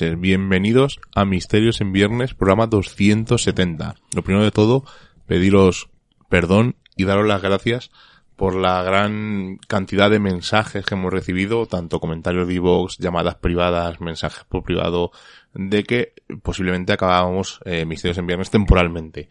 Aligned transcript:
Bienvenidos 0.00 1.00
a 1.14 1.24
Misterios 1.24 1.80
en 1.80 1.92
Viernes, 1.92 2.34
programa 2.34 2.66
270. 2.66 3.94
Lo 4.14 4.22
primero 4.22 4.44
de 4.44 4.50
todo, 4.50 4.84
pediros 5.26 5.88
perdón 6.28 6.74
y 6.96 7.04
daros 7.04 7.28
las 7.28 7.40
gracias 7.40 7.92
por 8.34 8.56
la 8.56 8.82
gran 8.82 9.58
cantidad 9.68 10.10
de 10.10 10.18
mensajes 10.18 10.84
que 10.84 10.96
hemos 10.96 11.12
recibido, 11.12 11.66
tanto 11.66 12.00
comentarios 12.00 12.48
de 12.48 12.54
iVoox, 12.54 12.98
llamadas 12.98 13.36
privadas, 13.36 14.00
mensajes 14.00 14.42
por 14.44 14.64
privado, 14.64 15.12
de 15.54 15.84
que 15.84 16.12
posiblemente 16.42 16.92
acabábamos 16.92 17.60
eh, 17.64 17.84
Misterios 17.84 18.18
en 18.18 18.26
Viernes 18.26 18.50
temporalmente. 18.50 19.28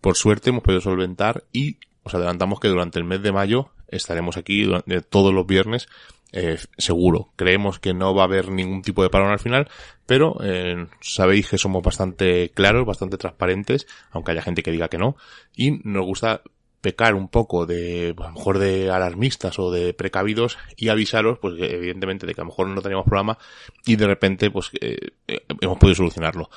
Por 0.00 0.16
suerte 0.16 0.50
hemos 0.50 0.64
podido 0.64 0.80
solventar 0.80 1.44
y 1.52 1.76
os 2.02 2.14
adelantamos 2.14 2.58
que 2.58 2.68
durante 2.68 2.98
el 2.98 3.04
mes 3.04 3.22
de 3.22 3.30
mayo 3.30 3.70
estaremos 3.86 4.36
aquí 4.36 4.64
durante, 4.64 5.02
todos 5.02 5.32
los 5.32 5.46
viernes 5.46 5.88
eh, 6.32 6.58
seguro. 6.78 7.32
Creemos 7.36 7.78
que 7.78 7.94
no 7.94 8.14
va 8.14 8.22
a 8.22 8.26
haber 8.26 8.50
ningún 8.50 8.82
tipo 8.82 9.02
de 9.02 9.10
parón 9.10 9.30
al 9.30 9.38
final, 9.38 9.68
pero 10.06 10.38
eh, 10.42 10.86
sabéis 11.00 11.48
que 11.48 11.58
somos 11.58 11.82
bastante 11.82 12.50
claros, 12.50 12.86
bastante 12.86 13.18
transparentes, 13.18 13.86
aunque 14.10 14.32
haya 14.32 14.42
gente 14.42 14.62
que 14.62 14.72
diga 14.72 14.88
que 14.88 14.98
no, 14.98 15.16
y 15.56 15.80
nos 15.84 16.04
gusta 16.04 16.42
pecar 16.80 17.14
un 17.14 17.28
poco 17.28 17.66
de, 17.66 18.14
a 18.16 18.28
lo 18.28 18.32
mejor 18.32 18.58
de 18.58 18.90
alarmistas 18.90 19.58
o 19.58 19.70
de 19.70 19.92
precavidos 19.92 20.56
y 20.76 20.88
avisaros, 20.88 21.38
pues 21.38 21.54
evidentemente 21.58 22.26
de 22.26 22.34
que 22.34 22.40
a 22.40 22.44
lo 22.44 22.50
mejor 22.50 22.68
no 22.68 22.80
teníamos 22.80 23.04
programa 23.04 23.36
y 23.84 23.96
de 23.96 24.06
repente 24.06 24.50
pues 24.50 24.70
eh, 24.80 25.10
hemos 25.60 25.78
podido 25.78 25.96
solucionarlo 25.96 26.48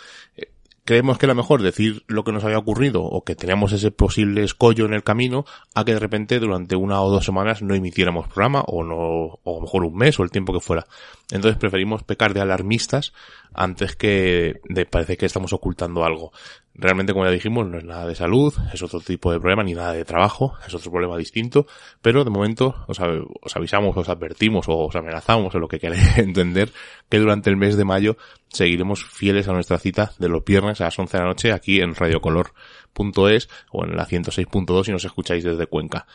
creemos 0.85 1.17
que 1.17 1.25
era 1.25 1.33
mejor 1.33 1.61
decir 1.61 2.03
lo 2.07 2.23
que 2.23 2.31
nos 2.31 2.43
había 2.43 2.57
ocurrido 2.57 3.03
o 3.03 3.23
que 3.23 3.35
teníamos 3.35 3.71
ese 3.71 3.91
posible 3.91 4.43
escollo 4.43 4.85
en 4.85 4.93
el 4.93 5.03
camino 5.03 5.45
a 5.73 5.85
que 5.85 5.93
de 5.93 5.99
repente 5.99 6.39
durante 6.39 6.75
una 6.75 7.01
o 7.01 7.09
dos 7.09 7.25
semanas 7.25 7.61
no 7.61 7.73
emitiéramos 7.73 8.27
programa 8.27 8.61
o 8.67 8.83
no, 8.83 8.95
o 9.43 9.51
a 9.51 9.55
lo 9.55 9.61
mejor 9.61 9.85
un 9.85 9.95
mes 9.95 10.19
o 10.19 10.23
el 10.23 10.31
tiempo 10.31 10.53
que 10.53 10.59
fuera. 10.59 10.85
Entonces 11.31 11.57
preferimos 11.57 12.03
pecar 12.03 12.33
de 12.33 12.41
alarmistas 12.41 13.13
antes 13.53 13.95
que 13.95 14.61
de 14.65 14.85
parecer 14.85 15.17
que 15.17 15.25
estamos 15.25 15.53
ocultando 15.53 16.03
algo. 16.03 16.31
Realmente, 16.75 17.13
como 17.13 17.25
ya 17.25 17.31
dijimos, 17.31 17.67
no 17.67 17.77
es 17.77 17.83
nada 17.83 18.07
de 18.07 18.15
salud, 18.15 18.51
es 18.73 18.81
otro 18.81 18.99
tipo 18.99 19.31
de 19.31 19.39
problema, 19.39 19.63
ni 19.63 19.75
nada 19.75 19.93
de 19.93 20.05
trabajo, 20.05 20.55
es 20.65 20.73
otro 20.73 20.89
problema 20.89 21.15
distinto, 21.17 21.67
pero 22.01 22.23
de 22.23 22.31
momento 22.31 22.73
os, 22.87 22.99
os 22.99 23.55
avisamos, 23.55 23.95
os 23.95 24.09
advertimos 24.09 24.67
o 24.67 24.87
os 24.87 24.95
amenazamos, 24.95 25.53
o 25.53 25.59
lo 25.59 25.67
que 25.67 25.79
queréis 25.79 26.17
entender, 26.17 26.71
que 27.09 27.19
durante 27.19 27.51
el 27.51 27.57
mes 27.57 27.77
de 27.77 27.85
mayo 27.85 28.17
seguiremos 28.47 29.05
fieles 29.05 29.47
a 29.47 29.53
nuestra 29.53 29.77
cita 29.77 30.13
de 30.17 30.29
los 30.29 30.43
viernes 30.43 30.81
a 30.81 30.85
las 30.85 30.97
11 30.97 31.15
de 31.15 31.23
la 31.23 31.29
noche 31.29 31.51
aquí 31.51 31.79
en 31.79 31.93
radiocolor.es 31.93 33.49
o 33.71 33.85
en 33.85 33.95
la 33.95 34.07
106.2 34.07 34.85
si 34.85 34.91
nos 34.91 35.05
escucháis 35.05 35.43
desde 35.43 35.67
Cuenca. 35.67 36.07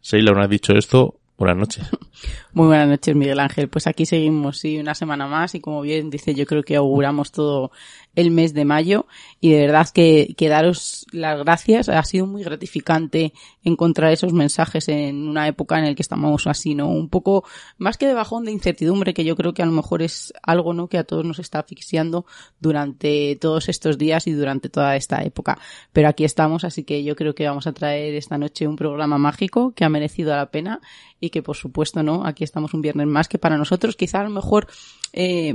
Seila, 0.00 0.30
una 0.30 0.44
has 0.44 0.50
dicho 0.50 0.72
esto, 0.72 1.18
Buenas 1.38 1.58
noches. 1.58 1.90
Muy 2.54 2.68
buenas 2.68 2.88
noches, 2.88 3.14
Miguel 3.14 3.40
Ángel. 3.40 3.68
Pues 3.68 3.86
aquí 3.86 4.06
seguimos, 4.06 4.58
sí, 4.58 4.78
una 4.78 4.94
semana 4.94 5.26
más 5.26 5.54
y 5.54 5.60
como 5.60 5.82
bien 5.82 6.08
dice, 6.08 6.34
yo 6.34 6.46
creo 6.46 6.62
que 6.62 6.76
auguramos 6.76 7.30
todo 7.30 7.72
el 8.16 8.30
mes 8.30 8.54
de 8.54 8.64
mayo 8.64 9.06
y 9.40 9.50
de 9.50 9.60
verdad 9.60 9.88
que, 9.90 10.34
que 10.36 10.48
daros 10.48 11.06
las 11.12 11.38
gracias. 11.38 11.88
Ha 11.88 12.02
sido 12.02 12.26
muy 12.26 12.42
gratificante 12.42 13.32
encontrar 13.62 14.12
esos 14.12 14.32
mensajes 14.32 14.88
en 14.88 15.28
una 15.28 15.46
época 15.46 15.78
en 15.78 15.84
la 15.84 15.94
que 15.94 16.02
estamos 16.02 16.46
así, 16.46 16.74
¿no? 16.74 16.88
Un 16.88 17.08
poco 17.08 17.44
más 17.78 17.98
que 17.98 18.06
de 18.06 18.14
bajón 18.14 18.44
de 18.44 18.52
incertidumbre, 18.52 19.14
que 19.14 19.24
yo 19.24 19.36
creo 19.36 19.54
que 19.54 19.62
a 19.62 19.66
lo 19.66 19.72
mejor 19.72 20.02
es 20.02 20.32
algo, 20.42 20.72
¿no? 20.72 20.88
Que 20.88 20.98
a 20.98 21.04
todos 21.04 21.24
nos 21.24 21.38
está 21.38 21.60
asfixiando 21.60 22.26
durante 22.58 23.36
todos 23.36 23.68
estos 23.68 23.98
días 23.98 24.26
y 24.26 24.32
durante 24.32 24.68
toda 24.68 24.96
esta 24.96 25.22
época. 25.22 25.58
Pero 25.92 26.08
aquí 26.08 26.24
estamos, 26.24 26.64
así 26.64 26.84
que 26.84 27.04
yo 27.04 27.14
creo 27.16 27.34
que 27.34 27.46
vamos 27.46 27.66
a 27.66 27.72
traer 27.72 28.14
esta 28.14 28.38
noche 28.38 28.66
un 28.66 28.76
programa 28.76 29.18
mágico 29.18 29.72
que 29.74 29.84
ha 29.84 29.88
merecido 29.90 30.34
la 30.34 30.50
pena 30.50 30.80
y 31.20 31.30
que 31.30 31.42
por 31.42 31.56
supuesto, 31.56 32.02
¿no? 32.02 32.24
Aquí 32.24 32.44
estamos 32.44 32.72
un 32.72 32.80
viernes 32.80 33.06
más 33.06 33.28
que 33.28 33.38
para 33.38 33.58
nosotros 33.58 33.96
quizá 33.96 34.20
a 34.20 34.24
lo 34.24 34.30
mejor 34.30 34.68
eh, 35.12 35.54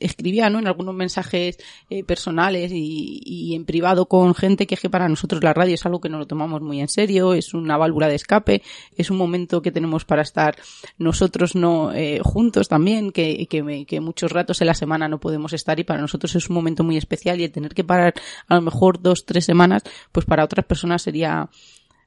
escribía 0.00 0.50
¿no? 0.50 0.58
en 0.58 0.66
algunos 0.66 0.94
mensajes 0.94 1.58
eh, 1.90 2.04
personales 2.04 2.72
y, 2.72 3.20
y, 3.24 3.54
en 3.54 3.64
privado 3.64 4.06
con 4.06 4.34
gente 4.34 4.66
que 4.66 4.74
es 4.74 4.80
que 4.80 4.90
para 4.90 5.08
nosotros 5.08 5.42
la 5.42 5.54
radio 5.54 5.74
es 5.74 5.84
algo 5.86 6.00
que 6.00 6.08
nos 6.08 6.20
lo 6.20 6.26
tomamos 6.26 6.62
muy 6.62 6.80
en 6.80 6.88
serio, 6.88 7.34
es 7.34 7.54
una 7.54 7.76
válvula 7.76 8.08
de 8.08 8.14
escape, 8.14 8.62
es 8.96 9.10
un 9.10 9.16
momento 9.16 9.62
que 9.62 9.72
tenemos 9.72 10.04
para 10.04 10.22
estar 10.22 10.56
nosotros 10.98 11.54
no 11.54 11.92
eh, 11.92 12.20
juntos 12.22 12.68
también, 12.68 13.12
que, 13.12 13.46
que, 13.48 13.84
que, 13.86 14.00
muchos 14.00 14.32
ratos 14.32 14.60
en 14.60 14.68
la 14.68 14.74
semana 14.74 15.08
no 15.08 15.18
podemos 15.18 15.52
estar 15.52 15.78
y 15.80 15.84
para 15.84 16.00
nosotros 16.00 16.34
es 16.36 16.48
un 16.48 16.54
momento 16.54 16.84
muy 16.84 16.96
especial 16.96 17.40
y 17.40 17.44
el 17.44 17.52
tener 17.52 17.74
que 17.74 17.84
parar 17.84 18.14
a 18.48 18.54
lo 18.56 18.62
mejor 18.62 19.00
dos, 19.00 19.24
tres 19.24 19.44
semanas, 19.44 19.82
pues 20.12 20.26
para 20.26 20.44
otras 20.44 20.66
personas 20.66 21.02
sería 21.02 21.48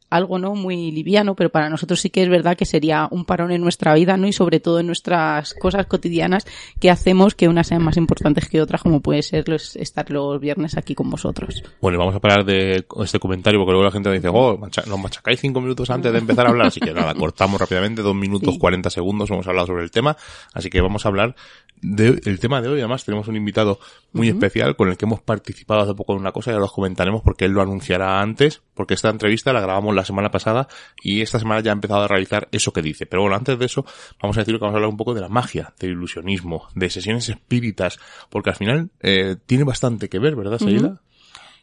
algo 0.09 0.39
no 0.39 0.55
muy 0.55 0.91
liviano, 0.91 1.35
pero 1.35 1.49
para 1.49 1.69
nosotros 1.69 1.99
sí 1.99 2.09
que 2.09 2.23
es 2.23 2.29
verdad 2.29 2.57
que 2.57 2.65
sería 2.65 3.07
un 3.11 3.25
parón 3.25 3.51
en 3.51 3.61
nuestra 3.61 3.93
vida, 3.93 4.17
¿no? 4.17 4.27
Y 4.27 4.33
sobre 4.33 4.59
todo 4.59 4.79
en 4.79 4.87
nuestras 4.87 5.53
cosas 5.53 5.85
cotidianas 5.85 6.45
que 6.79 6.89
hacemos 6.89 7.35
que 7.35 7.47
unas 7.47 7.67
sean 7.67 7.83
más 7.83 7.97
importantes 7.97 8.49
que 8.49 8.61
otras, 8.61 8.81
como 8.81 9.01
puede 9.01 9.21
ser 9.21 9.47
los, 9.47 9.75
estar 9.75 10.09
los 10.09 10.39
viernes 10.39 10.77
aquí 10.77 10.95
con 10.95 11.09
vosotros. 11.09 11.63
Bueno, 11.81 11.99
vamos 11.99 12.15
a 12.15 12.19
parar 12.19 12.45
de 12.45 12.85
este 13.03 13.19
comentario 13.19 13.59
porque 13.59 13.71
luego 13.71 13.85
la 13.85 13.91
gente 13.91 14.11
dice, 14.11 14.29
oh, 14.31 14.59
nos 14.87 14.99
machacáis 14.99 15.39
cinco 15.39 15.61
minutos 15.61 15.89
antes 15.89 16.11
de 16.11 16.19
empezar 16.19 16.47
a 16.47 16.49
hablar, 16.49 16.67
así 16.67 16.79
que 16.79 16.93
nada, 16.93 17.13
cortamos 17.15 17.59
rápidamente, 17.59 18.01
dos 18.01 18.15
minutos 18.15 18.57
cuarenta 18.57 18.89
segundos, 18.89 19.29
hemos 19.29 19.47
hablado 19.47 19.67
sobre 19.67 19.83
el 19.83 19.91
tema, 19.91 20.17
así 20.53 20.69
que 20.69 20.81
vamos 20.81 21.05
a 21.05 21.09
hablar 21.09 21.35
del 21.81 22.39
tema 22.39 22.61
de 22.61 22.67
hoy. 22.69 22.79
Además, 22.79 23.05
tenemos 23.05 23.27
un 23.27 23.35
invitado 23.35 23.79
muy 24.11 24.29
uh 24.29 24.31
-huh. 24.31 24.35
especial 24.35 24.75
con 24.75 24.89
el 24.89 24.97
que 24.97 25.05
hemos 25.05 25.21
participado 25.21 25.81
hace 25.81 25.93
poco 25.93 26.13
en 26.13 26.19
una 26.19 26.31
cosa 26.31 26.51
y 26.51 26.53
ahora 26.53 26.65
os 26.65 26.71
comentaremos 26.71 27.21
porque 27.21 27.45
él 27.45 27.51
lo 27.51 27.61
anunciará 27.61 28.21
antes, 28.21 28.61
porque 28.79 28.93
esta 28.93 29.09
entrevista 29.09 29.51
la 29.51 29.59
grabamos 29.59 29.93
la 29.93 30.05
semana 30.05 30.31
pasada 30.31 30.69
y 31.03 31.19
esta 31.19 31.37
semana 31.37 31.59
ya 31.59 31.71
ha 31.71 31.73
empezado 31.73 32.03
a 32.03 32.07
realizar 32.07 32.47
eso 32.53 32.71
que 32.71 32.81
dice. 32.81 33.05
Pero 33.05 33.23
bueno, 33.23 33.35
antes 33.35 33.59
de 33.59 33.65
eso, 33.65 33.83
vamos 34.21 34.37
a 34.37 34.39
decir 34.39 34.55
que 34.55 34.61
vamos 34.61 34.73
a 34.73 34.77
hablar 34.77 34.89
un 34.89 34.95
poco 34.95 35.13
de 35.13 35.19
la 35.19 35.27
magia, 35.27 35.73
del 35.81 35.91
ilusionismo, 35.91 36.69
de 36.75 36.89
sesiones 36.89 37.27
espíritas, 37.27 37.99
porque 38.29 38.51
al 38.51 38.55
final 38.55 38.89
eh, 39.01 39.35
tiene 39.45 39.65
bastante 39.65 40.07
que 40.07 40.17
ver, 40.17 40.37
¿verdad? 40.37 40.61
Uh 40.61 40.67
-huh. 40.67 40.99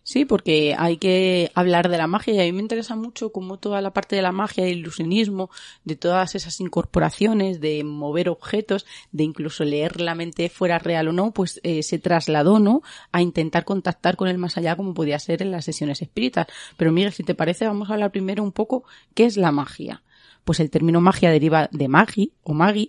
Sí, 0.09 0.25
porque 0.25 0.77
hay 0.79 0.99
que 0.99 1.51
hablar 1.57 1.89
de 1.89 1.99
la 1.99 2.07
magia 2.07 2.33
y 2.33 2.39
a 2.39 2.45
mí 2.45 2.53
me 2.53 2.61
interesa 2.61 2.95
mucho 2.95 3.33
cómo 3.33 3.59
toda 3.59 3.81
la 3.81 3.93
parte 3.93 4.15
de 4.15 4.23
la 4.23 4.31
magia, 4.31 4.65
el 4.65 4.79
ilusionismo, 4.79 5.51
de 5.85 5.97
todas 5.97 6.37
esas 6.37 6.61
incorporaciones, 6.61 7.61
de 7.61 7.83
mover 7.83 8.29
objetos, 8.29 8.87
de 9.11 9.25
incluso 9.25 9.65
leer 9.65 10.01
la 10.01 10.15
mente 10.15 10.49
fuera 10.49 10.79
real 10.79 11.09
o 11.09 11.13
no, 11.13 11.33
pues 11.33 11.59
eh, 11.65 11.83
se 11.83 11.99
trasladó, 11.99 12.61
¿no? 12.61 12.83
A 13.11 13.21
intentar 13.21 13.65
contactar 13.65 14.15
con 14.15 14.29
el 14.29 14.39
más 14.39 14.57
allá 14.57 14.77
como 14.77 14.95
podía 14.95 15.19
ser 15.19 15.43
en 15.43 15.51
las 15.51 15.65
sesiones 15.65 16.01
espíritas. 16.01 16.47
Pero 16.77 16.93
Miguel, 16.93 17.13
si 17.13 17.25
te 17.25 17.35
parece, 17.35 17.67
vamos 17.67 17.91
a 17.91 17.95
hablar 17.95 18.13
primero 18.13 18.45
un 18.45 18.53
poco 18.53 18.85
qué 19.13 19.25
es 19.25 19.37
la 19.37 19.51
magia 19.51 20.05
pues 20.47 20.61
el 20.61 20.71
término 20.71 21.01
magia 21.01 21.33
deriva 21.33 21.69
de 21.73 21.89
magi 21.89 22.33
o 22.45 22.55
magi, 22.55 22.89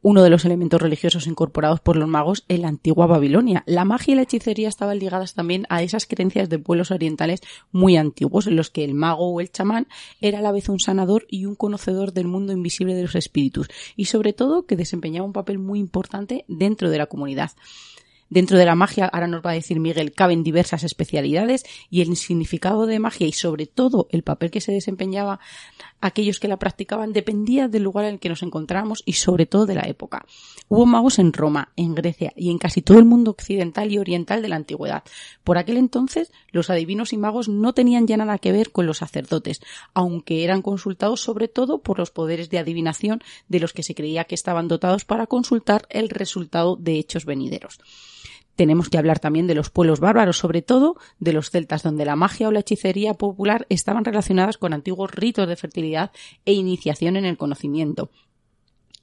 uno 0.00 0.22
de 0.22 0.30
los 0.30 0.46
elementos 0.46 0.80
religiosos 0.80 1.26
incorporados 1.26 1.80
por 1.80 1.96
los 1.96 2.08
magos 2.08 2.44
en 2.48 2.62
la 2.62 2.68
antigua 2.68 3.06
Babilonia. 3.06 3.64
La 3.66 3.84
magia 3.84 4.12
y 4.12 4.14
la 4.14 4.22
hechicería 4.22 4.68
estaban 4.68 4.98
ligadas 4.98 5.34
también 5.34 5.66
a 5.68 5.82
esas 5.82 6.06
creencias 6.06 6.48
de 6.48 6.58
pueblos 6.58 6.90
orientales 6.90 7.42
muy 7.70 7.98
antiguos, 7.98 8.46
en 8.46 8.56
los 8.56 8.70
que 8.70 8.82
el 8.82 8.94
mago 8.94 9.28
o 9.28 9.40
el 9.42 9.52
chamán 9.52 9.88
era 10.22 10.38
a 10.38 10.42
la 10.42 10.52
vez 10.52 10.70
un 10.70 10.80
sanador 10.80 11.26
y 11.28 11.44
un 11.44 11.54
conocedor 11.54 12.14
del 12.14 12.28
mundo 12.28 12.54
invisible 12.54 12.94
de 12.94 13.02
los 13.02 13.14
espíritus, 13.14 13.68
y 13.94 14.06
sobre 14.06 14.32
todo 14.32 14.64
que 14.64 14.76
desempeñaba 14.76 15.26
un 15.26 15.34
papel 15.34 15.58
muy 15.58 15.78
importante 15.80 16.46
dentro 16.48 16.88
de 16.88 16.96
la 16.96 17.06
comunidad. 17.06 17.50
Dentro 18.28 18.58
de 18.58 18.64
la 18.64 18.74
magia, 18.74 19.06
ahora 19.06 19.28
nos 19.28 19.44
va 19.44 19.50
a 19.50 19.54
decir 19.54 19.78
Miguel, 19.78 20.12
caben 20.12 20.42
diversas 20.42 20.82
especialidades 20.82 21.64
y 21.90 22.00
el 22.00 22.16
significado 22.16 22.86
de 22.86 22.98
magia 22.98 23.26
y 23.26 23.32
sobre 23.32 23.66
todo 23.66 24.08
el 24.10 24.24
papel 24.24 24.50
que 24.50 24.60
se 24.60 24.72
desempeñaba 24.72 25.38
aquellos 26.00 26.40
que 26.40 26.48
la 26.48 26.58
practicaban 26.58 27.12
dependía 27.12 27.68
del 27.68 27.82
lugar 27.82 28.04
en 28.04 28.14
el 28.14 28.20
que 28.20 28.28
nos 28.28 28.42
encontramos 28.42 29.02
y 29.06 29.14
sobre 29.14 29.46
todo 29.46 29.66
de 29.66 29.74
la 29.74 29.88
época. 29.88 30.24
Hubo 30.68 30.86
magos 30.86 31.18
en 31.18 31.32
Roma, 31.32 31.72
en 31.76 31.94
Grecia 31.94 32.32
y 32.36 32.50
en 32.50 32.58
casi 32.58 32.82
todo 32.82 32.98
el 32.98 33.04
mundo 33.04 33.30
occidental 33.30 33.92
y 33.92 33.98
oriental 33.98 34.42
de 34.42 34.48
la 34.48 34.56
antigüedad. 34.56 35.04
Por 35.44 35.58
aquel 35.58 35.76
entonces, 35.76 36.32
los 36.50 36.70
adivinos 36.70 37.12
y 37.12 37.16
magos 37.16 37.48
no 37.48 37.72
tenían 37.72 38.06
ya 38.06 38.16
nada 38.16 38.38
que 38.38 38.52
ver 38.52 38.72
con 38.72 38.86
los 38.86 38.98
sacerdotes, 38.98 39.60
aunque 39.94 40.44
eran 40.44 40.62
consultados 40.62 41.20
sobre 41.20 41.48
todo 41.48 41.78
por 41.78 41.98
los 41.98 42.10
poderes 42.10 42.50
de 42.50 42.58
adivinación 42.58 43.22
de 43.48 43.60
los 43.60 43.72
que 43.72 43.82
se 43.82 43.94
creía 43.94 44.24
que 44.24 44.34
estaban 44.34 44.68
dotados 44.68 45.04
para 45.04 45.26
consultar 45.26 45.86
el 45.90 46.08
resultado 46.08 46.76
de 46.76 46.98
hechos 46.98 47.24
venideros. 47.24 47.78
Tenemos 48.56 48.88
que 48.88 48.96
hablar 48.98 49.18
también 49.18 49.46
de 49.46 49.54
los 49.54 49.70
pueblos 49.70 50.00
bárbaros, 50.00 50.38
sobre 50.38 50.62
todo 50.62 50.96
de 51.20 51.34
los 51.34 51.50
celtas, 51.50 51.82
donde 51.82 52.06
la 52.06 52.16
magia 52.16 52.48
o 52.48 52.52
la 52.52 52.60
hechicería 52.60 53.14
popular 53.14 53.66
estaban 53.68 54.04
relacionadas 54.04 54.56
con 54.56 54.72
antiguos 54.72 55.10
ritos 55.12 55.46
de 55.46 55.56
fertilidad 55.56 56.10
e 56.46 56.54
iniciación 56.54 57.16
en 57.16 57.26
el 57.26 57.36
conocimiento. 57.36 58.10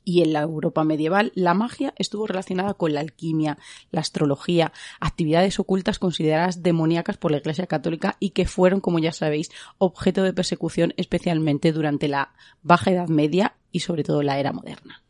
Y 0.06 0.22
en 0.22 0.34
la 0.34 0.42
Europa 0.42 0.84
medieval, 0.84 1.32
la 1.36 1.54
magia 1.54 1.94
estuvo 1.98 2.28
relacionada 2.28 2.74
con 2.74 2.94
la 2.94 3.00
alquimia, 3.00 3.58
la 3.92 4.02
astrología, 4.02 4.74
actividades 5.00 5.60
ocultas 5.60 6.00
consideradas 6.00 6.62
demoníacas 6.62 7.18
por 7.18 7.32
la 7.32 7.38
Iglesia 7.38 7.68
Católica 7.68 8.18
y 8.20 8.32
que 8.32 8.46
fueron, 8.46 8.82
como 8.82 9.00
ya 9.00 9.14
sabéis, 9.14 9.50
objeto 9.78 10.24
de 10.24 10.34
persecución 10.34 10.94
especialmente 10.98 11.72
durante 11.72 12.10
la 12.10 12.34
Baja 12.64 12.92
Edad 12.92 13.08
Media 13.08 13.56
y 13.72 13.80
sobre 13.80 14.04
todo 14.04 14.24
la 14.24 14.40
era 14.40 14.52
moderna. 14.52 15.03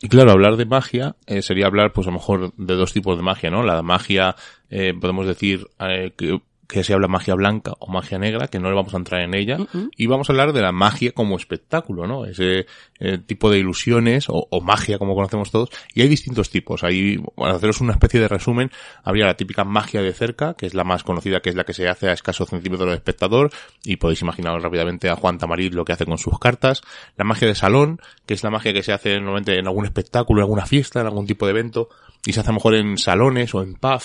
Y 0.00 0.08
claro, 0.08 0.30
hablar 0.30 0.56
de 0.56 0.64
magia 0.64 1.16
eh, 1.26 1.42
sería 1.42 1.66
hablar, 1.66 1.92
pues 1.92 2.06
a 2.06 2.10
lo 2.10 2.18
mejor, 2.18 2.54
de 2.56 2.74
dos 2.74 2.92
tipos 2.92 3.16
de 3.16 3.22
magia, 3.22 3.50
¿no? 3.50 3.64
La 3.64 3.82
magia, 3.82 4.36
eh, 4.70 4.94
podemos 4.98 5.26
decir, 5.26 5.66
eh, 5.80 6.12
que 6.16 6.40
que 6.68 6.84
se 6.84 6.92
habla 6.92 7.08
magia 7.08 7.34
blanca 7.34 7.72
o 7.78 7.90
magia 7.90 8.18
negra, 8.18 8.48
que 8.48 8.60
no 8.60 8.68
le 8.68 8.76
vamos 8.76 8.92
a 8.92 8.98
entrar 8.98 9.22
en 9.22 9.34
ella, 9.34 9.56
y 9.96 10.06
vamos 10.06 10.28
a 10.28 10.32
hablar 10.34 10.52
de 10.52 10.60
la 10.60 10.70
magia 10.70 11.12
como 11.12 11.36
espectáculo, 11.36 12.06
¿no? 12.06 12.26
Ese 12.26 12.66
eh, 13.00 13.18
tipo 13.24 13.50
de 13.50 13.58
ilusiones 13.58 14.26
o, 14.28 14.46
magia 14.60 14.98
como 14.98 15.14
conocemos 15.14 15.50
todos, 15.50 15.70
y 15.94 16.02
hay 16.02 16.08
distintos 16.08 16.50
tipos. 16.50 16.84
Hay, 16.84 17.16
para 17.36 17.54
haceros 17.54 17.80
una 17.80 17.94
especie 17.94 18.20
de 18.20 18.28
resumen, 18.28 18.70
habría 19.02 19.24
la 19.24 19.34
típica 19.34 19.64
magia 19.64 20.02
de 20.02 20.12
cerca, 20.12 20.54
que 20.54 20.66
es 20.66 20.74
la 20.74 20.84
más 20.84 21.04
conocida, 21.04 21.40
que 21.40 21.48
es 21.48 21.56
la 21.56 21.64
que 21.64 21.72
se 21.72 21.88
hace 21.88 22.10
a 22.10 22.12
escasos 22.12 22.50
centímetros 22.50 22.86
del 22.86 22.96
espectador, 22.96 23.50
y 23.82 23.96
podéis 23.96 24.20
imaginaros 24.20 24.62
rápidamente 24.62 25.08
a 25.08 25.16
Juan 25.16 25.38
Tamariz 25.38 25.72
lo 25.72 25.86
que 25.86 25.94
hace 25.94 26.04
con 26.04 26.18
sus 26.18 26.38
cartas. 26.38 26.82
La 27.16 27.24
magia 27.24 27.48
de 27.48 27.54
salón, 27.54 27.98
que 28.26 28.34
es 28.34 28.44
la 28.44 28.50
magia 28.50 28.74
que 28.74 28.82
se 28.82 28.92
hace 28.92 29.14
normalmente 29.14 29.58
en 29.58 29.66
algún 29.66 29.86
espectáculo, 29.86 30.40
en 30.40 30.44
alguna 30.44 30.66
fiesta, 30.66 31.00
en 31.00 31.06
algún 31.06 31.26
tipo 31.26 31.46
de 31.46 31.52
evento, 31.52 31.88
y 32.26 32.32
se 32.32 32.40
hace 32.40 32.48
a 32.48 32.52
lo 32.52 32.56
mejor 32.56 32.74
en 32.74 32.98
salones 32.98 33.54
o 33.54 33.62
en 33.62 33.74
pub. 33.74 34.00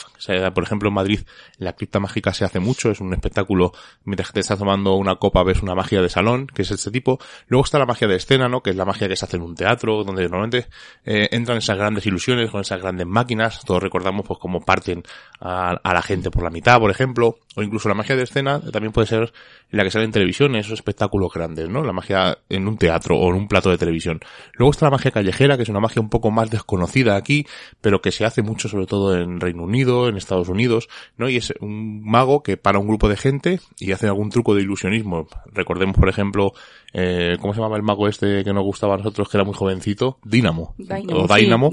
por 0.53 0.63
ejemplo, 0.63 0.89
en 0.89 0.95
Madrid, 0.95 1.19
la 1.57 1.73
cripta 1.73 1.99
mágica 1.99 2.33
se 2.33 2.45
hace 2.45 2.59
mucho, 2.59 2.91
es 2.91 3.01
un 3.01 3.13
espectáculo 3.13 3.71
mientras 4.05 4.31
te 4.31 4.39
estás 4.39 4.59
tomando 4.59 4.95
una 4.95 5.15
copa, 5.15 5.43
ves 5.43 5.61
una 5.61 5.75
magia 5.75 6.01
de 6.01 6.09
salón, 6.09 6.47
que 6.47 6.61
es 6.61 6.71
este 6.71 6.91
tipo. 6.91 7.19
Luego 7.47 7.65
está 7.65 7.79
la 7.79 7.85
magia 7.85 8.07
de 8.07 8.15
escena, 8.15 8.47
¿no? 8.47 8.61
Que 8.61 8.69
es 8.69 8.75
la 8.75 8.85
magia 8.85 9.07
que 9.07 9.15
se 9.15 9.25
hace 9.25 9.37
en 9.37 9.43
un 9.43 9.55
teatro, 9.55 10.03
donde 10.03 10.23
normalmente 10.23 10.67
eh, 11.05 11.29
entran 11.31 11.57
esas 11.57 11.77
grandes 11.77 12.05
ilusiones 12.05 12.51
con 12.51 12.61
esas 12.61 12.81
grandes 12.81 13.07
máquinas. 13.07 13.61
Todos 13.65 13.81
recordamos 13.81 14.25
pues 14.27 14.39
cómo 14.39 14.61
parten 14.61 15.03
a, 15.39 15.79
la 15.83 16.01
gente 16.01 16.31
por 16.31 16.43
la 16.43 16.49
mitad, 16.49 16.79
por 16.79 16.91
ejemplo. 16.91 17.39
O 17.55 17.61
incluso 17.61 17.89
la 17.89 17.95
magia 17.95 18.15
de 18.15 18.23
escena 18.23 18.59
también 18.71 18.91
puede 18.93 19.07
ser 19.07 19.33
la 19.69 19.83
que 19.83 19.91
sale 19.91 20.05
en 20.05 20.11
televisión, 20.11 20.55
esos 20.55 20.73
espectáculos 20.73 21.31
grandes, 21.33 21.69
¿no? 21.69 21.83
La 21.83 21.93
magia 21.93 22.37
en 22.49 22.67
un 22.67 22.77
teatro 22.77 23.17
o 23.17 23.29
en 23.29 23.35
un 23.35 23.47
plato 23.47 23.69
de 23.69 23.77
televisión. 23.77 24.19
Luego 24.53 24.71
está 24.71 24.85
la 24.85 24.91
magia 24.91 25.11
callejera, 25.11 25.57
que 25.57 25.63
es 25.63 25.69
una 25.69 25.79
magia 25.79 26.01
un 26.01 26.09
poco 26.09 26.31
más 26.31 26.49
desconocida 26.49 27.15
aquí, 27.15 27.45
pero 27.81 28.01
que 28.03 28.11
se 28.11 28.25
hace 28.25 28.41
mucho 28.41 28.67
sobre 28.67 28.85
todo 28.85 29.17
en 29.17 29.39
Reino 29.39 29.63
Unido, 29.63 30.09
en 30.09 30.17
Estados 30.17 30.49
Unidos, 30.49 30.89
¿no? 31.17 31.29
Y 31.29 31.37
es 31.37 31.53
un 31.61 32.03
mago 32.03 32.43
que 32.43 32.57
para 32.57 32.77
un 32.77 32.87
grupo 32.87 33.07
de 33.07 33.15
gente 33.15 33.61
y 33.79 33.93
hace 33.93 34.07
algún 34.07 34.29
truco 34.29 34.53
de 34.53 34.61
ilusionismo. 34.61 35.27
Recordemos, 35.53 35.95
por 35.95 36.09
ejemplo, 36.09 36.51
eh, 36.93 37.37
¿cómo 37.41 37.53
se 37.53 37.59
llamaba 37.59 37.77
el 37.77 37.83
mago 37.83 38.07
este 38.07 38.43
que 38.43 38.53
nos 38.53 38.63
gustaba 38.63 38.93
a 38.93 38.97
nosotros, 38.97 39.27
que 39.27 39.37
era 39.37 39.43
muy 39.43 39.55
jovencito? 39.55 40.19
Dynamo. 40.23 40.75
o 40.77 41.27
Dynamo, 41.35 41.71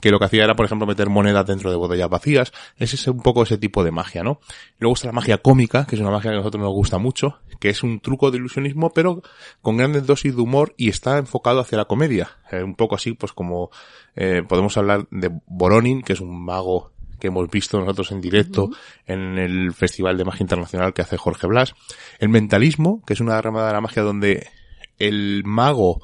que 0.00 0.10
lo 0.10 0.18
que 0.18 0.24
hacía 0.24 0.44
era, 0.44 0.56
por 0.56 0.64
ejemplo, 0.64 0.86
meter 0.86 1.10
monedas 1.10 1.46
dentro 1.46 1.70
de 1.70 1.76
botellas 1.76 2.08
vacías. 2.08 2.52
Ese 2.78 2.96
es 2.96 3.06
un 3.06 3.20
poco 3.20 3.42
ese 3.42 3.58
tipo 3.58 3.84
de 3.84 3.90
magia, 3.90 4.22
¿no? 4.22 4.40
Luego 4.78 4.94
está 4.94 5.08
la 5.08 5.12
magia 5.12 5.38
cómica, 5.38 5.86
que 5.86 5.96
es 5.96 6.00
una 6.00 6.10
magia 6.10 6.30
que 6.30 6.36
a 6.36 6.38
nosotros 6.38 6.62
nos 6.62 6.72
gusta 6.72 6.96
mucho, 6.96 7.38
que 7.60 7.68
es 7.68 7.82
un 7.82 8.00
truco 8.00 8.30
de 8.30 8.38
ilusionismo, 8.38 8.90
pero 8.90 9.22
con 9.60 9.76
grandes 9.76 10.06
dosis 10.06 10.34
de 10.34 10.40
humor 10.40 10.74
y 10.78 10.88
está 10.88 11.18
enfocado 11.18 11.60
hacia 11.60 11.76
la 11.76 11.84
comedia. 11.84 12.30
Eh, 12.50 12.62
un 12.62 12.74
poco 12.74 12.94
así, 12.94 13.12
pues 13.12 13.32
como 13.32 13.70
eh, 14.16 14.42
podemos 14.48 14.76
hablar 14.78 15.06
de 15.10 15.30
Boronin, 15.46 16.02
que 16.02 16.14
es 16.14 16.20
un 16.20 16.42
mago 16.42 16.93
que 17.18 17.28
hemos 17.28 17.48
visto 17.50 17.78
nosotros 17.78 18.12
en 18.12 18.20
directo 18.20 18.70
en 19.06 19.38
el 19.38 19.72
Festival 19.72 20.16
de 20.16 20.24
Magia 20.24 20.44
Internacional 20.44 20.92
que 20.92 21.02
hace 21.02 21.16
Jorge 21.16 21.46
Blas. 21.46 21.74
El 22.18 22.28
mentalismo, 22.28 23.02
que 23.06 23.14
es 23.14 23.20
una 23.20 23.40
rama 23.40 23.66
de 23.66 23.72
la 23.72 23.80
magia 23.80 24.02
donde 24.02 24.48
el 24.98 25.42
mago 25.44 26.02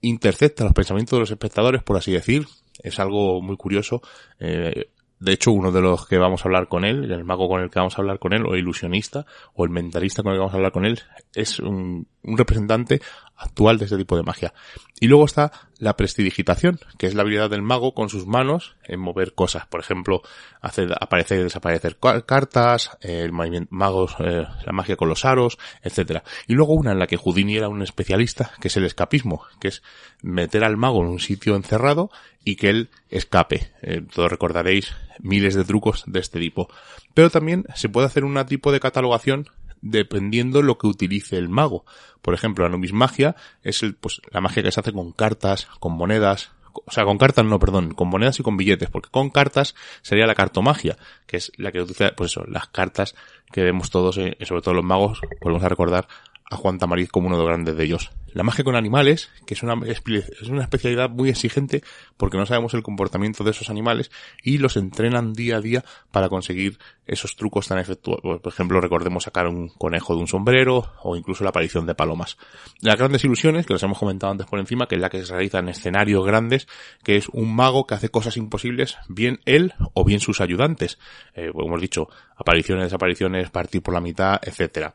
intercepta 0.00 0.64
los 0.64 0.72
pensamientos 0.72 1.16
de 1.16 1.20
los 1.20 1.30
espectadores, 1.30 1.82
por 1.82 1.96
así 1.96 2.12
decir. 2.12 2.46
Es 2.82 3.00
algo 3.00 3.40
muy 3.40 3.56
curioso. 3.56 4.02
Eh, 4.38 4.90
de 5.18 5.32
hecho, 5.32 5.50
uno 5.50 5.72
de 5.72 5.80
los 5.80 6.06
que 6.06 6.18
vamos 6.18 6.44
a 6.44 6.48
hablar 6.48 6.68
con 6.68 6.84
él, 6.84 7.10
el 7.10 7.24
mago 7.24 7.48
con 7.48 7.62
el 7.62 7.70
que 7.70 7.78
vamos 7.78 7.96
a 7.96 8.02
hablar 8.02 8.18
con 8.18 8.34
él, 8.34 8.44
o 8.46 8.52
el 8.52 8.60
ilusionista, 8.60 9.24
o 9.54 9.64
el 9.64 9.70
mentalista 9.70 10.22
con 10.22 10.32
el 10.32 10.36
que 10.36 10.40
vamos 10.40 10.52
a 10.52 10.56
hablar 10.56 10.72
con 10.72 10.84
él, 10.84 11.00
es 11.34 11.58
un, 11.58 12.06
un 12.22 12.36
representante 12.36 13.00
actual 13.36 13.78
de 13.78 13.84
este 13.84 13.96
tipo 13.96 14.16
de 14.16 14.22
magia. 14.22 14.52
Y 14.98 15.08
luego 15.08 15.26
está 15.26 15.52
la 15.78 15.94
prestidigitación, 15.96 16.80
que 16.96 17.06
es 17.06 17.14
la 17.14 17.22
habilidad 17.22 17.50
del 17.50 17.60
mago 17.60 17.92
con 17.92 18.08
sus 18.08 18.26
manos 18.26 18.76
en 18.84 18.98
mover 18.98 19.34
cosas. 19.34 19.66
Por 19.66 19.80
ejemplo, 19.80 20.22
hacer 20.62 20.94
aparecer 20.98 21.40
y 21.40 21.42
desaparecer 21.42 21.98
cartas, 22.24 22.96
el 23.02 23.32
magos, 23.32 24.16
eh, 24.20 24.46
la 24.64 24.72
magia 24.72 24.96
con 24.96 25.08
los 25.08 25.26
aros, 25.26 25.58
etcétera. 25.82 26.24
Y 26.46 26.54
luego 26.54 26.72
una 26.72 26.92
en 26.92 26.98
la 26.98 27.06
que 27.06 27.18
Houdini 27.18 27.56
era 27.56 27.68
un 27.68 27.82
especialista, 27.82 28.52
que 28.60 28.68
es 28.68 28.76
el 28.78 28.84
escapismo, 28.84 29.42
que 29.60 29.68
es 29.68 29.82
meter 30.22 30.64
al 30.64 30.78
mago 30.78 31.02
en 31.02 31.08
un 31.08 31.20
sitio 31.20 31.56
encerrado 31.56 32.10
y 32.42 32.56
que 32.56 32.70
él 32.70 32.90
escape. 33.10 33.72
Eh, 33.82 34.02
todos 34.14 34.30
recordaréis 34.30 34.94
miles 35.20 35.54
de 35.54 35.64
trucos 35.64 36.04
de 36.06 36.20
este 36.20 36.40
tipo. 36.40 36.68
Pero 37.12 37.28
también 37.28 37.64
se 37.74 37.90
puede 37.90 38.06
hacer 38.06 38.24
un 38.24 38.42
tipo 38.46 38.72
de 38.72 38.80
catalogación 38.80 39.48
dependiendo 39.90 40.62
lo 40.62 40.78
que 40.78 40.86
utilice 40.86 41.36
el 41.36 41.48
mago. 41.48 41.84
Por 42.22 42.34
ejemplo, 42.34 42.64
la 42.64 42.70
numismagia 42.70 43.36
es 43.62 43.82
el, 43.82 43.94
pues, 43.94 44.20
la 44.30 44.40
magia 44.40 44.62
que 44.62 44.72
se 44.72 44.80
hace 44.80 44.92
con 44.92 45.12
cartas, 45.12 45.68
con 45.80 45.92
monedas, 45.92 46.50
o 46.84 46.90
sea, 46.90 47.04
con 47.04 47.18
cartas 47.18 47.44
no, 47.44 47.58
perdón, 47.58 47.94
con 47.94 48.08
monedas 48.08 48.38
y 48.40 48.42
con 48.42 48.56
billetes, 48.56 48.90
porque 48.90 49.10
con 49.10 49.30
cartas 49.30 49.74
sería 50.02 50.26
la 50.26 50.34
cartomagia, 50.34 50.96
que 51.26 51.38
es 51.38 51.52
la 51.56 51.72
que 51.72 51.80
utiliza, 51.80 52.12
pues 52.16 52.32
eso, 52.32 52.44
las 52.46 52.68
cartas 52.68 53.14
que 53.52 53.62
vemos 53.62 53.90
todos, 53.90 54.18
eh, 54.18 54.36
sobre 54.44 54.62
todo 54.62 54.74
los 54.74 54.84
magos, 54.84 55.20
volvemos 55.40 55.64
a 55.64 55.68
recordar 55.68 56.08
a 56.50 56.56
Juan 56.56 56.78
Tamariz 56.78 57.10
como 57.10 57.26
uno 57.26 57.36
de 57.36 57.42
los 57.42 57.48
grandes 57.48 57.76
de 57.76 57.84
ellos. 57.84 58.10
La 58.32 58.42
magia 58.42 58.64
con 58.64 58.76
animales, 58.76 59.30
que 59.46 59.54
es 59.54 59.62
una, 59.62 59.74
es 59.86 60.48
una 60.48 60.62
especialidad 60.62 61.08
muy 61.08 61.30
exigente 61.30 61.82
porque 62.18 62.36
no 62.36 62.44
sabemos 62.44 62.74
el 62.74 62.82
comportamiento 62.82 63.44
de 63.44 63.52
esos 63.52 63.70
animales 63.70 64.10
y 64.42 64.58
los 64.58 64.76
entrenan 64.76 65.32
día 65.32 65.56
a 65.56 65.60
día 65.62 65.84
para 66.10 66.28
conseguir 66.28 66.78
esos 67.06 67.34
trucos 67.34 67.66
tan 67.66 67.78
efectuosos. 67.78 68.40
Por 68.40 68.52
ejemplo, 68.52 68.78
recordemos 68.80 69.24
sacar 69.24 69.46
un 69.46 69.70
conejo 69.70 70.14
de 70.14 70.20
un 70.20 70.28
sombrero 70.28 70.92
o 71.02 71.16
incluso 71.16 71.44
la 71.44 71.50
aparición 71.50 71.86
de 71.86 71.94
palomas. 71.94 72.36
Las 72.80 72.96
grandes 72.96 73.24
ilusiones, 73.24 73.64
que 73.64 73.72
las 73.72 73.82
hemos 73.82 73.98
comentado 73.98 74.32
antes 74.32 74.46
por 74.46 74.58
encima, 74.58 74.86
que 74.86 74.96
es 74.96 75.00
la 75.00 75.08
que 75.08 75.24
se 75.24 75.32
realiza 75.32 75.60
en 75.60 75.70
escenarios 75.70 76.26
grandes, 76.26 76.68
que 77.02 77.16
es 77.16 77.28
un 77.30 77.56
mago 77.56 77.86
que 77.86 77.94
hace 77.94 78.10
cosas 78.10 78.36
imposibles, 78.36 78.98
bien 79.08 79.40
él 79.46 79.72
o 79.94 80.04
bien 80.04 80.20
sus 80.20 80.42
ayudantes. 80.42 80.98
Eh, 81.34 81.50
como 81.52 81.68
hemos 81.68 81.80
dicho, 81.80 82.10
apariciones, 82.36 82.84
desapariciones, 82.84 83.48
partir 83.48 83.82
por 83.82 83.94
la 83.94 84.02
mitad, 84.02 84.38
etcétera. 84.42 84.94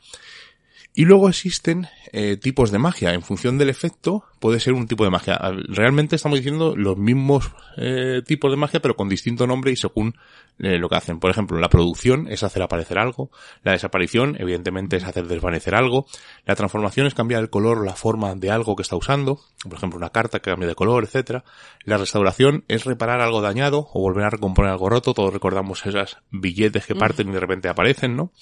Y 0.93 1.05
luego 1.05 1.29
existen 1.29 1.87
eh, 2.11 2.35
tipos 2.35 2.69
de 2.69 2.77
magia. 2.77 3.13
En 3.13 3.21
función 3.21 3.57
del 3.57 3.69
efecto, 3.69 4.25
puede 4.39 4.59
ser 4.59 4.73
un 4.73 4.87
tipo 4.87 5.05
de 5.05 5.09
magia. 5.09 5.39
Realmente 5.69 6.17
estamos 6.17 6.37
diciendo 6.37 6.75
los 6.75 6.97
mismos 6.97 7.49
eh, 7.77 8.21
tipos 8.25 8.51
de 8.51 8.57
magia, 8.57 8.81
pero 8.81 8.97
con 8.97 9.07
distinto 9.07 9.47
nombre 9.47 9.71
y 9.71 9.77
según 9.77 10.15
eh, 10.59 10.77
lo 10.77 10.89
que 10.89 10.95
hacen. 10.97 11.21
Por 11.21 11.31
ejemplo, 11.31 11.57
la 11.59 11.69
producción 11.69 12.27
es 12.29 12.43
hacer 12.43 12.61
aparecer 12.61 12.99
algo. 12.99 13.31
La 13.63 13.71
desaparición, 13.71 14.35
evidentemente, 14.37 14.97
es 14.97 15.05
hacer 15.05 15.27
desvanecer 15.27 15.75
algo. 15.75 16.07
La 16.45 16.55
transformación 16.55 17.07
es 17.07 17.13
cambiar 17.13 17.41
el 17.41 17.49
color 17.49 17.77
o 17.77 17.83
la 17.83 17.95
forma 17.95 18.35
de 18.35 18.51
algo 18.51 18.75
que 18.75 18.83
está 18.83 18.97
usando. 18.97 19.39
Por 19.63 19.75
ejemplo, 19.75 19.97
una 19.97 20.09
carta 20.09 20.39
que 20.39 20.51
cambia 20.51 20.67
de 20.67 20.75
color, 20.75 21.05
etcétera. 21.05 21.45
La 21.85 21.95
restauración 21.95 22.65
es 22.67 22.83
reparar 22.83 23.21
algo 23.21 23.41
dañado 23.41 23.87
o 23.93 24.01
volver 24.01 24.25
a 24.25 24.29
recomponer 24.29 24.71
algo 24.71 24.89
roto. 24.89 25.13
Todos 25.13 25.31
recordamos 25.31 25.85
esas 25.85 26.17
billetes 26.31 26.85
que 26.85 26.95
parten 26.95 27.29
y 27.29 27.31
de 27.31 27.39
repente 27.39 27.69
aparecen, 27.69 28.17
¿no? 28.17 28.33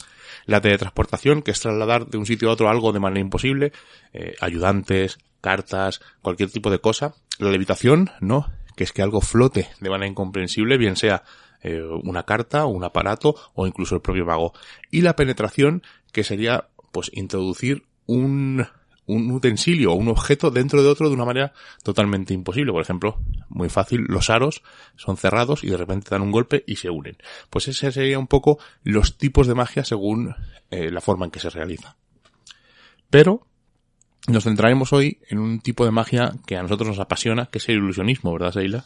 La 0.45 0.61
teletransportación, 0.61 1.41
que 1.41 1.51
es 1.51 1.59
trasladar 1.59 2.07
de 2.07 2.17
un 2.17 2.25
sitio 2.25 2.49
a 2.49 2.53
otro 2.53 2.69
algo 2.69 2.91
de 2.91 2.99
manera 2.99 3.21
imposible, 3.21 3.71
eh, 4.13 4.35
ayudantes, 4.39 5.19
cartas, 5.41 6.01
cualquier 6.21 6.51
tipo 6.51 6.69
de 6.69 6.79
cosa. 6.79 7.15
La 7.37 7.49
levitación, 7.49 8.11
¿no? 8.19 8.47
Que 8.75 8.83
es 8.83 8.91
que 8.91 9.01
algo 9.01 9.21
flote 9.21 9.69
de 9.79 9.89
manera 9.89 10.09
incomprensible, 10.09 10.77
bien 10.77 10.95
sea 10.95 11.23
eh, 11.61 11.81
una 12.03 12.23
carta, 12.23 12.65
un 12.65 12.83
aparato 12.83 13.35
o 13.53 13.67
incluso 13.67 13.95
el 13.95 14.01
propio 14.01 14.25
mago. 14.25 14.53
Y 14.91 15.01
la 15.01 15.15
penetración, 15.15 15.83
que 16.11 16.23
sería 16.23 16.67
pues 16.91 17.11
introducir 17.13 17.85
un 18.05 18.65
un 19.09 19.31
utensilio 19.31 19.91
o 19.91 19.95
un 19.95 20.07
objeto 20.07 20.51
dentro 20.51 20.83
de 20.83 20.87
otro 20.87 21.09
de 21.09 21.15
una 21.15 21.25
manera 21.25 21.53
totalmente 21.83 22.33
imposible. 22.33 22.71
Por 22.71 22.81
ejemplo, 22.81 23.19
muy 23.49 23.69
fácil, 23.69 24.05
los 24.07 24.29
aros 24.29 24.61
son 24.95 25.17
cerrados 25.17 25.63
y 25.63 25.69
de 25.69 25.77
repente 25.77 26.09
dan 26.11 26.21
un 26.21 26.31
golpe 26.31 26.63
y 26.67 26.75
se 26.75 26.89
unen. 26.89 27.17
Pues 27.49 27.67
ese 27.67 27.91
sería 27.91 28.19
un 28.19 28.27
poco 28.27 28.59
los 28.83 29.17
tipos 29.17 29.47
de 29.47 29.55
magia 29.55 29.83
según 29.83 30.35
eh, 30.69 30.91
la 30.91 31.01
forma 31.01 31.25
en 31.25 31.31
que 31.31 31.39
se 31.39 31.49
realiza. 31.49 31.95
Pero 33.09 33.47
nos 34.27 34.43
centraremos 34.43 34.93
hoy 34.93 35.19
en 35.27 35.39
un 35.39 35.59
tipo 35.59 35.85
de 35.85 35.91
magia 35.91 36.33
que 36.45 36.55
a 36.55 36.61
nosotros 36.61 36.89
nos 36.89 36.99
apasiona, 36.99 37.47
que 37.47 37.57
es 37.57 37.67
el 37.69 37.77
ilusionismo, 37.77 38.31
¿verdad, 38.31 38.51
Seila? 38.51 38.85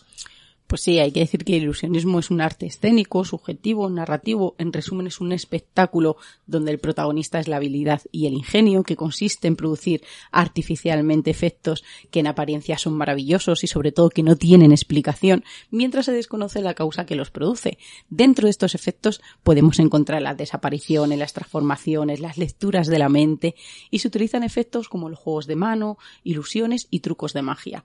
Pues 0.68 0.82
sí, 0.82 1.00
hay 1.00 1.12
que 1.12 1.20
decir 1.20 1.44
que 1.44 1.58
el 1.58 1.64
ilusionismo 1.64 2.20
es 2.20 2.32
un 2.32 2.42
arte 2.42 2.66
escénico, 2.66 3.26
subjetivo, 3.26 3.90
narrativo, 3.90 4.56
en 4.58 4.74
resumen 4.74 5.08
es 5.08 5.22
un 5.22 5.32
espectáculo 5.32 6.18
donde 6.48 6.72
el 6.72 6.80
protagonista 6.80 7.40
es 7.40 7.48
la 7.48 7.58
habilidad 7.58 8.02
y 8.12 8.28
el 8.28 8.34
ingenio, 8.34 8.84
que 8.84 8.96
consiste 8.96 9.48
en 9.48 9.56
producir 9.56 10.04
artificialmente 10.32 11.30
efectos 11.30 11.84
que 12.10 12.22
en 12.22 12.28
apariencia 12.28 12.78
son 12.78 12.94
maravillosos 12.94 13.64
y 13.64 13.68
sobre 13.68 13.92
todo 13.92 14.10
que 14.10 14.24
no 14.24 14.36
tienen 14.36 14.72
explicación, 14.72 15.44
mientras 15.70 16.06
se 16.06 16.12
desconoce 16.12 16.62
la 16.62 16.74
causa 16.74 17.06
que 17.06 17.16
los 17.16 17.30
produce. 17.30 17.78
Dentro 18.10 18.48
de 18.48 18.52
estos 18.52 18.74
efectos 18.74 19.22
podemos 19.44 19.80
encontrar 19.80 20.22
las 20.22 20.38
desapariciones, 20.38 21.20
las 21.20 21.34
transformaciones, 21.34 22.20
las 22.20 22.38
lecturas 22.38 22.88
de 22.88 23.00
la 23.00 23.10
mente 23.10 23.56
y 23.92 24.00
se 24.00 24.08
utilizan 24.08 24.44
efectos 24.44 24.90
como 24.90 25.10
los 25.10 25.20
juegos 25.20 25.46
de 25.46 25.56
mano, 25.56 25.98
ilusiones 26.24 26.88
y 26.90 27.02
trucos 27.02 27.34
de 27.34 27.42
magia. 27.42 27.84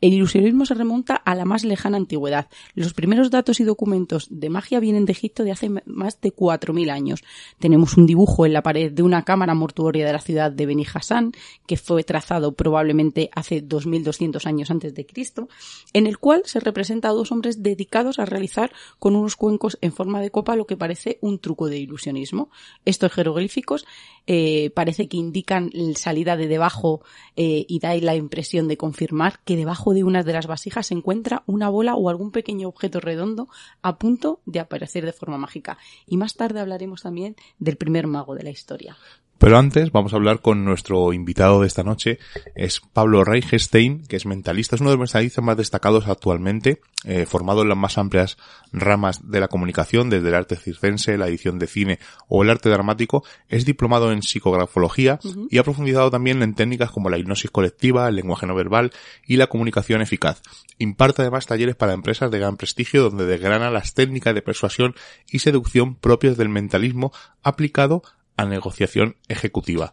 El 0.00 0.12
ilusionismo 0.12 0.64
se 0.64 0.74
remonta 0.74 1.16
a 1.16 1.34
la 1.34 1.44
más 1.44 1.64
lejana 1.64 1.96
antigüedad. 1.96 2.27
Los 2.74 2.94
primeros 2.94 3.30
datos 3.30 3.60
y 3.60 3.64
documentos 3.64 4.28
de 4.30 4.50
magia 4.50 4.80
vienen 4.80 5.04
de 5.04 5.12
Egipto 5.12 5.44
de 5.44 5.52
hace 5.52 5.70
más 5.86 6.20
de 6.20 6.34
4.000 6.34 6.90
años. 6.90 7.22
Tenemos 7.58 7.96
un 7.96 8.06
dibujo 8.06 8.46
en 8.46 8.52
la 8.52 8.62
pared 8.62 8.92
de 8.92 9.02
una 9.02 9.24
cámara 9.24 9.54
mortuoria 9.54 10.06
de 10.06 10.12
la 10.12 10.20
ciudad 10.20 10.52
de 10.52 10.66
Beni 10.66 10.86
Hassan, 10.92 11.32
que 11.66 11.76
fue 11.76 12.04
trazado 12.04 12.52
probablemente 12.52 13.30
hace 13.34 13.62
2.200 13.62 14.46
años 14.46 14.70
antes 14.70 14.94
de 14.94 15.06
Cristo, 15.06 15.48
en 15.92 16.06
el 16.06 16.18
cual 16.18 16.42
se 16.44 16.60
representa 16.60 17.08
a 17.08 17.12
dos 17.12 17.32
hombres 17.32 17.62
dedicados 17.62 18.18
a 18.18 18.24
realizar 18.24 18.72
con 18.98 19.16
unos 19.16 19.36
cuencos 19.36 19.78
en 19.80 19.92
forma 19.92 20.20
de 20.20 20.30
copa 20.30 20.56
lo 20.56 20.66
que 20.66 20.76
parece 20.76 21.18
un 21.20 21.38
truco 21.38 21.68
de 21.68 21.78
ilusionismo. 21.78 22.50
Estos 22.84 23.12
jeroglíficos 23.12 23.86
eh, 24.26 24.70
parece 24.74 25.08
que 25.08 25.16
indican 25.16 25.70
salida 25.96 26.36
de 26.36 26.48
debajo 26.48 27.02
eh, 27.36 27.64
y 27.68 27.78
da 27.80 27.94
la 27.96 28.14
impresión 28.14 28.68
de 28.68 28.76
confirmar 28.76 29.40
que 29.44 29.56
debajo 29.56 29.94
de 29.94 30.04
una 30.04 30.22
de 30.22 30.32
las 30.32 30.46
vasijas 30.46 30.88
se 30.88 30.94
encuentra 30.94 31.42
una 31.46 31.68
bola 31.68 31.94
o 31.94 32.07
algún 32.10 32.30
pequeño 32.30 32.68
objeto 32.68 33.00
redondo 33.00 33.48
a 33.82 33.98
punto 33.98 34.40
de 34.46 34.60
aparecer 34.60 35.04
de 35.04 35.12
forma 35.12 35.38
mágica. 35.38 35.78
Y 36.06 36.16
más 36.16 36.34
tarde 36.34 36.60
hablaremos 36.60 37.02
también 37.02 37.36
del 37.58 37.76
primer 37.76 38.06
mago 38.06 38.34
de 38.34 38.42
la 38.42 38.50
historia. 38.50 38.96
Pero 39.38 39.56
antes 39.56 39.92
vamos 39.92 40.12
a 40.12 40.16
hablar 40.16 40.40
con 40.40 40.64
nuestro 40.64 41.12
invitado 41.12 41.60
de 41.60 41.68
esta 41.68 41.84
noche, 41.84 42.18
es 42.56 42.80
Pablo 42.80 43.22
Reichenstein, 43.22 44.04
que 44.06 44.16
es 44.16 44.26
mentalista, 44.26 44.74
es 44.74 44.80
uno 44.80 44.90
de 44.90 44.96
los 44.96 45.08
mentalistas 45.08 45.44
más 45.44 45.56
destacados 45.56 46.08
actualmente, 46.08 46.80
eh, 47.04 47.24
formado 47.24 47.62
en 47.62 47.68
las 47.68 47.78
más 47.78 47.98
amplias 47.98 48.36
ramas 48.72 49.30
de 49.30 49.38
la 49.38 49.46
comunicación, 49.46 50.10
desde 50.10 50.28
el 50.28 50.34
arte 50.34 50.56
circense, 50.56 51.16
la 51.16 51.28
edición 51.28 51.60
de 51.60 51.68
cine 51.68 51.98
o 52.26 52.42
el 52.42 52.50
arte 52.50 52.68
dramático, 52.68 53.24
es 53.48 53.64
diplomado 53.64 54.10
en 54.10 54.22
psicografología 54.22 55.20
y 55.50 55.58
ha 55.58 55.62
profundizado 55.62 56.10
también 56.10 56.42
en 56.42 56.54
técnicas 56.54 56.90
como 56.90 57.08
la 57.08 57.16
hipnosis 57.16 57.52
colectiva, 57.52 58.08
el 58.08 58.16
lenguaje 58.16 58.46
no 58.46 58.56
verbal 58.56 58.90
y 59.24 59.36
la 59.36 59.46
comunicación 59.46 60.02
eficaz. 60.02 60.42
Imparte 60.78 61.22
además 61.22 61.46
talleres 61.46 61.76
para 61.76 61.92
empresas 61.92 62.32
de 62.32 62.40
gran 62.40 62.56
prestigio 62.56 63.04
donde 63.04 63.24
desgrana 63.24 63.70
las 63.70 63.94
técnicas 63.94 64.34
de 64.34 64.42
persuasión 64.42 64.96
y 65.30 65.38
seducción 65.38 65.94
propias 65.94 66.36
del 66.36 66.48
mentalismo 66.48 67.12
aplicado 67.44 68.02
a 68.38 68.46
negociación 68.46 69.16
ejecutiva. 69.28 69.92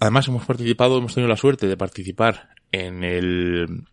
Además 0.00 0.28
hemos 0.28 0.44
participado, 0.44 0.98
hemos 0.98 1.14
tenido 1.14 1.28
la 1.28 1.36
suerte 1.36 1.68
de 1.68 1.76
participar 1.76 2.50
en 2.72 3.04
el, 3.04 3.84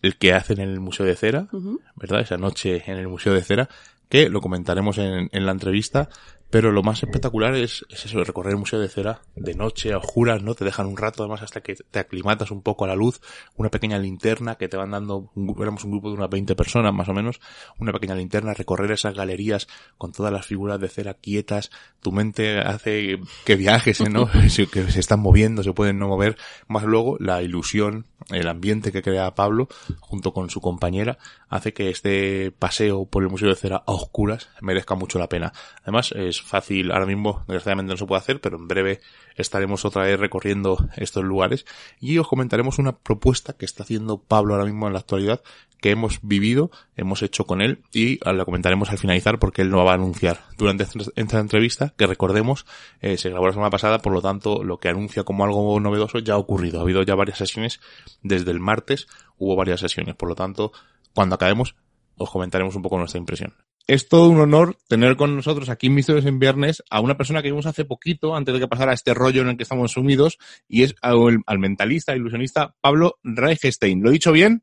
el 0.00 0.16
que 0.16 0.32
hacen 0.32 0.60
en 0.60 0.70
el 0.70 0.80
Museo 0.80 1.04
de 1.04 1.14
Cera, 1.14 1.48
¿verdad? 1.94 2.22
Esa 2.22 2.38
noche 2.38 2.82
en 2.90 2.96
el 2.96 3.06
Museo 3.06 3.34
de 3.34 3.42
Cera, 3.42 3.68
que 4.08 4.30
lo 4.30 4.40
comentaremos 4.40 4.96
en, 4.96 5.28
en 5.30 5.46
la 5.46 5.52
entrevista, 5.52 6.08
pero 6.52 6.70
lo 6.70 6.82
más 6.82 7.02
espectacular 7.02 7.54
es, 7.54 7.82
es, 7.88 8.04
eso, 8.04 8.22
recorrer 8.22 8.52
el 8.52 8.58
Museo 8.58 8.78
de 8.78 8.90
Cera 8.90 9.22
de 9.34 9.54
noche 9.54 9.94
a 9.94 9.96
oscuras, 9.96 10.42
¿no? 10.42 10.54
Te 10.54 10.66
dejan 10.66 10.84
un 10.84 10.98
rato 10.98 11.22
además 11.22 11.40
hasta 11.40 11.62
que 11.62 11.74
te 11.74 11.98
aclimatas 11.98 12.50
un 12.50 12.60
poco 12.60 12.84
a 12.84 12.88
la 12.88 12.94
luz, 12.94 13.22
una 13.56 13.70
pequeña 13.70 13.98
linterna 13.98 14.56
que 14.56 14.68
te 14.68 14.76
van 14.76 14.90
dando, 14.90 15.32
éramos 15.58 15.82
un 15.84 15.92
grupo 15.92 16.10
de 16.10 16.16
unas 16.16 16.28
20 16.28 16.54
personas 16.54 16.92
más 16.92 17.08
o 17.08 17.14
menos, 17.14 17.40
una 17.78 17.90
pequeña 17.90 18.14
linterna, 18.16 18.52
recorrer 18.52 18.92
esas 18.92 19.14
galerías 19.14 19.66
con 19.96 20.12
todas 20.12 20.30
las 20.30 20.44
figuras 20.44 20.78
de 20.78 20.90
cera 20.90 21.14
quietas, 21.14 21.70
tu 22.02 22.12
mente 22.12 22.58
hace 22.58 23.18
que 23.46 23.56
viajes, 23.56 24.06
¿no? 24.10 24.28
que 24.72 24.90
se 24.90 25.00
están 25.00 25.20
moviendo, 25.20 25.62
se 25.62 25.72
pueden 25.72 25.98
no 25.98 26.08
mover, 26.08 26.36
más 26.68 26.84
luego 26.84 27.16
la 27.18 27.40
ilusión, 27.40 28.04
el 28.28 28.46
ambiente 28.46 28.92
que 28.92 29.00
crea 29.00 29.34
Pablo 29.34 29.68
junto 30.00 30.34
con 30.34 30.50
su 30.50 30.60
compañera 30.60 31.16
hace 31.48 31.72
que 31.72 31.88
este 31.88 32.52
paseo 32.52 33.06
por 33.06 33.22
el 33.22 33.30
Museo 33.30 33.48
de 33.48 33.56
Cera 33.56 33.82
a 33.86 33.92
oscuras 33.92 34.50
merezca 34.60 34.94
mucho 34.94 35.18
la 35.18 35.28
pena. 35.28 35.52
Además 35.82 36.12
es 36.12 36.41
fácil, 36.42 36.90
ahora 36.92 37.06
mismo 37.06 37.44
desgraciadamente 37.46 37.92
no 37.92 37.96
se 37.96 38.06
puede 38.06 38.20
hacer, 38.20 38.40
pero 38.40 38.56
en 38.56 38.68
breve 38.68 39.00
estaremos 39.36 39.84
otra 39.84 40.04
vez 40.04 40.18
recorriendo 40.18 40.76
estos 40.96 41.24
lugares. 41.24 41.64
Y 42.00 42.18
os 42.18 42.28
comentaremos 42.28 42.78
una 42.78 42.92
propuesta 42.92 43.54
que 43.54 43.64
está 43.64 43.82
haciendo 43.82 44.18
Pablo 44.18 44.54
ahora 44.54 44.66
mismo 44.66 44.86
en 44.86 44.92
la 44.92 45.00
actualidad 45.00 45.42
que 45.82 45.90
hemos 45.90 46.20
vivido, 46.22 46.70
hemos 46.96 47.22
hecho 47.22 47.44
con 47.44 47.60
él 47.60 47.82
y 47.92 48.20
la 48.24 48.44
comentaremos 48.44 48.90
al 48.90 48.98
finalizar 48.98 49.40
porque 49.40 49.62
él 49.62 49.70
no 49.70 49.84
va 49.84 49.90
a 49.90 49.94
anunciar. 49.94 50.44
Durante 50.56 50.84
esta 50.84 51.40
entrevista, 51.40 51.92
que 51.98 52.06
recordemos, 52.06 52.66
eh, 53.00 53.18
se 53.18 53.30
grabó 53.30 53.48
la 53.48 53.52
semana 53.52 53.70
pasada, 53.70 53.98
por 53.98 54.12
lo 54.12 54.22
tanto 54.22 54.62
lo 54.62 54.78
que 54.78 54.88
anuncia 54.88 55.24
como 55.24 55.44
algo 55.44 55.80
novedoso 55.80 56.20
ya 56.20 56.34
ha 56.34 56.38
ocurrido. 56.38 56.78
Ha 56.78 56.82
habido 56.82 57.02
ya 57.02 57.16
varias 57.16 57.38
sesiones. 57.38 57.80
Desde 58.22 58.52
el 58.52 58.60
martes, 58.60 59.08
hubo 59.38 59.56
varias 59.56 59.80
sesiones, 59.80 60.14
por 60.14 60.28
lo 60.28 60.36
tanto, 60.36 60.72
cuando 61.14 61.34
acabemos 61.34 61.74
os 62.16 62.30
comentaremos 62.30 62.76
un 62.76 62.82
poco 62.82 62.98
nuestra 62.98 63.18
impresión 63.18 63.52
es 63.86 64.08
todo 64.08 64.28
un 64.28 64.40
honor 64.40 64.76
tener 64.88 65.16
con 65.16 65.34
nosotros 65.34 65.68
aquí 65.68 65.88
en 65.88 65.94
Misterios 65.94 66.26
en 66.26 66.38
Viernes 66.38 66.82
a 66.90 67.00
una 67.00 67.16
persona 67.16 67.42
que 67.42 67.48
vimos 67.48 67.66
hace 67.66 67.84
poquito, 67.84 68.36
antes 68.36 68.54
de 68.54 68.60
que 68.60 68.68
pasara 68.68 68.92
este 68.92 69.14
rollo 69.14 69.42
en 69.42 69.48
el 69.48 69.56
que 69.56 69.64
estamos 69.64 69.92
sumidos, 69.92 70.38
y 70.68 70.82
es 70.82 70.94
al, 71.02 71.42
al 71.46 71.58
mentalista, 71.58 72.14
ilusionista 72.14 72.74
Pablo 72.80 73.18
Reichstein. 73.22 74.02
¿Lo 74.02 74.10
he 74.10 74.14
dicho 74.14 74.32
bien? 74.32 74.62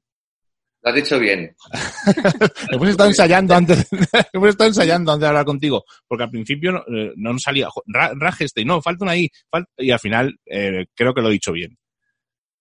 Lo 0.81 0.89
has 0.91 0.95
dicho 0.95 1.19
bien. 1.19 1.55
hemos 2.71 2.89
estado 2.89 3.09
ensayando 3.09 3.53
antes, 3.53 3.88
hemos 4.33 4.49
estado 4.49 4.69
ensayando 4.69 5.11
antes 5.11 5.21
de 5.21 5.27
hablar 5.27 5.45
contigo, 5.45 5.83
porque 6.07 6.23
al 6.23 6.31
principio 6.31 6.71
no, 6.71 6.79
eh, 6.88 7.13
no 7.17 7.33
nos 7.33 7.41
salía 7.41 7.67
Reichstein, 7.85 8.67
no, 8.67 8.81
falta 8.81 9.03
una 9.03 9.17
I, 9.17 9.29
y 9.77 9.91
al 9.91 9.99
final 9.99 10.39
eh, 10.45 10.85
creo 10.95 11.13
que 11.13 11.21
lo 11.21 11.29
he 11.29 11.33
dicho 11.33 11.51
bien. 11.51 11.77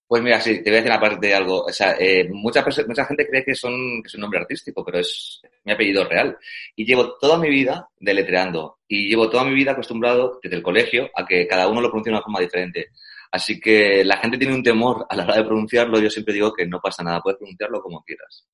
Pues 0.08 0.22
mira, 0.22 0.40
sí, 0.40 0.62
te 0.62 0.70
voy 0.70 0.78
a 0.78 0.82
decir 0.82 0.92
aparte 0.92 1.26
de 1.26 1.34
algo. 1.34 1.64
O 1.64 1.70
sea, 1.70 1.94
eh, 1.98 2.26
mucha, 2.30 2.64
mucha 2.86 3.04
gente 3.04 3.26
cree 3.28 3.44
que, 3.44 3.54
son, 3.54 4.02
que 4.02 4.06
es 4.06 4.14
un 4.14 4.22
nombre 4.22 4.40
artístico, 4.40 4.82
pero 4.82 5.00
es 5.00 5.42
mi 5.64 5.72
apellido 5.72 6.02
real. 6.08 6.38
Y 6.74 6.86
llevo 6.86 7.18
toda 7.18 7.36
mi 7.36 7.50
vida 7.50 7.86
deletreando. 8.00 8.78
Y 8.88 9.10
llevo 9.10 9.28
toda 9.28 9.44
mi 9.44 9.54
vida 9.54 9.72
acostumbrado 9.72 10.40
desde 10.42 10.56
el 10.56 10.62
colegio 10.62 11.10
a 11.14 11.26
que 11.26 11.46
cada 11.46 11.68
uno 11.68 11.82
lo 11.82 11.88
pronuncie 11.90 12.10
de 12.10 12.16
una 12.16 12.24
forma 12.24 12.40
diferente. 12.40 12.86
Así 13.30 13.60
que 13.60 14.02
la 14.02 14.16
gente 14.16 14.38
tiene 14.38 14.54
un 14.54 14.62
temor 14.62 15.06
a 15.10 15.14
la 15.14 15.24
hora 15.24 15.36
de 15.36 15.44
pronunciarlo. 15.44 16.00
Yo 16.00 16.08
siempre 16.08 16.32
digo 16.32 16.54
que 16.54 16.66
no 16.66 16.80
pasa 16.80 17.02
nada, 17.02 17.20
puedes 17.20 17.38
pronunciarlo 17.38 17.82
como 17.82 18.02
quieras. 18.02 18.46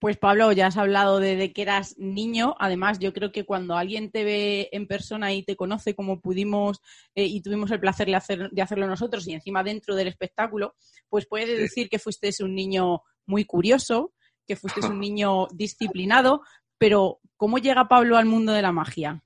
Pues 0.00 0.16
Pablo, 0.16 0.52
ya 0.52 0.68
has 0.68 0.76
hablado 0.76 1.18
de, 1.18 1.52
que 1.52 1.62
eras 1.62 1.96
niño. 1.98 2.54
Además, 2.60 3.00
yo 3.00 3.12
creo 3.12 3.32
que 3.32 3.44
cuando 3.44 3.76
alguien 3.76 4.12
te 4.12 4.22
ve 4.22 4.68
en 4.70 4.86
persona 4.86 5.32
y 5.32 5.42
te 5.42 5.56
conoce 5.56 5.94
como 5.94 6.20
pudimos 6.20 6.80
eh, 7.16 7.24
y 7.24 7.42
tuvimos 7.42 7.70
el 7.72 7.80
placer 7.80 8.06
de, 8.06 8.14
hacer, 8.14 8.50
de, 8.50 8.62
hacerlo 8.62 8.86
nosotros 8.86 9.26
y 9.26 9.32
encima 9.32 9.64
dentro 9.64 9.96
del 9.96 10.06
espectáculo, 10.06 10.76
pues 11.08 11.26
puedes 11.26 11.58
decir 11.58 11.88
que 11.88 11.98
fuiste 11.98 12.30
un 12.40 12.54
niño 12.54 13.02
muy 13.26 13.44
curioso, 13.44 14.12
que 14.46 14.54
fuiste 14.54 14.86
un 14.86 15.00
niño 15.00 15.48
disciplinado, 15.52 16.42
pero 16.78 17.18
¿cómo 17.36 17.58
llega 17.58 17.88
Pablo 17.88 18.16
al 18.16 18.26
mundo 18.26 18.52
de 18.52 18.62
la 18.62 18.72
magia? 18.72 19.22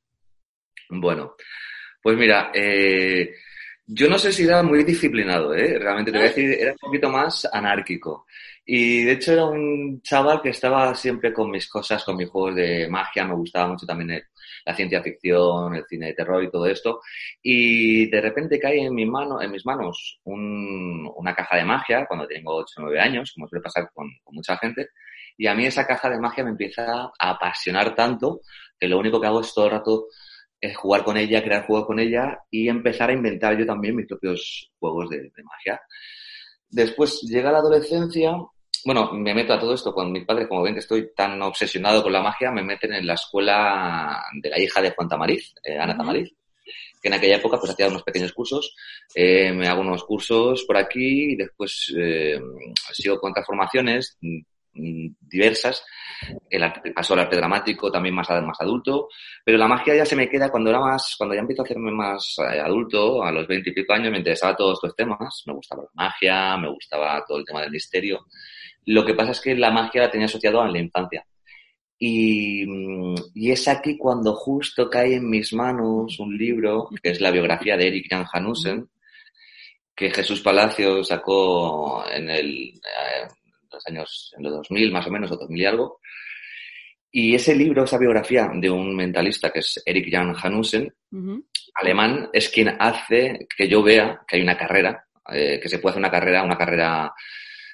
Bueno, 0.89 1.35
Pues 2.03 2.17
mira, 2.17 2.51
eh, 2.55 3.31
yo 3.95 4.09
no 4.09 4.19
sé 4.19 4.33
si 4.33 4.45
era 4.45 4.63
muy 4.63 4.85
disciplinado, 4.85 5.55
¿eh? 5.55 5.79
Realmente 5.79 6.11
te 6.11 6.19
voy 6.19 6.27
a 6.27 6.31
decir, 6.31 6.51
era 6.59 6.73
un 6.73 6.79
poquito 6.79 7.09
más 7.11 7.49
anárquico. 7.53 8.27
Y 8.65 9.03
de 9.03 9.13
hecho 9.13 9.33
era 9.33 9.45
un 9.45 10.01
chaval 10.03 10.41
que 10.41 10.51
estaba 10.51 10.95
siempre 10.95 11.33
con 11.33 11.51
mis 11.51 11.69
cosas, 11.69 12.05
con 12.05 12.17
mis 12.17 12.29
juegos 12.31 12.55
de 12.55 12.89
magia, 12.89 13.25
me 13.25 13.35
gustaba 13.35 13.69
mucho 13.69 13.85
también 13.87 14.23
la 14.65 14.75
ciencia 14.75 15.03
ficción, 15.03 15.75
el 15.75 15.85
cine 15.87 16.07
de 16.07 16.15
terror 16.15 16.43
y 16.45 16.51
todo 16.51 16.67
esto. 16.67 17.01
Y 17.43 18.09
de 18.09 18.21
repente 18.21 18.59
cae 18.59 18.85
en, 18.85 18.95
mi 18.95 19.05
mano, 19.05 19.43
en 19.43 19.51
mis 19.51 19.67
manos 19.67 20.21
una 20.25 21.35
caja 21.35 21.57
de 21.57 21.65
magia 21.65 22.07
cuando 22.07 22.27
tengo 22.27 22.55
8 22.55 22.75
o 22.79 22.83
9 22.83 23.01
años, 23.01 23.33
como 23.35 23.49
suele 23.49 23.63
pasar 23.63 23.91
con, 23.93 24.09
con 24.23 24.35
mucha 24.35 24.57
gente. 24.59 24.91
Y 25.37 25.47
a 25.47 25.55
mí 25.55 25.67
esa 25.67 25.87
caja 25.87 26.09
de 26.09 26.21
magia 26.21 26.45
me 26.45 26.51
empieza 26.51 27.11
a 27.19 27.31
apasionar 27.31 27.95
tanto 27.95 28.41
que 28.79 28.89
lo 28.89 28.99
único 28.99 29.21
que 29.21 29.27
hago 29.27 29.41
es 29.41 29.53
todo 29.53 29.67
el 29.67 29.73
rato 29.73 30.07
es 30.63 30.77
jugar 30.77 31.03
con 31.03 31.17
ella, 31.17 31.43
crear 31.43 31.67
juegos 31.67 31.87
con 31.87 31.99
ella 31.99 32.39
y 32.49 32.69
empezar 32.69 33.11
a 33.11 33.13
inventar 33.13 33.59
yo 33.59 33.67
también 33.67 33.97
mis 33.97 34.07
propios 34.07 34.71
juegos 34.79 35.11
de, 35.11 35.33
magia. 35.43 35.83
Después 36.71 37.21
llega 37.23 37.51
la 37.51 37.59
adolescencia, 37.59 38.37
bueno, 38.85 39.13
me 39.13 39.35
meto 39.35 39.53
a 39.53 39.59
todo 39.59 39.75
esto 39.75 39.93
con 39.93 40.13
mis 40.13 40.25
padres, 40.25 40.47
como 40.47 40.63
ven 40.63 40.75
que 40.75 40.81
estoy 40.81 41.13
tan 41.17 41.43
obsesionado 41.43 42.01
con 42.05 42.13
la 42.13 42.23
magia, 42.23 42.53
me 42.53 42.63
meten 42.63 42.95
en 42.95 43.07
la 43.09 43.15
escuela 43.15 44.23
de 44.41 44.51
la 44.51 44.61
hija 44.61 44.81
de 44.81 44.93
Juan 44.93 45.09
Tamariz, 45.09 45.53
eh, 45.65 45.77
Ana 45.77 45.97
Tamariz, 45.97 46.33
que 47.03 47.09
en 47.09 47.15
aquella 47.15 47.37
época 47.37 47.59
pues 47.59 47.73
hacía 47.73 47.89
unos 47.89 48.05
pequeños 48.05 48.33
cursos, 48.33 48.77
eh, 49.17 49.53
me 49.53 49.67
hago 49.67 49.81
unos 49.81 50.05
cursos 50.05 50.63
por 50.65 50.77
aquí 50.77 51.33
y 51.33 51.37
después 51.37 51.93
eh, 51.99 52.41
sigo 52.93 53.19
con 53.19 53.33
transformaciones 53.33 54.17
Mm, 54.21 54.39
diversas. 54.75 55.85
El 56.49 56.63
arte, 56.63 56.93
pasó 56.93 57.15
al 57.15 57.21
arte 57.21 57.37
dramático, 57.37 57.91
también 57.91 58.15
más, 58.15 58.29
más 58.31 58.61
adulto, 58.61 59.09
pero 59.45 59.59
la 59.59 59.69
magia 59.69 59.97
ya 59.97 60.07
se 60.07 60.17
me 60.17 60.29
queda 60.29 60.51
cuando 60.51 60.71
era 60.71 60.81
más, 60.81 61.15
cuando 61.19 61.35
ya 61.35 61.41
empiezo 61.41 61.63
a 61.63 61.65
hacerme 61.65 61.91
más 61.91 62.37
eh, 62.39 62.61
adulto, 62.61 63.23
a 63.23 63.33
los 63.33 63.47
veinte 63.47 63.71
y 63.71 63.73
pico 63.75 63.93
años, 63.93 64.13
me 64.13 64.19
interesaba 64.19 64.57
todos 64.57 64.79
estos 64.79 64.95
temas, 64.97 65.43
me 65.47 65.53
gustaba 65.53 65.83
la 65.83 65.91
magia, 65.95 66.57
me 66.57 66.71
gustaba 66.71 67.25
todo 67.27 67.39
el 67.39 67.45
tema 67.45 67.63
del 67.63 67.71
misterio. 67.71 68.27
Lo 68.87 69.05
que 69.05 69.15
pasa 69.15 69.33
es 69.33 69.41
que 69.41 69.55
la 69.55 69.71
magia 69.71 70.03
la 70.03 70.11
tenía 70.11 70.27
asociado 70.27 70.61
a 70.61 70.69
la 70.69 70.79
infancia. 70.79 71.25
Y, 71.99 72.67
mm, 72.67 73.15
y, 73.35 73.51
es 73.53 73.69
aquí 73.69 73.97
cuando 73.97 74.35
justo 74.35 74.91
cae 74.91 75.17
en 75.17 75.31
mis 75.31 75.53
manos 75.53 76.19
un 76.19 76.37
libro, 76.37 76.89
que 77.01 77.11
es 77.11 77.21
la 77.21 77.31
biografía 77.31 77.77
de 77.77 77.87
Eric 77.89 78.07
Jan 78.11 78.27
Hanussen, 78.33 78.89
que 79.95 80.11
Jesús 80.11 80.41
Palacio 80.41 81.05
sacó 81.05 82.05
en 82.11 82.29
el, 82.31 82.71
eh, 82.71 83.29
los 83.83 83.87
años, 83.87 84.35
en 84.37 84.45
los 84.45 84.53
2000 84.53 84.93
más 84.93 85.07
o 85.07 85.11
menos, 85.11 85.31
o 85.33 85.37
2000 85.37 85.61
y 85.61 85.67
algo. 85.67 86.01
Y 87.11 87.35
ese 87.35 87.55
libro, 87.55 87.85
esa 87.85 87.99
biografía 87.99 88.51
de 88.55 88.71
un 88.71 88.97
mentalista 88.97 89.51
que 89.51 89.59
es 89.59 89.83
Eric 89.85 90.09
Jan 90.11 90.35
Hanussen, 90.41 90.93
alemán, 91.75 92.31
es 92.33 92.49
quien 92.49 92.75
hace 92.79 93.47
que 93.55 93.69
yo 93.69 93.83
vea 93.83 94.23
que 94.27 94.37
hay 94.37 94.43
una 94.43 94.57
carrera, 94.57 95.05
eh, 95.31 95.61
que 95.61 95.69
se 95.69 95.79
puede 95.79 95.93
hacer 95.93 96.01
una 96.01 96.11
carrera, 96.11 96.43
una 96.43 96.57
carrera 96.57 97.13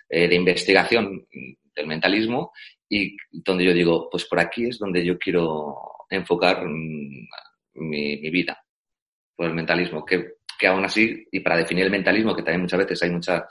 eh, 0.09 0.27
de 0.27 0.35
investigación 0.35 1.27
del 1.75 1.87
mentalismo 1.87 2.53
y 2.89 3.17
donde 3.31 3.65
yo 3.65 3.73
digo, 3.73 4.09
pues 4.11 4.25
por 4.25 4.41
aquí 4.41 4.67
es 4.67 4.79
donde 4.79 5.05
yo 5.05 5.17
quiero 5.19 5.77
enfocar 6.11 6.65
mm, 6.67 7.29
mi, 7.75 8.17
mi, 8.17 8.31
vida, 8.31 8.61
por 9.37 9.47
el 9.47 9.55
mentalismo, 9.55 10.05
que, 10.05 10.39
que 10.59 10.67
aún 10.67 10.85
así, 10.85 11.29
y 11.31 11.41
para 11.41 11.59
definir 11.59 11.85
el 11.85 11.91
mentalismo, 11.91 12.35
que 12.35 12.43
también 12.43 12.63
muchas 12.63 12.81
veces 12.81 13.03
hay 13.03 13.11
mucha 13.11 13.47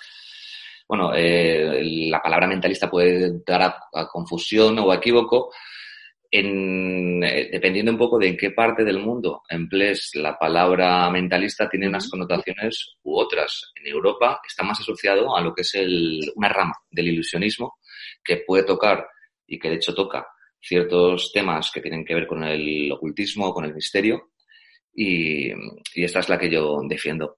bueno, 0.88 1.14
eh, 1.14 1.82
la 2.10 2.22
palabra 2.22 2.48
mentalista 2.48 2.90
puede 2.90 3.42
dar 3.46 3.76
a, 3.94 4.08
confusión 4.08 4.80
o 4.80 4.92
a 4.92 4.96
equívoco, 4.96 5.52
en, 6.32 7.24
eh, 7.24 7.50
dependiendo 7.52 7.92
un 7.92 7.98
poco 7.98 8.18
de 8.18 8.30
en 8.30 8.38
qué 8.38 8.52
parte 8.52 8.84
del 8.84 9.00
mundo 9.00 9.44
emplees 9.50 10.12
la 10.16 10.38
palabra 10.38 11.10
mentalista, 11.10 11.70
tiene 11.70 11.90
unas 11.90 12.10
connotaciones 12.10 12.98
u 13.04 13.18
otras. 13.20 13.72
En 13.76 13.88
Europa 13.88 14.40
está 14.48 14.64
más 14.64 14.80
asociado 14.80 15.36
a 15.36 15.42
lo 15.42 15.54
que 15.54 15.62
es 15.62 15.76
el, 15.76 16.22
una 16.36 16.50
rama 16.50 16.74
del 16.90 17.10
ilusionismo 17.10 17.80
que 18.24 18.44
puede 18.46 18.64
tocar 18.64 19.08
y 19.46 19.60
que 19.60 19.70
de 19.70 19.76
hecho 19.76 19.94
toca 19.94 20.28
ciertos 20.60 21.32
temas 21.34 21.72
que 21.72 21.82
tienen 21.82 22.06
que 22.06 22.16
ver 22.16 22.28
con 22.28 22.44
el 22.44 22.92
ocultismo, 22.92 23.54
con 23.54 23.66
el 23.66 23.74
misterio, 23.74 24.32
y, 24.94 25.50
y 25.50 26.04
esta 26.04 26.20
es 26.20 26.30
la 26.30 26.40
que 26.40 26.50
yo 26.50 26.80
defiendo. 26.88 27.38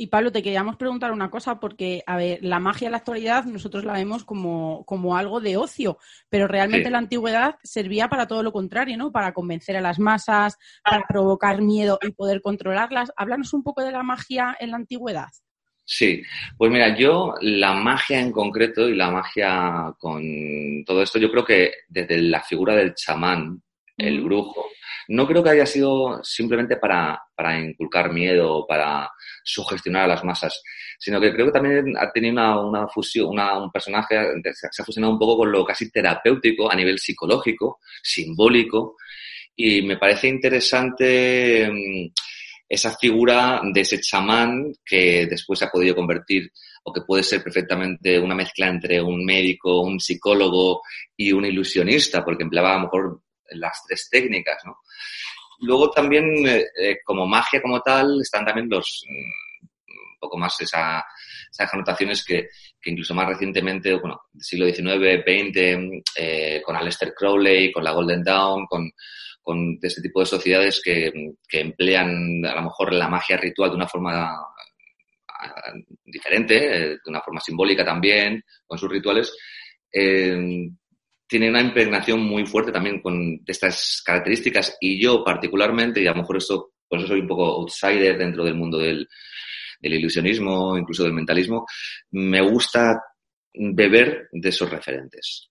Y 0.00 0.06
Pablo, 0.06 0.30
te 0.30 0.44
queríamos 0.44 0.76
preguntar 0.76 1.10
una 1.10 1.28
cosa, 1.28 1.58
porque, 1.58 2.04
a 2.06 2.16
ver, 2.16 2.38
la 2.40 2.60
magia 2.60 2.86
en 2.86 2.92
la 2.92 2.98
actualidad 2.98 3.44
nosotros 3.46 3.84
la 3.84 3.94
vemos 3.94 4.22
como, 4.22 4.84
como 4.84 5.16
algo 5.16 5.40
de 5.40 5.56
ocio, 5.56 5.98
pero 6.28 6.46
realmente 6.46 6.88
la 6.88 6.98
antigüedad 6.98 7.56
servía 7.64 8.08
para 8.08 8.28
todo 8.28 8.44
lo 8.44 8.52
contrario, 8.52 8.96
¿no? 8.96 9.10
Para 9.10 9.32
convencer 9.34 9.76
a 9.76 9.80
las 9.80 9.98
masas, 9.98 10.56
para 10.84 11.04
provocar 11.08 11.62
miedo 11.62 11.98
y 12.00 12.12
poder 12.12 12.42
controlarlas. 12.42 13.10
Háblanos 13.16 13.52
un 13.54 13.64
poco 13.64 13.82
de 13.82 13.90
la 13.90 14.04
magia 14.04 14.56
en 14.60 14.70
la 14.70 14.76
antigüedad. 14.76 15.30
Sí, 15.84 16.22
pues 16.56 16.70
mira, 16.70 16.96
yo 16.96 17.34
la 17.40 17.74
magia 17.74 18.20
en 18.20 18.30
concreto 18.30 18.88
y 18.88 18.94
la 18.94 19.10
magia 19.10 19.96
con 19.98 20.22
todo 20.86 21.02
esto, 21.02 21.18
yo 21.18 21.28
creo 21.28 21.44
que 21.44 21.72
desde 21.88 22.22
la 22.22 22.40
figura 22.42 22.76
del 22.76 22.94
chamán, 22.94 23.60
el 23.96 24.20
brujo, 24.20 24.64
no 25.08 25.26
creo 25.26 25.42
que 25.42 25.50
haya 25.50 25.66
sido 25.66 26.22
simplemente 26.22 26.76
para, 26.76 27.20
para 27.34 27.58
inculcar 27.58 28.12
miedo 28.12 28.66
para 28.66 29.10
sugestionar 29.42 30.04
a 30.04 30.08
las 30.08 30.24
masas, 30.24 30.62
sino 30.98 31.20
que 31.20 31.32
creo 31.32 31.46
que 31.46 31.52
también 31.52 31.96
ha 31.96 32.10
tenido 32.12 32.32
una, 32.32 32.60
una 32.60 32.88
fusión, 32.88 33.28
una, 33.28 33.58
un 33.58 33.70
personaje, 33.70 34.16
se 34.52 34.82
ha 34.82 34.84
fusionado 34.84 35.12
un 35.12 35.18
poco 35.18 35.38
con 35.38 35.52
lo 35.52 35.64
casi 35.64 35.90
terapéutico 35.90 36.70
a 36.70 36.76
nivel 36.76 36.98
psicológico, 36.98 37.80
simbólico, 38.02 38.96
y 39.56 39.82
me 39.82 39.96
parece 39.96 40.28
interesante 40.28 41.68
mm, 41.70 42.12
esa 42.68 42.94
figura 42.96 43.62
de 43.64 43.80
ese 43.80 44.00
chamán 44.00 44.72
que 44.84 45.26
después 45.26 45.58
se 45.58 45.64
ha 45.64 45.70
podido 45.70 45.96
convertir 45.96 46.52
o 46.84 46.92
que 46.92 47.00
puede 47.00 47.22
ser 47.22 47.42
perfectamente 47.42 48.18
una 48.18 48.34
mezcla 48.34 48.68
entre 48.68 49.00
un 49.00 49.24
médico, 49.24 49.80
un 49.80 49.98
psicólogo 49.98 50.82
y 51.16 51.32
un 51.32 51.46
ilusionista, 51.46 52.24
porque 52.24 52.44
empleaba 52.44 52.72
a 52.72 52.76
lo 52.76 52.82
mejor 52.84 53.22
las 53.50 53.82
tres 53.86 54.08
técnicas, 54.10 54.58
¿no? 54.64 54.76
Luego 55.60 55.90
también, 55.90 56.24
eh, 56.46 56.66
eh, 56.80 56.98
como 57.04 57.26
magia 57.26 57.60
como 57.60 57.80
tal, 57.80 58.20
están 58.20 58.44
también 58.44 58.68
los, 58.70 59.04
mm, 59.08 59.64
un 60.12 60.18
poco 60.20 60.38
más 60.38 60.60
esa, 60.60 61.04
esas 61.50 61.70
connotaciones 61.70 62.24
que, 62.24 62.48
incluso 62.84 63.14
más 63.14 63.26
recientemente, 63.26 63.94
bueno, 63.94 64.20
siglo 64.38 64.66
XIX, 64.66 65.22
XX, 65.22 66.02
eh, 66.16 66.62
con 66.64 66.76
Aleister 66.76 67.12
Crowley, 67.14 67.72
con 67.72 67.84
la 67.84 67.92
Golden 67.92 68.22
Dawn, 68.22 68.66
con, 68.66 68.90
con 69.42 69.78
este 69.82 70.00
tipo 70.00 70.20
de 70.20 70.26
sociedades 70.26 70.80
que, 70.82 71.12
que, 71.48 71.60
emplean 71.60 72.44
a 72.46 72.54
lo 72.54 72.62
mejor 72.62 72.92
la 72.94 73.08
magia 73.08 73.36
ritual 73.36 73.70
de 73.70 73.76
una 73.76 73.88
forma 73.88 74.30
ah, 75.28 75.72
diferente, 76.04 76.54
de 76.54 76.98
una 77.06 77.20
forma 77.20 77.40
simbólica 77.40 77.84
también, 77.84 78.42
con 78.66 78.78
sus 78.78 78.90
rituales, 78.90 79.34
eh, 79.92 80.68
tiene 81.28 81.50
una 81.50 81.60
impregnación 81.60 82.20
muy 82.20 82.46
fuerte 82.46 82.72
también 82.72 83.00
con 83.00 83.40
estas 83.46 84.02
características 84.04 84.76
y 84.80 85.00
yo 85.00 85.22
particularmente, 85.22 86.02
y 86.02 86.06
a 86.06 86.12
lo 86.12 86.22
mejor 86.22 86.38
esto, 86.38 86.72
por 86.88 86.98
eso 86.98 87.08
soy 87.08 87.20
un 87.20 87.28
poco 87.28 87.44
outsider 87.44 88.16
dentro 88.16 88.44
del 88.44 88.54
mundo 88.54 88.78
del, 88.78 89.06
del 89.80 89.94
ilusionismo, 89.94 90.76
incluso 90.78 91.04
del 91.04 91.12
mentalismo, 91.12 91.66
me 92.12 92.40
gusta 92.40 93.00
beber 93.54 94.28
de 94.32 94.48
esos 94.48 94.70
referentes. 94.70 95.50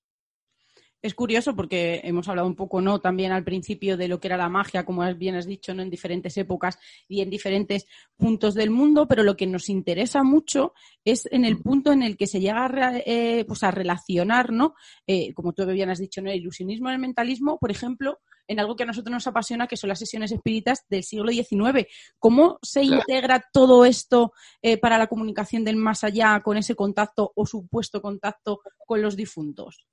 Es 1.00 1.14
curioso 1.14 1.56
porque 1.56 2.02
hemos 2.04 2.28
hablado 2.28 2.48
un 2.48 2.56
poco, 2.56 2.82
¿no? 2.82 3.00
También 3.00 3.32
al 3.32 3.44
principio 3.44 3.98
de 3.98 4.08
lo 4.08 4.20
que 4.20 4.28
era 4.28 4.38
la 4.38 4.50
magia, 4.50 4.84
como 4.84 5.04
bien 5.16 5.36
has 5.36 5.46
dicho, 5.46 5.74
¿no? 5.76 5.84
En 5.84 5.92
diferentes 5.92 6.36
épocas 6.38 6.80
y 7.08 7.22
en 7.22 7.30
diferentes 7.30 7.86
puntos 8.16 8.56
del 8.56 8.72
mundo, 8.72 9.08
pero 9.08 9.22
lo 9.22 9.38
que 9.38 9.46
nos 9.46 9.70
interesa 9.70 10.24
mucho 10.24 10.74
es 11.06 11.28
en 11.32 11.46
el 11.46 11.60
punto 11.62 11.92
en 11.92 12.02
el 12.02 12.18
que 12.18 12.26
se 12.26 12.40
llega 12.40 12.66
a, 12.66 12.98
eh, 13.06 13.46
pues 13.48 13.62
a 13.64 13.70
relacionar, 13.70 14.52
¿no? 14.52 14.74
Eh, 15.06 15.34
como 15.36 15.54
tú 15.54 15.68
bien 15.68 15.92
has 15.92 16.00
dicho, 16.00 16.22
¿no? 16.22 16.32
El 16.32 16.38
ilusionismo 16.38 16.90
y 16.90 16.94
el 16.94 17.00
mentalismo, 17.00 17.60
por 17.60 17.70
ejemplo, 17.70 18.20
en 18.48 18.60
algo 18.60 18.76
que 18.76 18.84
a 18.84 18.88
nosotros 18.88 19.12
nos 19.12 19.28
apasiona, 19.28 19.68
que 19.68 19.78
son 19.78 19.90
las 19.90 20.00
sesiones 20.00 20.32
espíritas 20.32 20.86
del 20.90 21.04
siglo 21.04 21.32
XIX. 21.32 21.86
¿Cómo 22.18 22.58
se 22.62 22.84
integra 22.84 23.44
todo 23.54 23.86
esto 23.86 24.32
eh, 24.62 24.78
para 24.78 24.98
la 24.98 25.08
comunicación 25.08 25.64
del 25.64 25.76
más 25.76 26.04
allá 26.04 26.40
con 26.42 26.58
ese 26.58 26.76
contacto 26.76 27.34
o 27.36 27.46
supuesto 27.46 28.02
contacto 28.02 28.62
con 28.86 29.02
los 29.02 29.16
difuntos? 29.16 29.86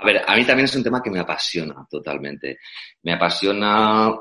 A 0.00 0.06
ver, 0.06 0.22
a 0.26 0.36
mí 0.36 0.44
también 0.44 0.66
es 0.66 0.76
un 0.76 0.84
tema 0.84 1.02
que 1.02 1.10
me 1.10 1.18
apasiona 1.18 1.86
totalmente. 1.90 2.58
Me 3.02 3.14
apasiona 3.14 4.14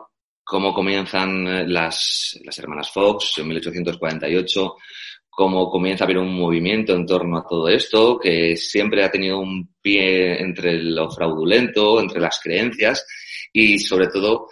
cómo 0.44 0.74
comienzan 0.74 1.48
eh, 1.48 1.68
las, 1.68 2.40
las 2.44 2.58
hermanas 2.58 2.90
Fox 2.92 3.38
en 3.38 3.48
1848, 3.50 4.76
cómo 5.30 5.70
comienza 5.70 6.04
a 6.04 6.06
haber 6.06 6.18
un 6.18 6.34
movimiento 6.34 6.96
en 6.96 7.06
torno 7.06 7.38
a 7.38 7.46
todo 7.48 7.68
esto, 7.70 8.18
que 8.18 8.56
siempre 8.56 9.04
ha 9.04 9.12
tenido 9.12 9.40
un 9.40 9.76
pie 9.80 10.42
entre 10.42 10.82
lo 10.82 11.12
fraudulento, 11.12 12.00
entre 12.00 12.22
las 12.22 12.40
creencias 12.42 13.06
y 13.54 13.78
sobre 13.78 14.08
todo 14.08 14.48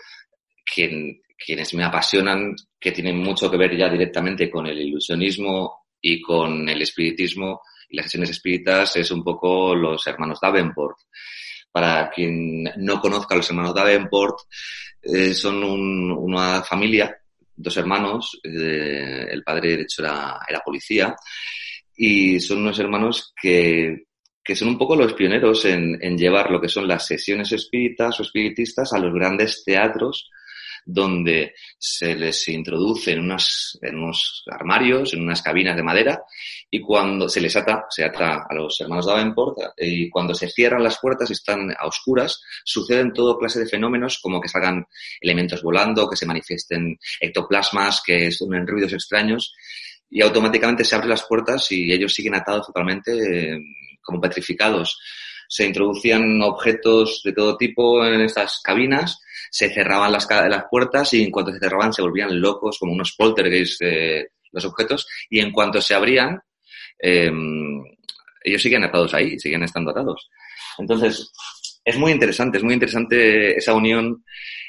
quienes 0.64 1.74
me 1.74 1.84
apasionan, 1.84 2.56
que 2.80 2.92
tienen 2.92 3.18
mucho 3.18 3.50
que 3.50 3.58
ver 3.58 3.76
ya 3.76 3.90
directamente 3.90 4.50
con 4.50 4.68
el 4.68 4.80
ilusionismo 4.80 5.86
y 6.00 6.22
con 6.22 6.70
el 6.70 6.82
espiritismo, 6.84 7.62
y 7.90 7.96
las 7.96 8.06
sesiones 8.06 8.30
espíritas 8.30 8.96
es 8.96 9.12
un 9.12 9.24
poco 9.24 9.76
los 9.76 10.06
hermanos 10.08 10.40
Davenport. 10.42 10.98
Para 11.72 12.10
quien 12.10 12.64
no 12.78 13.02
conozca 13.02 13.36
los 13.36 13.50
hermanos 13.50 13.76
Davenport, 13.76 14.38
eh, 15.02 15.34
son 15.34 15.64
una 15.64 16.64
familia, 16.64 17.16
dos 17.56 17.78
hermanos, 17.78 18.40
eh, 18.44 19.28
el 19.30 19.44
padre 19.44 19.78
de 19.78 19.84
hecho 19.84 20.04
era, 20.04 20.40
era 20.48 20.62
policía, 20.62 21.16
y 21.96 22.40
son 22.40 22.60
unos 22.60 22.80
hermanos 22.80 23.34
que, 23.40 24.06
que 24.44 24.56
son 24.56 24.70
un 24.70 24.78
poco 24.78 24.96
los 24.96 25.14
pioneros 25.14 25.66
en, 25.66 25.98
en, 26.02 26.18
llevar 26.18 26.50
lo 26.50 26.60
que 26.60 26.70
son 26.70 26.88
las 26.88 27.06
sesiones 27.06 27.52
espíritas 27.52 28.20
o 28.20 28.24
espiritistas 28.24 28.94
a 28.94 29.00
los 29.00 29.14
grandes 29.14 29.64
teatros 29.64 30.30
donde 30.86 31.56
se 31.78 32.16
les 32.16 32.48
introduce 32.48 33.12
en, 33.12 33.20
unas, 33.22 33.78
en 33.82 33.98
unos 33.98 34.44
armarios, 34.52 35.14
en 35.14 35.24
unas 35.24 35.42
cabinas 35.42 35.76
de 35.76 35.84
madera, 35.84 36.24
y 36.70 36.80
cuando 36.80 37.28
se 37.28 37.42
les 37.42 37.56
ata, 37.56 37.86
se 37.90 38.04
ata 38.04 38.46
a 38.48 38.54
los 38.54 38.80
hermanos 38.80 39.08
Davenport, 39.08 39.58
y 39.78 40.10
cuando 40.10 40.36
se 40.36 40.48
cierran 40.48 40.84
las 40.84 41.00
puertas 41.00 41.30
y 41.30 41.34
están 41.34 41.72
a 41.72 41.88
oscuras, 41.88 42.40
suceden 42.64 43.14
todo 43.14 43.38
clase 43.38 43.60
de 43.60 43.68
fenómenos 43.68 44.20
como 44.22 44.40
que 44.40 44.48
salgan 44.48 44.86
elementos 45.20 45.64
volando, 45.64 46.08
que 46.08 46.16
se 46.16 46.28
manifiesten 46.28 47.00
ectoplasmas, 47.20 48.04
que 48.06 48.32
suenen 48.32 48.68
ruidos 48.68 48.94
extraños, 48.94 49.56
y 50.10 50.22
automáticamente 50.22 50.84
se 50.84 50.96
abren 50.96 51.10
las 51.10 51.24
puertas 51.24 51.72
y 51.72 51.92
ellos 51.92 52.14
siguen 52.14 52.36
atados 52.36 52.68
totalmente 52.68 53.12
eh, 53.54 53.60
como 54.02 54.22
petrificados. 54.22 55.00
Se 55.48 55.66
introducían 55.66 56.42
objetos 56.42 57.22
de 57.24 57.34
todo 57.34 57.58
tipo 57.58 58.06
en 58.06 58.22
estas 58.22 58.62
cabinas 58.64 59.22
se 59.56 59.70
cerraban 59.70 60.12
las, 60.12 60.28
las 60.30 60.66
puertas 60.70 61.14
y 61.14 61.24
en 61.24 61.32
cuanto 61.32 61.54
se 61.54 61.60
cerraban 61.60 61.94
se 61.94 62.02
volvían 62.02 62.42
locos, 62.42 62.78
como 62.78 62.92
unos 62.92 63.14
poltergeists 63.18 63.80
de 63.80 64.32
los 64.52 64.66
objetos, 64.66 65.08
y 65.30 65.40
en 65.40 65.54
cuanto 65.54 65.80
se 65.80 65.96
abrían, 65.96 66.42
eh, 67.00 67.32
ellos 68.44 68.62
siguen 68.62 68.84
atados 68.84 69.14
ahí, 69.14 69.40
siguen 69.40 69.64
estando 69.64 69.92
atados. 69.92 70.30
Entonces, 70.78 71.32
es 71.86 71.98
muy 71.98 72.12
interesante, 72.12 72.58
es 72.58 72.64
muy 72.66 72.74
interesante 72.74 73.58
esa 73.58 73.74
unión 73.74 74.26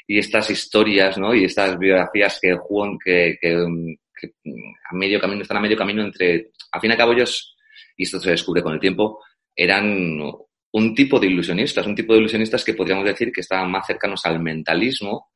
y 0.07 0.19
estas 0.19 0.49
historias, 0.49 1.17
¿no? 1.17 1.35
Y 1.35 1.43
estas 1.43 1.77
biografías 1.77 2.39
que 2.41 2.55
juegan, 2.55 2.97
que, 3.03 3.37
que, 3.41 3.57
que, 4.15 4.31
a 4.89 4.95
medio 4.95 5.19
camino, 5.19 5.41
están 5.41 5.57
a 5.57 5.61
medio 5.61 5.75
camino 5.75 6.01
entre, 6.01 6.51
al 6.71 6.79
fin 6.79 6.91
y 6.91 6.93
al 6.93 6.97
cabo 6.97 7.11
ellos, 7.11 7.57
y 7.97 8.03
esto 8.03 8.21
se 8.21 8.31
descubre 8.31 8.63
con 8.63 8.73
el 8.73 8.79
tiempo, 8.79 9.19
eran 9.53 10.17
un 10.77 10.93
tipo 10.93 11.19
de 11.19 11.27
ilusionistas, 11.27 11.85
un 11.87 11.95
tipo 11.95 12.13
de 12.13 12.19
ilusionistas 12.19 12.63
que 12.63 12.75
podríamos 12.75 13.05
decir 13.05 13.31
que 13.31 13.41
estaban 13.41 13.71
más 13.71 13.85
cercanos 13.87 14.25
al 14.25 14.39
mentalismo 14.39 15.31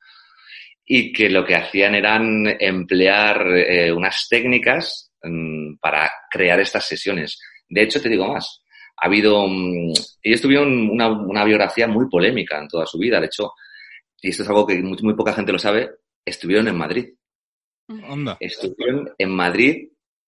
y 0.85 1.11
que 1.11 1.29
lo 1.29 1.43
que 1.43 1.55
hacían 1.55 1.95
eran 1.95 2.45
emplear 2.59 3.47
eh, 3.57 3.91
unas 3.91 4.27
técnicas 4.29 5.11
um, 5.23 5.77
para 5.77 6.11
crear 6.29 6.59
estas 6.59 6.85
sesiones. 6.87 7.39
De 7.67 7.81
hecho, 7.81 8.01
te 8.01 8.09
digo 8.09 8.27
más, 8.27 8.63
ha 8.97 9.07
habido, 9.07 9.45
um, 9.45 9.91
ellos 10.21 10.41
tuvieron 10.41 10.89
una, 10.89 11.09
una, 11.09 11.43
biografía 11.43 11.87
muy 11.87 12.07
polémica 12.09 12.59
en 12.59 12.67
toda 12.67 12.85
su 12.85 12.99
vida. 12.99 13.19
De 13.19 13.25
hecho, 13.25 13.53
y 14.21 14.29
esto 14.29 14.43
es 14.43 14.49
algo 14.49 14.67
que 14.67 14.75
muy, 14.81 14.97
muy 15.01 15.15
poca 15.15 15.33
gente 15.33 15.51
lo 15.51 15.59
sabe, 15.59 15.89
estuvieron 16.23 16.67
en 16.67 16.77
Madrid. 16.77 17.05
Onda. 18.07 18.37
Estuvieron 18.39 19.09
en 19.17 19.29
Madrid 19.31 19.87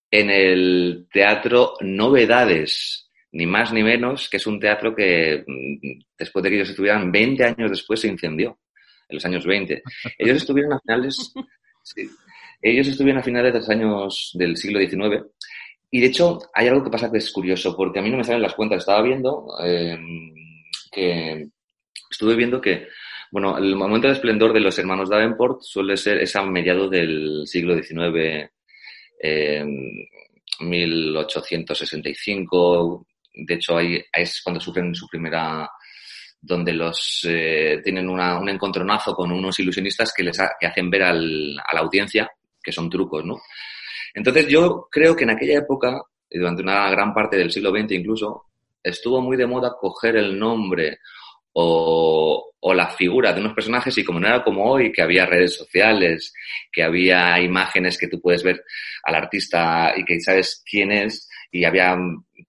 en 0.10 0.30
el 0.30 1.08
Teatro 1.12 1.74
Novedades, 1.82 3.03
ni 3.34 3.48
más 3.48 3.74
ni 3.74 3.84
menos, 3.84 4.30
que 4.30 4.38
es 4.38 4.48
un 4.48 4.60
teatro 4.60 4.96
que 4.96 5.44
mm, 5.46 6.00
después 6.18 6.44
de 6.44 6.50
que 6.50 6.56
ellos 6.56 6.70
estuvieran 6.70 7.12
20 7.12 7.44
años 7.44 7.70
después 7.70 8.00
se 8.00 8.08
incendió, 8.08 8.60
en 9.10 9.16
los 9.16 9.26
años 9.26 9.46
20. 9.46 9.84
Ellos 10.18 10.38
estuvieron 10.38 10.72
a 10.74 10.80
finales, 10.80 11.34
sí, 11.84 12.10
ellos 12.62 12.88
estuvieron 12.88 13.20
a 13.20 13.24
finales 13.24 13.52
de 13.52 13.60
los 13.60 13.70
años 13.70 14.32
del 14.36 14.56
siglo 14.56 14.80
XIX. 14.80 15.26
Y 15.92 16.00
de 16.00 16.08
hecho, 16.08 16.40
hay 16.54 16.68
algo 16.68 16.84
que 16.84 16.90
pasa 16.90 17.12
que 17.12 17.18
es 17.18 17.32
curioso, 17.32 17.76
porque 17.76 18.00
a 18.00 18.02
mí 18.02 18.10
no 18.10 18.18
me 18.18 18.24
salen 18.24 18.42
las 18.42 18.56
cuentas. 18.56 18.80
Estaba 18.80 19.04
viendo 19.04 19.48
eh, 19.64 19.98
que, 20.92 21.48
estuve 22.10 22.36
viendo 22.36 22.60
que, 22.62 22.88
bueno, 23.32 23.58
el 23.58 23.76
momento 23.76 24.08
de 24.08 24.14
esplendor 24.14 24.54
de 24.54 24.60
los 24.60 24.78
hermanos 24.80 25.10
Davenport 25.10 25.62
suele 25.62 25.98
ser, 25.98 26.20
es 26.20 26.36
a 26.36 26.44
mediados 26.44 26.90
del 26.90 27.44
siglo 27.46 27.76
XIX, 27.76 28.50
eh, 29.22 29.66
1865, 30.60 33.06
de 33.34 33.54
hecho, 33.56 33.78
ahí, 33.78 34.02
es 34.12 34.42
cuando 34.44 34.60
sufren 34.60 34.94
su 34.94 35.08
primera 35.08 35.70
donde 36.40 36.74
los 36.74 37.26
eh, 37.30 37.80
tienen 37.82 38.10
una, 38.10 38.38
un 38.38 38.50
encontronazo 38.50 39.14
con 39.14 39.32
unos 39.32 39.58
ilusionistas 39.60 40.14
que 40.14 40.24
les 40.24 40.38
que 40.60 40.68
hacen 40.68 40.90
ver 40.90 41.04
al, 41.04 41.56
a 41.58 41.74
la 41.74 41.80
audiencia 41.80 42.30
que 42.62 42.72
son 42.72 42.90
trucos, 42.90 43.24
¿no? 43.24 43.42
Entonces 44.14 44.48
yo 44.48 44.88
creo 44.92 45.16
que 45.16 45.24
en 45.24 45.32
aquella 45.32 45.60
época, 45.60 46.02
durante 46.30 46.62
una 46.62 46.90
gran 46.90 47.14
parte 47.14 47.38
del 47.38 47.52
siglo 47.52 47.72
XX 47.72 47.94
incluso, 47.94 48.46
estuvo 48.84 49.22
muy 49.22 49.38
de 49.38 49.48
moda 49.48 49.76
coger 49.80 50.18
el 50.18 50.38
nombre 50.38 51.00
o, 51.54 52.52
o, 52.60 52.74
la 52.74 52.88
figura 52.88 53.32
de 53.32 53.40
unos 53.40 53.54
personajes 53.54 53.98
y 53.98 54.04
como 54.04 54.20
no 54.20 54.28
era 54.28 54.44
como 54.44 54.66
hoy, 54.66 54.92
que 54.92 55.02
había 55.02 55.26
redes 55.26 55.56
sociales, 55.56 56.34
que 56.72 56.84
había 56.84 57.40
imágenes 57.40 57.98
que 57.98 58.08
tú 58.08 58.20
puedes 58.20 58.44
ver 58.44 58.64
al 59.04 59.16
artista 59.16 59.94
y 59.96 60.04
que 60.04 60.20
sabes 60.20 60.64
quién 60.70 60.92
es, 60.92 61.30
y 61.52 61.64
había 61.64 61.96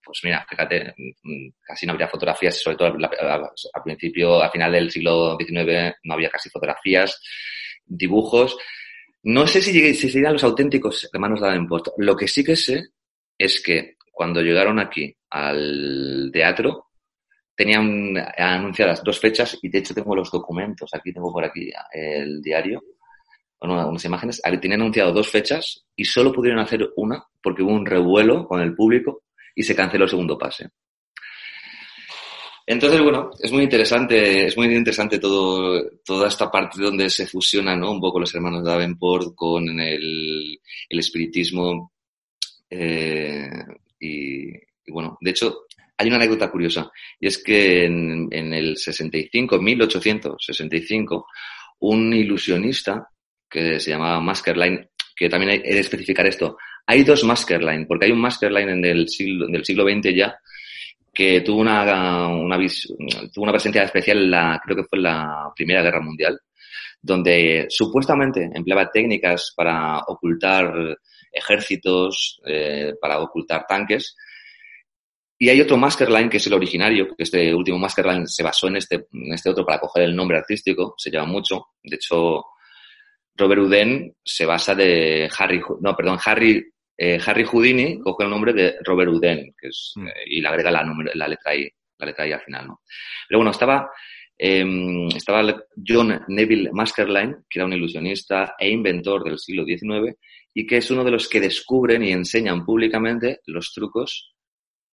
pues 0.05 0.19
mira, 0.23 0.45
fíjate, 0.47 0.93
mm, 1.23 1.47
casi 1.61 1.85
no 1.85 1.93
habría 1.93 2.07
fotografías, 2.07 2.61
sobre 2.61 2.77
todo 2.77 2.95
al 2.95 3.83
principio, 3.83 4.41
al 4.41 4.51
final 4.51 4.71
del 4.71 4.91
siglo 4.91 5.35
XIX 5.37 5.95
no 6.03 6.13
había 6.13 6.29
casi 6.29 6.49
fotografías, 6.49 7.19
dibujos. 7.85 8.55
No 9.23 9.47
sé 9.47 9.61
si, 9.61 9.93
si 9.95 10.09
serían 10.09 10.33
los 10.33 10.43
auténticos 10.43 11.09
hermanos 11.11 11.41
Davenport. 11.41 11.87
Lo 11.97 12.15
que 12.15 12.27
sí 12.27 12.43
que 12.43 12.55
sé 12.55 12.89
es 13.37 13.61
que 13.61 13.95
cuando 14.11 14.41
llegaron 14.41 14.79
aquí 14.79 15.13
al 15.31 16.29
teatro, 16.31 16.91
tenían 17.55 18.15
anunciadas 18.37 19.03
dos 19.03 19.19
fechas 19.19 19.57
y 19.61 19.69
de 19.69 19.79
hecho 19.79 19.93
tengo 19.93 20.15
los 20.15 20.31
documentos, 20.31 20.93
aquí 20.93 21.11
tengo 21.11 21.31
por 21.31 21.43
aquí 21.43 21.71
el 21.93 22.41
diario, 22.41 22.81
bueno, 23.59 23.87
unas 23.87 24.05
imágenes, 24.05 24.41
tenían 24.61 24.81
anunciado 24.81 25.11
dos 25.11 25.29
fechas 25.29 25.85
y 25.95 26.05
solo 26.05 26.31
pudieron 26.31 26.59
hacer 26.59 26.87
una 26.97 27.25
porque 27.41 27.63
hubo 27.63 27.71
un 27.71 27.85
revuelo 27.85 28.47
con 28.47 28.61
el 28.61 28.75
público 28.75 29.23
y 29.55 29.63
se 29.63 29.75
canceló 29.75 30.03
el 30.03 30.09
segundo 30.09 30.37
pase. 30.37 30.69
Entonces, 32.67 32.99
bueno, 33.01 33.29
es 33.39 33.51
muy 33.51 33.63
interesante, 33.63 34.47
es 34.47 34.57
muy 34.57 34.65
interesante 34.67 35.19
todo, 35.19 35.87
toda 36.03 36.27
esta 36.27 36.49
parte 36.49 36.81
donde 36.81 37.09
se 37.11 37.27
fusionan 37.27 37.79
¿no? 37.79 37.91
un 37.91 38.01
poco 38.01 38.19
los 38.19 38.33
hermanos 38.33 38.63
Davenport 38.63 39.35
con 39.35 39.79
el, 39.79 40.59
espiritismo. 40.89 41.93
Eh, 42.67 43.47
y, 43.99 44.51
bueno, 44.87 45.17
de 45.21 45.29
hecho, 45.29 45.65
hay 45.97 46.07
una 46.07 46.17
anécdota 46.17 46.49
curiosa, 46.49 46.91
y 47.19 47.27
es 47.27 47.37
que 47.37 47.85
en, 47.85 48.53
el 48.53 48.77
65, 48.77 49.59
1865, 49.59 51.27
un 51.79 52.13
ilusionista 52.13 53.09
que 53.47 53.79
se 53.79 53.91
llamaba 53.91 54.19
Maskerline, 54.19 54.89
que 55.15 55.29
también 55.29 55.51
hay 55.51 55.61
que 55.61 55.79
especificar 55.79 56.25
esto, 56.25 56.57
hay 56.87 57.03
dos 57.03 57.23
Maskerline, 57.23 57.85
porque 57.87 58.05
hay 58.05 58.11
un 58.11 58.21
Maskerline 58.21 58.71
en 58.71 58.85
el 58.85 59.09
siglo, 59.09 59.47
del 59.47 59.65
siglo 59.65 59.83
XX 59.83 60.15
ya 60.15 60.39
que 61.15 61.41
tuvo 61.41 61.61
una, 61.61 62.27
una, 62.27 62.57
tuvo 63.33 63.43
una 63.43 63.53
presencia 63.53 63.83
especial 63.83 64.17
en 64.17 64.31
la, 64.31 64.61
creo 64.63 64.75
que 64.75 64.83
fue 64.83 64.99
en 64.99 65.03
la 65.03 65.49
Primera 65.55 65.81
Guerra 65.81 66.01
Mundial, 66.01 66.37
donde 67.01 67.67
supuestamente 67.69 68.49
empleaba 68.53 68.91
técnicas 68.91 69.53
para 69.55 69.99
ocultar 70.07 70.97
ejércitos, 71.31 72.41
eh, 72.45 72.93
para 72.99 73.21
ocultar 73.21 73.65
tanques. 73.65 74.15
Y 75.37 75.49
hay 75.49 75.61
otro 75.61 75.77
Maskerline 75.77 76.29
que 76.29 76.37
es 76.37 76.47
el 76.47 76.53
originario, 76.53 77.07
que 77.07 77.23
este 77.23 77.55
último 77.55 77.79
Maskerline 77.79 78.27
se 78.27 78.43
basó 78.43 78.67
en 78.67 78.77
este, 78.77 79.07
en 79.13 79.33
este 79.33 79.49
otro 79.49 79.65
para 79.65 79.79
coger 79.79 80.03
el 80.03 80.15
nombre 80.15 80.37
artístico, 80.37 80.95
se 80.97 81.11
llama 81.11 81.31
mucho. 81.31 81.67
De 81.81 81.95
hecho, 81.95 82.43
Robert 83.35 83.61
Uden 83.61 84.15
se 84.23 84.45
basa 84.45 84.75
de 84.75 85.29
Harry, 85.37 85.61
no, 85.79 85.95
perdón, 85.95 86.19
Harry 86.25 86.61
eh, 86.97 87.19
Harry 87.25 87.43
Houdini 87.43 87.99
coge 87.99 88.23
el 88.23 88.29
nombre 88.29 88.53
de 88.53 88.77
Robert 88.83 89.11
Houdin, 89.11 89.53
que 89.57 89.67
es, 89.67 89.93
mm. 89.95 90.07
eh, 90.07 90.11
y 90.27 90.41
le 90.41 90.47
agrega 90.47 90.71
la, 90.71 90.85
la, 91.13 91.27
letra 91.27 91.55
I, 91.55 91.69
la 91.97 92.05
letra 92.05 92.27
I 92.27 92.31
al 92.33 92.41
final, 92.41 92.67
¿no? 92.67 92.81
Pero 93.27 93.39
bueno, 93.39 93.51
estaba, 93.51 93.89
eh, 94.37 94.65
estaba 95.15 95.63
John 95.85 96.23
Neville 96.29 96.69
Maskerline, 96.71 97.43
que 97.49 97.59
era 97.59 97.65
un 97.65 97.73
ilusionista 97.73 98.55
e 98.57 98.69
inventor 98.69 99.23
del 99.23 99.39
siglo 99.39 99.65
XIX, 99.65 100.15
y 100.53 100.65
que 100.65 100.77
es 100.77 100.89
uno 100.89 101.03
de 101.03 101.11
los 101.11 101.27
que 101.27 101.41
descubren 101.41 102.03
y 102.03 102.11
enseñan 102.11 102.65
públicamente 102.65 103.41
los 103.47 103.73
trucos 103.73 104.33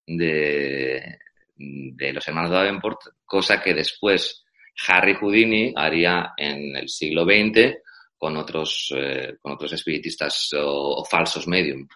de, 0.05 1.19
de 1.57 2.13
los 2.13 2.27
hermanos 2.27 2.51
Davenport, 2.51 3.01
cosa 3.25 3.63
que 3.63 3.73
después 3.73 4.45
Harry 4.89 5.15
Houdini 5.15 5.73
haría 5.77 6.33
en 6.37 6.75
el 6.75 6.89
siglo 6.89 7.25
XX 7.25 7.77
con 8.23 8.37
otros, 8.37 8.95
eh, 8.97 9.35
con 9.43 9.55
otros 9.55 9.73
espiritistas 9.73 10.51
o, 10.55 11.01
o 11.01 11.05
falsos 11.05 11.49
medium. 11.49 11.89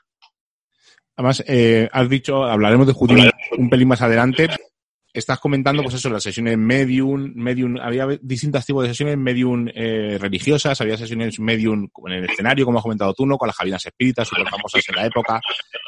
Además, 1.15 1.45
eh, 1.47 1.89
has 1.93 2.09
dicho, 2.09 2.43
hablaremos 2.43 2.85
de 2.85 2.95
Houdini 2.95 3.31
un 3.57 3.71
pelín 3.71 3.87
más 3.87 4.03
adelante. 4.03 4.49
Estás 5.15 5.39
comentando, 5.39 5.85
pues 5.85 5.95
eso, 5.95 6.11
las 6.11 6.25
sesiones 6.25 6.59
medium, 6.59 7.33
medium, 7.37 7.77
había 7.81 8.09
distintos 8.21 8.67
tipos 8.67 8.83
de 8.83 8.89
sesiones 8.89 9.17
medium 9.17 9.69
eh, 9.73 10.19
religiosas, 10.21 10.81
había 10.81 10.97
sesiones 10.97 11.39
medium 11.39 11.89
en 12.07 12.13
el 12.13 12.25
escenario, 12.29 12.65
como 12.65 12.79
has 12.79 12.83
comentado 12.83 13.15
tú, 13.15 13.25
¿no? 13.25 13.39
Con 13.39 13.47
las 13.47 13.57
javinas 13.57 13.87
espíritas, 13.87 14.27
súper 14.27 14.49
famosas 14.49 14.83
en 14.89 14.97
la 14.97 15.07
época. 15.07 15.41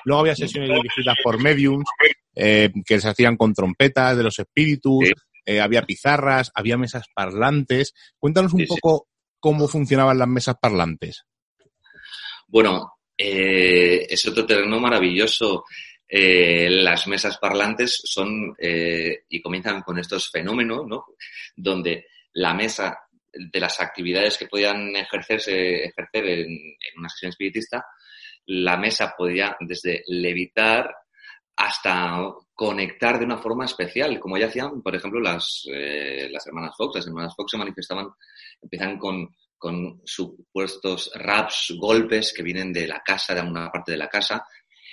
Luego 0.05 0.21
había 0.21 0.37
sesiones 0.37 0.71
dirigidas 0.71 1.17
por 1.25 1.43
mediums, 1.43 1.85
eh, 2.37 2.71
que 2.87 3.01
se 3.01 3.09
hacían 3.09 3.37
con 3.37 3.55
trompetas 3.55 4.17
de 4.17 4.23
los 4.23 4.39
espíritus, 4.39 5.11
había 5.61 5.83
pizarras, 5.83 6.53
había 6.55 6.77
mesas 6.77 7.07
parlantes. 7.13 7.93
Cuéntanos 8.21 8.53
un 8.53 8.61
Sí, 8.61 8.67
sí. 8.67 8.75
poco 8.81 9.09
cómo 9.39 9.69
funcionaban 9.69 10.19
las 10.19 10.29
mesas 10.29 10.57
parlantes? 10.61 11.25
Bueno, 12.47 12.99
eh, 13.17 14.07
es 14.09 14.27
otro 14.27 14.47
terreno 14.47 14.81
maravilloso. 14.81 15.65
Eh, 16.09 16.69
las 16.71 17.07
mesas 17.07 17.37
parlantes 17.39 18.01
son 18.05 18.55
eh, 18.59 19.25
y 19.29 19.43
comienzan 19.43 19.83
con 19.83 19.99
estos 19.99 20.31
fenómenos, 20.31 20.87
¿no? 20.87 21.05
Donde 21.55 22.07
la 22.33 22.55
mesa 22.55 22.99
de 23.31 23.61
las 23.61 23.81
actividades 23.81 24.39
que 24.39 24.47
podían 24.47 24.97
ejercerse, 24.97 25.85
ejercer 25.85 26.25
en, 26.27 26.49
en 26.51 26.99
una 26.99 27.09
sesión 27.11 27.31
espiritista, 27.31 27.85
la 28.47 28.79
mesa 28.79 29.15
podía 29.17 29.55
desde 29.61 30.03
levitar 30.07 30.91
hasta 31.57 32.23
conectar 32.59 33.21
de 33.21 33.25
una 33.25 33.39
forma 33.39 33.67
especial, 33.67 34.19
como 34.19 34.37
ya 34.37 34.49
hacían, 34.49 34.83
por 34.83 34.93
ejemplo, 34.93 35.21
las, 35.21 35.63
eh, 35.73 36.29
las 36.29 36.45
hermanas 36.45 36.75
Fox. 36.77 36.97
Las 36.97 37.07
hermanas 37.07 37.33
Fox 37.37 37.53
se 37.53 37.57
manifestaban, 37.57 38.09
empiezan 38.61 38.99
con, 38.99 39.33
con 39.57 40.03
supuestos 40.05 41.13
raps, 41.15 41.77
golpes 41.79 42.33
que 42.37 42.43
vienen 42.43 42.73
de 42.73 42.89
la 42.89 43.01
casa, 43.01 43.33
de 43.33 43.43
alguna 43.43 43.71
parte 43.71 43.93
de 43.93 43.99
la 43.99 44.09
casa, 44.09 44.45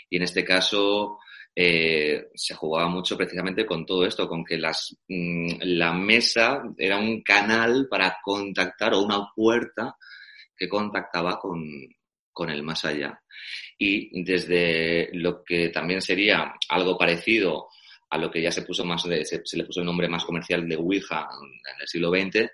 y 0.08 0.18
en 0.18 0.22
este 0.22 0.46
caso 0.46 1.18
eh, 1.56 2.28
se 2.36 2.54
jugaba 2.54 2.88
mucho 2.88 3.18
precisamente 3.18 3.66
con 3.66 3.84
todo 3.84 4.06
esto, 4.06 4.28
con 4.28 4.46
que 4.46 4.60
las, 4.60 4.96
mm, 5.08 5.56
la 5.62 5.92
mesa 5.92 6.62
era 6.78 7.00
un 7.00 7.24
canal 7.24 7.88
para 7.90 8.20
contactar 8.24 8.94
o 8.94 9.02
una 9.02 9.32
puerta 9.36 9.96
que 10.56 10.70
contactaba 10.70 11.40
con, 11.40 11.66
con 12.36 12.50
el 12.50 12.62
más 12.62 12.84
allá. 12.84 13.20
Y 13.78 14.24
desde 14.24 15.10
lo 15.14 15.44
que 15.44 15.70
también 15.70 16.02
sería 16.02 16.54
algo 16.70 16.98
parecido 16.98 17.70
a 18.10 18.18
lo 18.18 18.30
que 18.30 18.42
ya 18.42 18.52
se 18.52 18.62
puso 18.62 18.86
más, 18.86 19.02
se, 19.02 19.58
le 19.58 19.64
puso 19.64 19.80
el 19.80 19.86
nombre 19.86 20.10
más 20.10 20.26
comercial 20.26 20.68
de 20.68 20.76
Ouija 20.76 21.28
en 21.32 21.82
el 21.82 21.88
siglo 21.88 22.12
XX, 22.12 22.52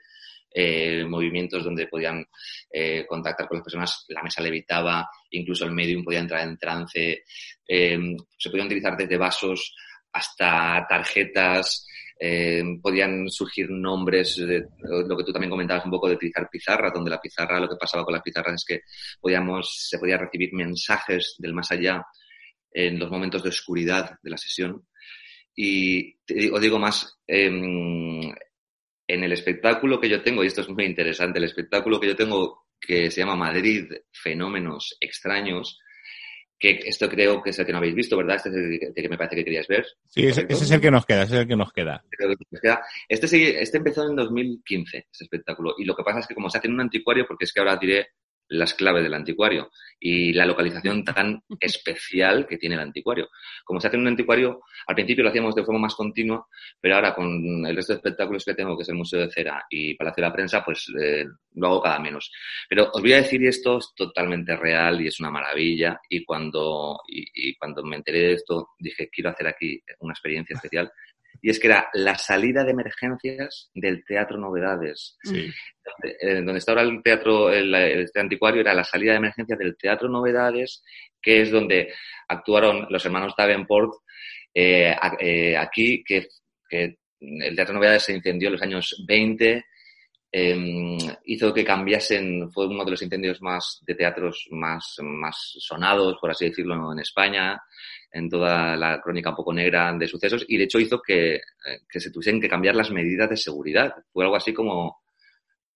eh, 0.53 1.03
movimientos 1.05 1.63
donde 1.63 1.87
podían 1.87 2.25
eh, 2.71 3.05
contactar 3.07 3.47
con 3.47 3.57
las 3.57 3.63
personas, 3.63 4.05
la 4.09 4.21
mesa 4.21 4.41
levitaba, 4.41 5.09
incluso 5.31 5.65
el 5.65 5.71
medium 5.71 6.03
podía 6.03 6.19
entrar 6.19 6.47
en 6.47 6.57
trance, 6.57 7.23
eh, 7.67 7.99
se 8.37 8.49
podían 8.49 8.67
utilizar 8.67 8.95
desde 8.95 9.17
vasos 9.17 9.75
hasta 10.13 10.85
tarjetas, 10.87 11.87
eh, 12.23 12.63
podían 12.79 13.27
surgir 13.31 13.71
nombres, 13.71 14.37
de, 14.37 14.67
lo 15.07 15.17
que 15.17 15.23
tú 15.23 15.33
también 15.33 15.49
comentabas 15.49 15.85
un 15.85 15.91
poco 15.91 16.07
de 16.07 16.13
utilizar 16.13 16.47
pizarra, 16.51 16.91
donde 16.93 17.09
la 17.09 17.19
pizarra, 17.19 17.59
lo 17.59 17.67
que 17.67 17.77
pasaba 17.77 18.05
con 18.05 18.13
las 18.13 18.21
pizarras 18.21 18.53
es 18.53 18.63
que 18.63 18.81
podíamos, 19.19 19.87
se 19.89 19.97
podía 19.97 20.19
recibir 20.19 20.53
mensajes 20.53 21.33
del 21.39 21.55
más 21.55 21.71
allá 21.71 22.05
en 22.71 22.99
los 22.99 23.09
momentos 23.09 23.41
de 23.41 23.49
oscuridad 23.49 24.19
de 24.21 24.29
la 24.29 24.37
sesión. 24.37 24.85
Y 25.55 26.13
te, 26.23 26.51
os 26.51 26.61
digo 26.61 26.77
más, 26.77 27.17
eh, 27.25 27.47
en 27.47 28.35
el 29.23 29.31
espectáculo 29.31 29.99
que 29.99 30.09
yo 30.09 30.21
tengo, 30.21 30.43
y 30.43 30.47
esto 30.47 30.61
es 30.61 30.69
muy 30.69 30.85
interesante, 30.85 31.39
el 31.39 31.45
espectáculo 31.45 31.99
que 31.99 32.07
yo 32.07 32.15
tengo 32.15 32.67
que 32.79 33.09
se 33.09 33.21
llama 33.21 33.35
Madrid 33.35 33.91
Fenómenos 34.11 34.95
Extraños, 34.99 35.79
que 36.61 36.79
esto 36.85 37.09
creo 37.09 37.41
que 37.41 37.49
es 37.49 37.57
el 37.57 37.65
que 37.65 37.71
no 37.71 37.79
habéis 37.79 37.95
visto, 37.95 38.15
¿verdad? 38.15 38.35
Este 38.35 38.49
es 38.49 38.55
el 38.55 38.93
que 38.93 39.09
me 39.09 39.17
parece 39.17 39.35
que 39.35 39.43
querías 39.43 39.67
ver. 39.67 39.83
Sí, 40.07 40.27
ese, 40.27 40.45
ese, 40.47 40.63
es 40.63 40.71
el 40.71 40.79
que 40.79 40.91
nos 40.91 41.07
queda, 41.07 41.23
ese 41.23 41.33
es 41.33 41.41
el 41.41 41.47
que 41.47 41.55
nos 41.55 41.73
queda. 41.73 42.03
Este, 43.09 43.61
este 43.61 43.77
empezó 43.77 44.07
en 44.07 44.15
2015, 44.15 44.97
ese 45.11 45.23
espectáculo, 45.23 45.73
y 45.79 45.85
lo 45.85 45.95
que 45.95 46.03
pasa 46.03 46.19
es 46.19 46.27
que 46.27 46.35
como 46.35 46.51
se 46.51 46.59
hace 46.59 46.67
en 46.67 46.75
un 46.75 46.81
anticuario, 46.81 47.25
porque 47.27 47.45
es 47.45 47.51
que 47.51 47.59
ahora 47.59 47.77
diré 47.77 48.09
las 48.51 48.73
claves 48.73 49.03
del 49.03 49.13
anticuario 49.13 49.71
y 49.99 50.33
la 50.33 50.45
localización 50.45 51.05
tan 51.05 51.41
especial 51.59 52.47
que 52.47 52.57
tiene 52.57 52.75
el 52.75 52.81
anticuario. 52.81 53.29
Como 53.63 53.79
se 53.79 53.87
hace 53.87 53.95
en 53.95 54.01
un 54.01 54.09
anticuario, 54.09 54.61
al 54.87 54.95
principio 54.95 55.23
lo 55.23 55.29
hacíamos 55.29 55.55
de 55.55 55.63
forma 55.63 55.81
más 55.81 55.95
continua, 55.95 56.45
pero 56.79 56.95
ahora 56.95 57.15
con 57.15 57.65
el 57.65 57.75
resto 57.75 57.93
de 57.93 57.97
espectáculos 57.97 58.43
que 58.43 58.53
tengo, 58.53 58.75
que 58.75 58.83
es 58.83 58.89
el 58.89 58.95
Museo 58.95 59.21
de 59.21 59.31
Cera 59.31 59.65
y 59.69 59.95
Palacio 59.95 60.21
de 60.21 60.27
la 60.27 60.33
Prensa, 60.33 60.63
pues 60.65 60.91
eh, 61.01 61.25
lo 61.55 61.67
hago 61.67 61.81
cada 61.81 61.99
menos. 61.99 62.31
Pero 62.67 62.89
os 62.93 63.01
voy 63.01 63.13
a 63.13 63.17
decir, 63.17 63.41
y 63.41 63.47
esto 63.47 63.77
es 63.77 63.93
totalmente 63.95 64.55
real 64.55 65.01
y 65.01 65.07
es 65.07 65.19
una 65.19 65.31
maravilla, 65.31 66.01
y 66.09 66.25
cuando, 66.25 66.99
y, 67.07 67.25
y 67.33 67.55
cuando 67.55 67.83
me 67.83 67.95
enteré 67.95 68.19
de 68.19 68.33
esto, 68.33 68.69
dije, 68.79 69.09
quiero 69.09 69.29
hacer 69.29 69.47
aquí 69.47 69.81
una 69.99 70.13
experiencia 70.13 70.55
especial 70.55 70.91
y 71.41 71.49
es 71.49 71.59
que 71.59 71.67
era 71.67 71.89
la 71.93 72.15
salida 72.15 72.63
de 72.63 72.71
emergencias 72.71 73.69
del 73.73 74.03
Teatro 74.05 74.37
Novedades. 74.37 75.17
Sí. 75.23 75.51
Donde, 75.83 76.17
eh, 76.21 76.35
donde, 76.35 76.57
está 76.57 76.71
ahora 76.71 76.83
el 76.83 77.01
teatro, 77.03 77.51
el, 77.51 77.73
este 77.73 78.19
anticuario, 78.19 78.61
era 78.61 78.73
la 78.73 78.83
salida 78.83 79.11
de 79.11 79.17
emergencias 79.17 79.57
del 79.57 79.75
Teatro 79.77 80.09
Novedades, 80.09 80.83
que 81.21 81.41
es 81.41 81.51
donde 81.51 81.93
actuaron 82.27 82.87
los 82.89 83.05
hermanos 83.05 83.33
Davenport 83.37 83.93
eh, 84.53 84.95
eh, 85.19 85.57
aquí, 85.57 86.03
que, 86.03 86.27
que, 86.69 86.97
el 87.19 87.55
Teatro 87.55 87.75
Novedades 87.75 88.03
se 88.03 88.13
incendió 88.13 88.47
en 88.47 88.53
los 88.53 88.61
años 88.63 89.03
20, 89.07 89.63
eh, 90.31 90.97
hizo 91.25 91.53
que 91.53 91.65
cambiasen, 91.65 92.51
fue 92.51 92.67
uno 92.67 92.85
de 92.85 92.91
los 92.91 93.01
incendios 93.01 93.41
más 93.41 93.79
de 93.85 93.95
teatros 93.95 94.47
más, 94.51 94.95
más 95.01 95.55
sonados, 95.59 96.17
por 96.21 96.31
así 96.31 96.45
decirlo, 96.45 96.91
en 96.91 96.99
España 96.99 97.61
en 98.13 98.29
toda 98.29 98.75
la 98.75 98.99
crónica 99.01 99.29
un 99.29 99.35
poco 99.35 99.53
negra 99.53 99.93
de 99.93 100.07
sucesos 100.07 100.45
y 100.47 100.57
de 100.57 100.65
hecho 100.65 100.79
hizo 100.79 101.01
que, 101.01 101.35
eh, 101.35 101.41
que 101.89 101.99
se 101.99 102.11
tuviesen 102.11 102.41
que 102.41 102.49
cambiar 102.49 102.75
las 102.75 102.91
medidas 102.91 103.29
de 103.29 103.37
seguridad. 103.37 103.93
Fue 104.11 104.25
algo 104.25 104.35
así 104.35 104.53
como, 104.53 105.01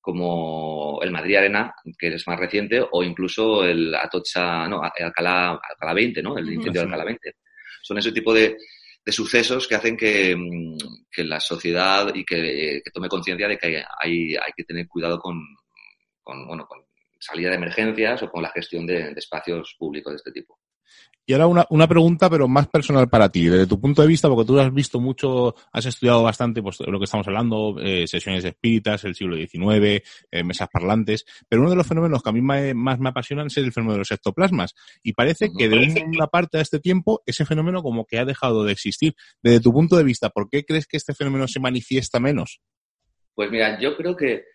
como 0.01 0.99
el 1.01 1.11
Madrid 1.11 1.37
Arena, 1.37 1.73
que 1.97 2.07
es 2.07 2.27
más 2.27 2.39
reciente, 2.39 2.83
o 2.91 3.03
incluso 3.03 3.63
el 3.63 3.95
Atocha, 3.95 4.67
no, 4.67 4.81
Alcalá, 4.81 5.51
Alcalá 5.51 5.93
20, 5.93 6.21
¿no? 6.21 6.37
El 6.37 6.51
incendio 6.51 6.81
de 6.81 6.85
Alcalá 6.85 7.05
20. 7.05 7.35
Son 7.81 7.97
ese 7.97 8.11
tipo 8.11 8.33
de, 8.33 8.57
de 9.05 9.11
sucesos 9.11 9.67
que 9.67 9.75
hacen 9.75 9.95
que, 9.95 10.35
mm, 10.35 10.77
que 11.11 11.23
la 11.23 11.39
sociedad 11.39 12.13
y 12.13 12.25
que, 12.25 12.81
que 12.83 12.91
tome 12.91 13.07
conciencia 13.07 13.47
de 13.47 13.57
que 13.57 13.83
hay, 13.99 14.35
hay 14.35 14.51
que 14.55 14.63
tener 14.63 14.87
cuidado 14.87 15.19
con, 15.19 15.39
con, 16.23 16.47
bueno, 16.47 16.65
con 16.65 16.83
salida 17.19 17.49
de 17.49 17.55
emergencias 17.55 18.23
o 18.23 18.31
con 18.31 18.41
la 18.41 18.49
gestión 18.49 18.85
de, 18.85 19.13
de 19.13 19.19
espacios 19.19 19.75
públicos 19.77 20.11
de 20.11 20.17
este 20.17 20.31
tipo. 20.31 20.59
Y 21.27 21.33
ahora 21.33 21.47
una, 21.47 21.65
una, 21.71 21.87
pregunta, 21.87 22.29
pero 22.29 22.47
más 22.47 22.67
personal 22.67 23.09
para 23.09 23.29
ti, 23.29 23.45
desde 23.47 23.65
tu 23.65 23.79
punto 23.81 24.03
de 24.03 24.07
vista, 24.07 24.29
porque 24.29 24.45
tú 24.45 24.59
has 24.59 24.71
visto 24.71 24.99
mucho, 24.99 25.55
has 25.71 25.85
estudiado 25.85 26.21
bastante 26.21 26.61
pues, 26.61 26.79
lo 26.81 26.99
que 26.99 27.05
estamos 27.05 27.27
hablando, 27.27 27.77
eh, 27.81 28.05
sesiones 28.05 28.45
espíritas, 28.45 29.03
el 29.05 29.15
siglo 29.15 29.35
XIX, 29.35 30.03
eh, 30.31 30.43
mesas 30.43 30.69
parlantes, 30.71 31.25
pero 31.49 31.63
uno 31.63 31.71
de 31.71 31.77
los 31.77 31.87
fenómenos 31.87 32.21
que 32.21 32.29
a 32.29 32.31
mí 32.31 32.41
me, 32.41 32.75
más 32.75 32.99
me 32.99 33.09
apasionan 33.09 33.47
es 33.47 33.57
el 33.57 33.73
fenómeno 33.73 33.93
de 33.93 33.99
los 33.99 34.11
ectoplasmas. 34.11 34.75
Y 35.01 35.13
parece 35.13 35.49
que 35.57 35.67
de 35.67 36.05
una 36.05 36.27
parte 36.27 36.57
de 36.57 36.63
este 36.63 36.79
tiempo 36.79 37.23
ese 37.25 37.45
fenómeno 37.45 37.81
como 37.81 38.05
que 38.05 38.19
ha 38.19 38.25
dejado 38.25 38.63
de 38.63 38.73
existir. 38.73 39.15
Desde 39.41 39.61
tu 39.61 39.73
punto 39.73 39.97
de 39.97 40.03
vista, 40.03 40.29
¿por 40.29 40.49
qué 40.49 40.63
crees 40.63 40.85
que 40.85 40.97
este 40.97 41.15
fenómeno 41.15 41.47
se 41.47 41.59
manifiesta 41.59 42.19
menos? 42.19 42.61
Pues 43.33 43.49
mira, 43.51 43.79
yo 43.79 43.97
creo 43.97 44.15
que 44.15 44.45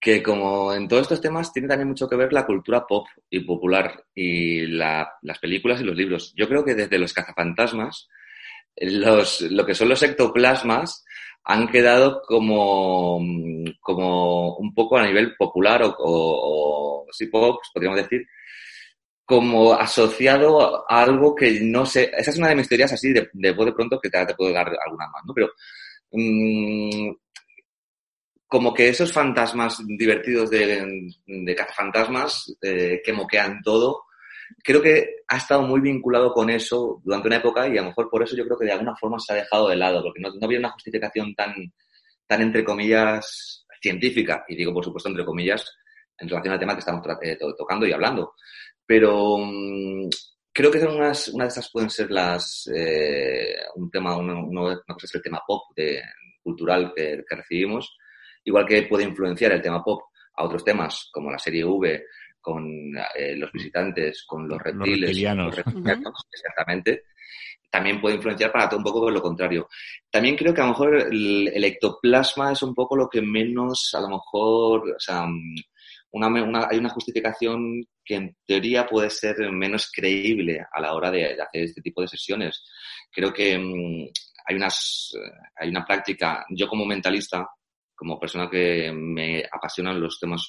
que 0.00 0.22
como 0.22 0.72
en 0.74 0.86
todos 0.88 1.02
estos 1.02 1.20
temas 1.20 1.52
tiene 1.52 1.68
también 1.68 1.88
mucho 1.88 2.08
que 2.08 2.16
ver 2.16 2.32
la 2.32 2.46
cultura 2.46 2.86
pop 2.86 3.06
y 3.30 3.40
popular 3.40 4.04
y 4.14 4.66
la, 4.66 5.10
las 5.22 5.38
películas 5.38 5.80
y 5.80 5.84
los 5.84 5.96
libros. 5.96 6.32
Yo 6.36 6.48
creo 6.48 6.64
que 6.64 6.74
desde 6.74 6.98
los 6.98 7.12
cazafantasmas, 7.12 8.08
los, 8.76 9.40
lo 9.42 9.64
que 9.64 9.74
son 9.74 9.88
los 9.88 10.02
ectoplasmas 10.02 11.04
han 11.44 11.68
quedado 11.68 12.22
como, 12.26 13.20
como 13.80 14.56
un 14.56 14.74
poco 14.74 14.96
a 14.96 15.06
nivel 15.06 15.36
popular 15.36 15.82
o, 15.82 15.94
o, 15.98 17.02
o 17.02 17.06
pop, 17.30 17.60
podríamos 17.72 17.98
decir, 18.02 18.26
como 19.24 19.72
asociado 19.72 20.84
a 20.90 21.02
algo 21.02 21.34
que 21.34 21.60
no 21.60 21.86
sé, 21.86 22.10
esa 22.16 22.30
es 22.30 22.38
una 22.38 22.48
de 22.48 22.56
mis 22.56 22.68
teorías 22.68 22.92
así 22.92 23.12
de, 23.12 23.28
de, 23.32 23.52
de 23.54 23.72
pronto 23.72 23.98
que 24.00 24.10
te, 24.10 24.24
te 24.26 24.34
puedo 24.34 24.52
dar 24.52 24.68
alguna 24.84 25.08
más, 25.08 25.22
¿no? 25.26 25.32
Pero 25.34 25.48
mmm, 26.12 27.10
como 28.54 28.72
que 28.72 28.88
esos 28.88 29.12
fantasmas 29.12 29.82
divertidos 29.84 30.48
de, 30.48 30.86
de 31.26 31.56
eh, 32.62 33.02
que 33.04 33.12
moquean 33.12 33.60
todo, 33.64 34.04
creo 34.62 34.80
que 34.80 35.24
ha 35.26 35.38
estado 35.38 35.62
muy 35.62 35.80
vinculado 35.80 36.32
con 36.32 36.48
eso 36.48 37.02
durante 37.02 37.26
una 37.26 37.38
época 37.38 37.66
y 37.66 37.76
a 37.76 37.82
lo 37.82 37.88
mejor 37.88 38.08
por 38.08 38.22
eso 38.22 38.36
yo 38.36 38.44
creo 38.44 38.56
que 38.56 38.66
de 38.66 38.70
alguna 38.70 38.94
forma 38.94 39.18
se 39.18 39.32
ha 39.32 39.36
dejado 39.36 39.68
de 39.68 39.74
lado, 39.74 40.04
porque 40.04 40.20
no, 40.20 40.28
no 40.30 40.46
había 40.46 40.60
una 40.60 40.70
justificación 40.70 41.34
tan, 41.34 41.52
tan, 42.28 42.42
entre 42.42 42.62
comillas, 42.62 43.66
científica, 43.82 44.44
y 44.46 44.54
digo 44.54 44.72
por 44.72 44.84
supuesto 44.84 45.08
entre 45.08 45.24
comillas, 45.24 45.68
en 46.16 46.28
relación 46.28 46.54
al 46.54 46.60
tema 46.60 46.74
que 46.74 46.78
estamos 46.78 47.04
eh, 47.22 47.36
to 47.36 47.56
tocando 47.56 47.88
y 47.88 47.92
hablando. 47.92 48.34
Pero 48.86 49.36
mmm, 49.36 50.08
creo 50.52 50.70
que 50.70 50.78
son 50.78 50.94
unas, 50.94 51.26
una 51.26 51.46
de 51.46 51.48
esas 51.48 51.72
pueden 51.72 51.90
ser 51.90 52.08
las, 52.08 52.70
eh, 52.72 53.56
un 53.74 53.90
tema, 53.90 54.16
uno, 54.16 54.44
una 54.46 54.76
cosa 54.86 55.06
es 55.06 55.14
el 55.16 55.22
tema 55.22 55.42
pop 55.44 55.72
de, 55.74 56.00
cultural 56.40 56.92
que, 56.94 57.24
que 57.28 57.34
recibimos, 57.34 57.96
igual 58.44 58.66
que 58.66 58.82
puede 58.82 59.04
influenciar 59.04 59.52
el 59.52 59.62
tema 59.62 59.82
pop 59.82 60.02
a 60.36 60.44
otros 60.44 60.64
temas, 60.64 61.08
como 61.12 61.30
la 61.30 61.38
serie 61.38 61.64
V, 61.64 62.04
con 62.40 62.66
eh, 63.16 63.36
los 63.36 63.50
visitantes, 63.52 64.24
con 64.26 64.46
los 64.48 64.58
reptiles, 64.58 64.86
los 64.86 65.00
reptilianos. 65.00 65.46
Los 65.46 65.56
reptilianos 65.56 66.06
uh 66.06 66.10
-huh. 66.10 66.28
exactamente, 66.30 67.04
también 67.70 68.00
puede 68.00 68.16
influenciar 68.16 68.52
para 68.52 68.68
todo 68.68 68.78
un 68.78 68.84
poco 68.84 69.10
lo 69.10 69.20
contrario. 69.20 69.68
También 70.10 70.36
creo 70.36 70.54
que 70.54 70.60
a 70.60 70.64
lo 70.64 70.70
mejor 70.70 70.94
el, 71.10 71.48
el, 71.48 71.64
ectoplasma 71.64 72.52
es 72.52 72.62
un 72.62 72.72
poco 72.72 72.96
lo 72.96 73.08
que 73.08 73.20
menos, 73.20 73.90
a 73.94 74.00
lo 74.00 74.10
mejor, 74.10 74.90
o 74.90 75.00
sea, 75.00 75.26
una, 76.12 76.28
una, 76.28 76.68
hay 76.70 76.78
una 76.78 76.90
justificación 76.90 77.84
que 78.04 78.14
en 78.14 78.36
teoría 78.46 78.86
puede 78.86 79.10
ser 79.10 79.50
menos 79.50 79.90
creíble 79.90 80.64
a 80.70 80.80
la 80.80 80.94
hora 80.94 81.10
de, 81.10 81.34
de 81.34 81.42
hacer 81.42 81.64
este 81.64 81.82
tipo 81.82 82.00
de 82.00 82.06
sesiones. 82.06 82.62
Creo 83.10 83.32
que 83.32 83.56
um, 83.56 84.06
hay, 84.46 84.54
unas, 84.54 85.12
hay 85.56 85.68
una 85.68 85.84
práctica, 85.84 86.44
yo 86.50 86.68
como 86.68 86.84
mentalista, 86.84 87.48
como 87.94 88.18
persona 88.18 88.48
que 88.50 88.92
me 88.92 89.44
apasionan 89.50 90.00
los 90.00 90.18
temas 90.18 90.46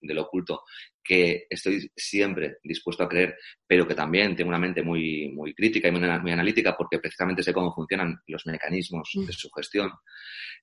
del 0.00 0.18
oculto 0.18 0.62
que 1.02 1.46
estoy 1.48 1.90
siempre 1.96 2.58
dispuesto 2.62 3.02
a 3.02 3.08
creer, 3.08 3.36
pero 3.66 3.86
que 3.86 3.94
también 3.94 4.36
tengo 4.36 4.48
una 4.48 4.58
mente 4.58 4.82
muy, 4.82 5.30
muy 5.32 5.54
crítica 5.54 5.88
y 5.88 5.92
muy, 5.92 6.04
analítica 6.04 6.76
porque 6.76 6.98
precisamente 6.98 7.42
sé 7.42 7.52
cómo 7.52 7.72
funcionan 7.74 8.20
los 8.26 8.46
mecanismos 8.46 9.10
de 9.14 9.32
su 9.32 9.48
gestión. 9.50 9.90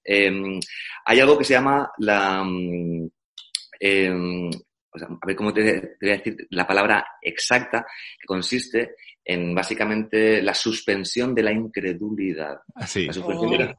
Em, 0.03 0.59
hay 1.05 1.19
algo 1.19 1.37
que 1.37 1.43
se 1.43 1.53
llama 1.53 1.89
la... 1.97 2.43
Mm, 2.43 3.09
em, 3.79 4.49
a 4.97 5.25
ver 5.27 5.35
cómo 5.35 5.53
te, 5.53 5.97
voy 5.99 6.09
a 6.09 6.17
decir 6.17 6.47
la 6.51 6.65
palabra 6.65 7.05
exacta, 7.21 7.85
que 8.17 8.25
consiste 8.25 8.95
en 9.25 9.53
básicamente 9.53 10.41
la 10.41 10.53
suspensión 10.53 11.35
de 11.35 11.43
la 11.43 11.51
incredulidad. 11.51 12.59
La, 12.75 12.87
suspensión 12.87 13.49
de 13.49 13.57
la, 13.57 13.75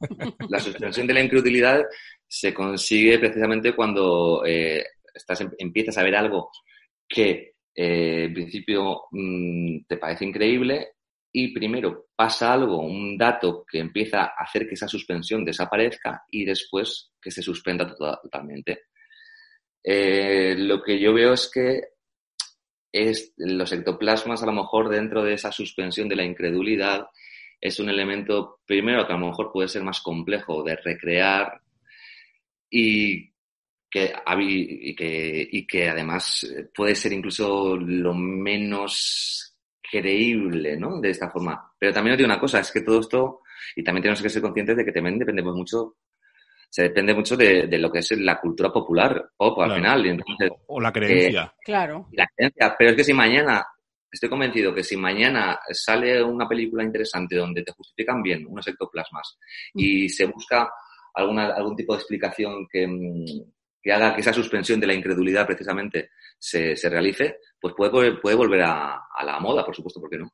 la, 0.49 0.59
suspensión 0.59 1.07
de 1.07 1.13
la, 1.13 1.21
incredulidad 1.21 1.81
se 2.27 2.53
consigue 2.53 3.19
precisamente 3.19 3.75
cuando 3.75 4.43
eh, 4.45 4.85
estás, 5.13 5.41
em, 5.41 5.51
empiezas 5.57 5.97
a 5.97 6.03
ver 6.03 6.15
algo 6.15 6.51
que 7.07 7.55
eh, 7.73 8.23
en 8.25 8.33
principio 8.33 9.03
mm, 9.11 9.85
te 9.87 9.97
parece 9.97 10.25
increíble 10.25 10.93
y 11.31 11.53
primero 11.53 12.07
pasa 12.15 12.53
algo, 12.53 12.81
un 12.81 13.17
dato 13.17 13.63
que 13.69 13.79
empieza 13.79 14.23
a 14.23 14.43
hacer 14.43 14.67
que 14.67 14.73
esa 14.73 14.87
suspensión 14.87 15.45
desaparezca 15.45 16.23
y 16.29 16.45
después 16.45 17.11
que 17.21 17.31
se 17.31 17.43
suspenda 17.43 17.85
totalmente. 17.85 18.85
Eh, 19.83 20.55
lo 20.57 20.81
que 20.81 20.99
yo 20.99 21.13
veo 21.13 21.33
es 21.33 21.49
que 21.53 21.81
es, 22.91 23.33
los 23.37 23.71
ectoplasmas, 23.71 24.41
a 24.41 24.47
lo 24.47 24.53
mejor 24.53 24.89
dentro 24.89 25.23
de 25.23 25.33
esa 25.33 25.51
suspensión 25.51 26.09
de 26.09 26.15
la 26.15 26.23
incredulidad, 26.23 27.07
es 27.61 27.79
un 27.79 27.89
elemento, 27.89 28.59
primero, 28.65 29.05
que 29.05 29.13
a 29.13 29.17
lo 29.17 29.27
mejor 29.27 29.51
puede 29.51 29.67
ser 29.67 29.83
más 29.83 30.01
complejo 30.01 30.63
de 30.63 30.75
recrear 30.77 31.61
y 32.69 33.31
que, 33.89 34.13
y 34.39 34.95
que, 34.95 35.47
y 35.51 35.67
que 35.67 35.89
además 35.89 36.45
puede 36.75 36.95
ser 36.95 37.13
incluso 37.13 37.77
lo 37.77 38.13
menos 38.13 39.55
creíble, 39.89 40.77
¿no? 40.77 40.99
De 40.99 41.09
esta 41.09 41.29
forma. 41.29 41.71
Pero 41.79 41.93
también 41.93 42.13
os 42.13 42.17
digo 42.17 42.27
una 42.27 42.39
cosa, 42.39 42.59
es 42.59 42.71
que 42.71 42.81
todo 42.81 42.99
esto, 42.99 43.41
y 43.75 43.83
también 43.83 44.03
tenemos 44.03 44.21
que 44.21 44.29
ser 44.29 44.41
conscientes 44.41 44.77
de 44.77 44.85
que 44.85 44.91
también 44.91 45.17
dependemos 45.17 45.55
mucho, 45.55 45.95
se 46.69 46.83
depende 46.83 47.13
mucho 47.13 47.37
de, 47.37 47.67
lo 47.77 47.91
que 47.91 47.99
es 47.99 48.11
la 48.11 48.39
cultura 48.39 48.71
popular, 48.71 49.31
pop, 49.37 49.59
al 49.61 49.75
final. 49.75 50.05
Y 50.05 50.09
entonces, 50.09 50.51
o 50.67 50.81
la 50.81 50.91
creencia. 50.91 51.43
Eh, 51.43 51.61
claro. 51.63 52.07
La 52.11 52.27
creencia. 52.35 52.75
Pero 52.77 52.91
es 52.91 52.97
que 52.97 53.03
si 53.05 53.13
mañana, 53.13 53.65
estoy 54.11 54.29
convencido 54.29 54.73
que 54.73 54.83
si 54.83 54.97
mañana 54.97 55.59
sale 55.71 56.21
una 56.21 56.47
película 56.47 56.83
interesante 56.83 57.37
donde 57.37 57.63
te 57.63 57.71
justifican 57.71 58.21
bien 58.21 58.45
unos 58.47 58.67
ectoplasmas 58.67 59.37
y 59.73 60.05
mm. 60.05 60.09
se 60.09 60.25
busca 60.25 60.69
alguna, 61.17 61.47
algún 61.47 61.75
tipo 61.75 61.93
de 61.93 61.99
explicación 61.99 62.67
que, 62.71 62.87
mm, 62.87 63.51
que 63.81 63.91
haga 63.91 64.13
que 64.13 64.21
esa 64.21 64.33
suspensión 64.33 64.79
de 64.79 64.87
la 64.87 64.93
incredulidad 64.93 65.45
precisamente 65.45 66.11
se, 66.37 66.75
se 66.75 66.89
realice, 66.89 67.39
pues 67.59 67.73
puede, 67.75 68.17
puede 68.17 68.35
volver 68.35 68.61
a, 68.61 69.01
a 69.15 69.25
la 69.25 69.39
moda, 69.39 69.65
por 69.65 69.75
supuesto, 69.75 69.99
¿por 69.99 70.09
qué 70.09 70.17
no? 70.17 70.31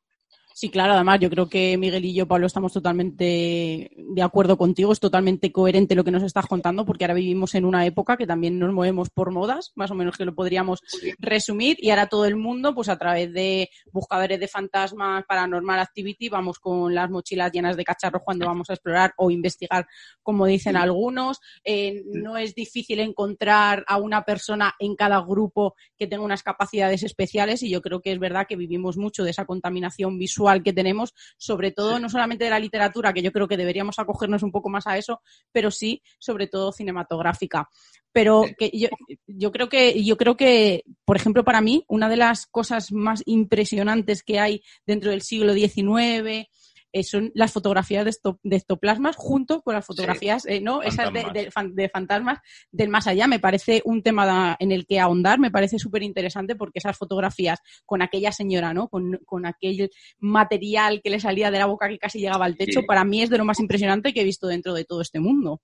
Sí, 0.56 0.70
claro, 0.70 0.92
además 0.92 1.18
yo 1.18 1.28
creo 1.30 1.48
que 1.48 1.76
Miguel 1.76 2.04
y 2.04 2.14
yo, 2.14 2.28
Pablo, 2.28 2.46
estamos 2.46 2.72
totalmente 2.72 3.90
de 3.96 4.22
acuerdo 4.22 4.56
contigo, 4.56 4.92
es 4.92 5.00
totalmente 5.00 5.50
coherente 5.50 5.96
lo 5.96 6.04
que 6.04 6.12
nos 6.12 6.22
estás 6.22 6.46
contando, 6.46 6.86
porque 6.86 7.02
ahora 7.02 7.14
vivimos 7.14 7.56
en 7.56 7.64
una 7.64 7.84
época 7.84 8.16
que 8.16 8.24
también 8.24 8.60
nos 8.60 8.72
movemos 8.72 9.10
por 9.10 9.32
modas, 9.32 9.72
más 9.74 9.90
o 9.90 9.96
menos 9.96 10.16
que 10.16 10.24
lo 10.24 10.32
podríamos 10.32 10.80
resumir, 11.18 11.76
y 11.80 11.90
ahora 11.90 12.06
todo 12.06 12.24
el 12.24 12.36
mundo, 12.36 12.72
pues 12.72 12.88
a 12.88 12.96
través 12.96 13.32
de 13.32 13.68
buscadores 13.90 14.38
de 14.38 14.46
fantasmas, 14.46 15.24
paranormal 15.26 15.80
activity, 15.80 16.28
vamos 16.28 16.60
con 16.60 16.94
las 16.94 17.10
mochilas 17.10 17.50
llenas 17.50 17.76
de 17.76 17.82
cacharros 17.82 18.22
cuando 18.24 18.46
vamos 18.46 18.70
a 18.70 18.74
explorar 18.74 19.12
o 19.16 19.32
investigar, 19.32 19.88
como 20.22 20.46
dicen 20.46 20.76
algunos. 20.76 21.40
Eh, 21.64 22.04
no 22.12 22.36
es 22.36 22.54
difícil 22.54 23.00
encontrar 23.00 23.84
a 23.88 23.96
una 23.96 24.24
persona 24.24 24.72
en 24.78 24.94
cada 24.94 25.20
grupo 25.20 25.74
que 25.98 26.06
tenga 26.06 26.22
unas 26.22 26.44
capacidades 26.44 27.02
especiales, 27.02 27.64
y 27.64 27.70
yo 27.70 27.82
creo 27.82 28.00
que 28.00 28.12
es 28.12 28.20
verdad 28.20 28.46
que 28.48 28.54
vivimos 28.54 28.96
mucho 28.96 29.24
de 29.24 29.30
esa 29.32 29.46
contaminación 29.46 30.16
visual 30.16 30.43
que 30.62 30.72
tenemos, 30.72 31.14
sobre 31.36 31.72
todo 31.72 31.98
no 31.98 32.08
solamente 32.08 32.44
de 32.44 32.50
la 32.50 32.58
literatura, 32.58 33.12
que 33.12 33.22
yo 33.22 33.32
creo 33.32 33.48
que 33.48 33.56
deberíamos 33.56 33.98
acogernos 33.98 34.42
un 34.42 34.52
poco 34.52 34.68
más 34.68 34.86
a 34.86 34.96
eso, 34.96 35.20
pero 35.52 35.70
sí, 35.70 36.02
sobre 36.18 36.46
todo 36.46 36.72
cinematográfica. 36.72 37.68
Pero 38.12 38.44
que 38.56 38.70
yo, 38.72 38.88
yo 39.26 39.50
creo 39.50 39.68
que, 39.68 40.04
yo 40.04 40.16
creo 40.16 40.36
que, 40.36 40.84
por 41.04 41.16
ejemplo, 41.16 41.44
para 41.44 41.60
mí, 41.60 41.84
una 41.88 42.08
de 42.08 42.16
las 42.16 42.46
cosas 42.46 42.92
más 42.92 43.22
impresionantes 43.26 44.22
que 44.22 44.38
hay 44.38 44.62
dentro 44.86 45.10
del 45.10 45.22
siglo 45.22 45.52
XIX, 45.52 46.48
eh, 46.94 47.02
son 47.02 47.32
las 47.34 47.52
fotografías 47.52 48.04
de, 48.04 48.12
de, 48.44 48.56
ectoplasmas 48.56 49.16
junto 49.16 49.62
con 49.62 49.74
las 49.74 49.84
fotografías, 49.84 50.46
eh, 50.46 50.60
¿no? 50.60 50.80
Esas 50.80 51.12
de, 51.12 51.90
fantasmas 51.90 52.38
del 52.70 52.88
más 52.88 53.08
allá. 53.08 53.26
Me 53.26 53.40
parece 53.40 53.82
un 53.84 54.00
tema 54.00 54.56
en 54.60 54.70
el 54.70 54.86
que 54.86 55.00
ahondar, 55.00 55.40
me 55.40 55.50
parece 55.50 55.80
súper 55.80 56.04
interesante 56.04 56.54
porque 56.54 56.78
esas 56.78 56.96
fotografías 56.96 57.58
con 57.84 58.00
aquella 58.00 58.30
señora, 58.30 58.72
¿no? 58.72 58.86
Con, 58.88 59.18
con, 59.26 59.44
aquel 59.44 59.90
material 60.20 61.00
que 61.02 61.10
le 61.10 61.18
salía 61.18 61.50
de 61.50 61.58
la 61.58 61.66
boca 61.66 61.88
que 61.88 61.98
casi 61.98 62.20
llegaba 62.20 62.44
al 62.44 62.56
techo, 62.56 62.84
para 62.86 63.04
mí 63.04 63.22
es 63.22 63.28
de 63.28 63.38
lo 63.38 63.44
más 63.44 63.58
impresionante 63.58 64.14
que 64.14 64.20
he 64.20 64.24
visto 64.24 64.46
dentro 64.46 64.72
de 64.72 64.84
todo 64.84 65.00
este 65.00 65.18
mundo. 65.18 65.62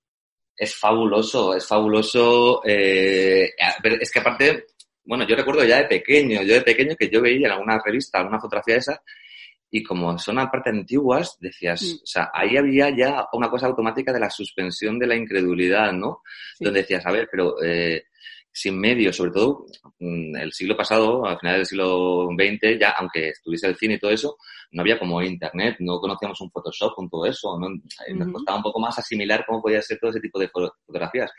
Es 0.57 0.75
fabuloso, 0.75 1.55
es 1.55 1.65
fabuloso. 1.65 2.61
Eh, 2.67 3.51
es 4.01 4.11
que 4.11 4.19
aparte, 4.19 4.65
bueno, 5.05 5.25
yo 5.29 5.37
recuerdo 5.37 5.63
ya 5.63 5.79
de 5.79 5.85
pequeño, 5.85 6.43
yo 6.43 6.55
de 6.55 6.63
pequeño 6.63 6.97
que 6.97 7.09
yo 7.09 7.23
veía 7.23 7.47
en 7.47 7.53
alguna 7.53 7.81
revista, 7.85 8.19
alguna 8.19 8.41
fotografía 8.41 8.75
de 8.75 8.81
esa, 8.81 9.03
y 9.71 9.83
como 9.83 10.19
son 10.19 10.39
aparte 10.39 10.71
antiguas, 10.71 11.37
decías, 11.41 11.83
mm. 11.83 11.95
o 12.03 12.07
sea, 12.07 12.31
ahí 12.35 12.57
había 12.57 12.91
ya 12.91 13.27
una 13.33 13.49
cosa 13.49 13.67
automática 13.67 14.13
de 14.13 14.21
la 14.21 14.31
suspensión 14.31 14.99
de 14.99 15.07
la 15.07 15.17
incredulidad, 15.17 15.93
¿no? 15.93 16.23
Donde 16.59 16.81
decías, 16.81 17.07
a 17.07 17.13
ver, 17.13 17.29
pero 17.31 17.63
eh, 17.63 18.05
sin 18.53 18.79
medios, 18.79 19.17
sobre 19.17 19.31
todo 19.31 19.67
mm, 20.01 20.37
el 20.37 20.53
siglo 20.53 20.77
pasado, 20.77 21.25
al 21.25 21.39
final 21.39 21.57
del 21.57 21.67
siglo 21.67 22.29
XX, 22.33 22.81
ya 22.81 22.91
aunque 22.99 23.29
estuviese 23.29 23.69
el 23.69 23.77
cine 23.77 23.95
y 23.95 23.99
todo 23.99 24.11
eso, 24.11 24.37
no 24.73 24.83
había 24.83 24.99
como 24.99 25.23
internet, 25.23 25.77
no 25.81 26.01
conocíamos 26.01 26.41
un 26.41 26.51
Photoshop 26.51 26.95
con 26.95 27.09
todo 27.09 27.27
eso, 27.27 27.59
¿no? 27.59 27.69
Eh, 28.07 28.15
nos 28.15 28.33
costaba 28.33 28.59
un 28.59 28.65
poco 28.65 28.81
más 28.81 28.99
asimilar 28.99 29.45
cómo 29.47 29.63
podía 29.63 29.83
ser 29.83 29.99
todo 30.01 30.11
ese 30.11 30.21
tipo 30.21 30.39
de 30.39 30.49
fotografías. 30.49 31.31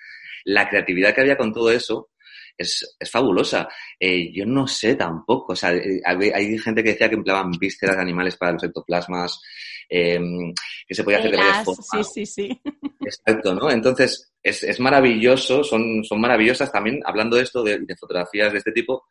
La 0.45 0.69
creatividad 0.69 1.13
que 1.13 1.21
había 1.21 1.37
con 1.37 1.53
todo 1.53 1.69
eso 1.71 2.10
es, 2.57 2.95
es 2.99 3.09
fabulosa. 3.09 3.67
Eh, 3.99 4.31
yo 4.33 4.45
no 4.45 4.67
sé 4.67 4.95
tampoco. 4.95 5.53
O 5.53 5.55
sea, 5.55 5.73
eh, 5.73 6.01
hay, 6.05 6.57
gente 6.57 6.83
que 6.83 6.91
decía 6.91 7.09
que 7.09 7.15
empleaban 7.15 7.51
vísceras 7.51 7.95
de 7.95 8.01
animales 8.01 8.37
para 8.37 8.53
los 8.53 8.63
ectoplasmas, 8.63 9.41
em, 9.89 10.53
que 10.87 10.95
se 10.95 11.03
podía 11.03 11.19
hacer 11.19 11.31
de 11.31 11.37
varias 11.37 11.65
formas. 11.65 11.87
Sí, 11.91 12.25
sí, 12.25 12.25
sí. 12.25 12.61
Exacto, 13.01 13.55
¿no? 13.55 13.69
Entonces, 13.71 14.33
es, 14.41 14.63
es 14.63 14.79
maravilloso, 14.79 15.63
son, 15.63 16.03
son 16.03 16.21
maravillosas 16.21 16.71
también, 16.71 17.01
hablando 17.05 17.35
de 17.35 17.43
esto, 17.43 17.63
de, 17.63 17.85
fotografías 17.99 18.51
de 18.51 18.59
este 18.59 18.71
tipo, 18.71 19.05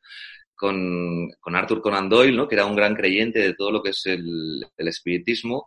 con, 0.54 1.30
con, 1.40 1.56
Arthur 1.56 1.80
Conan 1.80 2.08
Doyle, 2.08 2.36
¿no? 2.36 2.46
que 2.46 2.54
era 2.54 2.66
un 2.66 2.76
gran 2.76 2.94
creyente 2.94 3.40
de 3.40 3.54
todo 3.54 3.70
lo 3.70 3.82
que 3.82 3.90
es 3.90 4.06
el, 4.06 4.64
el 4.76 4.88
espiritismo 4.88 5.66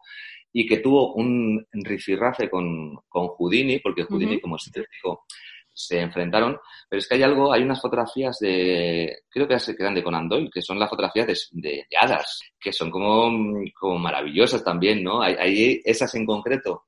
y 0.53 0.67
que 0.67 0.77
tuvo 0.77 1.15
un 1.15 1.65
rifirrafe 1.71 2.47
con, 2.49 2.95
con 3.09 3.27
Houdini, 3.29 3.79
porque 3.79 4.03
Houdini, 4.03 4.39
como 4.39 4.55
escéptico, 4.55 5.25
se 5.73 5.99
enfrentaron, 5.99 6.59
pero 6.87 6.99
es 6.99 7.07
que 7.07 7.15
hay 7.15 7.23
algo, 7.23 7.51
hay 7.51 7.63
unas 7.63 7.81
fotografías 7.81 8.37
de, 8.39 9.23
creo 9.29 9.47
que 9.47 9.57
eran 9.79 9.95
de 9.95 10.03
Conan 10.03 10.29
Doyle, 10.29 10.49
que 10.53 10.61
son 10.61 10.79
las 10.79 10.89
fotografías 10.89 11.49
de, 11.51 11.87
hadas, 11.99 12.39
que 12.59 12.71
son 12.71 12.91
como, 12.91 13.31
como 13.79 13.97
maravillosas 13.97 14.63
también, 14.63 15.03
¿no? 15.03 15.21
Hay, 15.21 15.81
esas 15.83 16.13
en 16.15 16.25
concreto 16.25 16.85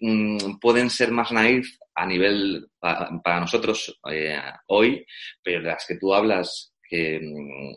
mm, 0.00 0.58
pueden 0.60 0.90
ser 0.90 1.10
más 1.10 1.32
naif 1.32 1.76
a 1.94 2.06
nivel 2.06 2.68
para 2.80 3.40
nosotros 3.40 3.98
eh, 4.10 4.40
hoy, 4.68 5.04
pero 5.42 5.60
las 5.60 5.84
que 5.86 5.96
tú 5.96 6.14
hablas 6.14 6.72
que, 6.88 7.20
mm, 7.20 7.74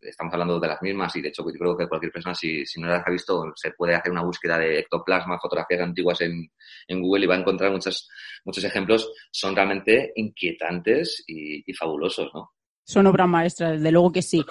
estamos 0.00 0.32
hablando 0.32 0.58
de 0.58 0.68
las 0.68 0.82
mismas 0.82 1.14
y 1.16 1.22
de 1.22 1.28
hecho 1.28 1.44
yo 1.44 1.58
creo 1.58 1.76
que 1.76 1.88
cualquier 1.88 2.12
persona 2.12 2.34
si, 2.34 2.64
no 2.78 2.88
las 2.88 3.06
ha 3.06 3.10
visto 3.10 3.52
se 3.54 3.72
puede 3.72 3.94
hacer 3.94 4.12
una 4.12 4.24
búsqueda 4.24 4.58
de 4.58 4.80
ectoplasma, 4.80 5.38
fotografías 5.40 5.80
antiguas 5.80 6.20
en, 6.20 6.50
Google 6.88 7.24
y 7.24 7.28
va 7.28 7.36
a 7.36 7.38
encontrar 7.38 7.72
muchos, 7.72 8.08
muchos 8.44 8.64
ejemplos, 8.64 9.10
son 9.30 9.56
realmente 9.56 10.12
inquietantes 10.16 11.24
y, 11.26 11.72
fabulosos, 11.74 12.30
¿no? 12.34 12.50
Son 12.84 13.06
obras 13.06 13.28
maestras, 13.28 13.72
desde 13.72 13.92
luego 13.92 14.12
que 14.12 14.22
sí. 14.22 14.44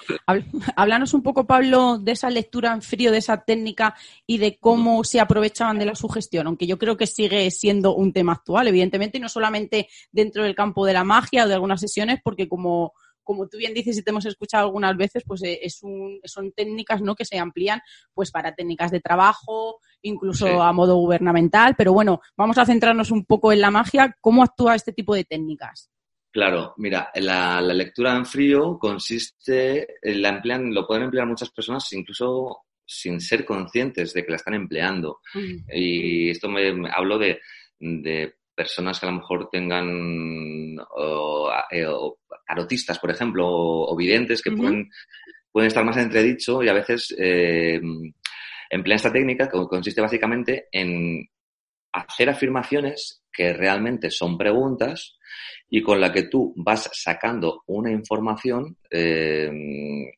Háblanos 0.74 1.14
un 1.14 1.22
poco, 1.22 1.46
Pablo, 1.46 1.98
de 1.98 2.12
esa 2.12 2.30
lectura 2.30 2.72
en 2.72 2.82
frío, 2.82 3.12
de 3.12 3.18
esa 3.18 3.44
técnica 3.44 3.94
y 4.26 4.38
de 4.38 4.58
cómo 4.58 5.04
se 5.04 5.20
aprovechaban 5.20 5.78
de 5.78 5.86
la 5.86 5.94
sugestión, 5.94 6.46
aunque 6.46 6.66
yo 6.66 6.78
creo 6.78 6.96
que 6.96 7.06
sigue 7.06 7.50
siendo 7.50 7.94
un 7.94 8.12
tema 8.12 8.32
actual, 8.32 8.68
evidentemente, 8.68 9.18
y 9.18 9.20
no 9.20 9.28
solamente 9.28 9.88
dentro 10.10 10.44
del 10.44 10.54
campo 10.54 10.86
de 10.86 10.94
la 10.94 11.04
magia 11.04 11.44
o 11.44 11.48
de 11.48 11.54
algunas 11.54 11.80
sesiones, 11.80 12.20
porque 12.24 12.48
como 12.48 12.94
como 13.22 13.48
tú 13.48 13.58
bien 13.58 13.74
dices 13.74 13.96
y 13.96 14.02
te 14.02 14.10
hemos 14.10 14.26
escuchado 14.26 14.64
algunas 14.64 14.96
veces, 14.96 15.22
pues 15.26 15.42
eh, 15.42 15.60
es 15.62 15.82
un, 15.82 16.20
son 16.24 16.52
técnicas 16.52 17.02
¿no? 17.02 17.14
que 17.14 17.24
se 17.24 17.38
amplían 17.38 17.80
pues 18.14 18.30
para 18.30 18.54
técnicas 18.54 18.90
de 18.90 19.00
trabajo, 19.00 19.78
incluso 20.02 20.62
a 20.62 20.72
modo 20.72 20.96
gubernamental. 20.96 21.74
Pero 21.76 21.92
bueno, 21.92 22.20
vamos 22.36 22.58
a 22.58 22.66
centrarnos 22.66 23.10
un 23.10 23.24
poco 23.24 23.52
en 23.52 23.60
la 23.60 23.70
magia. 23.70 24.16
¿Cómo 24.20 24.42
actúa 24.42 24.74
este 24.74 24.92
tipo 24.92 25.14
de 25.14 25.24
técnicas? 25.24 25.90
Claro, 26.32 26.74
mira, 26.78 27.10
la, 27.16 27.60
lectura 27.60 28.16
en 28.16 28.24
frío 28.24 28.78
consiste, 28.78 29.86
la 30.02 30.30
emplean, 30.30 30.72
lo 30.72 30.86
pueden 30.86 31.04
emplear 31.04 31.26
muchas 31.26 31.50
personas 31.50 31.92
incluso 31.92 32.64
sin 32.86 33.20
ser 33.20 33.44
conscientes 33.44 34.14
de 34.14 34.24
que 34.24 34.30
la 34.30 34.36
están 34.36 34.54
empleando. 34.54 35.20
Mm. 35.34 35.70
Y 35.74 36.30
esto 36.30 36.48
me, 36.48 36.90
hablo 36.90 37.18
de, 37.18 37.38
de 37.78 38.34
personas 38.54 38.98
que 38.98 39.06
a 39.06 39.10
lo 39.10 39.16
mejor 39.16 39.48
tengan 39.50 40.76
o, 40.94 41.50
eh, 41.70 41.86
tarotistas, 42.46 42.98
por 42.98 43.10
ejemplo, 43.10 43.46
o, 43.48 43.96
videntes 43.96 44.42
que 44.42 44.52
pueden, 44.52 44.90
pueden 45.50 45.68
estar 45.68 45.84
más 45.84 45.96
entredicho 45.96 46.62
y 46.62 46.68
a 46.68 46.74
veces 46.74 47.14
eh, 47.18 47.80
emplean 48.70 48.96
esta 48.96 49.12
técnica 49.12 49.48
que 49.48 49.58
consiste 49.68 50.00
básicamente 50.00 50.68
en 50.72 51.28
hacer 51.92 52.30
afirmaciones 52.30 53.22
que 53.30 53.52
realmente 53.52 54.10
son 54.10 54.36
preguntas 54.38 55.16
y 55.68 55.82
con 55.82 56.00
la 56.00 56.12
que 56.12 56.24
tú 56.24 56.52
vas 56.56 56.90
sacando 56.92 57.62
una 57.66 57.90
información 57.90 58.76
eh, 58.90 59.50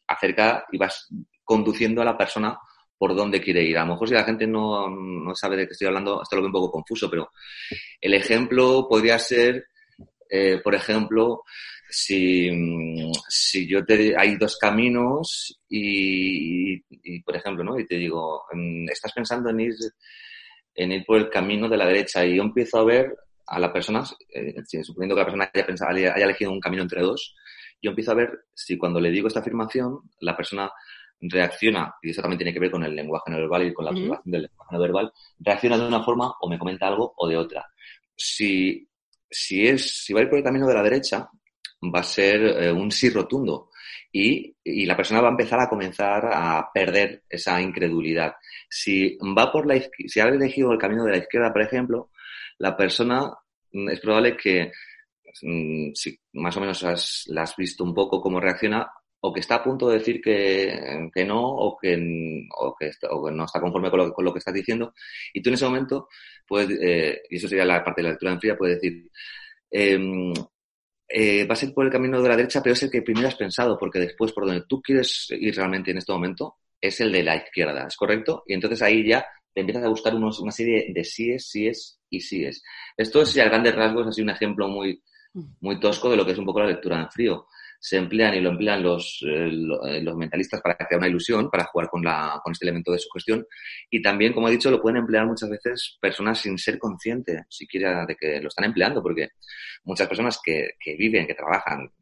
acerca 0.06 0.66
y 0.72 0.78
vas 0.78 1.08
conduciendo 1.44 2.02
a 2.02 2.04
la 2.04 2.18
persona 2.18 2.58
por 2.96 3.14
dónde 3.14 3.40
quiere 3.40 3.62
ir. 3.62 3.76
A 3.76 3.84
lo 3.84 3.92
mejor 3.92 4.08
si 4.08 4.14
la 4.14 4.24
gente 4.24 4.46
no, 4.46 4.88
no 4.88 5.34
sabe 5.34 5.56
de 5.56 5.66
qué 5.66 5.72
estoy 5.72 5.88
hablando, 5.88 6.22
esto 6.22 6.36
lo 6.36 6.42
veo 6.42 6.48
un 6.48 6.52
poco 6.52 6.72
confuso, 6.72 7.10
pero 7.10 7.30
el 8.00 8.14
ejemplo 8.14 8.86
podría 8.88 9.18
ser, 9.18 9.66
eh, 10.28 10.60
por 10.62 10.74
ejemplo, 10.74 11.42
si, 11.89 12.51
si 13.28 13.68
yo 13.68 13.85
te 13.85 14.14
hay 14.18 14.37
dos 14.37 14.57
caminos 14.57 15.61
y, 15.68 16.74
y, 16.91 17.22
por 17.22 17.37
ejemplo, 17.37 17.64
¿no? 17.64 17.78
Y 17.78 17.87
te 17.87 17.97
digo, 17.97 18.45
mm, 18.53 18.89
estás 18.91 19.12
pensando 19.12 19.51
en 19.51 19.61
ir 19.61 19.74
en 20.74 20.93
ir 20.93 21.05
por 21.05 21.18
el 21.18 21.30
camino 21.30 21.68
de 21.68 21.76
la 21.76 21.87
derecha 21.87 22.24
y 22.24 22.37
yo 22.37 22.43
empiezo 22.43 22.78
a 22.78 22.85
ver 22.85 23.16
a 23.47 23.59
la 23.59 23.72
persona, 23.72 24.03
eh, 24.30 24.55
suponiendo 24.82 25.14
que 25.14 25.20
la 25.20 25.26
persona 25.26 25.51
haya, 25.53 25.66
pensado, 25.66 25.91
haya 25.91 26.12
elegido 26.14 26.51
un 26.51 26.61
camino 26.61 26.82
entre 26.82 27.03
dos, 27.03 27.35
yo 27.80 27.91
empiezo 27.91 28.12
a 28.12 28.14
ver 28.14 28.47
si 28.55 28.78
cuando 28.78 29.01
le 29.01 29.11
digo 29.11 29.28
esta 29.28 29.41
afirmación, 29.41 30.01
la 30.20 30.37
persona 30.37 30.70
reacciona, 31.20 31.95
y 32.03 32.11
eso 32.11 32.22
también 32.22 32.39
tiene 32.39 32.53
que 32.53 32.61
ver 32.61 32.70
con 32.70 32.85
el 32.85 32.95
lenguaje 32.95 33.30
no 33.30 33.37
verbal 33.37 33.66
y 33.66 33.74
con 33.74 33.85
la 33.85 33.91
observación 33.93 34.32
del 34.32 34.43
lenguaje 34.43 34.74
no 34.74 34.80
verbal, 34.80 35.12
reacciona 35.39 35.78
de 35.78 35.87
una 35.87 36.03
forma 36.03 36.35
o 36.41 36.49
me 36.49 36.59
comenta 36.59 36.89
algo 36.89 37.14
o 37.16 37.28
de 37.28 37.37
otra. 37.37 37.66
Si, 38.16 38.89
si, 39.30 39.66
es, 39.66 40.05
si 40.05 40.12
va 40.12 40.20
a 40.20 40.22
ir 40.24 40.28
por 40.28 40.39
el 40.39 40.45
camino 40.45 40.66
de 40.66 40.74
la 40.74 40.82
derecha, 40.82 41.28
va 41.93 42.01
a 42.01 42.03
ser 42.05 42.41
eh, 42.43 42.72
un 42.72 42.91
sí 42.91 43.11
rotundo 43.11 43.70
y, 44.12 44.55
y, 44.62 44.87
la 44.87 44.97
persona 44.97 45.20
va 45.20 45.28
a 45.28 45.32
empezar 45.32 45.61
a 45.61 45.68
comenzar 45.68 46.30
a 46.32 46.70
perder 46.72 47.24
esa 47.28 47.61
incredulidad. 47.61 48.35
Si 48.68 49.18
va 49.37 49.51
por 49.51 49.66
la 49.66 49.80
si 50.07 50.20
ha 50.20 50.24
elegido 50.24 50.72
el 50.72 50.78
camino 50.78 51.05
de 51.05 51.12
la 51.12 51.18
izquierda, 51.18 51.53
por 51.53 51.62
ejemplo, 51.62 52.11
la 52.59 52.76
persona 52.76 53.32
mm, 53.72 53.89
es 53.91 54.01
probable 54.01 54.37
que 54.37 54.70
mm, 55.43 55.91
si 55.95 56.18
más 56.35 56.57
o 56.57 56.61
menos 56.61 56.85
has, 56.85 57.24
la 57.28 57.43
has 57.43 57.57
visto 57.57 57.82
un 57.85 57.95
poco 57.95 58.20
cómo 58.20 58.41
reacciona, 58.41 58.89
o 59.20 59.32
que 59.32 59.41
está 59.41 59.57
a 59.57 59.64
punto 59.64 59.89
de 59.89 59.99
decir 59.99 60.20
que, 60.20 61.09
que 61.12 61.24
no, 61.24 61.41
o 61.43 61.76
que, 61.76 61.97
o 62.59 62.76
que, 62.76 62.93
no 63.32 63.45
está 63.45 63.61
conforme 63.61 63.91
con 63.91 63.99
lo, 64.01 64.12
con 64.12 64.24
lo, 64.24 64.32
que 64.32 64.39
estás 64.39 64.55
diciendo, 64.55 64.95
y 65.32 65.43
tú 65.43 65.49
en 65.51 65.55
ese 65.55 65.64
momento, 65.64 66.09
puedes, 66.47 66.78
eh, 66.80 67.22
y 67.30 67.37
eso 67.37 67.49
sería 67.49 67.64
la 67.64 67.82
parte 67.82 68.03
de 68.03 68.09
la 68.09 68.11
lectura 68.11 68.32
en 68.32 68.41
fría, 68.41 68.57
puedes 68.57 68.80
decir, 68.80 69.11
eh, 69.70 69.99
eh, 71.16 71.46
vas 71.46 71.62
a 71.62 71.66
ir 71.66 71.72
por 71.72 71.84
el 71.84 71.92
camino 71.92 72.20
de 72.20 72.28
la 72.28 72.36
derecha, 72.36 72.60
pero 72.60 72.72
es 72.72 72.82
el 72.82 72.90
que 72.90 73.00
primero 73.00 73.28
has 73.28 73.36
pensado, 73.36 73.78
porque 73.78 74.00
después 74.00 74.32
por 74.32 74.46
donde 74.46 74.64
tú 74.68 74.82
quieres 74.82 75.28
ir 75.30 75.54
realmente 75.54 75.92
en 75.92 75.98
este 75.98 76.12
momento 76.12 76.56
es 76.80 77.00
el 77.00 77.12
de 77.12 77.22
la 77.22 77.36
izquierda, 77.36 77.86
¿es 77.86 77.96
correcto? 77.96 78.42
Y 78.48 78.54
entonces 78.54 78.82
ahí 78.82 79.06
ya 79.06 79.24
te 79.52 79.60
empiezas 79.60 79.84
a 79.84 79.88
buscar 79.88 80.12
unos, 80.12 80.40
una 80.40 80.50
serie 80.50 80.86
de 80.92 81.04
síes, 81.04 81.48
síes 81.48 82.00
y 82.10 82.18
síes. 82.18 82.64
Esto 82.96 83.22
es, 83.22 83.38
a 83.38 83.44
grandes 83.44 83.76
rasgos, 83.76 84.08
así 84.08 84.22
un 84.22 84.30
ejemplo 84.30 84.66
muy, 84.66 85.00
muy 85.60 85.78
tosco 85.78 86.10
de 86.10 86.16
lo 86.16 86.26
que 86.26 86.32
es 86.32 86.38
un 86.38 86.46
poco 86.46 86.58
la 86.58 86.66
lectura 86.66 87.00
en 87.00 87.08
frío 87.08 87.46
se 87.85 87.99
emplean 87.99 88.32
y 88.35 88.41
lo 88.41 88.49
emplean 88.49 88.82
los, 88.82 89.22
eh, 89.28 89.47
eh, 89.47 90.01
los 90.01 90.16
mentalistas 90.16 90.62
para 90.62 90.74
crear 90.74 90.97
una 91.01 91.07
ilusión, 91.07 91.51
para 91.51 91.64
jugar 91.64 91.91
con, 91.91 92.03
la, 92.03 92.41
con 92.43 92.53
este 92.53 92.64
elemento 92.64 92.91
de 92.91 92.99
sugestión. 92.99 93.47
Y 93.91 94.01
también, 94.01 94.32
como 94.32 94.49
he 94.49 94.53
dicho, 94.53 94.70
lo 94.70 94.80
pueden 94.80 94.97
emplear 94.97 95.26
muchas 95.26 95.51
veces 95.51 95.99
personas 96.01 96.39
sin 96.39 96.57
ser 96.57 96.78
conscientes 96.78 97.43
siquiera 97.51 98.07
de 98.07 98.16
que 98.16 98.41
lo 98.41 98.49
están 98.49 98.64
empleando, 98.64 99.03
porque 99.03 99.32
muchas 99.82 100.09
personas 100.09 100.41
que, 100.43 100.70
que 100.80 100.97
viven, 100.97 101.26
que 101.26 101.35
trabajan 101.35 101.93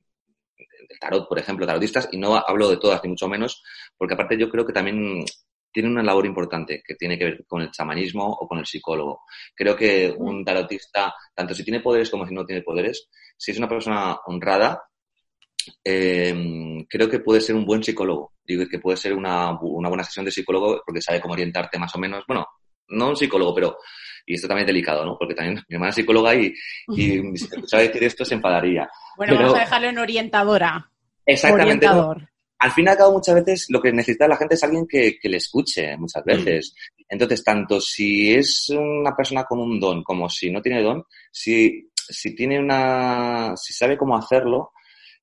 del 0.88 0.98
tarot, 1.00 1.28
por 1.28 1.40
ejemplo, 1.40 1.66
tarotistas, 1.66 2.08
y 2.12 2.16
no 2.16 2.36
hablo 2.36 2.70
de 2.70 2.76
todas 2.76 3.02
ni 3.02 3.10
mucho 3.10 3.26
menos, 3.26 3.60
porque 3.98 4.14
aparte 4.14 4.38
yo 4.38 4.48
creo 4.48 4.64
que 4.64 4.72
también 4.72 5.24
tiene 5.72 5.88
una 5.88 6.04
labor 6.04 6.26
importante 6.26 6.80
que 6.86 6.94
tiene 6.94 7.18
que 7.18 7.24
ver 7.24 7.44
con 7.44 7.60
el 7.60 7.72
chamanismo 7.72 8.24
o 8.24 8.46
con 8.46 8.58
el 8.58 8.66
psicólogo. 8.66 9.22
Creo 9.52 9.74
que 9.74 10.14
un 10.16 10.44
tarotista, 10.44 11.12
tanto 11.34 11.54
si 11.54 11.64
tiene 11.64 11.80
poderes 11.80 12.08
como 12.08 12.24
si 12.24 12.34
no 12.34 12.46
tiene 12.46 12.62
poderes, 12.62 13.08
si 13.36 13.50
es 13.50 13.58
una 13.58 13.68
persona 13.68 14.16
honrada, 14.26 14.80
eh, 15.84 16.84
creo 16.88 17.08
que 17.08 17.20
puede 17.20 17.40
ser 17.40 17.54
un 17.56 17.64
buen 17.64 17.82
psicólogo. 17.82 18.34
Digo 18.44 18.64
que 18.68 18.78
puede 18.78 18.96
ser 18.96 19.14
una, 19.14 19.58
una, 19.60 19.88
buena 19.88 20.04
sesión 20.04 20.24
de 20.24 20.30
psicólogo 20.30 20.82
porque 20.84 21.02
sabe 21.02 21.20
cómo 21.20 21.34
orientarte 21.34 21.78
más 21.78 21.94
o 21.94 21.98
menos. 21.98 22.24
Bueno, 22.26 22.46
no 22.88 23.08
un 23.08 23.16
psicólogo, 23.16 23.54
pero. 23.54 23.78
Y 24.24 24.34
esto 24.34 24.46
también 24.46 24.64
es 24.64 24.68
delicado, 24.68 25.04
¿no? 25.04 25.16
Porque 25.18 25.34
también 25.34 25.56
mi 25.68 25.74
hermana 25.74 25.90
es 25.90 25.96
psicóloga 25.96 26.34
y, 26.34 26.54
y 26.88 27.36
si 27.36 27.44
escuchaba 27.44 27.82
decir 27.82 28.04
esto 28.04 28.24
se 28.24 28.34
enfadaría. 28.34 28.88
Bueno, 29.16 29.34
vamos 29.34 29.56
a 29.56 29.60
dejarlo 29.60 29.88
en 29.88 29.98
orientadora. 29.98 30.90
Exactamente. 31.26 31.86
Al 32.62 32.70
fin 32.70 32.86
y 32.86 32.90
al 32.90 32.96
cabo, 32.96 33.14
muchas 33.14 33.34
veces 33.34 33.66
lo 33.70 33.82
que 33.82 33.92
necesita 33.92 34.28
la 34.28 34.36
gente 34.36 34.54
es 34.54 34.62
alguien 34.62 34.86
que, 34.86 35.18
que 35.20 35.28
le 35.28 35.38
escuche, 35.38 35.96
muchas 35.96 36.24
veces. 36.24 36.76
Entonces, 37.08 37.42
tanto 37.42 37.80
si 37.80 38.32
es 38.32 38.70
una 38.70 39.16
persona 39.16 39.42
con 39.42 39.58
un 39.58 39.80
don 39.80 40.04
como 40.04 40.28
si 40.30 40.48
no 40.48 40.62
tiene 40.62 40.80
don, 40.80 41.04
si, 41.32 41.90
si 41.92 42.36
tiene 42.36 42.60
una. 42.60 43.54
si 43.56 43.72
sabe 43.72 43.98
cómo 43.98 44.16
hacerlo, 44.16 44.70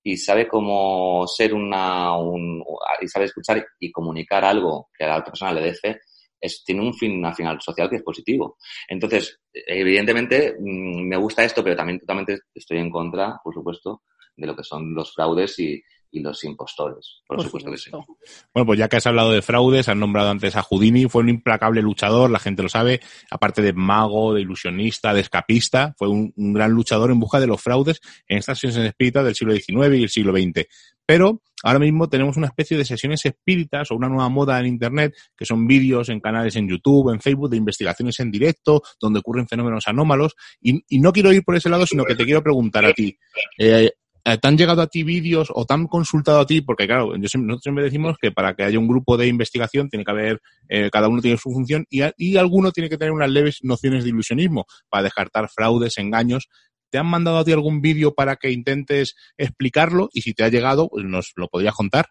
y 0.03 0.17
sabe 0.17 0.47
cómo 0.47 1.25
ser 1.27 1.53
una, 1.53 2.15
un, 2.17 2.63
y 3.01 3.07
sabe 3.07 3.25
escuchar 3.25 3.65
y 3.79 3.91
comunicar 3.91 4.45
algo 4.45 4.89
que 4.97 5.03
a 5.05 5.09
la 5.09 5.17
otra 5.17 5.31
persona 5.31 5.53
le 5.53 5.61
deje, 5.61 5.99
es, 6.39 6.63
tiene 6.63 6.81
un 6.81 6.93
fin 6.93 7.21
final 7.35 7.59
social 7.61 7.89
que 7.89 7.97
es 7.97 8.03
positivo. 8.03 8.57
Entonces, 8.87 9.39
evidentemente, 9.53 10.55
mm, 10.59 11.07
me 11.07 11.17
gusta 11.17 11.43
esto, 11.43 11.63
pero 11.63 11.75
también 11.75 11.99
totalmente 11.99 12.39
estoy 12.53 12.77
en 12.79 12.89
contra, 12.89 13.39
por 13.43 13.53
supuesto, 13.53 14.03
de 14.35 14.47
lo 14.47 14.55
que 14.55 14.63
son 14.63 14.93
los 14.93 15.13
fraudes 15.13 15.59
y, 15.59 15.81
y 16.11 16.21
los 16.21 16.43
impostores. 16.43 17.21
Por, 17.27 17.41
supuesto, 17.43 17.71
que 17.71 17.77
sí. 17.77 17.91
Bueno, 17.91 18.65
pues 18.65 18.79
ya 18.79 18.87
que 18.87 18.97
has 18.97 19.07
hablado 19.07 19.31
de 19.31 19.41
fraudes, 19.41 19.89
has 19.89 19.95
nombrado 19.95 20.29
antes 20.29 20.55
a 20.55 20.63
Houdini, 20.63 21.07
fue 21.07 21.23
un 21.23 21.29
implacable 21.29 21.81
luchador, 21.81 22.29
la 22.29 22.39
gente 22.39 22.63
lo 22.63 22.69
sabe, 22.69 22.99
aparte 23.29 23.61
de 23.61 23.73
mago, 23.73 24.33
de 24.33 24.41
ilusionista, 24.41 25.13
de 25.13 25.21
escapista, 25.21 25.93
fue 25.97 26.09
un, 26.09 26.33
gran 26.35 26.71
luchador 26.71 27.11
en 27.11 27.19
busca 27.19 27.39
de 27.39 27.47
los 27.47 27.61
fraudes 27.61 28.01
en 28.27 28.39
estas 28.39 28.59
sesiones 28.59 28.89
espíritas 28.89 29.23
del 29.23 29.35
siglo 29.35 29.53
XIX 29.53 29.99
y 29.99 30.03
el 30.03 30.09
siglo 30.09 30.33
XX. 30.33 30.65
Pero 31.05 31.41
ahora 31.63 31.79
mismo 31.79 32.07
tenemos 32.07 32.37
una 32.37 32.47
especie 32.47 32.77
de 32.77 32.85
sesiones 32.85 33.25
espíritas 33.25 33.89
o 33.89 33.95
una 33.95 34.09
nueva 34.09 34.29
moda 34.29 34.59
en 34.59 34.67
Internet, 34.67 35.15
que 35.35 35.45
son 35.45 35.65
vídeos 35.65 36.09
en 36.09 36.19
canales 36.19 36.55
en 36.55 36.67
YouTube, 36.67 37.11
en 37.11 37.19
Facebook, 37.19 37.49
de 37.49 37.57
investigaciones 37.57 38.19
en 38.19 38.29
directo, 38.29 38.83
donde 38.99 39.19
ocurren 39.19 39.47
fenómenos 39.47 39.87
anómalos. 39.87 40.35
Y, 40.61 40.83
y 40.87 40.99
no 40.99 41.11
quiero 41.11 41.33
ir 41.33 41.43
por 41.43 41.55
ese 41.55 41.69
lado, 41.69 41.87
sino 41.87 42.05
que 42.05 42.13
te 42.13 42.25
quiero 42.25 42.43
preguntar 42.43 42.85
a 42.85 42.93
ti. 42.93 43.17
Eh, 43.57 43.91
¿Te 44.23 44.47
han 44.47 44.57
llegado 44.57 44.81
a 44.81 44.87
ti 44.87 45.03
vídeos 45.03 45.49
o 45.53 45.65
te 45.65 45.73
han 45.73 45.87
consultado 45.87 46.39
a 46.39 46.45
ti? 46.45 46.61
Porque 46.61 46.85
claro, 46.85 47.17
nosotros 47.17 47.61
siempre 47.61 47.83
decimos 47.83 48.17
que 48.21 48.31
para 48.31 48.53
que 48.53 48.63
haya 48.63 48.77
un 48.77 48.87
grupo 48.87 49.17
de 49.17 49.27
investigación 49.27 49.89
tiene 49.89 50.03
que 50.05 50.11
haber, 50.11 50.41
eh, 50.67 50.89
cada 50.91 51.07
uno 51.07 51.21
tiene 51.21 51.37
su 51.37 51.51
función 51.51 51.85
y, 51.89 52.01
y 52.17 52.37
alguno 52.37 52.71
tiene 52.71 52.89
que 52.89 52.97
tener 52.97 53.11
unas 53.11 53.29
leves 53.29 53.59
nociones 53.63 54.03
de 54.03 54.09
ilusionismo 54.09 54.65
para 54.89 55.03
descartar 55.03 55.49
fraudes, 55.49 55.97
engaños. 55.97 56.47
¿Te 56.91 56.97
han 56.97 57.07
mandado 57.07 57.37
a 57.37 57.45
ti 57.45 57.51
algún 57.51 57.81
vídeo 57.81 58.13
para 58.13 58.35
que 58.35 58.51
intentes 58.51 59.15
explicarlo? 59.37 60.09
Y 60.11 60.21
si 60.21 60.33
te 60.33 60.43
ha 60.43 60.49
llegado, 60.49 60.89
pues 60.89 61.05
nos 61.05 61.31
lo 61.35 61.47
podrías 61.47 61.75
contar. 61.75 62.07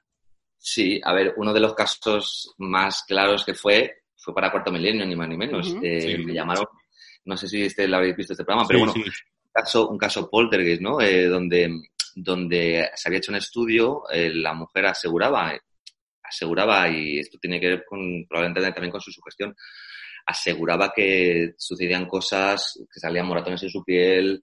Sí, 0.57 1.01
a 1.05 1.13
ver, 1.13 1.35
uno 1.37 1.53
de 1.53 1.61
los 1.61 1.75
casos 1.75 2.55
más 2.59 3.05
claros 3.07 3.45
que 3.45 3.55
fue, 3.55 3.93
fue 4.17 4.35
para 4.35 4.51
Cuarto 4.51 4.73
Milenio, 4.73 5.07
ni 5.07 5.15
más 5.17 5.29
ni 5.29 5.37
menos. 5.37 5.77
eh, 5.83 6.19
Me 6.25 6.33
llamaron, 6.35 6.67
no 7.25 7.37
sé 7.37 7.49
si 7.49 7.63
este, 7.63 7.87
lo 7.87 7.97
habéis 7.99 8.17
visto 8.17 8.33
este 8.33 8.45
programa, 8.45 8.67
pero 8.67 8.81
bueno, 8.81 8.93
Un, 8.95 9.03
caso, 9.53 9.89
un 9.89 9.99
caso 9.99 10.29
poltergeist, 10.31 10.81
¿no? 10.83 11.01
Eh, 11.01 11.27
donde 11.27 11.81
donde 12.15 12.91
se 12.95 13.09
había 13.09 13.19
hecho 13.19 13.33
un 13.33 13.39
estudio, 13.39 14.03
eh, 14.11 14.31
la 14.35 14.55
mujer 14.55 14.87
aseguraba, 14.87 15.53
aseguraba, 16.23 16.89
y 16.89 17.19
esto 17.19 17.39
tiene 17.39 17.61
que 17.61 17.69
ver 17.69 17.85
con, 17.85 18.27
probablemente 18.29 18.73
también 18.73 18.91
con 18.91 19.01
su 19.01 19.11
sugestión, 19.11 19.55
aseguraba 20.27 20.93
que 20.95 21.55
sucedían 21.57 22.07
cosas, 22.07 22.79
que 22.93 23.01
salían 23.01 23.27
moratones 23.27 23.63
en 23.63 23.71
su 23.71 23.83
piel, 23.83 24.43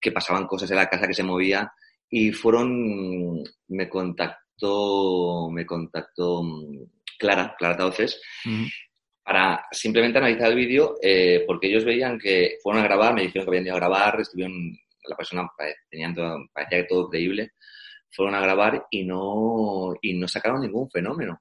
que 0.00 0.12
pasaban 0.12 0.46
cosas 0.46 0.70
en 0.70 0.76
la 0.76 0.88
casa 0.88 1.06
que 1.06 1.14
se 1.14 1.22
movía, 1.22 1.70
y 2.10 2.32
fueron, 2.32 3.42
me 3.68 3.88
contactó, 3.88 5.50
me 5.50 5.66
contactó 5.66 6.42
mm, 6.42 6.84
Clara, 7.18 7.54
Clara 7.58 7.76
Tauces, 7.76 8.20
para 9.22 9.62
simplemente 9.70 10.18
analizar 10.18 10.48
el 10.48 10.56
vídeo, 10.56 10.94
eh, 11.02 11.44
porque 11.46 11.66
ellos 11.66 11.84
veían 11.84 12.18
que 12.18 12.56
fueron 12.62 12.82
a 12.82 12.86
grabar, 12.86 13.12
me 13.12 13.22
dijeron 13.22 13.44
que 13.44 13.50
habían 13.50 13.66
ido 13.66 13.74
a 13.74 13.80
grabar, 13.80 14.20
estuvieron 14.20 14.78
la 15.08 15.16
persona 15.16 15.48
tenían 15.90 16.14
todo, 16.14 16.38
parecía 16.52 16.82
que 16.82 16.88
todo 16.88 17.08
creíble, 17.08 17.52
fueron 18.10 18.34
a 18.34 18.40
grabar 18.40 18.86
y 18.90 19.04
no, 19.04 19.94
y 20.00 20.14
no 20.14 20.28
sacaron 20.28 20.62
ningún 20.62 20.90
fenómeno. 20.90 21.40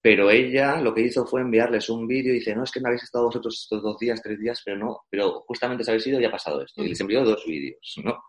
Pero 0.00 0.30
ella 0.30 0.80
lo 0.80 0.92
que 0.92 1.02
hizo 1.02 1.24
fue 1.24 1.42
enviarles 1.42 1.88
un 1.88 2.08
vídeo 2.08 2.32
y 2.32 2.38
dice, 2.38 2.56
no, 2.56 2.64
es 2.64 2.72
que 2.72 2.80
no 2.80 2.88
habéis 2.88 3.04
estado 3.04 3.26
vosotros 3.26 3.62
estos 3.62 3.82
dos 3.82 3.96
días, 3.98 4.20
tres 4.20 4.38
días, 4.40 4.60
pero 4.64 4.76
no, 4.76 5.02
pero 5.08 5.44
justamente 5.46 5.84
se 5.84 5.92
habéis 5.92 6.06
ido 6.08 6.20
y 6.20 6.24
ha 6.24 6.30
pasado 6.30 6.60
esto. 6.60 6.82
Y 6.82 6.88
les 6.88 7.00
envió 7.00 7.24
dos 7.24 7.44
vídeos, 7.46 7.94
¿no? 8.02 8.24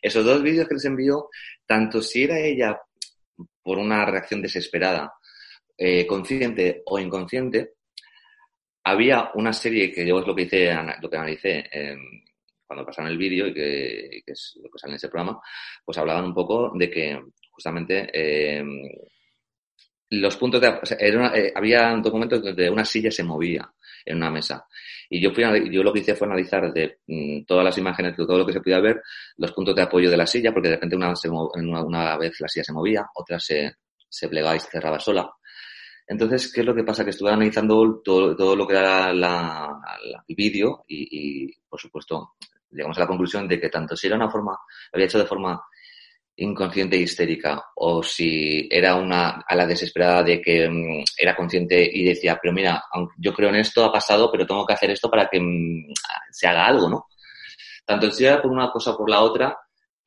Esos 0.00 0.24
dos 0.24 0.40
vídeos 0.42 0.68
que 0.68 0.74
les 0.74 0.84
envió, 0.84 1.28
tanto 1.66 2.00
si 2.02 2.22
era 2.22 2.38
ella 2.38 2.80
por 3.62 3.78
una 3.78 4.04
reacción 4.04 4.40
desesperada, 4.40 5.12
eh, 5.76 6.06
consciente 6.06 6.82
o 6.86 7.00
inconsciente, 7.00 7.72
había 8.84 9.30
una 9.34 9.52
serie 9.52 9.92
que 9.92 10.06
yo 10.06 10.20
es 10.20 10.26
lo 10.26 10.36
que 10.36 10.42
hice, 10.42 10.72
lo 11.02 11.10
que 11.10 11.16
analicé, 11.16 11.68
eh, 11.72 11.96
cuando 12.68 12.84
pasaron 12.84 13.10
el 13.10 13.18
vídeo 13.18 13.46
y 13.46 13.54
que, 13.54 14.22
es 14.26 14.58
lo 14.62 14.70
que 14.70 14.78
sale 14.78 14.92
en 14.92 14.96
ese 14.96 15.08
programa, 15.08 15.40
pues 15.84 15.96
hablaban 15.98 16.26
un 16.26 16.34
poco 16.34 16.70
de 16.74 16.90
que 16.90 17.18
justamente 17.50 18.08
eh, 18.12 18.62
los 20.10 20.36
puntos 20.36 20.60
de... 20.60 20.68
O 20.68 20.86
sea, 20.86 20.98
era 21.00 21.34
eh, 21.34 21.52
había 21.54 21.96
documentos 21.96 22.42
donde 22.42 22.70
una 22.70 22.84
silla 22.84 23.10
se 23.10 23.24
movía 23.24 23.72
en 24.04 24.16
una 24.18 24.30
mesa. 24.30 24.66
Y 25.10 25.20
yo, 25.20 25.32
fui, 25.32 25.44
yo 25.72 25.82
lo 25.82 25.92
que 25.92 26.00
hice 26.00 26.14
fue 26.14 26.26
analizar 26.26 26.72
de 26.72 26.98
mm, 27.06 27.44
todas 27.44 27.64
las 27.64 27.78
imágenes, 27.78 28.16
de 28.16 28.26
todo 28.26 28.38
lo 28.38 28.46
que 28.46 28.52
se 28.52 28.60
podía 28.60 28.80
ver, 28.80 29.02
los 29.38 29.52
puntos 29.52 29.74
de 29.74 29.82
apoyo 29.82 30.10
de 30.10 30.16
la 30.16 30.26
silla, 30.26 30.52
porque 30.52 30.68
de 30.68 30.74
repente 30.74 30.96
una, 30.96 31.12
una, 31.54 31.82
una 31.82 32.16
vez 32.18 32.38
la 32.40 32.48
silla 32.48 32.64
se 32.64 32.72
movía, 32.72 33.06
otra 33.14 33.40
se, 33.40 33.76
se 34.08 34.28
plegaba 34.28 34.56
y 34.56 34.60
se 34.60 34.70
cerraba 34.70 35.00
sola. 35.00 35.30
Entonces, 36.06 36.50
¿qué 36.52 36.60
es 36.60 36.66
lo 36.66 36.74
que 36.74 36.84
pasa? 36.84 37.04
Que 37.04 37.10
estuve 37.10 37.30
analizando 37.30 38.00
todo, 38.02 38.34
todo 38.34 38.56
lo 38.56 38.66
que 38.66 38.74
era 38.74 39.12
la, 39.12 39.78
la, 40.02 40.24
el 40.26 40.34
vídeo 40.34 40.84
y, 40.88 41.46
y, 41.46 41.52
por 41.68 41.78
supuesto, 41.78 42.34
llegamos 42.70 42.96
a 42.98 43.00
la 43.00 43.06
conclusión 43.06 43.48
de 43.48 43.60
que 43.60 43.68
tanto 43.68 43.96
si 43.96 44.06
era 44.06 44.16
una 44.16 44.30
forma, 44.30 44.52
lo 44.52 44.96
había 44.96 45.06
hecho 45.06 45.18
de 45.18 45.26
forma 45.26 45.60
inconsciente 46.36 46.96
e 46.96 47.00
histérica 47.00 47.60
o 47.76 48.02
si 48.02 48.68
era 48.70 48.94
una 48.94 49.44
a 49.46 49.56
la 49.56 49.66
desesperada 49.66 50.22
de 50.22 50.40
que 50.40 50.68
mm, 50.68 51.04
era 51.16 51.34
consciente 51.34 51.88
y 51.92 52.04
decía, 52.04 52.38
pero 52.40 52.54
mira, 52.54 52.84
yo 53.16 53.34
creo 53.34 53.48
en 53.48 53.56
esto, 53.56 53.84
ha 53.84 53.92
pasado, 53.92 54.30
pero 54.30 54.46
tengo 54.46 54.64
que 54.64 54.74
hacer 54.74 54.90
esto 54.90 55.10
para 55.10 55.28
que 55.28 55.40
mm, 55.40 55.92
se 56.30 56.46
haga 56.46 56.66
algo, 56.66 56.88
¿no? 56.88 57.06
Tanto 57.84 58.10
si 58.10 58.24
era 58.24 58.40
por 58.40 58.52
una 58.52 58.70
cosa 58.70 58.92
o 58.92 58.96
por 58.96 59.10
la 59.10 59.20
otra, 59.20 59.58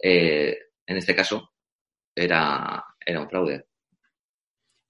eh, 0.01 0.57
en 0.85 0.97
este 0.97 1.15
caso, 1.15 1.51
era, 2.15 2.83
era 3.05 3.21
un 3.21 3.29
fraude 3.29 3.70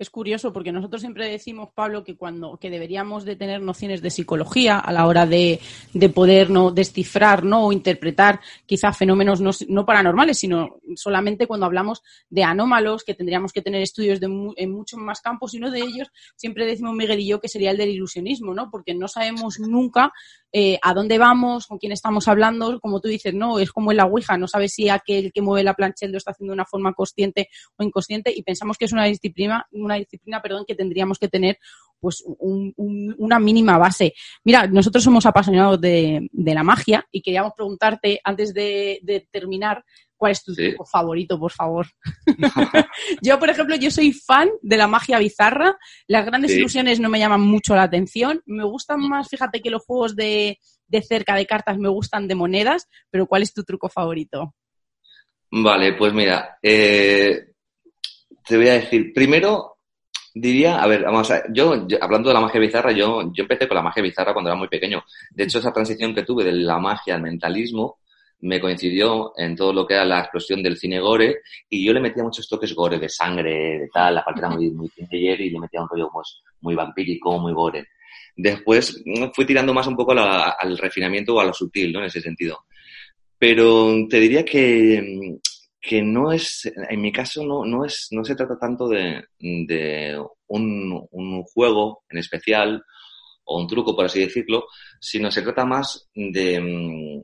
es 0.01 0.09
curioso 0.09 0.51
porque 0.51 0.71
nosotros 0.71 1.01
siempre 1.01 1.29
decimos, 1.29 1.69
Pablo, 1.75 2.03
que 2.03 2.15
cuando 2.15 2.57
que 2.57 2.71
deberíamos 2.71 3.23
de 3.23 3.35
tener 3.35 3.61
nociones 3.61 4.01
de 4.01 4.09
psicología 4.09 4.79
a 4.79 4.91
la 4.91 5.05
hora 5.05 5.27
de, 5.27 5.59
de 5.93 6.09
poder 6.09 6.49
no 6.49 6.71
descifrar 6.71 7.43
¿no? 7.43 7.67
o 7.67 7.71
interpretar 7.71 8.39
quizá 8.65 8.93
fenómenos 8.93 9.41
no, 9.41 9.51
no, 9.67 9.85
paranormales, 9.85 10.39
sino 10.39 10.79
solamente 10.95 11.45
cuando 11.45 11.67
hablamos 11.67 12.01
de 12.29 12.43
anómalos, 12.43 13.03
que 13.03 13.13
tendríamos 13.13 13.53
que 13.53 13.61
tener 13.61 13.81
estudios 13.83 14.19
de 14.19 14.25
en 14.57 14.71
muchos 14.71 14.99
más 14.99 15.21
campos 15.21 15.53
y 15.53 15.57
uno 15.57 15.69
de 15.69 15.81
ellos 15.81 16.07
siempre 16.35 16.65
decimos 16.65 16.95
Miguel 16.95 17.19
y 17.19 17.27
yo 17.27 17.39
que 17.39 17.47
sería 17.47 17.69
el 17.69 17.77
del 17.77 17.89
ilusionismo, 17.89 18.55
¿no? 18.55 18.71
Porque 18.71 18.95
no 18.95 19.07
sabemos 19.07 19.59
nunca 19.59 20.11
eh, 20.53 20.79
a 20.81 20.93
dónde 20.93 21.17
vamos, 21.17 21.67
con 21.67 21.77
quién 21.77 21.93
estamos 21.93 22.27
hablando, 22.27 22.79
como 22.81 22.99
tú 22.99 23.07
dices, 23.07 23.33
no, 23.33 23.59
es 23.59 23.71
como 23.71 23.91
en 23.91 23.97
la 23.97 24.05
Ouija, 24.05 24.37
no 24.37 24.47
sabes 24.47 24.73
si 24.73 24.89
aquel 24.89 25.31
que 25.31 25.41
mueve 25.41 25.63
la 25.63 25.75
plancha 25.75 26.07
lo 26.07 26.17
está 26.17 26.31
haciendo 26.31 26.51
de 26.51 26.55
una 26.55 26.65
forma 26.65 26.93
consciente 26.93 27.49
o 27.77 27.83
inconsciente 27.83 28.33
y 28.35 28.43
pensamos 28.43 28.77
que 28.77 28.85
es 28.85 28.91
una 28.91 29.05
disciplina, 29.05 29.67
una 29.91 29.99
disciplina, 29.99 30.41
perdón, 30.41 30.65
que 30.67 30.75
tendríamos 30.75 31.19
que 31.19 31.27
tener 31.27 31.57
pues 31.99 32.23
un, 32.25 32.73
un, 32.77 33.15
una 33.19 33.39
mínima 33.39 33.77
base. 33.77 34.13
Mira, 34.43 34.65
nosotros 34.65 35.03
somos 35.03 35.25
apasionados 35.25 35.79
de, 35.79 36.27
de 36.31 36.53
la 36.53 36.63
magia 36.63 37.05
y 37.11 37.21
queríamos 37.21 37.53
preguntarte 37.55 38.19
antes 38.23 38.53
de, 38.53 38.99
de 39.03 39.27
terminar 39.31 39.83
¿Cuál 40.21 40.33
es 40.33 40.43
tu 40.43 40.53
sí. 40.53 40.67
truco 40.67 40.85
favorito, 40.85 41.39
por 41.39 41.51
favor? 41.51 41.87
yo, 43.23 43.39
por 43.39 43.49
ejemplo, 43.49 43.75
yo 43.75 43.89
soy 43.89 44.13
fan 44.13 44.51
de 44.61 44.77
la 44.77 44.85
magia 44.85 45.17
bizarra. 45.17 45.79
Las 46.05 46.27
grandes 46.27 46.51
sí. 46.51 46.59
ilusiones 46.59 46.99
no 46.99 47.09
me 47.09 47.17
llaman 47.17 47.41
mucho 47.41 47.75
la 47.75 47.81
atención. 47.81 48.39
Me 48.45 48.63
gustan 48.63 48.99
más, 48.99 49.29
fíjate 49.29 49.63
que 49.63 49.71
los 49.71 49.83
juegos 49.83 50.15
de, 50.15 50.59
de 50.87 51.01
cerca 51.01 51.33
de 51.33 51.47
cartas 51.47 51.79
me 51.79 51.89
gustan 51.89 52.27
de 52.27 52.35
monedas, 52.35 52.87
pero 53.09 53.25
¿cuál 53.25 53.41
es 53.41 53.51
tu 53.51 53.63
truco 53.63 53.89
favorito? 53.89 54.53
Vale, 55.49 55.93
pues 55.93 56.13
mira, 56.13 56.59
eh, 56.61 57.53
te 58.45 58.57
voy 58.57 58.67
a 58.67 58.73
decir, 58.73 59.13
primero 59.15 59.70
diría, 60.33 60.81
a 60.81 60.87
ver, 60.87 61.03
vamos 61.03 61.29
a 61.31 61.35
ver, 61.35 61.43
yo, 61.53 61.87
yo, 61.87 61.97
hablando 62.01 62.29
de 62.29 62.33
la 62.33 62.41
magia 62.41 62.59
bizarra, 62.59 62.91
yo, 62.91 63.31
yo 63.33 63.43
empecé 63.43 63.67
con 63.67 63.75
la 63.75 63.81
magia 63.81 64.03
bizarra 64.03 64.33
cuando 64.33 64.49
era 64.49 64.57
muy 64.57 64.67
pequeño. 64.67 65.03
De 65.31 65.43
hecho, 65.43 65.59
esa 65.59 65.73
transición 65.73 66.13
que 66.13 66.23
tuve 66.23 66.43
de 66.43 66.53
la 66.53 66.79
magia 66.79 67.15
al 67.15 67.21
mentalismo 67.21 67.99
me 68.41 68.59
coincidió 68.59 69.33
en 69.37 69.55
todo 69.55 69.71
lo 69.71 69.85
que 69.85 69.93
era 69.93 70.05
la 70.05 70.21
explosión 70.21 70.63
del 70.63 70.77
cine 70.77 70.99
gore 70.99 71.41
y 71.69 71.85
yo 71.85 71.93
le 71.93 71.99
metía 71.99 72.23
muchos 72.23 72.47
toques 72.47 72.73
gore, 72.73 72.97
de 72.97 73.09
sangre, 73.09 73.79
de 73.79 73.89
tal, 73.93 74.15
la 74.15 74.23
parte 74.23 74.39
era 74.39 74.49
muy, 74.49 74.71
muy 74.71 74.91
y 74.97 75.49
le 75.49 75.59
metía 75.59 75.81
un 75.81 75.89
rollo 75.89 76.09
pues, 76.11 76.41
muy 76.61 76.75
vampírico, 76.75 77.37
muy 77.37 77.53
gore. 77.53 77.87
Después 78.35 79.03
fui 79.33 79.45
tirando 79.45 79.73
más 79.73 79.87
un 79.87 79.95
poco 79.95 80.13
la, 80.13 80.55
al 80.59 80.77
refinamiento 80.77 81.35
o 81.35 81.39
a 81.39 81.45
lo 81.45 81.53
sutil, 81.53 81.91
¿no? 81.91 81.99
En 81.99 82.05
ese 82.05 82.21
sentido. 82.21 82.65
Pero 83.37 83.93
te 84.09 84.19
diría 84.19 84.45
que, 84.45 85.39
que 85.81 86.01
no 86.03 86.31
es, 86.31 86.71
en 86.89 87.01
mi 87.01 87.11
caso 87.11 87.43
no, 87.43 87.65
no 87.65 87.83
es, 87.83 88.07
no 88.11 88.23
se 88.23 88.35
trata 88.35 88.57
tanto 88.59 88.87
de, 88.87 89.25
de 89.39 90.23
un, 90.47 91.07
un 91.09 91.43
juego 91.43 92.03
en 92.09 92.19
especial 92.19 92.83
o 93.45 93.59
un 93.59 93.67
truco, 93.67 93.95
por 93.95 94.05
así 94.05 94.19
decirlo, 94.19 94.65
sino 94.99 95.31
se 95.31 95.41
trata 95.41 95.65
más 95.65 96.07
de, 96.13 97.21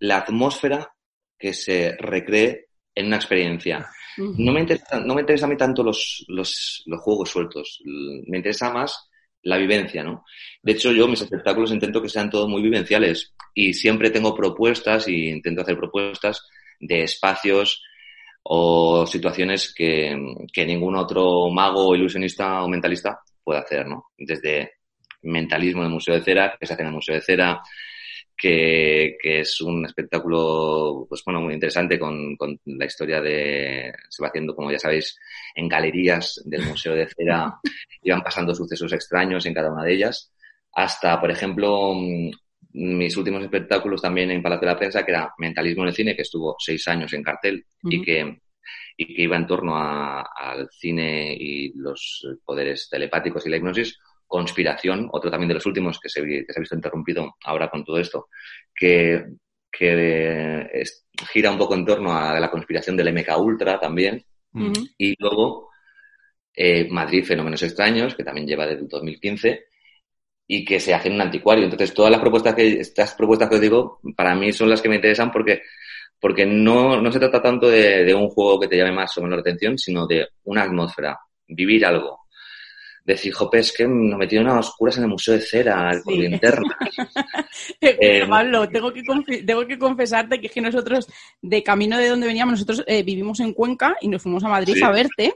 la 0.00 0.18
atmósfera 0.18 0.92
que 1.38 1.54
se 1.54 1.96
recree 1.98 2.66
en 2.94 3.06
una 3.06 3.16
experiencia. 3.16 3.88
No 4.16 4.52
me 4.52 4.60
interesa, 4.60 5.00
no 5.00 5.14
me 5.14 5.22
interesa 5.22 5.46
a 5.46 5.48
mí 5.48 5.56
tanto 5.56 5.82
los, 5.82 6.24
los, 6.28 6.82
los 6.86 7.00
juegos 7.00 7.30
sueltos, 7.30 7.80
me 7.84 8.38
interesa 8.38 8.72
más 8.72 9.08
la 9.42 9.56
vivencia, 9.58 10.02
¿no? 10.02 10.24
De 10.62 10.72
hecho, 10.72 10.92
yo 10.92 11.06
mis 11.06 11.20
espectáculos 11.20 11.72
intento 11.72 12.00
que 12.00 12.08
sean 12.08 12.30
todos 12.30 12.48
muy 12.48 12.62
vivenciales 12.62 13.34
y 13.52 13.74
siempre 13.74 14.10
tengo 14.10 14.34
propuestas 14.34 15.08
y 15.08 15.28
intento 15.28 15.62
hacer 15.62 15.76
propuestas 15.76 16.46
de 16.80 17.02
espacios 17.02 17.82
o 18.42 19.06
situaciones 19.06 19.72
que, 19.74 20.16
que 20.52 20.66
ningún 20.66 20.96
otro 20.96 21.50
mago, 21.50 21.94
ilusionista 21.94 22.62
o 22.62 22.68
mentalista 22.68 23.20
puede 23.42 23.60
hacer, 23.60 23.86
¿no? 23.86 24.10
Desde 24.16 24.72
mentalismo 25.22 25.80
en 25.82 25.86
el 25.86 25.94
Museo 25.94 26.14
de 26.14 26.22
Cera, 26.22 26.56
que 26.58 26.66
se 26.66 26.74
hace 26.74 26.82
en 26.82 26.88
el 26.88 26.94
Museo 26.94 27.14
de 27.14 27.22
Cera, 27.22 27.62
que, 28.36 29.16
que, 29.22 29.40
es 29.40 29.60
un 29.60 29.86
espectáculo, 29.86 31.06
pues 31.08 31.22
bueno, 31.24 31.40
muy 31.40 31.54
interesante 31.54 31.98
con, 31.98 32.36
con, 32.36 32.58
la 32.64 32.84
historia 32.84 33.20
de, 33.20 33.92
se 34.08 34.22
va 34.22 34.28
haciendo, 34.28 34.54
como 34.54 34.70
ya 34.70 34.78
sabéis, 34.78 35.18
en 35.54 35.68
galerías 35.68 36.42
del 36.44 36.66
Museo 36.66 36.94
de 36.94 37.08
Cera, 37.08 37.58
iban 38.02 38.22
pasando 38.22 38.54
sucesos 38.54 38.92
extraños 38.92 39.46
en 39.46 39.54
cada 39.54 39.72
una 39.72 39.84
de 39.84 39.94
ellas, 39.94 40.32
hasta, 40.72 41.20
por 41.20 41.30
ejemplo, 41.30 41.94
mis 42.74 43.16
últimos 43.16 43.42
espectáculos 43.42 44.02
también 44.02 44.30
en 44.30 44.42
Palacio 44.42 44.66
de 44.66 44.72
la 44.72 44.78
Prensa, 44.78 45.04
que 45.04 45.12
era 45.12 45.32
Mentalismo 45.38 45.82
en 45.84 45.88
el 45.88 45.94
Cine, 45.94 46.16
que 46.16 46.22
estuvo 46.22 46.56
seis 46.58 46.86
años 46.88 47.12
en 47.12 47.22
cartel 47.22 47.64
uh 47.82 47.88
-huh. 47.88 47.94
y 47.94 48.02
que 48.02 48.38
y 48.96 49.14
que 49.14 49.22
iba 49.22 49.36
en 49.36 49.46
torno 49.46 49.76
a, 49.76 50.22
al 50.22 50.68
cine 50.70 51.36
y 51.38 51.72
los 51.76 52.26
poderes 52.44 52.88
telepáticos 52.88 53.44
y 53.46 53.50
la 53.50 53.56
hipnosis, 53.56 53.98
Conspiración, 54.26 55.08
otro 55.12 55.30
también 55.30 55.48
de 55.48 55.54
los 55.54 55.66
últimos 55.66 56.00
que 56.00 56.08
se, 56.08 56.22
que 56.22 56.46
se 56.48 56.58
ha 56.58 56.60
visto 56.60 56.74
interrumpido 56.74 57.36
ahora 57.44 57.68
con 57.68 57.84
todo 57.84 57.98
esto, 57.98 58.28
que, 58.74 59.22
que 59.70 60.66
es, 60.72 61.06
gira 61.30 61.50
un 61.50 61.58
poco 61.58 61.74
en 61.74 61.84
torno 61.84 62.16
a 62.16 62.40
la 62.40 62.50
conspiración 62.50 62.96
del 62.96 63.12
MK 63.12 63.38
Ultra 63.38 63.78
también. 63.78 64.24
Uh 64.52 64.60
-huh. 64.60 64.94
Y 64.96 65.14
luego 65.18 65.70
eh, 66.54 66.88
Madrid 66.90 67.24
Fenómenos 67.24 67.62
Extraños, 67.62 68.14
que 68.14 68.24
también 68.24 68.46
lleva 68.46 68.66
desde 68.66 68.82
el 68.82 68.88
2015 68.88 69.66
y 70.46 70.64
que 70.64 70.80
se 70.80 70.94
hace 70.94 71.08
en 71.08 71.14
un 71.14 71.22
anticuario. 71.22 71.64
Entonces, 71.64 71.94
todas 71.94 72.10
las 72.10 72.20
propuestas 72.20 72.54
que, 72.54 72.80
estas 72.80 73.14
propuestas 73.14 73.48
que 73.48 73.56
os 73.56 73.60
digo, 73.60 74.00
para 74.16 74.34
mí 74.34 74.52
son 74.52 74.70
las 74.70 74.82
que 74.82 74.88
me 74.88 74.96
interesan 74.96 75.30
porque, 75.30 75.62
porque 76.20 76.44
no, 76.46 77.00
no 77.00 77.12
se 77.12 77.18
trata 77.18 77.42
tanto 77.42 77.68
de, 77.68 78.04
de 78.04 78.14
un 78.14 78.28
juego 78.28 78.60
que 78.60 78.68
te 78.68 78.76
llame 78.76 78.92
más 78.92 79.16
o 79.18 79.22
menos 79.22 79.36
la 79.36 79.40
atención, 79.40 79.78
sino 79.78 80.06
de 80.06 80.26
una 80.44 80.62
atmósfera, 80.62 81.18
vivir 81.46 81.86
algo, 81.86 82.24
decir, 83.04 83.32
jope, 83.34 83.58
es 83.58 83.72
que 83.72 83.86
nos 83.86 84.18
metieron 84.18 84.48
a 84.48 84.58
oscuras 84.58 84.96
en 84.96 85.04
el 85.04 85.10
Museo 85.10 85.34
de 85.34 85.40
Cera, 85.40 85.92
sí. 85.92 86.00
con 86.02 86.14
linternas. 86.14 86.72
eh, 87.80 88.26
Pablo, 88.26 88.68
tengo 88.68 88.92
que, 88.92 89.02
tengo 89.42 89.66
que 89.66 89.78
confesarte 89.78 90.40
que 90.40 90.46
es 90.46 90.52
que 90.52 90.60
nosotros, 90.62 91.06
de 91.42 91.62
camino 91.62 91.98
de 91.98 92.08
donde 92.08 92.26
veníamos, 92.26 92.52
nosotros 92.52 92.82
eh, 92.86 93.02
vivimos 93.02 93.40
en 93.40 93.52
Cuenca 93.52 93.96
y 94.00 94.08
nos 94.08 94.22
fuimos 94.22 94.42
a 94.44 94.48
Madrid 94.48 94.74
sí. 94.74 94.82
a 94.82 94.90
verte. 94.90 95.34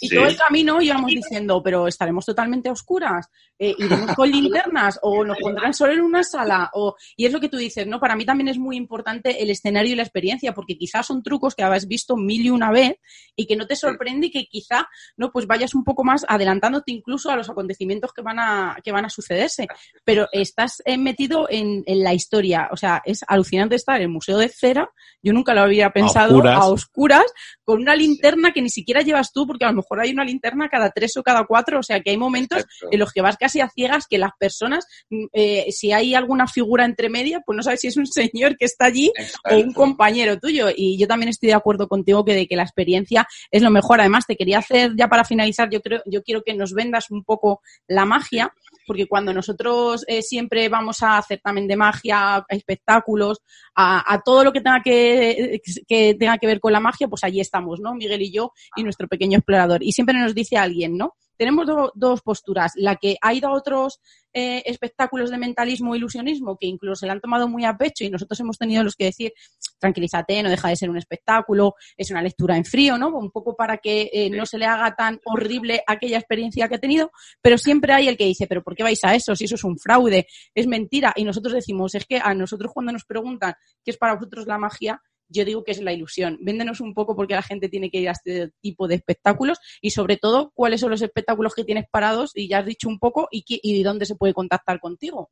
Y 0.00 0.08
sí. 0.08 0.14
todo 0.14 0.26
el 0.26 0.36
camino 0.36 0.80
íbamos 0.80 1.10
diciendo, 1.10 1.62
pero 1.62 1.88
estaremos 1.88 2.24
totalmente 2.24 2.68
a 2.68 2.72
oscuras, 2.72 3.28
eh, 3.58 3.74
iremos 3.78 4.14
con 4.14 4.30
linternas, 4.30 4.98
o 5.02 5.24
nos 5.24 5.38
pondrán 5.38 5.74
solo 5.74 5.92
en 5.92 6.00
una 6.00 6.22
sala, 6.22 6.70
o... 6.74 6.94
y 7.16 7.26
es 7.26 7.32
lo 7.32 7.40
que 7.40 7.48
tú 7.48 7.56
dices, 7.56 7.86
¿no? 7.86 7.98
Para 7.98 8.14
mí 8.14 8.24
también 8.24 8.48
es 8.48 8.58
muy 8.58 8.76
importante 8.76 9.42
el 9.42 9.50
escenario 9.50 9.92
y 9.92 9.96
la 9.96 10.02
experiencia, 10.02 10.54
porque 10.54 10.76
quizás 10.76 11.06
son 11.06 11.22
trucos 11.22 11.54
que 11.54 11.62
habéis 11.62 11.88
visto 11.88 12.16
mil 12.16 12.46
y 12.46 12.50
una 12.50 12.70
vez 12.70 12.96
y 13.34 13.46
que 13.46 13.56
no 13.56 13.66
te 13.66 13.74
sorprende 13.76 14.28
y 14.28 14.30
que 14.30 14.46
quizá, 14.46 14.88
¿no? 15.16 15.32
Pues 15.32 15.46
vayas 15.46 15.74
un 15.74 15.84
poco 15.84 16.04
más 16.04 16.24
adelantándote 16.28 16.92
incluso 16.92 17.30
a 17.30 17.36
los 17.36 17.50
acontecimientos 17.50 18.12
que 18.12 18.22
van 18.22 18.38
a, 18.38 18.76
que 18.82 18.92
van 18.92 19.04
a 19.04 19.10
sucederse. 19.10 19.66
Pero 20.04 20.28
estás 20.32 20.82
eh, 20.84 20.96
metido 20.96 21.48
en, 21.50 21.82
en, 21.86 22.04
la 22.04 22.14
historia, 22.14 22.68
o 22.70 22.76
sea, 22.76 23.02
es 23.04 23.24
alucinante 23.26 23.74
estar 23.74 23.96
en 23.96 24.02
el 24.02 24.08
Museo 24.08 24.38
de 24.38 24.48
Cera, 24.48 24.90
yo 25.22 25.32
nunca 25.32 25.54
lo 25.54 25.62
había 25.62 25.90
pensado, 25.90 26.34
a 26.34 26.36
oscuras, 26.36 26.56
a 26.56 26.66
oscuras 26.68 27.32
con 27.64 27.80
una 27.80 27.96
linterna 27.96 28.52
que 28.52 28.62
ni 28.62 28.70
siquiera 28.70 29.02
llevas 29.02 29.32
tú, 29.32 29.46
porque 29.46 29.64
a 29.64 29.70
lo 29.70 29.76
mejor 29.76 29.87
mejor 29.88 30.00
hay 30.04 30.12
una 30.12 30.24
linterna 30.24 30.68
cada 30.68 30.90
tres 30.90 31.16
o 31.16 31.22
cada 31.22 31.44
cuatro, 31.44 31.80
o 31.80 31.82
sea 31.82 32.00
que 32.00 32.10
hay 32.10 32.16
momentos 32.16 32.64
en 32.90 32.98
los 32.98 33.12
que 33.12 33.22
vas 33.22 33.36
casi 33.36 33.60
a 33.60 33.68
ciegas 33.68 34.06
que 34.08 34.18
las 34.18 34.32
personas, 34.38 34.86
mm, 35.10 35.26
eh, 35.32 35.66
si 35.70 35.92
hay 35.92 36.14
alguna 36.14 36.46
figura 36.46 36.84
entre 36.84 37.08
media, 37.08 37.42
pues 37.44 37.56
no 37.56 37.62
sabes 37.62 37.80
si 37.80 37.88
es 37.88 37.96
un 37.96 38.06
señor 38.06 38.56
que 38.56 38.66
está 38.66 38.86
allí 38.86 39.12
o 39.50 39.56
un 39.56 39.72
compañero 39.72 40.38
tuyo. 40.38 40.68
Y 40.74 40.98
yo 40.98 41.06
también 41.06 41.30
estoy 41.30 41.48
de 41.48 41.54
acuerdo 41.54 41.88
contigo 41.88 42.24
que 42.24 42.34
de 42.34 42.46
que 42.46 42.56
la 42.56 42.62
experiencia 42.62 43.26
es 43.50 43.62
lo 43.62 43.70
mejor. 43.70 44.00
Además, 44.00 44.26
te 44.26 44.36
quería 44.36 44.58
hacer 44.58 44.92
ya 44.96 45.08
para 45.08 45.24
finalizar, 45.24 45.70
yo 45.70 45.80
creo, 45.80 46.02
yo 46.06 46.22
quiero 46.22 46.42
que 46.42 46.54
nos 46.54 46.72
vendas 46.72 47.10
un 47.10 47.24
poco 47.24 47.62
la 47.86 48.04
magia 48.04 48.52
porque 48.88 49.06
cuando 49.06 49.32
nosotros 49.32 50.04
eh, 50.08 50.22
siempre 50.22 50.68
vamos 50.68 51.02
a 51.02 51.18
hacer 51.18 51.40
también 51.40 51.68
de 51.68 51.76
magia, 51.76 52.36
a 52.36 52.46
espectáculos, 52.48 53.42
a, 53.76 54.20
todo 54.24 54.42
lo 54.42 54.52
que 54.52 54.60
tenga 54.60 54.80
que, 54.82 55.60
que, 55.86 56.14
tenga 56.14 56.38
que 56.38 56.46
ver 56.46 56.58
con 56.58 56.72
la 56.72 56.80
magia, 56.80 57.06
pues 57.06 57.22
allí 57.22 57.38
estamos, 57.38 57.78
¿no? 57.80 57.94
Miguel 57.94 58.22
y 58.22 58.32
yo 58.32 58.52
y 58.74 58.82
nuestro 58.82 59.06
pequeño 59.06 59.38
explorador. 59.38 59.77
Y 59.82 59.92
siempre 59.92 60.18
nos 60.18 60.34
dice 60.34 60.56
alguien, 60.56 60.96
¿no? 60.96 61.14
tenemos 61.38 61.66
dos 61.94 62.20
posturas. 62.20 62.72
La 62.74 62.96
que 62.96 63.16
ha 63.22 63.32
ido 63.32 63.48
a 63.48 63.54
otros 63.54 64.00
eh, 64.34 64.62
espectáculos 64.66 65.30
de 65.30 65.38
mentalismo 65.38 65.94
e 65.94 65.98
ilusionismo 65.98 66.58
que 66.58 66.66
incluso 66.66 66.96
se 67.00 67.06
la 67.06 67.14
han 67.14 67.20
tomado 67.20 67.48
muy 67.48 67.64
a 67.64 67.78
pecho 67.78 68.04
y 68.04 68.10
nosotros 68.10 68.38
hemos 68.40 68.58
tenido 68.58 68.82
los 68.82 68.96
que 68.96 69.04
decir, 69.04 69.32
tranquilízate, 69.78 70.42
no 70.42 70.50
deja 70.50 70.68
de 70.68 70.76
ser 70.76 70.90
un 70.90 70.98
espectáculo, 70.98 71.74
es 71.96 72.10
una 72.10 72.20
lectura 72.20 72.56
en 72.56 72.64
frío, 72.64 72.98
¿no? 72.98 73.16
Un 73.16 73.30
poco 73.30 73.56
para 73.56 73.78
que 73.78 74.10
eh, 74.12 74.28
no 74.30 74.44
se 74.44 74.58
le 74.58 74.66
haga 74.66 74.94
tan 74.94 75.20
horrible 75.24 75.82
aquella 75.86 76.18
experiencia 76.18 76.68
que 76.68 76.74
ha 76.74 76.80
tenido, 76.80 77.10
pero 77.40 77.56
siempre 77.56 77.92
hay 77.92 78.08
el 78.08 78.16
que 78.16 78.24
dice, 78.26 78.46
pero 78.46 78.62
¿por 78.62 78.74
qué 78.74 78.82
vais 78.82 79.02
a 79.04 79.14
eso? 79.14 79.34
Si 79.36 79.44
eso 79.44 79.54
es 79.54 79.64
un 79.64 79.78
fraude, 79.78 80.26
es 80.54 80.66
mentira. 80.66 81.12
Y 81.16 81.24
nosotros 81.24 81.54
decimos, 81.54 81.94
es 81.94 82.04
que 82.04 82.18
a 82.22 82.34
nosotros 82.34 82.72
cuando 82.74 82.92
nos 82.92 83.04
preguntan 83.04 83.54
qué 83.84 83.92
es 83.92 83.96
para 83.96 84.14
vosotros 84.14 84.46
la 84.46 84.58
magia, 84.58 85.00
yo 85.28 85.44
digo 85.44 85.64
que 85.64 85.72
es 85.72 85.82
la 85.82 85.92
ilusión. 85.92 86.38
Véndenos 86.40 86.80
un 86.80 86.94
poco 86.94 87.14
porque 87.16 87.34
la 87.34 87.42
gente 87.42 87.68
tiene 87.68 87.90
que 87.90 87.98
ir 87.98 88.08
a 88.08 88.12
este 88.12 88.52
tipo 88.60 88.88
de 88.88 88.96
espectáculos 88.96 89.58
y 89.80 89.90
sobre 89.90 90.16
todo 90.16 90.50
cuáles 90.54 90.80
son 90.80 90.90
los 90.90 91.02
espectáculos 91.02 91.54
que 91.54 91.64
tienes 91.64 91.86
parados 91.90 92.32
y 92.34 92.48
ya 92.48 92.58
has 92.58 92.66
dicho 92.66 92.88
un 92.88 92.98
poco 92.98 93.28
y, 93.30 93.44
y 93.46 93.82
dónde 93.82 94.06
se 94.06 94.16
puede 94.16 94.34
contactar 94.34 94.80
contigo. 94.80 95.30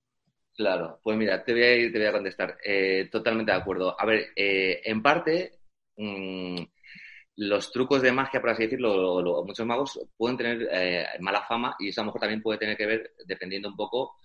Claro, 0.57 1.01
pues 1.03 1.19
mira, 1.19 1.45
te 1.45 1.53
voy 1.53 1.63
a, 1.63 1.93
te 1.93 1.99
voy 1.99 2.07
a 2.07 2.13
contestar. 2.13 2.57
Eh, 2.65 3.09
totalmente 3.13 3.53
de 3.53 3.59
acuerdo. 3.59 3.95
A 3.99 4.07
ver, 4.07 4.29
eh, 4.35 4.81
en 4.85 5.03
parte, 5.03 5.59
mm, 5.97 6.57
los 7.37 7.71
trucos 7.71 8.01
de 8.01 8.13
magia, 8.13 8.41
por 8.41 8.51
así 8.51 8.63
decirlo, 8.63 9.45
muchos 9.45 9.67
magos 9.67 10.01
pueden 10.17 10.39
tener 10.39 10.69
eh, 10.73 11.07
mala 11.21 11.43
fama 11.43 11.77
y 11.79 11.89
eso 11.89 12.01
a 12.01 12.05
lo 12.05 12.07
mejor 12.07 12.21
también 12.23 12.43
puede 12.43 12.59
tener 12.59 12.77
que 12.77 12.87
ver, 12.87 13.13
dependiendo 13.27 13.69
un 13.69 13.77
poco, 13.77 14.17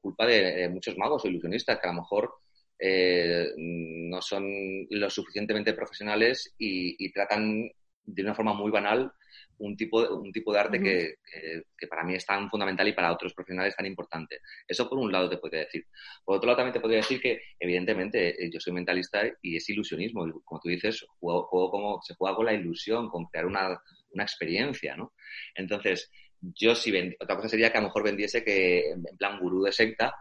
culpa 0.00 0.26
de, 0.26 0.68
muchos 0.70 0.96
magos 0.96 1.24
o 1.24 1.28
ilusionistas 1.28 1.78
que 1.78 1.86
a 1.86 1.92
lo 1.92 2.00
mejor 2.00 2.32
eh, 2.78 3.52
no 3.56 4.20
son 4.20 4.44
lo 4.90 5.10
suficientemente 5.10 5.74
profesionales 5.74 6.54
y, 6.58 7.12
tratan 7.12 7.70
de 8.04 8.22
una 8.22 8.34
forma 8.34 8.54
muy 8.54 8.70
banal 8.70 9.12
un 9.58 9.76
tipo, 9.76 10.00
un 10.16 10.32
tipo 10.32 10.52
de 10.52 10.58
arte 10.58 10.80
que, 10.80 11.14
que, 11.78 11.86
para 11.86 12.02
mí 12.02 12.14
es 12.14 12.26
tan 12.26 12.50
fundamental 12.50 12.88
y 12.88 12.94
para 12.94 13.12
otros 13.12 13.32
profesionales 13.32 13.76
tan 13.76 13.86
importante. 13.86 14.40
Eso 14.66 14.88
por 14.88 14.98
un 14.98 15.12
lado 15.12 15.30
te 15.30 15.36
podría 15.36 15.60
decir. 15.60 15.86
Por 16.24 16.36
otro 16.36 16.48
lado 16.48 16.56
también 16.56 16.72
te 16.72 16.80
podría 16.80 16.98
decir 16.98 17.20
que 17.20 17.40
evidentemente 17.60 18.44
eh, 18.44 18.50
yo 18.52 18.58
soy 18.58 18.72
mentalista 18.72 19.22
y 19.40 19.56
es 19.56 19.68
ilusionismo. 19.68 20.42
Como 20.44 20.60
tú 20.60 20.68
dices, 20.68 21.06
juego, 21.20 21.70
como, 21.70 22.00
se 22.02 22.14
juega 22.14 22.34
con 22.34 22.46
la 22.46 22.54
ilusión, 22.54 23.08
con 23.08 23.26
crear 23.26 23.46
una, 23.46 23.80
una 24.10 24.24
experiencia, 24.24 24.96
¿no? 24.96 25.12
Entonces, 25.54 26.10
yo 26.40 26.74
si 26.74 26.92
otra 27.20 27.36
cosa 27.36 27.48
sería 27.48 27.70
que 27.70 27.78
a 27.78 27.80
lo 27.80 27.86
mejor 27.86 28.02
vendiese 28.02 28.42
que 28.42 28.90
en 28.90 29.16
plan 29.16 29.38
gurú 29.38 29.62
de 29.62 29.72
secta, 29.72 30.14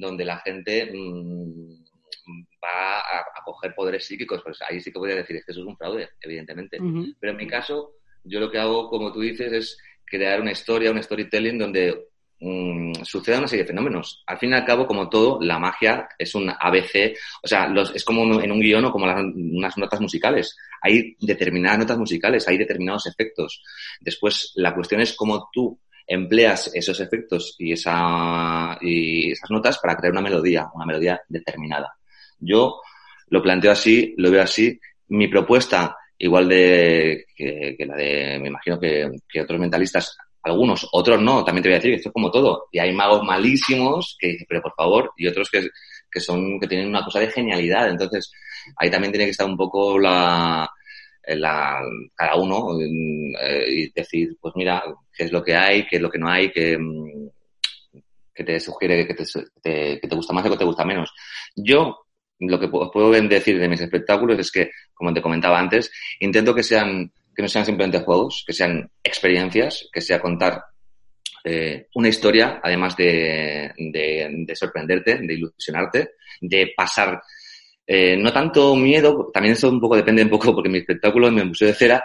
donde 0.00 0.24
la 0.24 0.38
gente 0.38 0.90
mm, 0.92 1.82
va 2.62 3.00
a, 3.00 3.44
coger 3.44 3.74
poderes 3.74 4.04
psíquicos, 4.06 4.40
pues 4.42 4.58
ahí 4.68 4.80
sí 4.80 4.92
que 4.92 4.98
voy 4.98 5.12
a 5.12 5.16
decir 5.16 5.36
que 5.44 5.50
eso 5.50 5.60
es 5.60 5.66
un 5.66 5.76
fraude, 5.76 6.10
evidentemente. 6.20 6.78
Pero 7.18 7.32
en 7.32 7.36
mi 7.36 7.46
caso, 7.46 7.94
yo 8.24 8.40
lo 8.40 8.50
que 8.50 8.58
hago, 8.58 8.88
como 8.88 9.12
tú 9.12 9.20
dices, 9.20 9.52
es 9.52 9.78
crear 10.04 10.40
una 10.40 10.52
historia, 10.52 10.90
un 10.90 11.02
storytelling 11.02 11.58
donde 11.58 12.08
um, 12.40 12.94
suceda 13.04 13.38
una 13.38 13.48
serie 13.48 13.64
de 13.64 13.68
fenómenos. 13.68 14.22
Al 14.26 14.38
fin 14.38 14.50
y 14.50 14.54
al 14.54 14.64
cabo, 14.64 14.86
como 14.86 15.08
todo, 15.08 15.40
la 15.40 15.58
magia 15.58 16.08
es 16.18 16.34
un 16.34 16.50
ABC, 16.50 17.16
o 17.42 17.48
sea, 17.48 17.66
los, 17.68 17.94
es 17.94 18.04
como 18.04 18.40
en 18.40 18.52
un 18.52 18.60
guion 18.60 18.84
o 18.84 18.92
como 18.92 19.06
unas 19.06 19.76
notas 19.76 20.00
musicales. 20.00 20.56
Hay 20.80 21.16
determinadas 21.20 21.80
notas 21.80 21.98
musicales, 21.98 22.46
hay 22.46 22.58
determinados 22.58 23.06
efectos. 23.06 23.62
Después, 24.00 24.52
la 24.54 24.74
cuestión 24.74 25.00
es 25.00 25.14
cómo 25.14 25.48
tú 25.52 25.78
empleas 26.06 26.70
esos 26.74 26.98
efectos 27.00 27.54
y, 27.58 27.72
esa, 27.72 28.78
y 28.80 29.32
esas 29.32 29.50
notas 29.50 29.78
para 29.78 29.96
crear 29.96 30.12
una 30.12 30.20
melodía, 30.20 30.68
una 30.74 30.86
melodía 30.86 31.20
determinada. 31.28 31.94
Yo 32.38 32.80
lo 33.28 33.42
planteo 33.42 33.72
así, 33.72 34.14
lo 34.18 34.30
veo 34.30 34.42
así. 34.42 34.78
Mi 35.08 35.28
propuesta, 35.28 35.96
igual 36.18 36.48
de 36.48 37.26
que, 37.36 37.76
la 37.86 37.96
de, 37.96 38.38
me 38.40 38.48
imagino 38.48 38.78
que, 38.78 39.10
otros 39.40 39.60
mentalistas, 39.60 40.16
algunos, 40.42 40.88
otros 40.92 41.20
no, 41.20 41.44
también 41.44 41.62
te 41.62 41.68
voy 41.68 41.74
a 41.74 41.78
decir 41.78 41.94
esto 41.94 42.08
es 42.08 42.12
como 42.12 42.30
todo. 42.30 42.66
Y 42.72 42.78
hay 42.78 42.92
magos 42.92 43.22
malísimos 43.22 44.16
que 44.18 44.28
dicen, 44.28 44.46
pero 44.48 44.62
por 44.62 44.74
favor, 44.74 45.12
y 45.16 45.26
otros 45.26 45.48
que, 45.50 45.68
que 46.10 46.20
son, 46.20 46.58
que 46.60 46.66
tienen 46.66 46.88
una 46.88 47.04
cosa 47.04 47.20
de 47.20 47.30
genialidad. 47.30 47.88
Entonces, 47.88 48.30
ahí 48.76 48.90
también 48.90 49.12
tiene 49.12 49.26
que 49.26 49.30
estar 49.30 49.46
un 49.46 49.56
poco 49.56 49.98
la, 49.98 50.68
la, 51.26 51.80
cada 52.14 52.36
uno 52.36 52.78
eh, 52.80 53.64
y 53.68 53.92
decir, 53.92 54.36
pues 54.40 54.54
mira, 54.56 54.82
qué 55.16 55.24
es 55.24 55.32
lo 55.32 55.42
que 55.42 55.54
hay, 55.54 55.86
qué 55.86 55.96
es 55.96 56.02
lo 56.02 56.10
que 56.10 56.18
no 56.18 56.28
hay, 56.28 56.50
qué, 56.50 56.76
mm, 56.78 57.28
que 58.34 58.44
te 58.44 58.60
sugiere 58.60 59.06
que 59.06 59.14
te, 59.14 59.24
que 60.00 60.08
te 60.08 60.16
gusta 60.16 60.32
más 60.32 60.46
o 60.46 60.50
que 60.50 60.56
te 60.56 60.64
gusta 60.64 60.84
menos. 60.84 61.12
Yo 61.54 62.06
lo 62.38 62.58
que 62.58 62.68
os 62.72 62.90
puedo 62.92 63.10
decir 63.10 63.58
de 63.58 63.68
mis 63.68 63.80
espectáculos 63.80 64.38
es 64.38 64.50
que, 64.50 64.70
como 64.94 65.12
te 65.12 65.22
comentaba 65.22 65.58
antes, 65.58 65.92
intento 66.20 66.54
que 66.54 66.62
sean 66.62 67.12
que 67.34 67.42
no 67.42 67.48
sean 67.48 67.64
simplemente 67.64 68.04
juegos, 68.04 68.44
que 68.46 68.52
sean 68.52 68.90
experiencias, 69.02 69.88
que 69.92 70.00
sea 70.00 70.20
contar 70.20 70.62
eh, 71.44 71.88
una 71.94 72.08
historia, 72.08 72.60
además 72.62 72.96
de, 72.96 73.72
de, 73.76 74.54
sorprenderte, 74.54 75.18
de 75.18 75.34
ilusionarte, 75.34 76.10
de 76.40 76.72
pasar 76.76 77.20
eh, 77.86 78.16
no 78.16 78.32
tanto 78.32 78.76
miedo, 78.76 79.30
también 79.32 79.54
eso 79.54 79.68
un 79.68 79.80
poco 79.80 79.96
depende 79.96 80.22
un 80.22 80.30
poco, 80.30 80.54
porque 80.54 80.68
en 80.68 80.72
mi 80.72 80.78
espectáculo, 80.78 81.28
en 81.28 81.34
mi 81.34 81.44
Museo 81.44 81.68
de 81.68 81.74
Cera, 81.74 82.04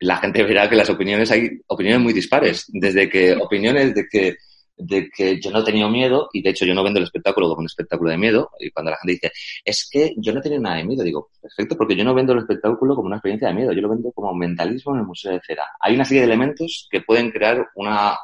la 0.00 0.16
gente 0.16 0.42
verá 0.42 0.68
que 0.68 0.76
las 0.76 0.90
opiniones 0.90 1.30
hay 1.30 1.50
opiniones 1.66 2.00
muy 2.02 2.12
dispares, 2.12 2.66
desde 2.68 3.08
que 3.08 3.34
opiniones 3.34 3.94
de 3.94 4.06
que 4.10 4.36
de 4.82 5.10
que 5.14 5.38
yo 5.40 5.50
no 5.50 5.60
he 5.60 5.64
tenido 5.64 5.88
miedo, 5.88 6.28
y 6.32 6.42
de 6.42 6.50
hecho 6.50 6.64
yo 6.64 6.74
no 6.74 6.82
vendo 6.82 6.98
el 6.98 7.04
espectáculo 7.04 7.48
como 7.48 7.60
un 7.60 7.66
espectáculo 7.66 8.10
de 8.10 8.16
miedo, 8.16 8.50
y 8.58 8.70
cuando 8.70 8.90
la 8.90 8.96
gente 8.96 9.12
dice, 9.12 9.32
es 9.64 9.88
que 9.90 10.14
yo 10.16 10.32
no 10.32 10.40
he 10.40 10.42
tenido 10.42 10.62
nada 10.62 10.76
de 10.76 10.84
miedo, 10.84 11.04
digo, 11.04 11.30
perfecto, 11.40 11.76
porque 11.76 11.94
yo 11.94 12.04
no 12.04 12.14
vendo 12.14 12.32
el 12.32 12.40
espectáculo 12.40 12.94
como 12.94 13.06
una 13.06 13.16
experiencia 13.16 13.48
de 13.48 13.54
miedo, 13.54 13.72
yo 13.72 13.82
lo 13.82 13.90
vendo 13.90 14.10
como 14.12 14.34
mentalismo 14.34 14.94
en 14.94 15.00
el 15.00 15.06
Museo 15.06 15.32
de 15.32 15.40
Cera. 15.46 15.64
Hay 15.80 15.94
una 15.94 16.04
serie 16.04 16.22
de 16.22 16.28
elementos 16.28 16.88
que 16.90 17.02
pueden 17.02 17.30
crear 17.30 17.68
una, 17.74 18.16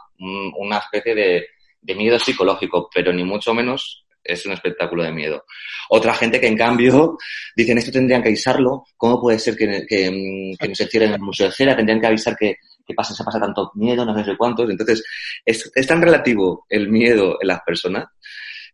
una 0.59 0.79
especie 0.79 1.15
de, 1.15 1.47
de 1.81 1.95
miedo 1.95 2.19
psicológico, 2.19 2.89
pero 2.93 3.13
ni 3.13 3.25
mucho 3.25 3.53
menos 3.55 4.06
es 4.27 4.45
un 4.47 4.53
espectáculo 4.53 5.03
de 5.03 5.13
miedo. 5.13 5.45
Otra 5.91 6.15
gente 6.15 6.41
que 6.41 6.49
en 6.49 6.57
cambio 6.57 7.17
dicen 7.55 7.79
esto 7.79 7.93
tendrían 7.93 8.23
que 8.23 8.29
avisarlo, 8.29 8.85
¿cómo 8.97 9.21
puede 9.21 9.39
ser 9.39 9.57
que, 9.57 9.87
que, 9.87 10.55
que 10.59 10.69
no 10.69 10.75
se 10.75 10.87
cierre 10.87 11.07
en 11.07 11.15
el 11.15 11.21
Museo 11.21 11.47
de 11.47 11.53
Cera? 11.53 11.77
Tendrían 11.77 12.01
que 12.01 12.07
avisar 12.07 12.37
que, 12.37 12.57
que 12.87 12.95
pasa, 12.95 13.15
se 13.15 13.25
pasa 13.25 13.41
tanto 13.41 13.71
miedo, 13.75 14.05
no 14.05 14.25
sé 14.25 14.37
cuántos. 14.37 14.71
Entonces, 14.71 15.05
es, 15.45 15.71
es 15.75 15.87
tan 15.87 16.01
relativo 16.01 16.67
el 16.69 16.89
miedo 16.89 17.39
en 17.41 17.49
las 17.49 17.61
personas 17.63 18.07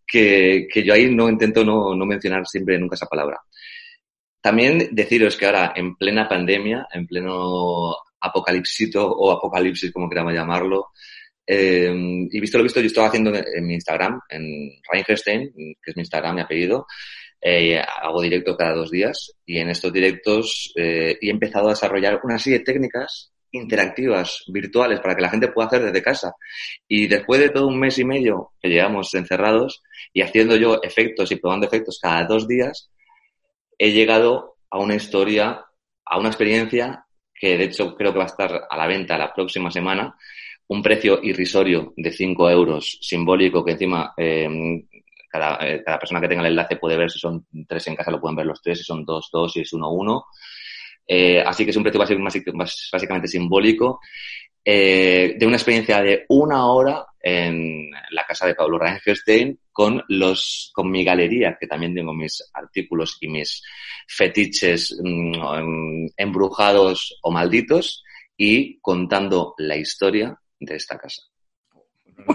que, 0.07 0.67
que 0.73 0.83
yo 0.83 0.95
ahí 0.95 1.15
no 1.15 1.29
intento 1.29 1.65
no, 1.65 1.95
no 1.95 2.07
mencionar 2.07 2.47
siempre 2.47 2.79
nunca 2.79 2.95
esa 2.95 3.07
palabra. 3.07 3.41
También 4.41 4.89
deciros 4.91 5.37
que 5.37 5.47
ahora, 5.47 5.73
en 5.77 5.97
plena 5.97 6.29
pandemia, 6.29 6.89
en 6.93 7.07
pleno 7.07 7.95
apocalipsito 8.21 9.09
o 9.09 9.31
apocalipsis, 9.31 9.93
como 9.93 10.09
queramos 10.09 10.35
llamarlo, 10.35 10.91
eh, 11.47 11.93
y 12.30 12.40
visto 12.40 12.59
lo 12.59 12.64
visto, 12.64 12.80
yo 12.80 12.86
estaba 12.86 13.09
haciendo 13.09 13.32
en 13.34 13.66
mi 13.66 13.74
Instagram, 13.74 14.20
en 14.28 14.70
Reingerstein, 14.90 15.53
que 15.82 15.90
es 15.90 15.97
mi 15.97 16.03
Instagram, 16.03 16.36
mi 16.36 16.40
apellido, 16.43 16.86
eh, 17.40 17.80
hago 17.80 18.22
directo 18.22 18.57
cada 18.57 18.74
dos 18.74 18.90
días 18.90 19.32
y 19.45 19.59
en 19.59 19.68
estos 19.68 19.93
directos 19.93 20.72
eh, 20.76 21.18
he 21.20 21.28
empezado 21.28 21.66
a 21.66 21.70
desarrollar 21.70 22.20
una 22.22 22.38
serie 22.38 22.61
de 22.61 22.64
técnicas 22.64 23.32
interactivas, 23.51 24.45
virtuales, 24.47 25.01
para 25.01 25.14
que 25.14 25.22
la 25.22 25.28
gente 25.28 25.49
pueda 25.49 25.66
hacer 25.66 25.82
desde 25.82 26.03
casa. 26.03 26.34
Y 26.88 27.07
después 27.07 27.40
de 27.40 27.51
todo 27.51 27.66
un 27.66 27.78
mes 27.78 27.99
y 27.99 28.05
medio 28.05 28.53
que 28.61 28.68
llevamos 28.68 29.12
encerrados 29.14 29.82
y 30.12 30.22
haciendo 30.22 30.57
yo 30.57 30.80
efectos 30.82 31.30
y 31.32 31.36
probando 31.36 31.66
efectos 31.66 31.99
cada 32.01 32.24
dos 32.24 32.49
días, 32.49 32.90
he 33.76 33.93
llegado 33.93 34.57
a 34.70 34.78
una 34.78 34.95
historia, 34.95 35.66
a 36.05 36.18
una 36.18 36.28
experiencia 36.28 37.05
que 37.34 37.59
de 37.59 37.64
hecho 37.64 37.95
creo 37.97 38.12
que 38.12 38.18
va 38.18 38.24
a 38.24 38.28
estar 38.28 38.68
a 38.70 38.76
la 38.76 38.86
venta 38.86 39.18
la 39.18 39.34
próxima 39.34 39.70
semana, 39.70 40.16
un 40.73 40.83
precio 40.83 41.20
irrisorio 41.23 41.93
de 41.97 42.11
5 42.11 42.51
euros, 42.51 42.99
simbólico, 43.01 43.64
que 43.64 43.73
encima 43.73 44.14
eh, 44.16 44.49
cada, 45.29 45.59
eh, 45.66 45.83
cada, 45.85 45.99
persona 45.99 46.20
que 46.20 46.29
tenga 46.29 46.43
el 46.43 46.53
enlace 46.53 46.77
puede 46.77 46.97
ver 46.97 47.11
si 47.11 47.18
son 47.18 47.47
tres 47.68 47.87
en 47.89 47.97
casa, 47.97 48.11
lo 48.11 48.20
pueden 48.20 48.37
ver 48.37 48.47
los 48.47 48.61
tres, 48.61 48.79
si 48.79 48.85
son 48.85 49.05
dos, 49.05 49.29
dos, 49.33 49.53
si 49.53 49.61
es 49.61 49.73
uno, 49.73 49.91
uno. 49.91 50.27
Eh, 51.07 51.41
así 51.41 51.64
que 51.64 51.70
es 51.70 51.77
un 51.77 51.83
precio 51.83 51.99
básicamente 51.99 53.27
simbólico 53.27 54.01
eh, 54.64 55.35
de 55.37 55.47
una 55.47 55.57
experiencia 55.57 56.01
de 56.01 56.25
una 56.29 56.66
hora 56.66 57.05
en 57.20 57.91
la 58.11 58.25
casa 58.25 58.47
de 58.47 58.55
Pablo 58.55 58.79
Reinfeldstein 58.79 59.59
con 59.73 60.03
los 60.09 60.70
con 60.73 60.91
mi 60.91 61.05
galería, 61.05 61.57
que 61.61 61.66
también 61.66 61.95
tengo 61.95 62.14
mis 62.14 62.49
artículos 62.55 63.18
y 63.20 63.29
mis 63.29 63.62
fetiches 64.07 64.97
mm, 65.03 66.07
embrujados 66.16 67.18
o 67.23 67.31
malditos, 67.31 68.05
y 68.37 68.81
contando 68.81 69.55
la 69.59 69.77
historia 69.77 70.37
de 70.65 70.77
esta 70.77 70.99
casa. 70.99 71.23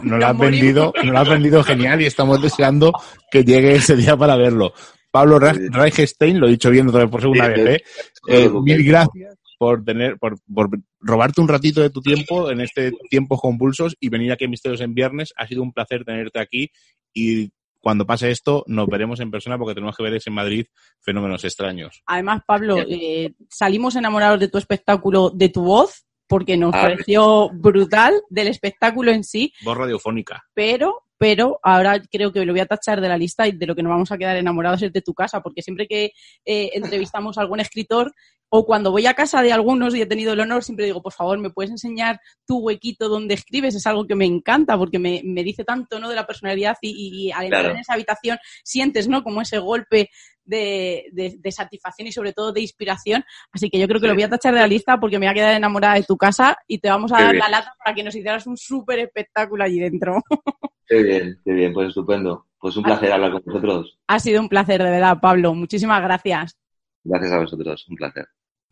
No 0.03 0.17
lo 0.17 0.25
has 0.25 0.37
vendido, 0.37 0.93
no 1.03 1.11
lo 1.11 1.19
has 1.19 1.29
vendido 1.29 1.63
genial 1.63 2.01
y 2.01 2.05
estamos 2.05 2.41
deseando 2.41 2.91
que 3.31 3.43
llegue 3.43 3.75
ese 3.75 3.95
día 3.95 4.17
para 4.17 4.35
verlo. 4.35 4.73
Pablo 5.11 5.39
Reichstein, 5.39 6.39
lo 6.39 6.47
he 6.47 6.51
dicho 6.51 6.69
bien 6.69 6.87
otra 6.89 7.01
vez 7.01 7.09
por 7.09 7.21
segunda 7.21 7.47
vez, 7.47 7.59
¿eh? 7.67 7.83
eh 8.27 8.49
mil 8.49 8.83
gracias 8.83 9.37
por 9.57 9.83
tener, 9.83 10.17
por, 10.17 10.37
por, 10.53 10.69
robarte 10.99 11.41
un 11.41 11.47
ratito 11.47 11.81
de 11.81 11.89
tu 11.89 12.01
tiempo 12.01 12.51
en 12.51 12.61
este 12.61 12.91
tiempos 13.09 13.41
convulsos 13.41 13.95
y 13.99 14.09
venir 14.09 14.31
aquí 14.31 14.45
a 14.45 14.49
Misterios 14.49 14.81
en 14.81 14.93
Viernes. 14.93 15.33
Ha 15.37 15.47
sido 15.47 15.63
un 15.63 15.73
placer 15.73 16.03
tenerte 16.03 16.39
aquí 16.39 16.69
y 17.13 17.49
cuando 17.79 18.05
pase 18.05 18.31
esto 18.31 18.63
nos 18.67 18.87
veremos 18.87 19.19
en 19.19 19.31
persona 19.31 19.57
porque 19.57 19.73
tenemos 19.73 19.95
que 19.95 20.03
ver 20.03 20.15
ese 20.15 20.29
en 20.29 20.35
Madrid 20.35 20.65
fenómenos 20.99 21.43
extraños. 21.43 22.03
Además, 22.05 22.41
Pablo, 22.45 22.77
eh, 22.79 23.33
salimos 23.49 23.95
enamorados 23.95 24.39
de 24.39 24.49
tu 24.49 24.57
espectáculo, 24.57 25.29
de 25.29 25.49
tu 25.49 25.63
voz, 25.63 26.05
porque 26.27 26.57
nos 26.57 26.73
ah, 26.75 26.81
pareció 26.81 27.49
brutal 27.53 28.21
del 28.29 28.47
espectáculo 28.47 29.11
en 29.11 29.23
sí. 29.23 29.53
Voz 29.63 29.77
radiofónica. 29.77 30.45
Pero, 30.53 31.06
pero 31.17 31.59
ahora 31.63 32.01
creo 32.11 32.31
que 32.31 32.45
lo 32.45 32.53
voy 32.53 32.61
a 32.61 32.65
tachar 32.65 33.01
de 33.01 33.09
la 33.09 33.17
lista 33.17 33.47
y 33.47 33.51
de 33.51 33.65
lo 33.65 33.75
que 33.75 33.83
nos 33.83 33.91
vamos 33.91 34.11
a 34.11 34.17
quedar 34.17 34.37
enamorados 34.37 34.81
es 34.81 34.93
de 34.93 35.01
tu 35.01 35.13
casa, 35.13 35.41
porque 35.41 35.61
siempre 35.61 35.87
que 35.87 36.11
eh, 36.45 36.71
entrevistamos 36.73 37.37
a 37.37 37.41
algún 37.41 37.59
escritor, 37.59 38.13
o 38.49 38.65
cuando 38.65 38.91
voy 38.91 39.05
a 39.05 39.13
casa 39.13 39.41
de 39.41 39.51
algunos 39.51 39.93
y 39.93 40.01
he 40.01 40.05
tenido 40.05 40.33
el 40.33 40.39
honor, 40.39 40.63
siempre 40.63 40.85
digo, 40.85 41.01
por 41.01 41.13
favor, 41.13 41.37
¿me 41.37 41.49
puedes 41.49 41.71
enseñar 41.71 42.19
tu 42.45 42.59
huequito 42.59 43.09
donde 43.09 43.33
escribes? 43.33 43.75
Es 43.75 43.85
algo 43.85 44.07
que 44.07 44.15
me 44.15 44.25
encanta 44.25 44.77
porque 44.77 44.99
me, 44.99 45.21
me 45.25 45.43
dice 45.43 45.65
tanto, 45.65 45.99
¿no? 45.99 46.07
De 46.07 46.15
la 46.15 46.25
personalidad 46.25 46.77
y, 46.81 47.29
al 47.31 47.45
entrar 47.45 47.71
en 47.71 47.77
esa 47.77 47.93
habitación 47.93 48.37
sientes, 48.63 49.07
¿no? 49.07 49.23
Como 49.23 49.41
ese 49.41 49.59
golpe 49.59 50.09
de, 50.45 51.09
de, 51.11 51.51
satisfacción 51.51 52.07
y 52.07 52.13
sobre 52.13 52.31
todo 52.31 52.53
de 52.53 52.61
inspiración. 52.61 53.25
Así 53.51 53.69
que 53.69 53.79
yo 53.79 53.87
creo 53.87 53.99
que 53.99 54.07
lo 54.07 54.13
voy 54.13 54.23
a 54.23 54.29
tachar 54.29 54.53
de 54.53 54.61
la 54.61 54.67
lista 54.67 54.97
porque 54.97 55.19
me 55.19 55.25
voy 55.25 55.31
a 55.31 55.35
quedar 55.35 55.55
enamorada 55.55 55.95
de 55.95 56.03
tu 56.03 56.15
casa 56.15 56.57
y 56.67 56.77
te 56.77 56.89
vamos 56.89 57.11
a 57.11 57.21
dar 57.21 57.35
la 57.35 57.49
lata 57.49 57.73
para 57.83 57.93
que 57.93 58.03
nos 58.03 58.15
hicieras 58.15 58.47
un 58.47 58.55
súper 58.55 58.99
espectáculo 58.99 59.65
allí 59.65 59.79
dentro. 59.79 60.21
Qué 60.87 61.03
bien, 61.03 61.39
qué 61.43 61.53
bien, 61.53 61.73
pues 61.73 61.89
estupendo. 61.89 62.45
Pues 62.59 62.75
un 62.77 62.83
placer 62.83 63.11
hablar 63.11 63.31
con 63.31 63.43
vosotros. 63.45 63.99
Ha 64.07 64.19
sido 64.19 64.41
un 64.41 64.49
placer, 64.49 64.81
de 64.81 64.89
verdad, 64.89 65.19
Pablo. 65.21 65.53
Muchísimas 65.53 66.01
gracias. 66.01 66.57
Gracias 67.03 67.31
a 67.31 67.39
vosotros, 67.39 67.85
un 67.89 67.95
placer 67.95 68.25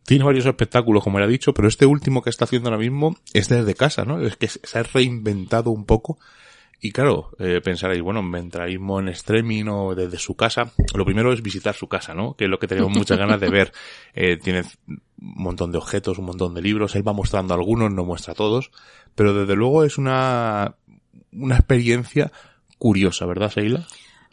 tiene 0.06 0.24
varios 0.24 0.46
espectáculos, 0.46 1.02
como 1.02 1.18
era 1.18 1.26
dicho, 1.26 1.52
pero 1.52 1.68
este 1.68 1.84
último 1.84 2.22
que 2.22 2.30
está 2.30 2.44
haciendo 2.44 2.68
ahora 2.68 2.78
mismo 2.78 3.16
es 3.34 3.48
desde 3.48 3.74
casa, 3.74 4.04
¿no? 4.04 4.20
Es 4.20 4.36
que 4.36 4.46
se 4.46 4.78
ha 4.78 4.84
reinventado 4.84 5.70
un 5.70 5.84
poco. 5.84 6.18
Y 6.80 6.92
claro, 6.92 7.30
eh, 7.38 7.60
pensaréis, 7.64 8.02
bueno, 8.02 8.22
mentalismo 8.22 9.00
en 9.00 9.08
streaming 9.08 9.64
o 9.66 9.94
desde 9.94 10.18
su 10.18 10.36
casa. 10.36 10.72
Lo 10.94 11.04
primero 11.04 11.32
es 11.32 11.42
visitar 11.42 11.74
su 11.74 11.88
casa, 11.88 12.14
¿no? 12.14 12.34
Que 12.34 12.44
es 12.44 12.50
lo 12.50 12.58
que 12.58 12.68
tenemos 12.68 12.92
muchas 12.92 13.18
ganas 13.18 13.40
de 13.40 13.50
ver. 13.50 13.72
Eh, 14.18 14.38
tiene 14.38 14.62
un 14.86 15.02
montón 15.18 15.72
de 15.72 15.76
objetos, 15.76 16.18
un 16.18 16.24
montón 16.24 16.54
de 16.54 16.62
libros. 16.62 16.94
Él 16.96 17.06
va 17.06 17.12
mostrando 17.12 17.52
algunos, 17.52 17.92
no 17.92 18.02
muestra 18.06 18.32
todos. 18.32 18.70
Pero 19.14 19.34
desde 19.34 19.54
luego 19.54 19.84
es 19.84 19.98
una, 19.98 20.76
una 21.36 21.56
experiencia 21.56 22.32
curiosa, 22.78 23.26
¿verdad, 23.26 23.50
Seila? 23.50 23.86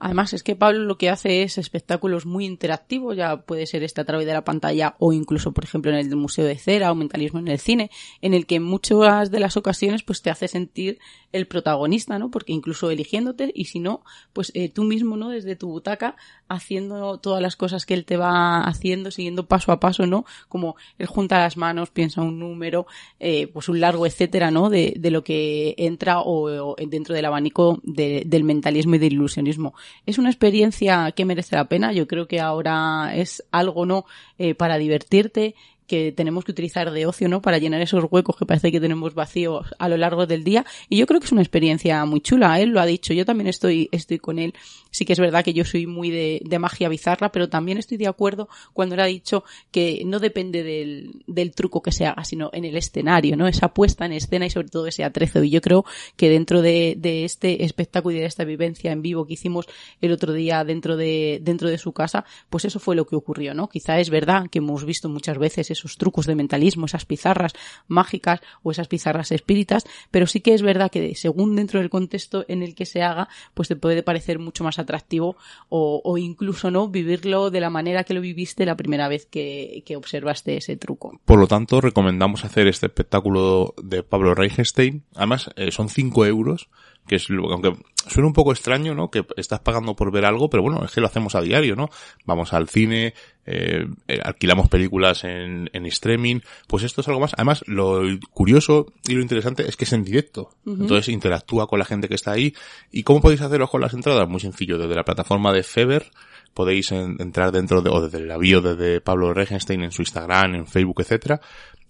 Además, 0.04 0.34
es 0.34 0.44
que 0.44 0.58
Pablo 0.58 0.84
lo 0.84 0.98
que 0.98 1.10
hace 1.10 1.44
es 1.44 1.58
espectáculos 1.58 2.26
muy 2.26 2.44
interactivos, 2.44 3.16
ya 3.16 3.38
puede 3.38 3.66
ser 3.66 3.84
este 3.84 4.02
a 4.02 4.04
través 4.04 4.28
de 4.28 4.34
la 4.34 4.44
pantalla 4.44 4.98
o 5.00 5.14
incluso, 5.14 5.54
por 5.54 5.64
ejemplo, 5.64 5.92
en 5.92 5.98
el 5.98 6.14
Museo 6.18 6.44
de 6.44 6.58
Cera 6.58 6.92
o 6.92 6.96
Mentalismo 6.96 7.40
en 7.40 7.48
el 7.48 7.58
cine, 7.58 7.90
en 8.20 8.34
el 8.34 8.46
que 8.46 8.56
en 8.56 8.64
muchas 8.64 9.32
de 9.32 9.40
las 9.40 9.56
ocasiones 9.56 10.04
pues 10.04 10.22
te 10.22 10.30
hace 10.30 10.50
sentir 10.50 11.00
el 11.32 11.48
protagonista, 11.48 12.20
¿no? 12.20 12.30
Porque 12.32 12.52
incluso 12.52 12.92
eligiéndote 12.92 13.50
y 13.56 13.64
si 13.66 13.80
no, 13.80 14.04
pues 14.34 14.52
eh, 14.56 14.68
tú 14.68 14.84
mismo, 14.84 15.16
¿no? 15.16 15.30
Desde 15.30 15.56
tu 15.56 15.70
butaca, 15.70 16.18
haciendo 16.50 17.18
todas 17.20 17.42
las 17.42 17.56
cosas 17.56 17.86
que 17.86 17.94
él 17.94 18.04
te 18.04 18.18
va 18.18 18.62
haciendo, 18.62 19.10
siguiendo 19.10 19.48
paso 19.48 19.72
a 19.72 19.80
paso, 19.80 20.06
¿no? 20.06 20.26
Como 20.50 20.76
él 20.98 21.08
junta 21.08 21.40
las 21.40 21.56
manos, 21.56 21.92
piensa 21.92 22.22
un 22.22 22.40
número, 22.40 22.88
eh, 23.22 23.48
pues 23.48 23.70
un 23.70 23.80
largo 23.80 24.06
etcétera, 24.06 24.52
¿no? 24.52 24.70
De, 24.70 24.96
de 24.98 25.12
lo 25.12 25.24
que 25.24 25.76
entra 25.78 26.20
o, 26.20 26.76
dentro 26.76 27.16
del 27.16 27.24
abanico 27.24 27.80
del 27.84 28.44
mentalismo 28.44 28.96
y 28.96 29.00
del 29.00 29.14
ilusionismo 29.14 29.74
es 30.06 30.18
una 30.18 30.30
experiencia 30.30 31.12
que 31.12 31.26
merece 31.26 31.56
la 31.56 31.70
pena. 31.70 31.94
Yo 31.94 32.08
creo 32.08 32.28
que 32.28 32.40
ahora 32.40 33.12
es 33.16 33.44
algo, 33.52 33.86
¿no? 33.86 34.06
Eh, 34.38 34.56
para 34.56 34.78
divertirte 34.78 35.56
que 35.88 36.12
tenemos 36.12 36.46
que 36.46 36.52
utilizar 36.52 36.92
de 36.92 37.06
ocio, 37.06 37.28
¿no? 37.30 37.42
Para 37.42 37.58
llenar 37.58 37.82
esos 37.82 38.06
huecos 38.10 38.36
que 38.38 38.46
parece 38.46 38.72
que 38.72 38.80
tenemos 38.80 39.14
vacíos 39.14 39.68
a 39.80 39.90
lo 39.90 39.98
largo 39.98 40.26
del 40.26 40.44
día. 40.44 40.66
Y 40.90 40.98
yo 40.98 41.06
creo 41.06 41.20
que 41.20 41.26
es 41.26 41.32
una 41.32 41.42
experiencia 41.42 42.04
muy 42.06 42.22
chula. 42.22 42.60
Él 42.60 42.70
lo 42.70 42.80
ha 42.80 42.86
dicho. 42.86 43.14
Yo 43.14 43.26
también 43.26 43.48
estoy, 43.48 43.90
estoy 43.92 44.20
con 44.20 44.40
él. 44.40 44.54
Sí 44.92 45.06
que 45.06 45.14
es 45.14 45.20
verdad 45.20 45.44
que 45.44 45.54
yo 45.54 45.66
soy 45.66 45.88
muy 45.88 46.10
de, 46.12 46.60
magia 46.60 46.88
bizarra, 46.88 47.32
pero 47.32 47.50
también 47.50 47.78
estoy 47.78 47.98
de 47.98 48.08
acuerdo 48.08 48.48
cuando 48.74 48.96
él 48.96 49.02
ha 49.02 49.06
dicho 49.06 49.44
que 49.72 50.04
no 50.06 50.20
depende 50.20 50.64
del, 50.64 51.24
del 51.28 51.52
truco 51.52 51.82
que 51.82 51.92
se 51.92 52.06
haga, 52.06 52.24
sino 52.24 52.52
en 52.54 52.64
el 52.64 52.78
escenario, 52.78 53.36
¿no? 53.36 53.48
Esa 53.48 53.74
puesta 53.74 54.06
en 54.06 54.14
escena 54.14 54.46
y 54.46 54.50
sobre 54.50 54.70
todo 54.70 54.88
ese 54.88 55.04
atrezo. 55.04 55.44
Y 55.44 55.50
yo 55.50 55.62
creo 55.62 55.84
que 56.16 56.30
dentro 56.30 56.62
de, 56.62 56.96
de 56.98 57.26
este 57.26 57.66
espectáculo 57.66 58.16
y 58.16 58.20
de 58.20 58.28
esta 58.28 58.44
vivencia 58.44 58.92
en 58.92 59.02
vivo 59.02 59.26
que 59.26 59.34
hicimos 59.34 59.66
el 60.00 60.12
otro 60.12 60.32
día 60.32 60.64
dentro 60.64 60.96
de, 60.96 61.40
dentro 61.42 61.70
de 61.70 61.78
su 61.78 61.92
casa, 61.92 62.26
pues 62.50 62.66
eso 62.66 62.80
fue 62.80 62.96
lo 62.96 63.06
que 63.06 63.16
ocurrió, 63.16 63.54
¿no? 63.54 63.68
Quizá 63.68 64.00
es 64.00 64.10
verdad 64.10 64.48
que 64.50 64.60
hemos 64.60 64.86
visto 64.86 65.10
muchas 65.10 65.38
veces 65.38 65.72
esos 65.74 65.98
trucos 65.98 66.26
de 66.26 66.36
mentalismo, 66.36 66.86
esas 66.86 67.06
pizarras 67.06 67.54
mágicas 67.88 68.42
o 68.64 68.72
esas 68.72 68.88
pizarras 68.88 69.32
espíritas, 69.32 69.86
pero 70.12 70.28
sí 70.28 70.40
que 70.40 70.54
es 70.54 70.62
verdad 70.62 70.90
que 70.90 71.14
según 71.16 71.56
dentro 71.56 71.80
del 71.80 71.90
contexto 71.90 72.46
en 72.48 72.64
el 72.64 72.76
que 72.76 72.86
se 72.86 73.04
haga, 73.04 73.28
pues 73.54 73.68
te 73.68 73.76
puede 73.76 74.04
parecer 74.04 74.40
mucho 74.40 74.64
más 74.64 74.80
atractivo 74.80 75.36
o, 75.70 76.18
incluso 76.18 76.72
no 76.72 76.88
vivirlo 76.88 77.50
de 77.50 77.60
la 77.60 77.70
manera 77.70 78.04
que 78.04 78.14
lo 78.14 78.22
viviste 78.22 78.66
la 78.66 78.78
primera 78.78 79.08
vez 79.08 79.26
que, 79.26 79.84
observaste 79.96 80.58
ese 80.58 80.76
truco. 80.76 81.20
Por 81.26 81.40
lo 81.40 81.48
tanto, 81.48 81.80
recomendamos 81.80 82.46
hacer 82.46 82.68
este 82.68 82.88
espectáculo 82.88 83.76
de 83.82 84.02
Pablo 84.02 84.34
Reichenstein. 84.34 85.04
Además, 85.14 85.52
eh, 85.56 85.72
son 85.72 85.90
5 85.90 86.26
euros 86.26 86.70
que 87.08 87.16
es, 87.16 87.28
aunque 87.30 87.74
suena 88.08 88.28
un 88.28 88.34
poco 88.34 88.52
extraño, 88.52 88.94
¿no? 88.94 89.10
Que 89.10 89.26
estás 89.38 89.60
pagando 89.60 89.96
por 89.96 90.12
ver 90.12 90.26
algo, 90.26 90.50
pero 90.50 90.64
bueno, 90.64 90.84
es 90.84 90.92
que 90.92 91.02
lo 91.02 91.08
hacemos 91.08 91.36
a 91.36 91.42
diario, 91.42 91.76
¿no? 91.76 91.90
Vamos 92.26 92.54
al 92.54 92.68
cine, 92.68 93.14
eh, 93.46 93.86
eh, 94.08 94.20
alquilamos 94.24 94.70
películas 94.70 95.24
en, 95.24 95.70
en 95.74 95.86
streaming, 95.86 96.40
pues 96.68 96.84
esto 96.84 97.02
es 97.02 97.08
algo 97.08 97.20
más. 97.20 97.34
Además, 97.36 97.64
lo 97.68 98.02
curioso 98.32 98.88
y 99.08 99.14
lo 99.14 99.22
interesante 99.22 99.68
es 99.68 99.76
que 99.78 99.86
es 99.86 99.94
en 99.94 100.04
directo. 100.04 100.50
Entonces 100.66 101.10
interactúa 101.10 101.68
con 101.68 101.80
la 101.80 101.86
gente 101.86 102.08
que 102.08 102.16
está 102.16 102.32
ahí. 102.32 102.54
¿Y 102.92 103.04
cómo 103.04 103.22
podéis 103.22 103.42
hacerlo 103.42 103.68
con 103.68 103.82
las 103.82 103.94
entradas? 103.94 104.28
Muy 104.28 104.40
sencillo, 104.40 104.78
desde 104.78 104.96
la 104.96 105.04
plataforma 105.04 105.52
de 105.52 105.64
Feber, 105.64 106.12
podéis 106.54 106.92
entrar 106.92 107.52
dentro 107.52 107.82
de, 107.82 107.90
o 107.90 108.02
desde 108.02 108.24
el 108.24 108.32
avión 108.32 108.64
desde 108.64 109.02
Pablo 109.02 109.34
Regenstein 109.34 109.84
en 109.84 109.92
su 109.92 110.02
Instagram, 110.02 110.56
en 110.56 110.68
Facebook, 110.68 111.02
etcétera. 111.02 111.42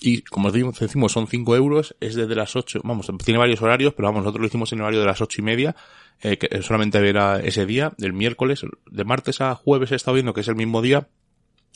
Y 0.06 0.22
como 0.24 0.52
decimos, 0.52 1.14
son 1.14 1.28
5 1.28 1.56
euros, 1.56 1.96
es 2.02 2.16
desde 2.16 2.36
las 2.36 2.58
8, 2.58 2.82
vamos, 2.84 3.10
tiene 3.24 3.38
varios 3.38 3.62
horarios, 3.62 3.94
pero 3.94 4.10
vamos, 4.10 4.24
nosotros 4.24 4.42
lo 4.42 4.48
hicimos 4.48 4.70
en 4.74 4.80
el 4.80 4.84
horario 4.84 5.00
de 5.00 5.06
las 5.06 5.22
ocho 5.22 5.40
y 5.40 5.46
media, 5.46 5.78
eh, 6.22 6.38
que 6.38 6.62
solamente 6.62 7.00
verá 7.00 7.40
ese 7.40 7.66
día, 7.66 7.94
del 7.98 8.12
miércoles, 8.12 8.66
de 8.92 9.04
martes 9.06 9.40
a 9.40 9.56
jueves 9.56 9.94
he 9.94 9.96
estado 9.96 10.16
viendo 10.16 10.34
que 10.34 10.42
es 10.42 10.50
el 10.50 10.58
mismo 10.58 10.82
día, 10.82 11.08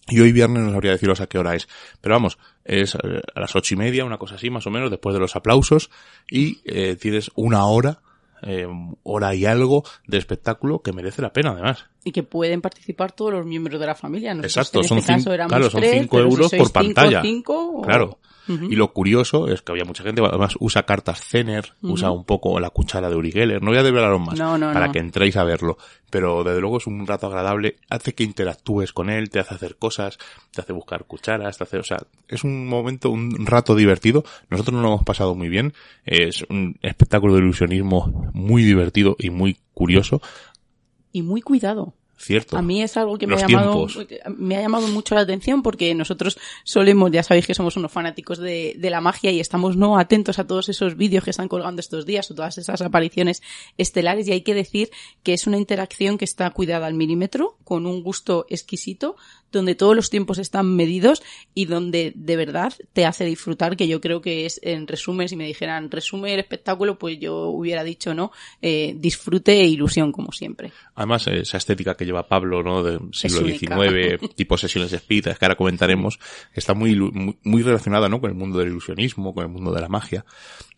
y 0.09 0.19
hoy 0.19 0.33
viernes 0.33 0.61
no 0.61 0.71
sabría 0.71 0.91
deciros 0.91 1.21
a 1.21 1.27
qué 1.27 1.37
hora 1.37 1.55
es. 1.55 1.69
Pero 2.01 2.15
vamos, 2.15 2.37
es 2.65 2.95
eh, 2.95 3.21
a 3.33 3.39
las 3.39 3.55
ocho 3.55 3.75
y 3.75 3.77
media, 3.77 4.03
una 4.03 4.17
cosa 4.17 4.35
así 4.35 4.49
más 4.49 4.67
o 4.67 4.71
menos, 4.71 4.91
después 4.91 5.13
de 5.13 5.21
los 5.21 5.37
aplausos, 5.37 5.89
y 6.29 6.59
eh, 6.65 6.97
tienes 6.99 7.31
una 7.33 7.65
hora 7.65 8.01
eh, 8.41 8.67
hora 9.03 9.33
y 9.33 9.45
algo 9.45 9.83
de 10.05 10.17
espectáculo 10.17 10.81
que 10.81 10.93
merece 10.93 11.21
la 11.21 11.33
pena 11.33 11.51
además. 11.51 11.85
Y 12.03 12.11
que 12.11 12.23
pueden 12.23 12.61
participar 12.61 13.11
todos 13.11 13.33
los 13.33 13.45
miembros 13.45 13.79
de 13.79 13.85
la 13.85 13.95
familia. 13.95 14.31
Exacto, 14.31 14.83
son, 14.83 14.99
este 14.99 15.15
claro, 15.47 15.69
son 15.69 15.83
5 15.83 16.19
euros 16.19 16.51
por 16.51 16.71
pantalla. 16.71 17.21
Claro. 17.83 18.19
Y 18.47 18.75
lo 18.75 18.93
curioso 18.93 19.49
es 19.49 19.61
que 19.61 19.73
había 19.73 19.83
mucha 19.83 20.03
gente, 20.03 20.21
además 20.23 20.55
usa 20.59 20.83
cartas 20.83 21.21
Zener, 21.21 21.73
usa 21.81 22.11
un 22.11 22.23
poco 22.23 22.59
la 22.59 22.69
cuchara 22.69 23.09
de 23.09 23.15
Uri 23.15 23.31
Geller. 23.31 23.61
No 23.61 23.71
voy 23.71 23.77
a 23.77 23.83
develaros 23.83 24.21
más 24.21 24.39
para 24.39 24.91
que 24.91 24.99
entréis 24.99 25.35
a 25.35 25.43
verlo. 25.43 25.77
Pero 26.09 26.45
desde 26.45 26.61
luego 26.61 26.77
es 26.77 26.87
un 26.87 27.05
rato 27.05 27.27
agradable, 27.27 27.75
hace 27.89 28.13
que 28.13 28.23
interactúes 28.23 28.93
con 28.93 29.09
él, 29.09 29.29
te 29.29 29.39
hace 29.39 29.55
hacer 29.55 29.75
cosas, 29.75 30.17
te 30.53 30.61
hace 30.61 30.71
buscar 30.71 31.03
cucharas, 31.03 31.57
te 31.57 31.65
hace, 31.65 31.77
o 31.77 31.83
sea, 31.83 31.97
es 32.29 32.45
un 32.45 32.67
momento, 32.67 33.09
un 33.09 33.45
rato 33.45 33.75
divertido. 33.75 34.23
Nosotros 34.49 34.75
nos 34.75 34.83
lo 34.83 34.87
hemos 34.89 35.03
pasado 35.03 35.35
muy 35.35 35.49
bien. 35.49 35.73
Es 36.05 36.45
un 36.49 36.77
espectáculo 36.81 37.33
de 37.33 37.41
ilusionismo 37.41 38.31
muy 38.33 38.63
divertido 38.63 39.17
y 39.19 39.29
muy 39.29 39.57
curioso. 39.73 40.21
Y 41.17 41.23
muy 41.23 41.41
cuidado. 41.41 41.95
Cierto. 42.19 42.57
A 42.57 42.61
mí 42.63 42.81
es 42.81 42.95
algo 42.97 43.17
que 43.17 43.27
me 43.27 43.35
ha, 43.35 43.47
llamado, 43.47 43.87
me 44.37 44.57
ha 44.57 44.61
llamado 44.61 44.87
mucho 44.87 45.15
la 45.15 45.21
atención 45.21 45.61
porque 45.63 45.93
nosotros 45.93 46.37
solemos, 46.63 47.11
ya 47.11 47.21
sabéis 47.21 47.45
que 47.45 47.53
somos 47.53 47.75
unos 47.77 47.91
fanáticos 47.91 48.39
de, 48.39 48.75
de 48.77 48.89
la 48.89 49.01
magia 49.01 49.31
y 49.31 49.39
estamos 49.39 49.77
no 49.77 49.99
atentos 49.99 50.39
a 50.39 50.47
todos 50.47 50.67
esos 50.69 50.95
vídeos 50.95 51.23
que 51.23 51.29
están 51.29 51.47
colgando 51.47 51.79
estos 51.79 52.07
días 52.07 52.29
o 52.31 52.35
todas 52.35 52.57
esas 52.57 52.81
apariciones 52.81 53.43
estelares 53.77 54.27
y 54.27 54.31
hay 54.31 54.41
que 54.41 54.55
decir 54.55 54.89
que 55.21 55.33
es 55.33 55.45
una 55.45 55.57
interacción 55.57 56.17
que 56.17 56.25
está 56.25 56.49
cuidada 56.49 56.87
al 56.87 56.95
milímetro, 56.95 57.57
con 57.63 57.85
un 57.85 58.01
gusto 58.01 58.47
exquisito, 58.49 59.15
donde 59.51 59.75
todos 59.75 59.95
los 59.95 60.09
tiempos 60.09 60.37
están 60.37 60.75
medidos 60.75 61.23
y 61.53 61.65
donde 61.65 62.13
de 62.15 62.35
verdad 62.35 62.73
te 62.93 63.05
hace 63.05 63.25
disfrutar, 63.25 63.77
que 63.77 63.87
yo 63.87 64.01
creo 64.01 64.21
que 64.21 64.45
es, 64.45 64.59
en 64.63 64.87
resumen, 64.87 65.29
si 65.29 65.35
me 65.35 65.45
dijeran 65.45 65.89
resume 65.89 66.33
el 66.33 66.39
espectáculo, 66.39 66.97
pues 66.97 67.19
yo 67.19 67.47
hubiera 67.47 67.83
dicho, 67.83 68.13
¿no? 68.13 68.31
Eh, 68.61 68.93
disfrute 68.97 69.61
e 69.61 69.67
ilusión, 69.67 70.11
como 70.11 70.31
siempre. 70.31 70.71
Además, 70.95 71.27
esa 71.27 71.57
estética 71.57 71.95
que 71.95 72.05
lleva 72.05 72.27
Pablo, 72.27 72.63
¿no? 72.63 72.83
Del 72.83 72.99
siglo 73.13 73.45
XIX, 73.45 74.19
tipo 74.35 74.57
sesiones 74.57 74.91
espíritas, 74.93 75.37
que 75.37 75.45
ahora 75.45 75.55
comentaremos, 75.55 76.19
está 76.53 76.73
muy, 76.73 76.95
muy, 76.95 77.37
muy 77.43 77.63
relacionada, 77.63 78.09
¿no? 78.09 78.19
Con 78.19 78.29
el 78.29 78.35
mundo 78.35 78.59
del 78.59 78.69
ilusionismo, 78.69 79.33
con 79.33 79.43
el 79.43 79.49
mundo 79.49 79.71
de 79.71 79.81
la 79.81 79.89
magia. 79.89 80.25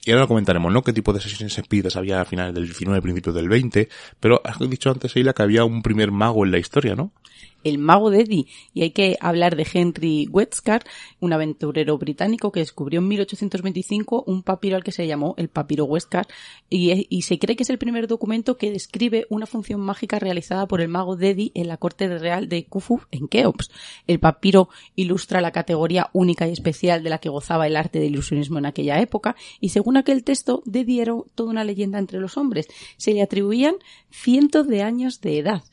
Y 0.05 0.11
ahora 0.11 0.21
lo 0.21 0.27
comentaremos, 0.29 0.71
¿no? 0.71 0.81
Qué 0.81 0.93
tipo 0.93 1.11
de 1.11 1.19
sesiones 1.19 1.57
espíritas 1.57 1.95
había 1.95 2.21
a 2.21 2.25
finales 2.25 2.53
del 2.53 2.65
19, 2.65 3.01
principios 3.01 3.35
del 3.35 3.49
20, 3.49 3.89
pero 4.19 4.41
has 4.45 4.57
dicho 4.69 4.89
antes, 4.89 5.15
Eila, 5.15 5.33
que 5.33 5.43
había 5.43 5.65
un 5.65 5.81
primer 5.81 6.11
mago 6.11 6.45
en 6.45 6.51
la 6.51 6.57
historia, 6.57 6.95
¿no? 6.95 7.11
El 7.63 7.77
mago 7.77 8.09
de. 8.09 8.19
Y 8.73 8.81
hay 8.81 8.91
que 8.91 9.17
hablar 9.21 9.55
de 9.55 9.67
Henry 9.71 10.27
Westcar, 10.31 10.83
un 11.19 11.33
aventurero 11.33 11.97
británico 11.97 12.51
que 12.51 12.59
descubrió 12.59 12.99
en 12.99 13.07
1825 13.07 14.23
un 14.27 14.43
papiro 14.43 14.75
al 14.75 14.83
que 14.83 14.91
se 14.91 15.07
llamó 15.07 15.35
el 15.37 15.49
papiro 15.49 15.85
Westcar 15.85 16.27
y, 16.69 17.07
y, 17.09 17.21
se 17.23 17.39
cree 17.39 17.55
que 17.55 17.63
es 17.63 17.69
el 17.69 17.77
primer 17.77 18.07
documento 18.07 18.57
que 18.57 18.71
describe 18.71 19.25
una 19.29 19.45
función 19.45 19.79
mágica 19.79 20.19
realizada 20.19 20.67
por 20.67 20.81
el 20.81 20.89
mago 20.89 21.15
Dedi 21.15 21.51
en 21.55 21.67
la 21.67 21.77
corte 21.77 22.07
real 22.19 22.49
de 22.49 22.65
Khufu 22.65 23.01
en 23.11 23.27
Keops. 23.27 23.71
El 24.05 24.19
papiro 24.19 24.69
ilustra 24.95 25.41
la 25.41 25.51
categoría 25.51 26.09
única 26.13 26.47
y 26.47 26.51
especial 26.51 27.03
de 27.03 27.09
la 27.09 27.19
que 27.19 27.29
gozaba 27.29 27.67
el 27.67 27.75
arte 27.75 27.99
del 27.99 28.11
ilusionismo 28.11 28.57
en 28.57 28.65
aquella 28.65 28.99
época 28.99 29.35
y 29.59 29.69
según 29.69 29.97
aquel 29.97 30.23
texto 30.23 30.61
Dedi 30.65 30.99
era 30.99 31.13
toda 31.35 31.49
una 31.49 31.63
leyenda 31.63 31.99
entre 31.99 32.19
los 32.19 32.37
hombres. 32.37 32.67
Se 32.97 33.13
le 33.13 33.21
atribuían 33.21 33.75
cientos 34.11 34.67
de 34.67 34.83
años 34.83 35.21
de 35.21 35.39
edad 35.39 35.63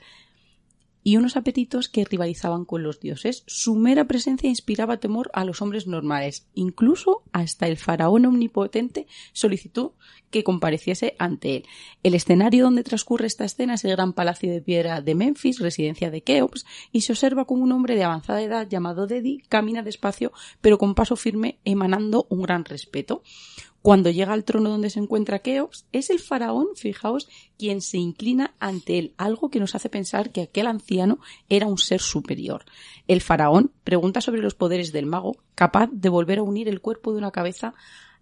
y 1.07 1.19
unos 1.19 1.37
apetitos 1.37 1.89
que 1.89 2.05
rivalizaban 2.05 2.65
con 2.65 2.83
los 2.83 2.99
dioses. 2.99 3.45
Su 3.47 3.77
mera 3.77 4.09
presencia 4.09 4.51
inspiraba 4.51 4.97
temor 4.97 5.31
a 5.35 5.45
los 5.45 5.63
hombres 5.63 5.87
normales. 5.87 6.49
Incluso 6.55 7.23
hasta 7.31 7.69
el 7.69 7.77
faraón 7.77 8.27
omnipotente 8.27 9.07
solicitó 9.33 9.95
que 10.31 10.43
compareciese 10.43 11.15
ante 11.21 11.59
él. 11.59 11.65
El 12.03 12.17
escenario 12.17 12.65
donde 12.65 12.83
transcurre 12.83 13.29
esta 13.29 13.45
escena 13.45 13.75
es 13.75 13.85
el 13.85 13.93
gran 13.93 14.15
palacio 14.15 14.51
de 14.51 14.61
piedra 14.61 15.01
de 15.01 15.15
Memphis, 15.15 15.61
residencia 15.61 16.11
de 16.11 16.23
Keops, 16.25 16.67
y 16.91 17.03
se 17.03 17.13
observa 17.13 17.45
como 17.45 17.63
un 17.63 17.71
hombre 17.71 17.95
de 17.95 18.03
avanzada 18.03 18.43
edad 18.43 18.69
llamado 18.69 19.07
Dedi 19.07 19.45
camina 19.49 19.85
despacio 19.85 20.33
pero 20.61 20.77
con 20.77 20.97
paso 20.97 21.15
firme 21.15 21.61
emanando 21.65 22.27
un 22.31 22.43
gran 22.43 22.65
respeto. 22.65 23.23
Cuando 23.87 24.11
llega 24.11 24.33
al 24.33 24.43
trono 24.43 24.69
donde 24.69 24.91
se 24.91 24.99
encuentra 24.99 25.39
Keops, 25.39 25.87
es 25.93 26.11
el 26.11 26.19
faraón, 26.19 26.67
fijaos, 26.75 27.29
quien 27.57 27.81
se 27.81 27.99
inclina 27.99 28.53
ante 28.59 28.99
él, 28.99 29.15
algo 29.17 29.49
que 29.49 29.61
nos 29.61 29.77
hace 29.77 29.89
pensar 29.89 30.33
que 30.33 30.43
aquel 30.43 30.67
anciano 30.67 31.21
era 31.49 31.69
un 31.69 31.79
ser 31.79 32.01
superior. 32.01 32.65
El 33.07 33.21
faraón 33.21 33.71
pregunta 33.85 34.21
sobre 34.21 34.43
los 34.43 34.57
poderes 34.57 34.91
del 34.91 35.07
mago, 35.07 35.37
capaz 35.55 35.89
de 35.93 36.09
volver 36.09 36.41
a 36.41 36.43
unir 36.43 36.69
el 36.69 36.81
cuerpo 36.81 37.13
de 37.13 37.19
una 37.19 37.31
cabeza 37.31 37.75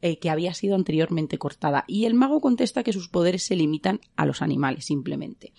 eh, 0.02 0.18
que 0.18 0.28
había 0.28 0.52
sido 0.52 0.74
anteriormente 0.74 1.38
cortada, 1.38 1.84
y 1.88 2.04
el 2.04 2.12
mago 2.12 2.42
contesta 2.42 2.82
que 2.82 2.92
sus 2.92 3.08
poderes 3.08 3.46
se 3.46 3.56
limitan 3.56 4.00
a 4.16 4.26
los 4.26 4.42
animales 4.42 4.84
simplemente. 4.84 5.54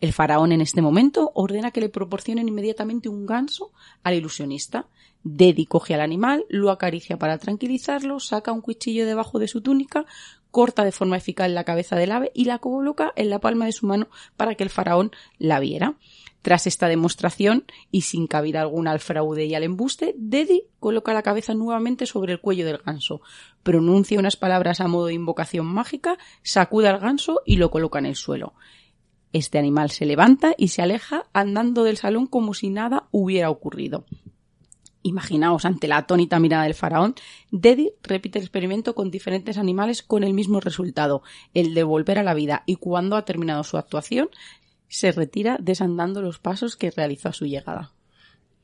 El 0.00 0.12
faraón 0.12 0.52
en 0.52 0.60
este 0.60 0.82
momento 0.82 1.30
ordena 1.34 1.70
que 1.70 1.80
le 1.80 1.88
proporcionen 1.88 2.48
inmediatamente 2.48 3.08
un 3.08 3.24
ganso 3.24 3.70
al 4.02 4.14
ilusionista. 4.14 4.88
Dedi 5.28 5.66
coge 5.66 5.92
al 5.92 6.02
animal, 6.02 6.46
lo 6.48 6.70
acaricia 6.70 7.18
para 7.18 7.38
tranquilizarlo, 7.38 8.20
saca 8.20 8.52
un 8.52 8.60
cuchillo 8.60 9.04
debajo 9.06 9.40
de 9.40 9.48
su 9.48 9.60
túnica, 9.60 10.06
corta 10.52 10.84
de 10.84 10.92
forma 10.92 11.16
eficaz 11.16 11.50
la 11.50 11.64
cabeza 11.64 11.96
del 11.96 12.12
ave 12.12 12.30
y 12.32 12.44
la 12.44 12.60
coloca 12.60 13.12
en 13.16 13.28
la 13.28 13.40
palma 13.40 13.66
de 13.66 13.72
su 13.72 13.88
mano 13.88 14.06
para 14.36 14.54
que 14.54 14.62
el 14.62 14.70
faraón 14.70 15.10
la 15.38 15.58
viera. 15.58 15.96
Tras 16.42 16.68
esta 16.68 16.86
demostración, 16.86 17.64
y 17.90 18.02
sin 18.02 18.28
cabida 18.28 18.60
alguna 18.60 18.92
al 18.92 19.00
fraude 19.00 19.46
y 19.46 19.56
al 19.56 19.64
embuste, 19.64 20.14
Dedi 20.16 20.68
coloca 20.78 21.12
la 21.12 21.24
cabeza 21.24 21.54
nuevamente 21.54 22.06
sobre 22.06 22.32
el 22.32 22.40
cuello 22.40 22.64
del 22.64 22.78
ganso, 22.78 23.20
pronuncia 23.64 24.20
unas 24.20 24.36
palabras 24.36 24.80
a 24.80 24.86
modo 24.86 25.06
de 25.06 25.14
invocación 25.14 25.66
mágica, 25.66 26.18
sacuda 26.44 26.90
al 26.90 27.00
ganso 27.00 27.42
y 27.44 27.56
lo 27.56 27.72
coloca 27.72 27.98
en 27.98 28.06
el 28.06 28.14
suelo. 28.14 28.54
Este 29.32 29.58
animal 29.58 29.90
se 29.90 30.06
levanta 30.06 30.54
y 30.56 30.68
se 30.68 30.82
aleja 30.82 31.24
andando 31.32 31.82
del 31.82 31.96
salón 31.96 32.28
como 32.28 32.54
si 32.54 32.70
nada 32.70 33.08
hubiera 33.10 33.50
ocurrido. 33.50 34.04
Imaginaos, 35.06 35.64
ante 35.64 35.86
la 35.86 35.98
atónita 35.98 36.40
mirada 36.40 36.64
del 36.64 36.74
faraón, 36.74 37.14
Dedi 37.52 37.92
repite 38.02 38.40
el 38.40 38.44
experimento 38.44 38.96
con 38.96 39.12
diferentes 39.12 39.56
animales 39.56 40.02
con 40.02 40.24
el 40.24 40.34
mismo 40.34 40.58
resultado, 40.58 41.22
el 41.54 41.74
de 41.74 41.84
volver 41.84 42.18
a 42.18 42.24
la 42.24 42.34
vida, 42.34 42.64
y 42.66 42.74
cuando 42.74 43.14
ha 43.14 43.24
terminado 43.24 43.62
su 43.62 43.76
actuación, 43.76 44.30
se 44.88 45.12
retira 45.12 45.58
desandando 45.60 46.22
los 46.22 46.40
pasos 46.40 46.74
que 46.74 46.90
realizó 46.90 47.28
a 47.28 47.32
su 47.32 47.46
llegada. 47.46 47.92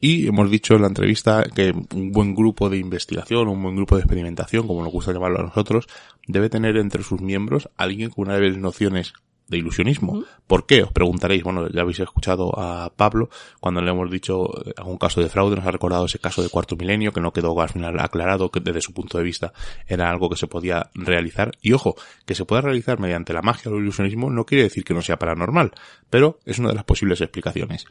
Y 0.01 0.27
hemos 0.27 0.51
dicho 0.51 0.75
en 0.75 0.83
la 0.83 0.89
entrevista 0.89 1.45
que 1.45 1.73
un 1.95 2.11
buen 2.11 2.35
grupo 2.35 2.69
de 2.69 2.79
investigación, 2.79 3.47
un 3.47 3.63
buen 3.63 3.77
grupo 3.77 3.95
de 3.95 4.03
experimentación, 4.03 4.67
como 4.67 4.83
nos 4.83 4.93
gusta 4.93 5.13
llamarlo 5.13 5.39
a 5.39 5.45
nosotros, 5.45 5.87
debe 6.27 6.51
tener 6.51 6.77
entre 6.77 7.05
sus 7.05 7.21
miembros 7.21 7.69
alguien 7.77 8.11
con 8.11 8.27
una 8.27 8.37
de 8.37 8.51
nociones 8.51 9.13
de 9.53 9.59
ilusionismo. 9.59 10.25
¿Por 10.49 10.67
qué? 10.67 10.83
Os 10.83 10.91
preguntaréis. 10.91 11.45
Bueno, 11.45 11.69
ya 11.69 11.83
habéis 11.83 12.01
escuchado 12.01 12.59
a 12.59 12.91
Pablo 12.97 13.31
cuando 13.61 13.81
le 13.81 13.91
hemos 13.91 14.11
dicho 14.11 14.47
eh, 14.67 14.73
algún 14.77 14.99
caso 14.99 15.21
de 15.21 15.29
fraude, 15.29 15.55
nos 15.55 15.67
ha 15.67 15.71
recordado 15.71 16.07
ese 16.07 16.19
caso 16.19 16.43
de 16.43 16.49
cuarto 16.49 16.75
milenio 16.75 17.13
que 17.13 17.21
no 17.21 17.33
quedó 17.33 17.59
al 17.61 17.69
final 17.69 18.01
aclarado, 18.01 18.51
que 18.51 18.61
desde 18.61 18.81
su 18.81 18.93
punto 18.93 19.19
de 19.19 19.25
vista 19.25 19.53
era 19.87 20.11
algo 20.11 20.29
que 20.29 20.37
se 20.37 20.49
podía 20.49 20.91
realizar. 20.95 21.53
Y 21.61 21.73
ojo, 21.73 21.95
que 22.27 22.35
se 22.35 22.45
pueda 22.45 22.63
realizar 22.63 22.99
mediante 22.99 23.33
la 23.33 23.43
magia 23.43 23.71
o 23.71 23.77
el 23.77 23.83
ilusionismo 23.83 24.31
no 24.31 24.45
quiere 24.45 24.65
decir 24.65 24.83
que 24.83 24.95
no 24.95 25.03
sea 25.03 25.19
paranormal, 25.19 25.73
pero 26.11 26.41
es 26.45 26.59
una 26.59 26.71
de 26.71 26.75
las 26.75 26.85
posibles 26.85 27.21
explicaciones. 27.21 27.87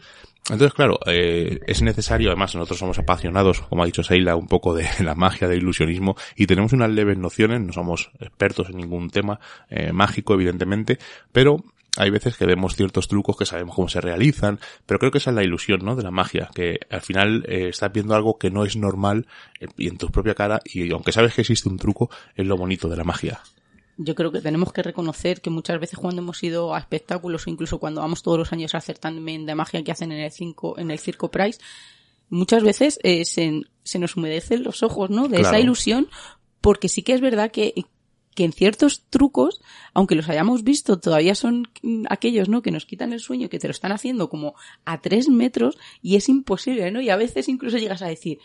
Entonces, 0.49 0.73
claro, 0.73 0.99
eh, 1.05 1.59
es 1.67 1.81
necesario, 1.83 2.29
además 2.29 2.55
nosotros 2.55 2.79
somos 2.79 2.97
apasionados, 2.97 3.61
como 3.61 3.83
ha 3.83 3.85
dicho 3.85 4.03
Seila, 4.03 4.35
un 4.35 4.47
poco 4.47 4.73
de 4.73 4.87
la 5.03 5.13
magia, 5.13 5.47
del 5.47 5.59
ilusionismo, 5.59 6.15
y 6.35 6.47
tenemos 6.47 6.73
unas 6.73 6.89
leves 6.89 7.17
nociones, 7.17 7.61
no 7.61 7.71
somos 7.71 8.11
expertos 8.19 8.69
en 8.69 8.77
ningún 8.77 9.09
tema 9.11 9.39
eh, 9.69 9.93
mágico, 9.93 10.33
evidentemente, 10.33 10.97
pero 11.31 11.50
hay 11.97 12.09
veces 12.09 12.37
que 12.37 12.45
vemos 12.45 12.75
ciertos 12.75 13.07
trucos 13.07 13.35
que 13.37 13.45
sabemos 13.45 13.75
cómo 13.75 13.89
se 13.89 14.01
realizan, 14.01 14.59
pero 14.85 14.99
creo 14.99 15.11
que 15.11 15.17
esa 15.17 15.31
es 15.31 15.35
la 15.35 15.43
ilusión, 15.43 15.81
¿no? 15.83 15.95
De 15.95 16.03
la 16.03 16.11
magia, 16.11 16.49
que 16.53 16.79
al 16.89 17.01
final 17.01 17.45
eh, 17.47 17.69
estás 17.69 17.91
viendo 17.91 18.15
algo 18.15 18.37
que 18.37 18.49
no 18.49 18.63
es 18.63 18.77
normal 18.77 19.27
eh, 19.59 19.67
y 19.77 19.87
en 19.87 19.97
tu 19.97 20.09
propia 20.09 20.35
cara, 20.35 20.61
y 20.63 20.91
aunque 20.91 21.11
sabes 21.11 21.33
que 21.33 21.41
existe 21.41 21.67
un 21.67 21.77
truco, 21.77 22.09
es 22.35 22.45
lo 22.45 22.57
bonito 22.57 22.87
de 22.87 22.97
la 22.97 23.03
magia 23.03 23.41
yo 24.03 24.15
creo 24.15 24.31
que 24.31 24.41
tenemos 24.41 24.73
que 24.73 24.81
reconocer 24.81 25.41
que 25.41 25.49
muchas 25.49 25.79
veces 25.79 25.99
cuando 25.99 26.21
hemos 26.21 26.41
ido 26.43 26.73
a 26.73 26.79
espectáculos 26.79 27.45
o 27.45 27.49
incluso 27.49 27.79
cuando 27.79 28.01
vamos 28.01 28.23
todos 28.23 28.39
los 28.39 28.53
años 28.53 28.73
a 28.73 28.79
hacer 28.79 28.97
también 28.97 29.45
de 29.45 29.55
magia 29.55 29.83
que 29.83 29.91
hacen 29.91 30.11
en 30.11 30.19
el, 30.19 30.31
cinco, 30.31 30.77
en 30.79 30.91
el 30.91 30.99
Circo 30.99 31.29
Price, 31.29 31.59
muchas 32.29 32.63
veces 32.63 32.99
eh, 33.03 33.25
se, 33.25 33.61
se, 33.83 33.99
nos 33.99 34.15
humedecen 34.15 34.63
los 34.63 34.81
ojos, 34.83 35.09
¿no? 35.09 35.27
De 35.27 35.41
esa 35.41 35.59
ilusión, 35.59 36.07
porque 36.61 36.89
sí 36.89 37.03
que 37.03 37.13
es 37.13 37.21
verdad 37.21 37.51
que, 37.51 37.73
que 38.35 38.43
en 38.45 38.53
ciertos 38.53 39.03
trucos, 39.09 39.61
aunque 39.93 40.15
los 40.15 40.29
hayamos 40.29 40.63
visto, 40.63 40.99
todavía 40.99 41.35
son 41.35 41.67
aquellos, 42.09 42.49
¿no? 42.49 42.61
Que 42.61 42.71
nos 42.71 42.85
quitan 42.85 43.13
el 43.13 43.19
sueño, 43.19 43.49
que 43.49 43.59
te 43.59 43.67
lo 43.67 43.71
están 43.71 43.91
haciendo 43.91 44.29
como 44.29 44.55
a 44.85 45.01
tres 45.01 45.29
metros 45.29 45.77
y 46.01 46.15
es 46.15 46.29
imposible, 46.29 46.91
¿no? 46.91 47.01
Y 47.01 47.09
a 47.09 47.17
veces 47.17 47.49
incluso 47.49 47.77
llegas 47.77 48.01
a 48.01 48.07
decir, 48.07 48.39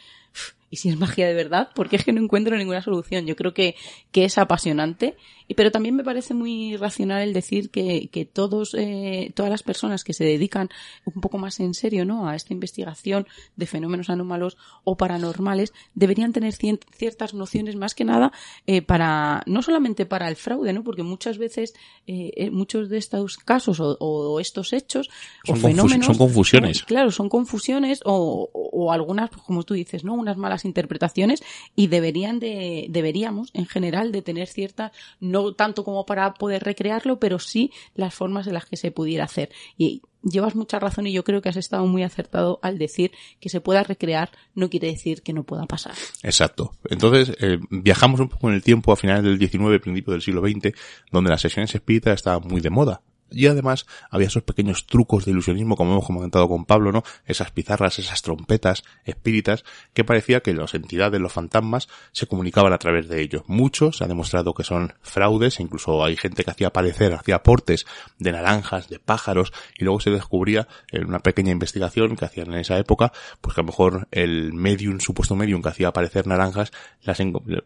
y 0.71 0.77
si 0.77 0.89
es 0.89 0.99
magia 0.99 1.27
de 1.27 1.35
verdad, 1.35 1.71
porque 1.75 1.97
es 1.97 2.05
que 2.05 2.13
no 2.13 2.21
encuentro 2.21 2.57
ninguna 2.57 2.83
solución. 2.83 3.27
Yo 3.27 3.37
creo 3.37 3.55
que, 3.55 3.77
que 4.11 4.25
es 4.25 4.39
apasionante, 4.39 5.17
y, 5.49 5.55
pero 5.55 5.71
también 5.71 5.95
me 5.95 6.05
parece 6.05 6.35
muy 6.35 6.77
racional 6.77 7.23
el 7.23 7.33
decir 7.33 7.71
que, 7.71 8.09
que 8.09 8.25
todos, 8.25 8.75
eh, 8.75 9.33
todas 9.35 9.51
las 9.51 9.63
personas 9.63 10.05
que 10.05 10.13
se 10.13 10.25
dedican 10.25 10.69
un 11.05 11.21
poco 11.21 11.39
más 11.39 11.61
en 11.61 11.75
serio, 11.75 12.05
¿no? 12.05 12.29
A 12.29 12.35
esta 12.35 12.53
investigación 12.53 13.27
de 13.57 13.67
fenómenos 13.67 14.11
anómalos 14.11 14.57
o 14.85 14.97
paranormales 14.97 15.73
deberían 15.95 16.33
tener 16.33 16.53
ciertas 16.55 17.35
nociones 17.35 17.77
más 17.77 17.95
que 17.95 18.05
nada 18.05 18.33
eh, 18.67 18.83
para, 18.83 19.43
no 19.47 19.63
solamente 19.63 20.07
para 20.07 20.29
el 20.29 20.37
fraude, 20.37 20.73
¿no? 20.73 20.83
Porque 20.83 21.03
muchas 21.03 21.39
veces, 21.39 21.75
eh, 22.07 22.33
eh 22.37 22.51
muchos 22.51 22.89
de 22.89 22.99
estos 22.99 23.37
casos 23.37 23.81
o, 23.81 23.97
o 24.01 24.41
estos 24.41 24.73
hechos 24.73 25.09
son 25.45 25.59
o 25.59 25.61
fenómenos. 25.61 26.07
Son 26.07 26.17
confusiones. 26.17 26.83
claro, 26.83 27.11
son 27.11 27.29
confusiones 27.29 28.01
o, 28.05 28.51
o, 28.53 28.93
algunas, 28.93 29.31
pues, 29.31 29.43
como 29.43 29.63
tú 29.63 29.75
dices, 29.75 30.05
¿no? 30.05 30.15
Unas 30.15 30.37
malas 30.37 30.65
interpretaciones 30.65 31.43
y 31.75 31.87
deberían 31.89 32.39
de, 32.39 32.87
deberíamos 32.89 33.51
en 33.55 33.67
general 33.67 34.13
de 34.13 34.23
tener 34.23 34.49
cierta, 34.49 34.93
no 35.37 35.53
tanto 35.53 35.85
como 35.85 36.07
para 36.07 36.35
poder 36.35 36.63
recrearlo, 36.63 37.19
pero 37.19 37.39
sí 37.39 37.71
las 37.95 38.15
formas 38.15 38.47
en 38.47 38.55
las 38.55 38.67
que 38.67 38.77
se 38.77 38.91
pudiera 38.91 39.25
hacer. 39.25 39.51
Y 39.77 40.03
llevas 40.23 40.55
mucha 40.55 40.79
razón 40.79 41.07
y 41.07 41.13
yo 41.13 41.25
creo 41.25 41.43
que 41.43 41.49
has 41.49 41.57
estado 41.57 41.87
muy 41.87 42.03
acertado 42.03 42.59
al 42.63 42.79
decir 42.79 43.13
que 43.41 43.49
se 43.49 43.61
pueda 43.61 43.83
recrear 43.83 44.31
no 44.55 44.71
quiere 44.71 44.89
decir 44.89 45.23
que 45.23 45.33
no 45.33 45.45
pueda 45.45 45.67
pasar. 45.67 45.95
Exacto. 46.23 46.73
Entonces, 46.89 47.37
eh, 47.41 47.59
viajamos 47.71 48.21
un 48.21 48.29
poco 48.29 48.49
en 48.49 48.55
el 48.55 48.63
tiempo 48.63 48.93
a 48.93 48.97
finales 48.97 49.25
del 49.25 49.39
XIX, 49.39 49.81
principio 49.81 50.13
del 50.13 50.23
siglo 50.23 50.41
XX, 50.41 50.73
donde 51.13 51.31
las 51.31 51.41
sesiones 51.41 51.75
espíritas 51.75 52.15
estaban 52.15 52.49
muy 52.49 52.61
de 52.61 52.71
moda 52.71 53.03
Y 53.31 53.47
además 53.47 53.87
había 54.11 54.29
esos 54.29 54.43
pequeños 54.43 54.87
trucos 54.87 55.25
de 55.25 55.33
ilusionismo, 55.33 55.77
como 55.77 55.93
hemos 55.93 56.07
comentado 56.07 56.49
con 56.49 56.65
Pablo, 56.65 56.93
¿no? 56.93 57.03
Esas 57.25 57.51
pizarras, 57.51 57.99
esas 57.99 58.23
trompetas 58.23 58.85
espíritas, 59.05 59.65
que 59.95 60.05
parecía 60.05 60.41
que 60.41 60.55
las 60.55 60.75
entidades, 60.75 61.21
los 61.21 61.33
fantasmas, 61.33 61.89
se 62.13 62.27
comunicaban 62.27 62.73
a 62.73 62.79
través 62.79 63.09
de 63.09 63.21
ellos. 63.21 63.43
Muchos 63.47 63.99
se 63.99 64.05
ha 64.05 64.07
demostrado 64.07 64.55
que 64.55 64.65
son 64.65 64.95
fraudes, 65.03 65.61
incluso 65.61 66.05
hay 66.05 66.17
gente 66.17 66.45
que 66.45 66.51
hacía 66.51 66.69
aparecer, 66.69 67.15
hacía 67.15 67.37
aportes 67.37 67.87
de 68.19 68.33
naranjas, 68.33 68.89
de 68.89 68.99
pájaros, 68.99 69.53
y 69.79 69.85
luego 69.85 70.01
se 70.01 70.11
descubría 70.11 70.69
en 70.91 71.07
una 71.07 71.19
pequeña 71.19 71.53
investigación 71.53 72.17
que 72.17 72.25
hacían 72.25 72.53
en 72.53 72.61
esa 72.61 72.79
época, 72.79 73.13
pues 73.41 73.55
que 73.55 73.61
a 73.61 73.65
lo 73.65 73.69
mejor 73.69 74.09
el 74.11 74.53
medium, 74.53 75.01
supuesto 75.01 75.35
medium 75.37 75.63
que 75.63 75.69
hacía 75.71 75.89
aparecer 75.89 76.27
naranjas, 76.27 76.73
las 77.03 77.21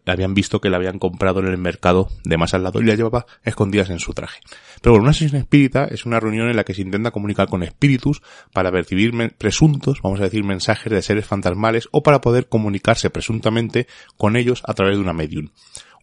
habían 0.06 0.34
visto 0.34 0.60
que 0.60 0.70
la 0.70 0.76
habían 0.76 0.98
comprado 0.98 1.40
en 1.40 1.46
el 1.46 1.58
mercado 1.58 2.08
de 2.24 2.36
más 2.36 2.54
al 2.54 2.62
lado 2.62 2.80
y 2.80 2.84
las 2.84 2.96
llevaba 2.96 3.26
escondidas 3.42 3.90
en 3.90 3.98
su 3.98 4.14
traje. 4.14 4.40
Pero 4.80 4.92
bueno, 4.92 5.04
una 5.04 5.12
espírita 5.50 5.86
es 5.86 6.06
una 6.06 6.20
reunión 6.20 6.48
en 6.48 6.54
la 6.54 6.62
que 6.62 6.74
se 6.74 6.82
intenta 6.82 7.10
comunicar 7.10 7.48
con 7.48 7.64
espíritus 7.64 8.22
para 8.52 8.70
percibir 8.70 9.12
presuntos, 9.36 10.00
vamos 10.00 10.20
a 10.20 10.24
decir, 10.24 10.44
mensajes 10.44 10.92
de 10.92 11.02
seres 11.02 11.26
fantasmales 11.26 11.88
o 11.90 12.04
para 12.04 12.20
poder 12.20 12.48
comunicarse 12.48 13.10
presuntamente 13.10 13.88
con 14.16 14.36
ellos 14.36 14.62
a 14.64 14.74
través 14.74 14.94
de 14.94 15.02
una 15.02 15.12
medium. 15.12 15.48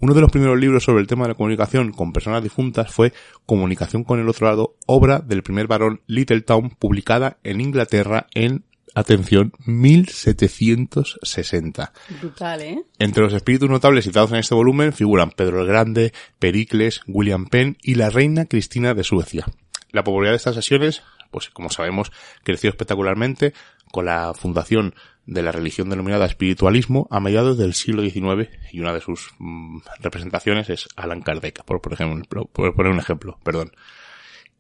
Uno 0.02 0.14
de 0.14 0.20
los 0.20 0.32
primeros 0.32 0.60
libros 0.60 0.84
sobre 0.84 1.00
el 1.00 1.08
tema 1.08 1.24
de 1.24 1.30
la 1.30 1.36
comunicación 1.36 1.92
con 1.94 2.12
personas 2.12 2.44
difuntas 2.44 2.92
fue 2.92 3.14
Comunicación 3.46 4.04
con 4.04 4.20
el 4.20 4.28
otro 4.28 4.48
lado, 4.48 4.76
obra 4.86 5.20
del 5.20 5.44
primer 5.44 5.68
varón 5.68 6.02
Littletown, 6.08 6.72
publicada 6.72 7.38
en 7.44 7.62
Inglaterra 7.62 8.28
en 8.36 8.66
atención, 8.96 9.52
1760. 9.66 11.94
Brutal, 12.22 12.62
¿eh? 12.62 12.84
Entre 13.00 13.24
los 13.24 13.34
espíritus 13.34 13.70
notables 13.70 14.06
citados 14.06 14.32
en 14.32 14.38
este 14.38 14.56
volumen 14.56 14.94
figuran 14.94 15.32
Pedro 15.32 15.62
el 15.62 15.68
Grande, 15.68 16.14
Pericles, 16.40 17.02
William 17.08 17.48
Penn 17.48 17.78
y 17.82 17.96
la 17.96 18.10
reina 18.10 18.46
Cristina 18.46 18.94
de 18.94 19.04
Suecia. 19.04 19.46
La 19.92 20.04
popularidad 20.04 20.34
de 20.34 20.38
estas 20.38 20.56
sesiones, 20.56 21.04
pues 21.32 21.50
como 21.50 21.70
sabemos, 21.70 22.12
creció 22.44 22.70
espectacularmente 22.70 23.54
con 23.92 24.06
la 24.06 24.34
fundación 24.34 24.96
de 25.26 25.44
la 25.44 25.52
religión 25.52 25.90
denominada 25.90 26.26
espiritualismo 26.26 27.08
a 27.12 27.20
mediados 27.20 27.58
del 27.58 27.74
siglo 27.74 28.02
XIX 28.02 28.50
y 28.72 28.80
una 28.80 28.94
de 28.94 29.02
sus 29.02 29.32
mm, 29.40 29.80
representaciones 30.00 30.70
es 30.70 30.88
Alan 30.96 31.22
Kardec, 31.22 31.66
por, 31.66 31.82
por 31.82 31.94
ejemplo, 31.94 32.46
por 32.46 32.74
poner 32.74 32.92
un 32.92 33.00
ejemplo, 33.00 33.38
perdón. 33.44 33.72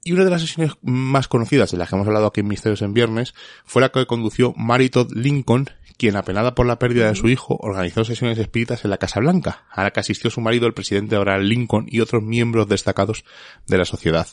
Y 0.08 0.14
una 0.14 0.24
de 0.24 0.32
las 0.32 0.40
sesiones 0.40 0.72
más 0.82 1.28
conocidas 1.28 1.70
de 1.70 1.78
las 1.78 1.90
que 1.90 1.96
hemos 1.98 2.08
hablado 2.08 2.28
aquí 2.28 2.40
en 2.40 2.48
Misterios 2.48 2.82
en 2.82 2.94
Viernes 2.94 3.34
fue 3.66 3.82
la 3.82 3.90
que 3.90 4.06
condució 4.06 4.54
Mary 4.56 4.90
Todd 4.90 5.12
Lincoln, 5.12 5.70
quien 5.98 6.16
apenada 6.16 6.56
por 6.56 6.66
la 6.66 6.80
pérdida 6.80 7.10
de 7.10 7.16
su 7.16 7.28
hijo 7.28 7.58
organizó 7.60 8.06
sesiones 8.06 8.38
espíritas 8.38 8.86
en 8.86 8.92
la 8.92 9.00
Casa 9.00 9.20
Blanca, 9.20 9.66
a 9.70 9.84
la 9.84 9.92
que 9.92 10.00
asistió 10.00 10.30
su 10.30 10.40
marido, 10.40 10.66
el 10.66 10.74
presidente 10.74 11.18
Abraham 11.18 11.42
Lincoln 11.42 11.88
y 11.90 12.00
otros 12.00 12.24
miembros 12.24 12.70
destacados 12.70 13.26
de 13.68 13.78
la 13.78 13.84
sociedad. 13.84 14.30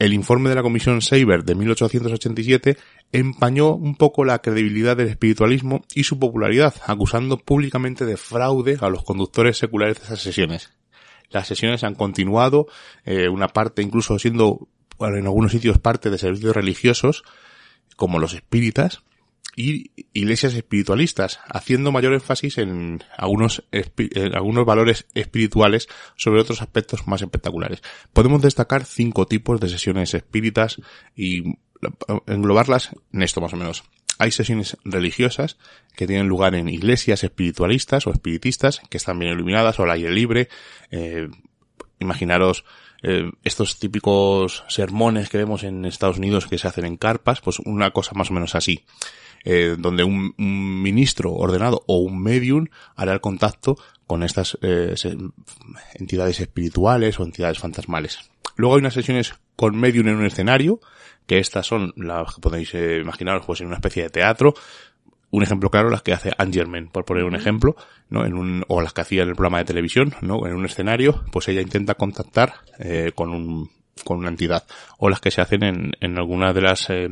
El 0.00 0.12
informe 0.12 0.48
de 0.48 0.56
la 0.56 0.62
Comisión 0.64 1.00
Saber 1.00 1.44
de 1.44 1.54
1887 1.54 2.76
empañó 3.12 3.76
un 3.76 3.94
poco 3.94 4.24
la 4.24 4.40
credibilidad 4.40 4.96
del 4.96 5.06
espiritualismo 5.06 5.84
y 5.94 6.02
su 6.02 6.18
popularidad, 6.18 6.74
acusando 6.84 7.38
públicamente 7.38 8.06
de 8.06 8.16
fraude 8.16 8.76
a 8.80 8.88
los 8.88 9.04
conductores 9.04 9.56
seculares 9.56 10.00
de 10.00 10.06
esas 10.06 10.20
sesiones. 10.20 10.72
Las 11.30 11.46
sesiones 11.46 11.84
han 11.84 11.94
continuado, 11.94 12.66
eh, 13.04 13.28
una 13.28 13.48
parte 13.48 13.82
incluso 13.82 14.18
siendo 14.18 14.68
en 15.00 15.26
algunos 15.26 15.52
sitios 15.52 15.78
parte 15.78 16.10
de 16.10 16.18
servicios 16.18 16.54
religiosos, 16.54 17.22
como 17.96 18.18
los 18.18 18.34
espíritas, 18.34 19.02
y 19.56 19.90
iglesias 20.12 20.54
espiritualistas, 20.54 21.40
haciendo 21.48 21.90
mayor 21.90 22.12
énfasis 22.12 22.58
en 22.58 23.02
algunos, 23.16 23.64
en 23.72 24.34
algunos 24.34 24.66
valores 24.66 25.06
espirituales 25.14 25.88
sobre 26.14 26.42
otros 26.42 26.60
aspectos 26.60 27.08
más 27.08 27.22
espectaculares. 27.22 27.82
Podemos 28.12 28.42
destacar 28.42 28.84
cinco 28.84 29.26
tipos 29.26 29.58
de 29.58 29.70
sesiones 29.70 30.12
espíritas 30.12 30.76
y 31.16 31.56
englobarlas 32.26 32.90
en 33.12 33.22
esto 33.22 33.40
más 33.40 33.54
o 33.54 33.56
menos. 33.56 33.84
Hay 34.18 34.30
sesiones 34.30 34.76
religiosas 34.84 35.56
que 35.94 36.06
tienen 36.06 36.28
lugar 36.28 36.54
en 36.54 36.68
iglesias 36.68 37.24
espiritualistas 37.24 38.06
o 38.06 38.12
espiritistas 38.12 38.80
que 38.90 38.98
están 38.98 39.18
bien 39.18 39.32
iluminadas 39.32 39.78
o 39.78 39.84
al 39.84 39.90
aire 39.90 40.10
libre. 40.10 40.48
Eh, 40.90 41.28
imaginaros 41.98 42.64
eh, 43.02 43.30
estos 43.44 43.78
típicos 43.78 44.64
sermones 44.68 45.28
que 45.28 45.38
vemos 45.38 45.62
en 45.64 45.84
Estados 45.84 46.18
Unidos 46.18 46.46
que 46.46 46.58
se 46.58 46.68
hacen 46.68 46.84
en 46.84 46.96
carpas, 46.96 47.40
pues 47.40 47.58
una 47.60 47.90
cosa 47.90 48.12
más 48.14 48.30
o 48.30 48.34
menos 48.34 48.54
así. 48.54 48.84
Eh, 49.48 49.76
donde 49.78 50.02
un, 50.02 50.34
ministro 50.36 51.32
ordenado 51.32 51.84
o 51.86 51.98
un 51.98 52.20
medium 52.20 52.66
hará 52.96 53.12
el 53.12 53.20
contacto 53.20 53.76
con 54.04 54.24
estas 54.24 54.58
eh, 54.60 54.96
entidades 55.94 56.40
espirituales 56.40 57.20
o 57.20 57.22
entidades 57.22 57.60
fantasmales. 57.60 58.18
Luego 58.56 58.74
hay 58.74 58.80
unas 58.80 58.94
sesiones 58.94 59.34
con 59.54 59.76
medium 59.78 60.08
en 60.08 60.16
un 60.16 60.26
escenario, 60.26 60.80
que 61.26 61.38
estas 61.38 61.66
son 61.66 61.92
las 61.96 62.34
que 62.34 62.40
podéis 62.40 62.74
eh, 62.74 62.98
imaginaros 63.00 63.46
pues 63.46 63.60
en 63.60 63.68
una 63.68 63.76
especie 63.76 64.04
de 64.04 64.10
teatro, 64.10 64.54
un 65.30 65.42
ejemplo 65.42 65.70
claro, 65.70 65.90
las 65.90 66.02
que 66.02 66.12
hace 66.12 66.32
Angerman, 66.38 66.88
por 66.88 67.04
poner 67.04 67.24
un 67.24 67.34
ejemplo, 67.34 67.76
¿no? 68.08 68.24
En 68.24 68.34
un, 68.34 68.64
o 68.68 68.80
las 68.80 68.92
que 68.92 69.00
hacía 69.00 69.22
en 69.22 69.28
el 69.28 69.34
programa 69.34 69.58
de 69.58 69.64
televisión, 69.64 70.14
¿no? 70.20 70.46
En 70.46 70.54
un 70.54 70.64
escenario, 70.64 71.24
pues 71.32 71.48
ella 71.48 71.60
intenta 71.60 71.94
contactar 71.94 72.54
eh, 72.78 73.12
con 73.14 73.30
un, 73.30 73.70
con 74.04 74.18
una 74.18 74.28
entidad. 74.28 74.64
O 74.98 75.08
las 75.08 75.20
que 75.20 75.30
se 75.30 75.40
hacen 75.40 75.62
en, 75.64 75.92
en 76.00 76.16
alguna 76.18 76.52
de 76.52 76.60
las, 76.60 76.88
eh, 76.90 77.08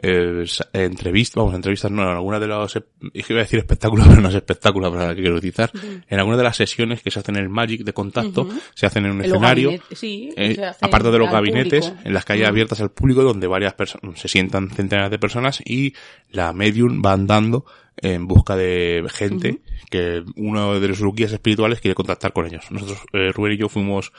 eh, 0.00 0.44
entrevistas, 0.72 1.36
vamos, 1.36 1.54
entrevistas 1.54 1.90
no, 1.90 2.02
en 2.02 2.08
alguna 2.08 2.38
de 2.38 2.46
los, 2.46 2.76
iba 3.12 3.40
a 3.40 3.42
decir 3.42 3.58
espectáculos, 3.58 4.06
pero 4.08 4.20
no 4.20 4.28
es 4.28 4.34
espectáculo, 4.34 4.92
para 4.92 5.14
que 5.14 5.22
quiero 5.22 5.36
utilizar, 5.36 5.70
en 6.08 6.18
alguna 6.18 6.36
de 6.36 6.44
las 6.44 6.56
sesiones 6.56 7.02
que 7.02 7.10
se 7.10 7.18
hacen 7.18 7.36
en 7.36 7.42
el 7.42 7.48
Magic 7.48 7.82
de 7.82 7.92
contacto, 7.92 8.48
se 8.74 8.86
hacen 8.86 9.06
en 9.06 9.12
un 9.12 9.24
escenario, 9.24 9.72
eh, 10.02 10.72
aparte 10.80 11.10
de 11.10 11.18
los 11.18 11.30
gabinetes, 11.30 11.92
en 12.04 12.14
las 12.14 12.24
calles 12.24 12.46
abiertas 12.46 12.80
al 12.80 12.90
público, 12.90 13.22
donde 13.22 13.46
varias 13.46 13.74
personas, 13.74 14.20
se 14.20 14.28
sientan 14.28 14.70
centenares 14.70 15.10
de 15.10 15.18
personas 15.18 15.60
y 15.64 15.94
la 16.30 16.52
medium 16.52 17.02
va 17.04 17.12
andando 17.12 17.64
en 17.96 18.28
busca 18.28 18.54
de 18.54 19.04
gente 19.10 19.58
que 19.90 20.22
uno 20.36 20.78
de 20.78 20.88
los 20.88 21.02
guías 21.14 21.32
espirituales 21.32 21.80
quiere 21.80 21.96
contactar 21.96 22.32
con 22.32 22.46
ellos. 22.46 22.70
Nosotros, 22.70 23.00
eh, 23.12 23.32
Rubén 23.32 23.54
y 23.54 23.56
yo 23.56 23.68
fuimos 23.68 24.12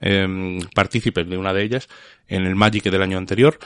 eh, 0.00 0.58
partícipes 0.74 1.28
de 1.28 1.36
una 1.36 1.52
de 1.52 1.62
ellas 1.62 1.88
en 2.28 2.46
el 2.46 2.54
Magic 2.54 2.84
del 2.84 3.02
año 3.02 3.18
anterior 3.18 3.58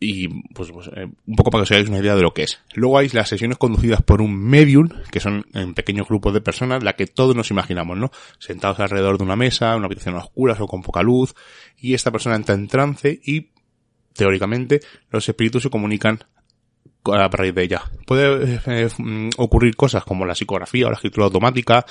y 0.00 0.28
pues, 0.52 0.70
pues 0.70 0.88
eh, 0.94 1.08
un 1.26 1.36
poco 1.36 1.50
para 1.50 1.60
que 1.60 1.64
os 1.64 1.70
hagáis 1.72 1.88
una 1.88 1.98
idea 1.98 2.14
de 2.14 2.22
lo 2.22 2.32
que 2.32 2.44
es. 2.44 2.60
Luego 2.74 2.98
hay 2.98 3.08
las 3.08 3.28
sesiones 3.28 3.58
conducidas 3.58 4.02
por 4.02 4.22
un 4.22 4.36
medium, 4.38 4.88
que 5.10 5.20
son 5.20 5.44
en 5.54 5.74
pequeños 5.74 6.06
grupos 6.06 6.34
de 6.34 6.40
personas, 6.40 6.84
la 6.84 6.94
que 6.94 7.06
todos 7.06 7.34
nos 7.34 7.50
imaginamos, 7.50 7.98
¿no? 7.98 8.10
Sentados 8.38 8.78
alrededor 8.80 9.18
de 9.18 9.24
una 9.24 9.36
mesa, 9.36 9.74
una 9.76 9.86
habitación 9.86 10.14
oscura 10.16 10.56
o 10.58 10.66
con 10.66 10.82
poca 10.82 11.02
luz, 11.02 11.34
y 11.76 11.94
esta 11.94 12.12
persona 12.12 12.36
entra 12.36 12.54
en 12.54 12.68
trance 12.68 13.20
y, 13.24 13.50
teóricamente, 14.14 14.80
los 15.10 15.28
espíritus 15.28 15.64
se 15.64 15.70
comunican 15.70 16.20
a 17.04 17.28
raíz 17.28 17.54
de 17.54 17.62
ella. 17.64 17.82
Puede 18.06 18.54
eh, 18.54 18.60
eh, 18.66 18.88
mm, 18.96 19.30
ocurrir 19.38 19.74
cosas 19.74 20.04
como 20.04 20.26
la 20.26 20.34
psicografía 20.34 20.86
o 20.86 20.90
la 20.90 20.96
escritura 20.96 21.26
automática, 21.26 21.84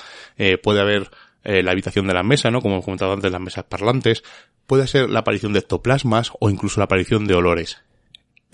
puede 0.62 0.80
haber 0.80 1.10
la 1.44 1.70
habitación 1.70 2.06
de 2.06 2.12
la 2.12 2.22
mesa, 2.22 2.50
¿no? 2.50 2.60
Como 2.60 2.74
hemos 2.74 2.84
comentado 2.84 3.12
antes, 3.12 3.32
las 3.32 3.40
mesas 3.40 3.64
parlantes, 3.64 4.22
puede 4.66 4.86
ser 4.86 5.08
la 5.08 5.20
aparición 5.20 5.52
de 5.52 5.60
ectoplasmas 5.60 6.32
o 6.40 6.50
incluso 6.50 6.80
la 6.80 6.84
aparición 6.84 7.26
de 7.26 7.34
olores 7.34 7.78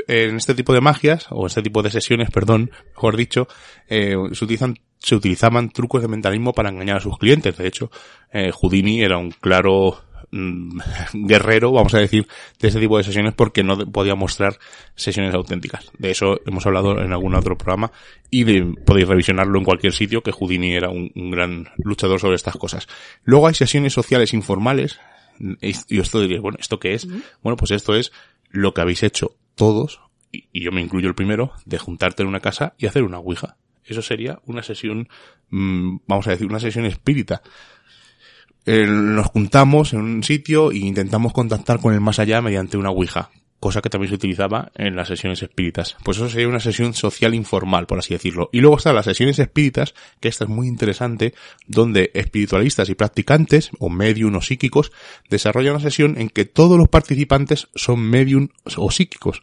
en 0.08 0.36
este 0.36 0.54
tipo 0.54 0.72
de 0.72 0.80
magias, 0.80 1.26
o 1.30 1.42
en 1.42 1.46
este 1.46 1.62
tipo 1.62 1.82
de 1.82 1.90
sesiones, 1.90 2.30
perdón, 2.30 2.70
mejor 2.94 3.16
dicho, 3.16 3.48
eh, 3.88 4.16
se 4.32 4.44
utilizan 4.44 4.76
se 5.04 5.14
utilizaban 5.14 5.68
trucos 5.68 6.00
de 6.00 6.08
mentalismo 6.08 6.54
para 6.54 6.70
engañar 6.70 6.96
a 6.96 7.00
sus 7.00 7.18
clientes. 7.18 7.58
De 7.58 7.66
hecho, 7.66 7.90
eh, 8.32 8.50
Houdini 8.52 9.02
era 9.02 9.18
un 9.18 9.32
claro 9.32 10.02
mm, 10.30 10.78
guerrero, 11.26 11.72
vamos 11.72 11.92
a 11.92 11.98
decir, 11.98 12.26
de 12.58 12.68
ese 12.68 12.80
tipo 12.80 12.96
de 12.96 13.04
sesiones 13.04 13.34
porque 13.34 13.62
no 13.62 13.76
podía 13.92 14.14
mostrar 14.14 14.58
sesiones 14.94 15.34
auténticas. 15.34 15.90
De 15.98 16.10
eso 16.10 16.40
hemos 16.46 16.64
hablado 16.64 17.02
en 17.02 17.12
algún 17.12 17.34
otro 17.34 17.58
programa 17.58 17.92
y 18.30 18.62
podéis 18.62 19.06
revisionarlo 19.06 19.58
en 19.58 19.66
cualquier 19.66 19.92
sitio 19.92 20.22
que 20.22 20.32
Houdini 20.32 20.74
era 20.74 20.88
un, 20.88 21.10
gran 21.30 21.68
luchador 21.76 22.18
sobre 22.18 22.36
estas 22.36 22.56
cosas. 22.56 22.88
Luego 23.24 23.48
hay 23.48 23.54
sesiones 23.54 23.92
sociales 23.92 24.32
informales 24.32 24.98
y 25.60 26.00
esto 26.00 26.20
diréis, 26.20 26.40
bueno, 26.40 26.56
¿esto 26.58 26.80
qué 26.80 26.94
es? 26.94 27.06
Bueno, 27.42 27.56
pues 27.58 27.72
esto 27.72 27.94
es 27.94 28.10
lo 28.48 28.72
que 28.72 28.80
habéis 28.80 29.02
hecho 29.02 29.36
todos, 29.54 30.00
y, 30.32 30.46
yo 30.52 30.72
me 30.72 30.80
incluyo 30.80 31.08
el 31.08 31.14
primero, 31.14 31.52
de 31.64 31.78
juntarte 31.78 32.22
en 32.22 32.28
una 32.28 32.40
casa 32.40 32.74
y 32.78 32.86
hacer 32.86 33.02
una 33.02 33.18
ouija. 33.18 33.56
Eso 33.84 34.02
sería 34.02 34.40
una 34.46 34.62
sesión, 34.62 35.08
mm, 35.50 35.98
vamos 36.06 36.26
a 36.26 36.30
decir, 36.30 36.46
una 36.46 36.60
sesión 36.60 36.86
espírita. 36.86 37.42
nos 38.66 39.26
juntamos 39.26 39.92
en 39.92 40.00
un 40.00 40.22
sitio 40.22 40.70
e 40.70 40.78
intentamos 40.78 41.34
contactar 41.34 41.80
con 41.80 41.92
el 41.92 42.00
más 42.00 42.18
allá 42.18 42.40
mediante 42.40 42.78
una 42.78 42.90
ouija, 42.90 43.30
cosa 43.64 43.80
que 43.80 43.88
también 43.88 44.10
se 44.10 44.16
utilizaba 44.16 44.70
en 44.74 44.94
las 44.94 45.08
sesiones 45.08 45.42
espíritas. 45.42 45.96
Pues 46.04 46.18
eso 46.18 46.28
sería 46.28 46.48
una 46.48 46.60
sesión 46.60 46.92
social 46.92 47.34
informal, 47.34 47.86
por 47.86 47.98
así 47.98 48.12
decirlo. 48.12 48.50
Y 48.52 48.60
luego 48.60 48.76
están 48.76 48.94
las 48.94 49.06
sesiones 49.06 49.38
espíritas, 49.38 49.94
que 50.20 50.28
esta 50.28 50.44
es 50.44 50.50
muy 50.50 50.68
interesante, 50.68 51.32
donde 51.66 52.10
espiritualistas 52.12 52.90
y 52.90 52.94
practicantes, 52.94 53.70
o 53.78 53.88
medium 53.88 54.34
o 54.34 54.42
psíquicos, 54.42 54.92
desarrollan 55.30 55.76
una 55.76 55.80
sesión 55.82 56.18
en 56.18 56.28
que 56.28 56.44
todos 56.44 56.76
los 56.76 56.88
participantes 56.88 57.68
son 57.74 58.00
medium 58.00 58.48
o 58.76 58.90
psíquicos. 58.90 59.42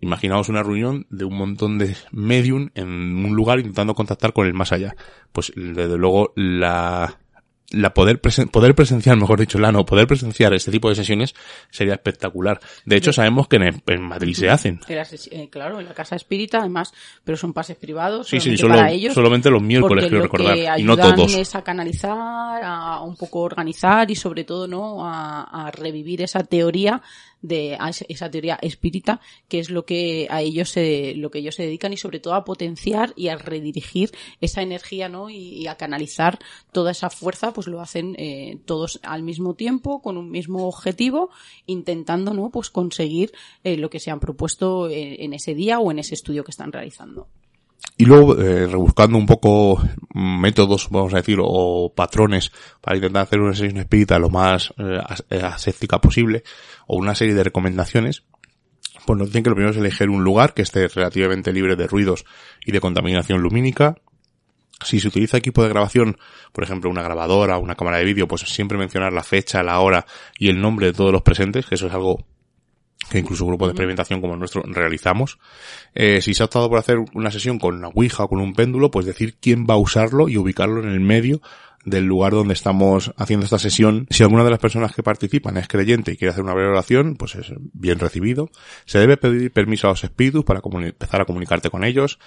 Imaginaos 0.00 0.48
una 0.48 0.62
reunión 0.62 1.06
de 1.10 1.26
un 1.26 1.36
montón 1.36 1.76
de 1.76 1.94
medium 2.12 2.70
en 2.74 2.88
un 2.88 3.36
lugar 3.36 3.58
intentando 3.58 3.94
contactar 3.94 4.32
con 4.32 4.46
el 4.46 4.54
más 4.54 4.72
allá. 4.72 4.96
Pues 5.30 5.52
desde 5.54 5.98
luego 5.98 6.32
la 6.36 7.20
la 7.70 7.94
poder, 7.94 8.20
poder 8.20 8.74
presenciar, 8.74 9.16
mejor 9.16 9.38
dicho, 9.40 9.58
la 9.58 9.70
no, 9.70 9.86
poder 9.86 10.06
presenciar 10.06 10.52
este 10.54 10.70
tipo 10.70 10.88
de 10.88 10.96
sesiones 10.96 11.34
sería 11.70 11.94
espectacular. 11.94 12.60
De 12.84 12.96
hecho, 12.96 13.12
sabemos 13.12 13.48
que 13.48 13.56
en, 13.56 14.02
Madrid 14.02 14.34
se 14.34 14.50
hacen. 14.50 14.80
Eh, 14.88 15.48
claro, 15.50 15.78
en 15.78 15.86
la 15.86 15.94
Casa 15.94 16.16
Espírita, 16.16 16.58
además, 16.58 16.92
pero 17.24 17.36
son 17.36 17.52
pases 17.52 17.76
privados. 17.76 18.28
Sí, 18.28 18.40
sí, 18.40 18.56
solo, 18.56 18.74
para 18.74 18.90
ellos, 18.90 19.14
solamente 19.14 19.50
los 19.50 19.62
miércoles, 19.62 20.06
quiero 20.06 20.22
recordar. 20.22 20.78
y 20.78 20.82
no 20.82 20.96
todos. 20.96 21.34
es 21.34 21.54
a 21.54 21.62
canalizar, 21.62 22.62
a 22.64 23.00
un 23.02 23.16
poco 23.16 23.40
organizar 23.40 24.10
y 24.10 24.16
sobre 24.16 24.44
todo, 24.44 24.66
¿no? 24.66 25.06
A, 25.06 25.66
a 25.66 25.70
revivir 25.70 26.22
esa 26.22 26.42
teoría 26.42 27.02
de 27.42 27.78
esa 28.08 28.30
teoría 28.30 28.58
espírita, 28.60 29.20
que 29.48 29.60
es 29.60 29.70
lo 29.70 29.84
que 29.84 30.26
a 30.30 30.42
ellos 30.42 30.70
se, 30.70 31.14
lo 31.16 31.30
que 31.30 31.38
ellos 31.38 31.54
se 31.54 31.62
dedican 31.62 31.92
y 31.92 31.96
sobre 31.96 32.20
todo 32.20 32.34
a 32.34 32.44
potenciar 32.44 33.12
y 33.16 33.28
a 33.28 33.36
redirigir 33.36 34.10
esa 34.40 34.62
energía, 34.62 35.08
¿no? 35.08 35.30
Y, 35.30 35.66
a 35.70 35.76
canalizar 35.76 36.38
toda 36.72 36.90
esa 36.90 37.10
fuerza, 37.10 37.52
pues 37.60 37.68
lo 37.68 37.80
hacen 37.80 38.16
eh, 38.18 38.58
todos 38.64 38.98
al 39.02 39.22
mismo 39.22 39.54
tiempo, 39.54 40.00
con 40.00 40.16
un 40.16 40.30
mismo 40.30 40.66
objetivo, 40.66 41.30
intentando, 41.66 42.32
¿no? 42.32 42.50
Pues 42.50 42.70
conseguir 42.70 43.32
eh, 43.62 43.76
lo 43.76 43.90
que 43.90 44.00
se 44.00 44.10
han 44.10 44.18
propuesto 44.18 44.88
en, 44.88 45.22
en 45.22 45.32
ese 45.34 45.54
día 45.54 45.78
o 45.78 45.90
en 45.90 45.98
ese 45.98 46.14
estudio 46.14 46.42
que 46.42 46.52
están 46.52 46.72
realizando. 46.72 47.28
Y 48.00 48.06
luego, 48.06 48.40
eh, 48.40 48.66
rebuscando 48.66 49.18
un 49.18 49.26
poco 49.26 49.82
métodos, 50.14 50.88
vamos 50.88 51.12
a 51.12 51.18
decir, 51.18 51.38
o 51.42 51.92
patrones 51.94 52.50
para 52.80 52.96
intentar 52.96 53.24
hacer 53.24 53.40
una 53.40 53.54
sesión 53.54 53.76
espírita 53.76 54.18
lo 54.18 54.30
más 54.30 54.72
eh, 54.78 55.00
eh, 55.28 55.42
aséptica 55.42 56.00
posible, 56.00 56.42
o 56.86 56.96
una 56.96 57.14
serie 57.14 57.34
de 57.34 57.44
recomendaciones, 57.44 58.24
pues 59.04 59.18
nos 59.18 59.28
dicen 59.28 59.42
que 59.42 59.50
lo 59.50 59.56
primero 59.56 59.72
es 59.72 59.78
elegir 59.78 60.08
un 60.08 60.24
lugar 60.24 60.54
que 60.54 60.62
esté 60.62 60.88
relativamente 60.88 61.52
libre 61.52 61.76
de 61.76 61.86
ruidos 61.86 62.24
y 62.64 62.72
de 62.72 62.80
contaminación 62.80 63.42
lumínica. 63.42 63.96
Si 64.82 65.00
se 65.00 65.08
utiliza 65.08 65.36
equipo 65.36 65.62
de 65.62 65.68
grabación, 65.68 66.18
por 66.52 66.64
ejemplo 66.64 66.90
una 66.90 67.02
grabadora, 67.02 67.58
una 67.58 67.74
cámara 67.74 67.98
de 67.98 68.04
vídeo, 68.04 68.28
pues 68.28 68.42
siempre 68.42 68.78
mencionar 68.78 69.12
la 69.12 69.22
fecha, 69.22 69.62
la 69.62 69.80
hora 69.80 70.06
y 70.38 70.48
el 70.48 70.60
nombre 70.60 70.86
de 70.86 70.92
todos 70.92 71.12
los 71.12 71.22
presentes, 71.22 71.66
que 71.66 71.74
eso 71.74 71.86
es 71.86 71.92
algo 71.92 72.24
que 73.10 73.18
incluso 73.18 73.46
grupos 73.46 73.68
de 73.68 73.72
experimentación 73.72 74.20
como 74.20 74.34
el 74.34 74.38
nuestro 74.38 74.62
realizamos. 74.62 75.38
Eh, 75.94 76.20
si 76.20 76.34
se 76.34 76.42
ha 76.42 76.46
optado 76.46 76.68
por 76.68 76.78
hacer 76.78 76.98
una 77.14 77.30
sesión 77.30 77.58
con 77.58 77.76
una 77.76 77.88
Ouija 77.88 78.24
o 78.24 78.28
con 78.28 78.40
un 78.40 78.54
péndulo, 78.54 78.90
pues 78.90 79.06
decir 79.06 79.36
quién 79.40 79.66
va 79.68 79.74
a 79.74 79.78
usarlo 79.78 80.28
y 80.28 80.36
ubicarlo 80.36 80.82
en 80.82 80.90
el 80.90 81.00
medio 81.00 81.40
del 81.84 82.04
lugar 82.04 82.32
donde 82.32 82.54
estamos 82.54 83.12
haciendo 83.16 83.44
esta 83.44 83.58
sesión. 83.58 84.06
Si 84.10 84.22
alguna 84.22 84.44
de 84.44 84.50
las 84.50 84.58
personas 84.58 84.94
que 84.94 85.02
participan 85.02 85.56
es 85.56 85.66
creyente 85.66 86.12
y 86.12 86.16
quiere 86.16 86.32
hacer 86.32 86.44
una 86.44 86.52
breve 86.52 86.70
oración, 86.70 87.16
pues 87.16 87.34
es 87.36 87.52
bien 87.72 87.98
recibido. 87.98 88.50
Se 88.84 88.98
debe 88.98 89.16
pedir 89.16 89.50
permiso 89.50 89.86
a 89.86 89.90
los 89.90 90.04
espíritus 90.04 90.44
para 90.44 90.60
empezar 90.62 91.22
a 91.22 91.24
comunicarte 91.24 91.70
con 91.70 91.84
ellos. 91.84 92.18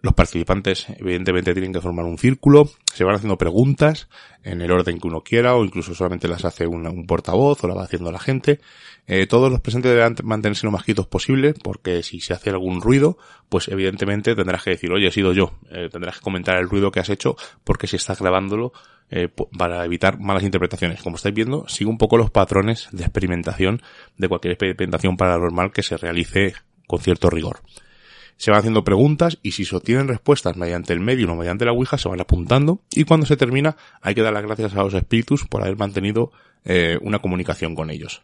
Los 0.00 0.14
participantes 0.14 0.86
evidentemente 0.90 1.52
tienen 1.52 1.72
que 1.72 1.80
formar 1.80 2.04
un 2.04 2.18
círculo, 2.18 2.70
se 2.94 3.02
van 3.02 3.16
haciendo 3.16 3.36
preguntas 3.36 4.08
en 4.44 4.62
el 4.62 4.70
orden 4.70 5.00
que 5.00 5.08
uno 5.08 5.22
quiera 5.22 5.56
o 5.56 5.64
incluso 5.64 5.92
solamente 5.92 6.28
las 6.28 6.44
hace 6.44 6.68
un 6.68 7.04
portavoz 7.04 7.64
o 7.64 7.68
la 7.68 7.74
va 7.74 7.82
haciendo 7.82 8.12
la 8.12 8.20
gente. 8.20 8.60
Eh, 9.08 9.26
todos 9.26 9.50
los 9.50 9.60
presentes 9.60 9.90
deberán 9.90 10.14
mantenerse 10.22 10.66
lo 10.66 10.70
más 10.70 10.84
quietos 10.84 11.08
posible 11.08 11.52
porque 11.64 12.04
si 12.04 12.20
se 12.20 12.32
hace 12.32 12.50
algún 12.50 12.80
ruido, 12.80 13.18
pues 13.48 13.66
evidentemente 13.66 14.36
tendrás 14.36 14.62
que 14.62 14.70
decir, 14.70 14.92
oye, 14.92 15.08
he 15.08 15.10
sido 15.10 15.32
yo. 15.32 15.58
Eh, 15.70 15.88
tendrás 15.90 16.18
que 16.18 16.22
comentar 16.22 16.58
el 16.58 16.68
ruido 16.68 16.92
que 16.92 17.00
has 17.00 17.10
hecho 17.10 17.36
porque 17.64 17.88
si 17.88 17.96
estás 17.96 18.20
grabándolo 18.20 18.72
eh, 19.10 19.28
para 19.58 19.84
evitar 19.84 20.20
malas 20.20 20.44
interpretaciones. 20.44 21.02
Como 21.02 21.16
estáis 21.16 21.34
viendo, 21.34 21.66
sigo 21.66 21.90
un 21.90 21.98
poco 21.98 22.16
los 22.16 22.30
patrones 22.30 22.88
de 22.92 23.02
experimentación 23.02 23.82
de 24.16 24.28
cualquier 24.28 24.52
experimentación 24.52 25.16
paranormal 25.16 25.72
que 25.72 25.82
se 25.82 25.96
realice 25.96 26.54
con 26.86 27.00
cierto 27.00 27.30
rigor 27.30 27.62
se 28.38 28.50
van 28.50 28.60
haciendo 28.60 28.84
preguntas 28.84 29.38
y 29.42 29.52
si 29.52 29.64
se 29.64 29.76
obtienen 29.76 30.08
respuestas 30.08 30.56
mediante 30.56 30.92
el 30.92 31.00
medio 31.00 31.30
o 31.30 31.36
mediante 31.36 31.64
la 31.64 31.72
Ouija 31.72 31.98
se 31.98 32.08
van 32.08 32.20
apuntando 32.20 32.80
y 32.94 33.04
cuando 33.04 33.26
se 33.26 33.36
termina 33.36 33.76
hay 34.00 34.14
que 34.14 34.22
dar 34.22 34.32
las 34.32 34.44
gracias 34.44 34.74
a 34.74 34.82
los 34.82 34.94
espíritus 34.94 35.44
por 35.44 35.62
haber 35.62 35.76
mantenido 35.76 36.30
eh, 36.64 36.98
una 37.02 37.18
comunicación 37.18 37.74
con 37.74 37.90
ellos. 37.90 38.22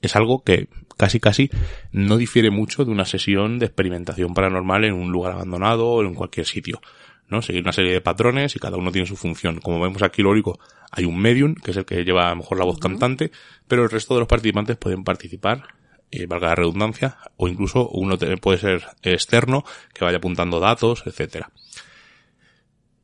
Es 0.00 0.14
algo 0.14 0.44
que 0.44 0.68
casi 0.96 1.18
casi 1.18 1.50
no 1.90 2.16
difiere 2.16 2.50
mucho 2.50 2.84
de 2.84 2.92
una 2.92 3.04
sesión 3.04 3.58
de 3.58 3.66
experimentación 3.66 4.32
paranormal 4.32 4.84
en 4.84 4.94
un 4.94 5.10
lugar 5.10 5.32
abandonado 5.32 5.88
o 5.88 6.02
en 6.02 6.14
cualquier 6.14 6.46
sitio. 6.46 6.80
¿no? 7.28 7.42
Seguir 7.42 7.62
una 7.62 7.72
serie 7.72 7.92
de 7.92 8.00
patrones 8.00 8.54
y 8.54 8.60
cada 8.60 8.76
uno 8.76 8.92
tiene 8.92 9.08
su 9.08 9.16
función. 9.16 9.58
Como 9.58 9.80
vemos 9.80 10.02
aquí, 10.02 10.22
lo 10.22 10.30
único, 10.30 10.60
hay 10.92 11.04
un 11.04 11.18
medium, 11.18 11.54
que 11.54 11.72
es 11.72 11.76
el 11.76 11.84
que 11.84 12.04
lleva 12.04 12.28
a 12.28 12.30
lo 12.30 12.36
mejor 12.36 12.58
la 12.58 12.64
voz 12.64 12.78
cantante, 12.78 13.32
pero 13.66 13.82
el 13.82 13.90
resto 13.90 14.14
de 14.14 14.20
los 14.20 14.28
participantes 14.28 14.76
pueden 14.76 15.02
participar 15.02 15.75
eh, 16.10 16.26
valga 16.26 16.48
la 16.48 16.54
redundancia, 16.54 17.16
o 17.36 17.48
incluso 17.48 17.88
uno 17.88 18.16
puede 18.40 18.58
ser 18.58 18.84
externo 19.02 19.64
que 19.92 20.04
vaya 20.04 20.18
apuntando 20.18 20.60
datos, 20.60 21.02
etcétera. 21.06 21.50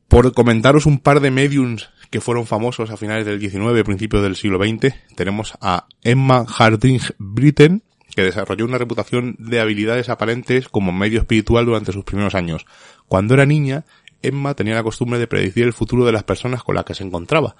Por 0.07 0.33
comentaros 0.33 0.85
un 0.85 0.99
par 0.99 1.19
de 1.19 1.31
mediums 1.31 1.89
que 2.11 2.21
fueron 2.21 2.45
famosos 2.45 2.91
a 2.91 2.97
finales 2.97 3.25
del 3.25 3.39
19, 3.39 3.83
principios 3.83 4.21
del 4.21 4.35
siglo 4.35 4.59
XX, 4.63 4.93
tenemos 5.15 5.53
a 5.59 5.87
Emma 6.03 6.45
Harding 6.45 6.99
Britten, 7.17 7.81
que 8.15 8.21
desarrolló 8.21 8.65
una 8.65 8.77
reputación 8.77 9.35
de 9.39 9.59
habilidades 9.59 10.09
aparentes 10.09 10.69
como 10.69 10.91
medio 10.91 11.19
espiritual 11.19 11.65
durante 11.65 11.91
sus 11.91 12.03
primeros 12.03 12.35
años. 12.35 12.65
Cuando 13.07 13.33
era 13.33 13.47
niña, 13.47 13.85
Emma 14.23 14.55
tenía 14.55 14.75
la 14.75 14.83
costumbre 14.83 15.19
de 15.19 15.27
predecir 15.27 15.63
el 15.63 15.73
futuro 15.73 16.05
de 16.05 16.11
las 16.11 16.23
personas 16.23 16.63
con 16.63 16.75
las 16.75 16.85
que 16.85 16.95
se 16.95 17.03
encontraba, 17.03 17.55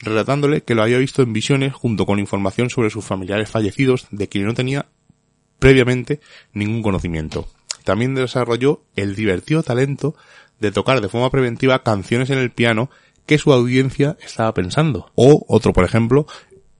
relatándole 0.00 0.62
que 0.62 0.74
lo 0.74 0.82
había 0.82 0.98
visto 0.98 1.22
en 1.22 1.32
visiones 1.32 1.72
junto 1.72 2.04
con 2.04 2.18
información 2.18 2.68
sobre 2.68 2.90
sus 2.90 3.04
familiares 3.04 3.50
fallecidos 3.50 4.06
de 4.10 4.28
quienes 4.28 4.48
no 4.48 4.54
tenía 4.54 4.86
previamente 5.58 6.20
ningún 6.52 6.82
conocimiento. 6.82 7.48
También 7.84 8.14
desarrolló 8.14 8.82
el 8.96 9.14
divertido 9.16 9.62
talento 9.62 10.14
de 10.60 10.72
tocar 10.72 11.00
de 11.00 11.08
forma 11.08 11.30
preventiva 11.30 11.82
canciones 11.82 12.30
en 12.30 12.38
el 12.38 12.50
piano 12.50 12.90
que 13.26 13.38
su 13.38 13.52
audiencia 13.52 14.16
estaba 14.22 14.52
pensando. 14.54 15.10
O 15.14 15.44
otro, 15.48 15.72
por 15.72 15.84
ejemplo, 15.84 16.26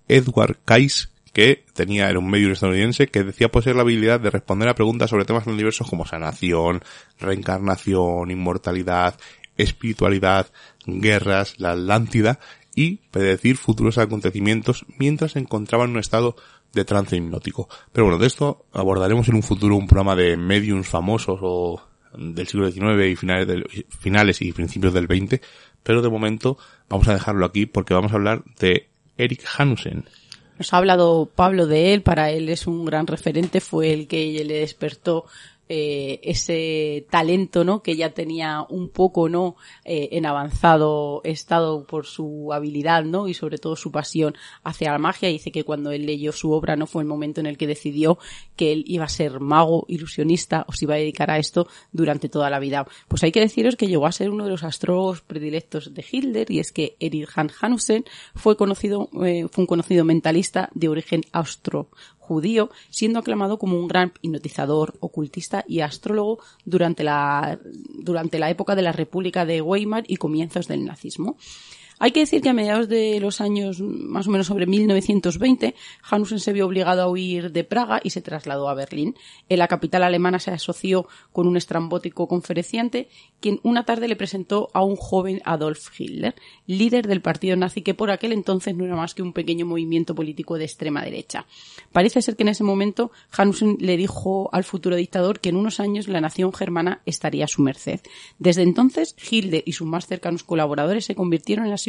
Edward 0.09 0.59
Cayce, 0.65 1.09
que 1.39 1.65
tenía, 1.73 2.11
era 2.11 2.19
un 2.19 2.29
medio 2.29 2.51
estadounidense, 2.51 3.07
que 3.07 3.23
decía 3.23 3.49
poseer 3.49 3.77
la 3.77 3.83
habilidad 3.83 4.19
de 4.19 4.29
responder 4.29 4.69
a 4.69 4.75
preguntas 4.75 5.09
sobre 5.09 5.25
temas 5.25 5.45
tan 5.45 5.57
diversos 5.57 5.89
como 5.89 6.05
sanación, 6.05 6.83
reencarnación, 7.21 8.33
inmortalidad, 8.33 9.21
espiritualidad, 9.57 10.49
guerras, 10.85 11.55
la 11.61 11.71
Atlántida, 11.71 12.41
y 12.75 12.97
predecir 13.13 13.57
futuros 13.57 13.99
acontecimientos 13.99 14.85
mientras 14.99 15.31
se 15.31 15.39
encontraba 15.39 15.85
en 15.85 15.93
un 15.93 16.01
estado 16.01 16.35
de 16.73 16.85
trance 16.85 17.15
hipnótico. 17.15 17.69
Pero 17.93 18.07
bueno, 18.07 18.19
de 18.19 18.27
esto 18.27 18.67
abordaremos 18.73 19.29
en 19.29 19.37
un 19.37 19.45
futuro 19.45 19.77
un 19.77 19.87
programa 19.87 20.17
de 20.17 20.37
mediums 20.37 20.89
famosos 20.89 21.39
o 21.41 21.81
del 22.17 22.49
siglo 22.49 22.69
XIX 22.69 23.13
y 23.13 23.15
finales, 23.15 23.47
del, 23.47 23.65
finales 23.91 24.43
y 24.43 24.53
principios 24.53 24.93
del 24.93 25.07
XX, 25.07 25.41
pero 25.85 26.03
de 26.03 26.11
momento 26.11 26.59
vamos 26.89 27.07
a 27.07 27.13
dejarlo 27.13 27.47
aquí 27.47 27.67
porque 27.67 27.95
vamos 27.95 28.11
a 28.11 28.17
hablar 28.17 28.43
de 28.59 28.89
Eric 29.17 29.45
Hanusen. 29.57 30.05
Nos 30.59 30.73
ha 30.73 30.79
hablado 30.79 31.31
Pablo 31.35 31.67
de 31.67 31.95
él, 31.95 32.03
para 32.03 32.31
él 32.31 32.49
es 32.49 32.67
un 32.67 32.85
gran 32.85 33.07
referente, 33.07 33.61
fue 33.61 33.93
el 33.93 34.09
que 34.09 34.45
le 34.45 34.61
despertó 34.61 35.25
eh, 35.69 36.21
ese 36.23 37.07
talento, 37.11 37.65
¿no? 37.65 37.83
Que 37.83 37.97
ya 37.97 38.11
tenía 38.11 38.65
un 38.69 38.89
poco, 38.89 39.29
¿no? 39.29 39.57
Eh, 39.85 40.09
en 40.13 40.27
avanzado 40.27 41.21
estado 41.25 41.85
por 41.85 42.07
su 42.07 42.53
habilidad, 42.53 43.05
¿no? 43.05 43.29
Y 43.29 43.35
sobre 43.35 43.59
todo 43.59 43.77
su 43.77 43.93
pasión 43.93 44.35
hacia 44.65 44.93
la 44.93 44.99
magia. 44.99 45.29
Dice 45.29 45.53
que 45.53 45.65
cuando 45.65 45.91
él 45.91 46.07
leyó 46.07 46.33
su 46.33 46.53
obra, 46.53 46.77
¿no? 46.77 46.87
Fue 46.87 47.03
el 47.03 47.09
momento 47.09 47.41
en 47.41 47.47
el 47.47 47.59
que 47.59 47.67
decidió 47.67 48.19
que 48.57 48.73
él 48.73 48.85
iba 48.87 49.05
a 49.05 49.09
ser 49.09 49.41
mago, 49.41 49.85
ilusionista, 49.89 50.65
o 50.69 50.73
se 50.73 50.85
iba 50.85 50.95
a 50.95 50.99
dedicar 50.99 51.31
a 51.31 51.39
esto 51.39 51.69
durante 51.93 52.29
toda 52.29 52.51
la 52.51 52.59
vida. 52.59 52.87
Pues 53.09 53.23
hay 53.23 53.33
que 53.33 53.41
deciros 53.41 53.77
que 53.77 53.87
llegó 53.87 54.07
a 54.07 54.13
ser 54.13 54.31
uno 54.31 54.45
de 54.45 54.51
los 54.51 54.65
astrólogos 54.65 55.21
predilectos 55.21 55.95
de 55.95 56.05
Hitler, 56.11 56.51
y 56.51 56.61
es 56.61 56.73
que 56.73 56.97
Erich 57.01 57.29
Hanussen 57.61 58.05
fue 58.35 58.57
conocido, 58.57 59.09
eh, 59.25 59.47
fue 59.51 59.63
un 59.63 59.67
conocido 59.67 60.05
mentalista 60.05 60.71
de 60.75 60.89
origen 60.89 61.23
austro 61.33 61.89
judío, 62.29 62.71
siendo 62.91 63.19
aclamado 63.19 63.59
como 63.59 63.79
un 63.79 63.89
gran 63.89 64.13
hipnotizador, 64.23 64.95
ocultista 65.01 65.65
y 65.67 65.81
astrólogo 65.81 66.39
durante 66.65 67.03
la, 67.03 67.59
durante 68.05 68.39
la 68.39 68.51
época 68.51 68.77
de 68.77 68.83
la 68.83 68.93
República 68.93 69.47
de 69.47 69.63
Weimar 69.63 70.05
y 70.07 70.17
comienzos 70.17 70.69
del 70.69 70.85
nazismo. 70.85 71.37
Hay 72.01 72.13
que 72.13 72.21
decir 72.21 72.43
que 72.43 72.49
a 72.49 72.53
mediados 72.53 72.89
de 72.89 73.19
los 73.21 73.41
años 73.41 73.81
más 73.81 74.29
o 74.29 74.31
menos 74.31 74.47
sobre 74.47 74.67
1920, 74.67 75.75
Hanussen 76.09 76.39
se 76.39 76.53
vio 76.53 76.67
obligado 76.67 77.03
a 77.03 77.11
huir 77.11 77.51
de 77.51 77.65
Praga 77.65 78.01
y 78.03 78.11
se 78.11 78.23
trasladó 78.23 78.69
a 78.69 78.75
Berlín. 78.75 79.17
En 79.49 79.59
la 79.59 79.67
capital 79.67 80.05
alemana 80.05 80.39
se 80.39 80.53
asoció 80.53 81.09
con 81.33 81.49
un 81.49 81.57
estrambótico 81.57 82.29
conferenciante, 82.29 83.09
quien 83.41 83.59
una 83.65 83.85
tarde 83.85 84.07
le 84.07 84.17
presentó 84.17 84.71
a 84.75 84.85
un 84.85 84.97
joven 84.97 85.43
Adolf 85.45 85.89
Hitler, 85.99 86.35
líder 86.67 87.09
del 87.09 87.21
partido 87.21 87.57
nazi 87.57 87.83
que 87.83 87.95
por 87.95 88.11
aquel 88.11 88.33
entonces 88.33 88.77
no 88.77 88.85
era 88.85 88.95
más 88.95 89.15
que 89.15 89.23
un 89.23 89.33
pequeño 89.33 89.67
movimiento 89.67 90.15
político 90.15 90.57
de 90.57 90.65
extrema 90.65 91.03
derecha. 91.03 91.47
Parece 91.91 92.23
ser 92.23 92.37
que 92.37 92.45
en 92.45 92.51
ese 92.51 92.65
momento 92.65 93.11
Hanussen 93.37 93.77
le 93.81 93.97
dijo 93.97 94.51
al 94.53 94.65
futuro 94.65 94.95
dictador 94.95 95.41
que 95.41 95.49
en 95.49 95.57
unos 95.57 95.81
años 95.81 96.07
la 96.07 96.21
nación 96.21 96.53
germana 96.53 97.03
estaría 97.07 97.47
a 97.47 97.49
su 97.49 97.63
merced. 97.63 98.01
Desde 98.39 98.63
entonces, 98.63 99.17
Hitler 99.31 99.63
y 99.67 99.73
sus 99.73 99.87
más 99.87 100.07
cercanos 100.07 100.45
colaboradores 100.45 101.05
se 101.05 101.15
convirtieron 101.15 101.65
en 101.65 101.71
las 101.73 101.88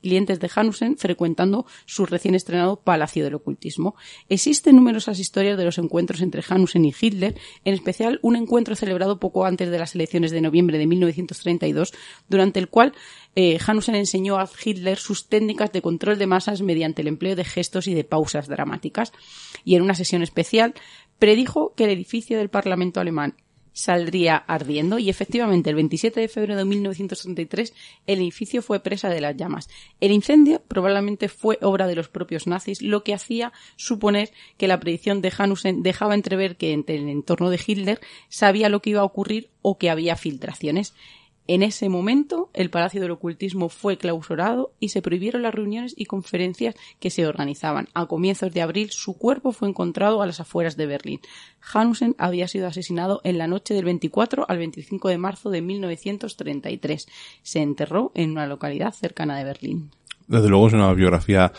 clientes 0.00 0.40
de 0.40 0.50
Hanusen 0.54 0.96
frecuentando 0.96 1.66
su 1.86 2.06
recién 2.06 2.34
estrenado 2.34 2.76
Palacio 2.76 3.24
del 3.24 3.34
Ocultismo. 3.34 3.94
Existen 4.28 4.76
numerosas 4.76 5.18
historias 5.18 5.58
de 5.58 5.64
los 5.64 5.78
encuentros 5.78 6.20
entre 6.20 6.42
Hanusen 6.48 6.84
y 6.84 6.94
Hitler, 6.98 7.34
en 7.64 7.74
especial 7.74 8.18
un 8.22 8.36
encuentro 8.36 8.76
celebrado 8.76 9.18
poco 9.18 9.44
antes 9.44 9.70
de 9.70 9.78
las 9.78 9.94
elecciones 9.94 10.30
de 10.30 10.40
noviembre 10.40 10.78
de 10.78 10.86
1932, 10.86 11.92
durante 12.28 12.58
el 12.58 12.68
cual 12.68 12.92
eh, 13.34 13.58
enseñó 13.88 14.38
a 14.38 14.48
Hitler 14.62 14.98
sus 14.98 15.28
técnicas 15.28 15.72
de 15.72 15.82
control 15.82 16.18
de 16.18 16.26
masas 16.26 16.62
mediante 16.62 17.02
el 17.02 17.08
empleo 17.08 17.36
de 17.36 17.44
gestos 17.44 17.86
y 17.86 17.94
de 17.94 18.04
pausas 18.04 18.48
dramáticas. 18.48 19.12
Y 19.64 19.76
en 19.76 19.82
una 19.82 19.94
sesión 19.94 20.22
especial 20.22 20.74
predijo 21.18 21.72
que 21.76 21.84
el 21.84 21.90
edificio 21.90 22.38
del 22.38 22.50
Parlamento 22.50 23.00
alemán 23.00 23.36
saldría 23.72 24.36
ardiendo 24.36 24.98
y 24.98 25.10
efectivamente 25.10 25.70
el 25.70 25.76
27 25.76 26.20
de 26.20 26.28
febrero 26.28 26.56
de 26.56 26.64
1933 26.64 27.74
el 28.06 28.18
edificio 28.20 28.62
fue 28.62 28.80
presa 28.80 29.08
de 29.08 29.20
las 29.20 29.36
llamas. 29.36 29.68
El 30.00 30.12
incendio 30.12 30.62
probablemente 30.66 31.28
fue 31.28 31.58
obra 31.62 31.86
de 31.86 31.96
los 31.96 32.08
propios 32.08 32.46
nazis, 32.46 32.82
lo 32.82 33.04
que 33.04 33.14
hacía 33.14 33.52
suponer 33.76 34.30
que 34.56 34.68
la 34.68 34.80
predicción 34.80 35.22
de 35.22 35.32
Hanusen 35.36 35.82
dejaba 35.82 36.14
entrever 36.14 36.56
que 36.56 36.72
en 36.72 36.84
el 36.86 37.08
entorno 37.08 37.50
de 37.50 37.60
Hitler 37.64 38.00
sabía 38.28 38.68
lo 38.68 38.82
que 38.82 38.90
iba 38.90 39.00
a 39.00 39.04
ocurrir 39.04 39.50
o 39.62 39.78
que 39.78 39.90
había 39.90 40.16
filtraciones. 40.16 40.94
En 41.48 41.62
ese 41.62 41.88
momento, 41.88 42.50
el 42.54 42.70
Palacio 42.70 43.00
del 43.00 43.10
Ocultismo 43.10 43.68
fue 43.68 43.98
clausurado 43.98 44.72
y 44.78 44.90
se 44.90 45.02
prohibieron 45.02 45.42
las 45.42 45.54
reuniones 45.54 45.92
y 45.96 46.04
conferencias 46.04 46.76
que 47.00 47.10
se 47.10 47.26
organizaban. 47.26 47.88
A 47.94 48.06
comienzos 48.06 48.52
de 48.52 48.62
abril, 48.62 48.90
su 48.90 49.18
cuerpo 49.18 49.50
fue 49.50 49.68
encontrado 49.68 50.22
a 50.22 50.26
las 50.26 50.38
afueras 50.38 50.76
de 50.76 50.86
Berlín. 50.86 51.20
Hanusen 51.72 52.14
había 52.16 52.46
sido 52.46 52.68
asesinado 52.68 53.20
en 53.24 53.38
la 53.38 53.48
noche 53.48 53.74
del 53.74 53.84
24 53.84 54.46
al 54.48 54.58
25 54.58 55.08
de 55.08 55.18
marzo 55.18 55.50
de 55.50 55.62
1933. 55.62 57.08
Se 57.42 57.60
enterró 57.60 58.12
en 58.14 58.30
una 58.30 58.46
localidad 58.46 58.92
cercana 58.92 59.36
de 59.36 59.44
Berlín. 59.44 59.90
Desde 60.28 60.48
luego 60.48 60.68
es 60.68 60.74
una 60.74 60.92
biografía 60.94 61.52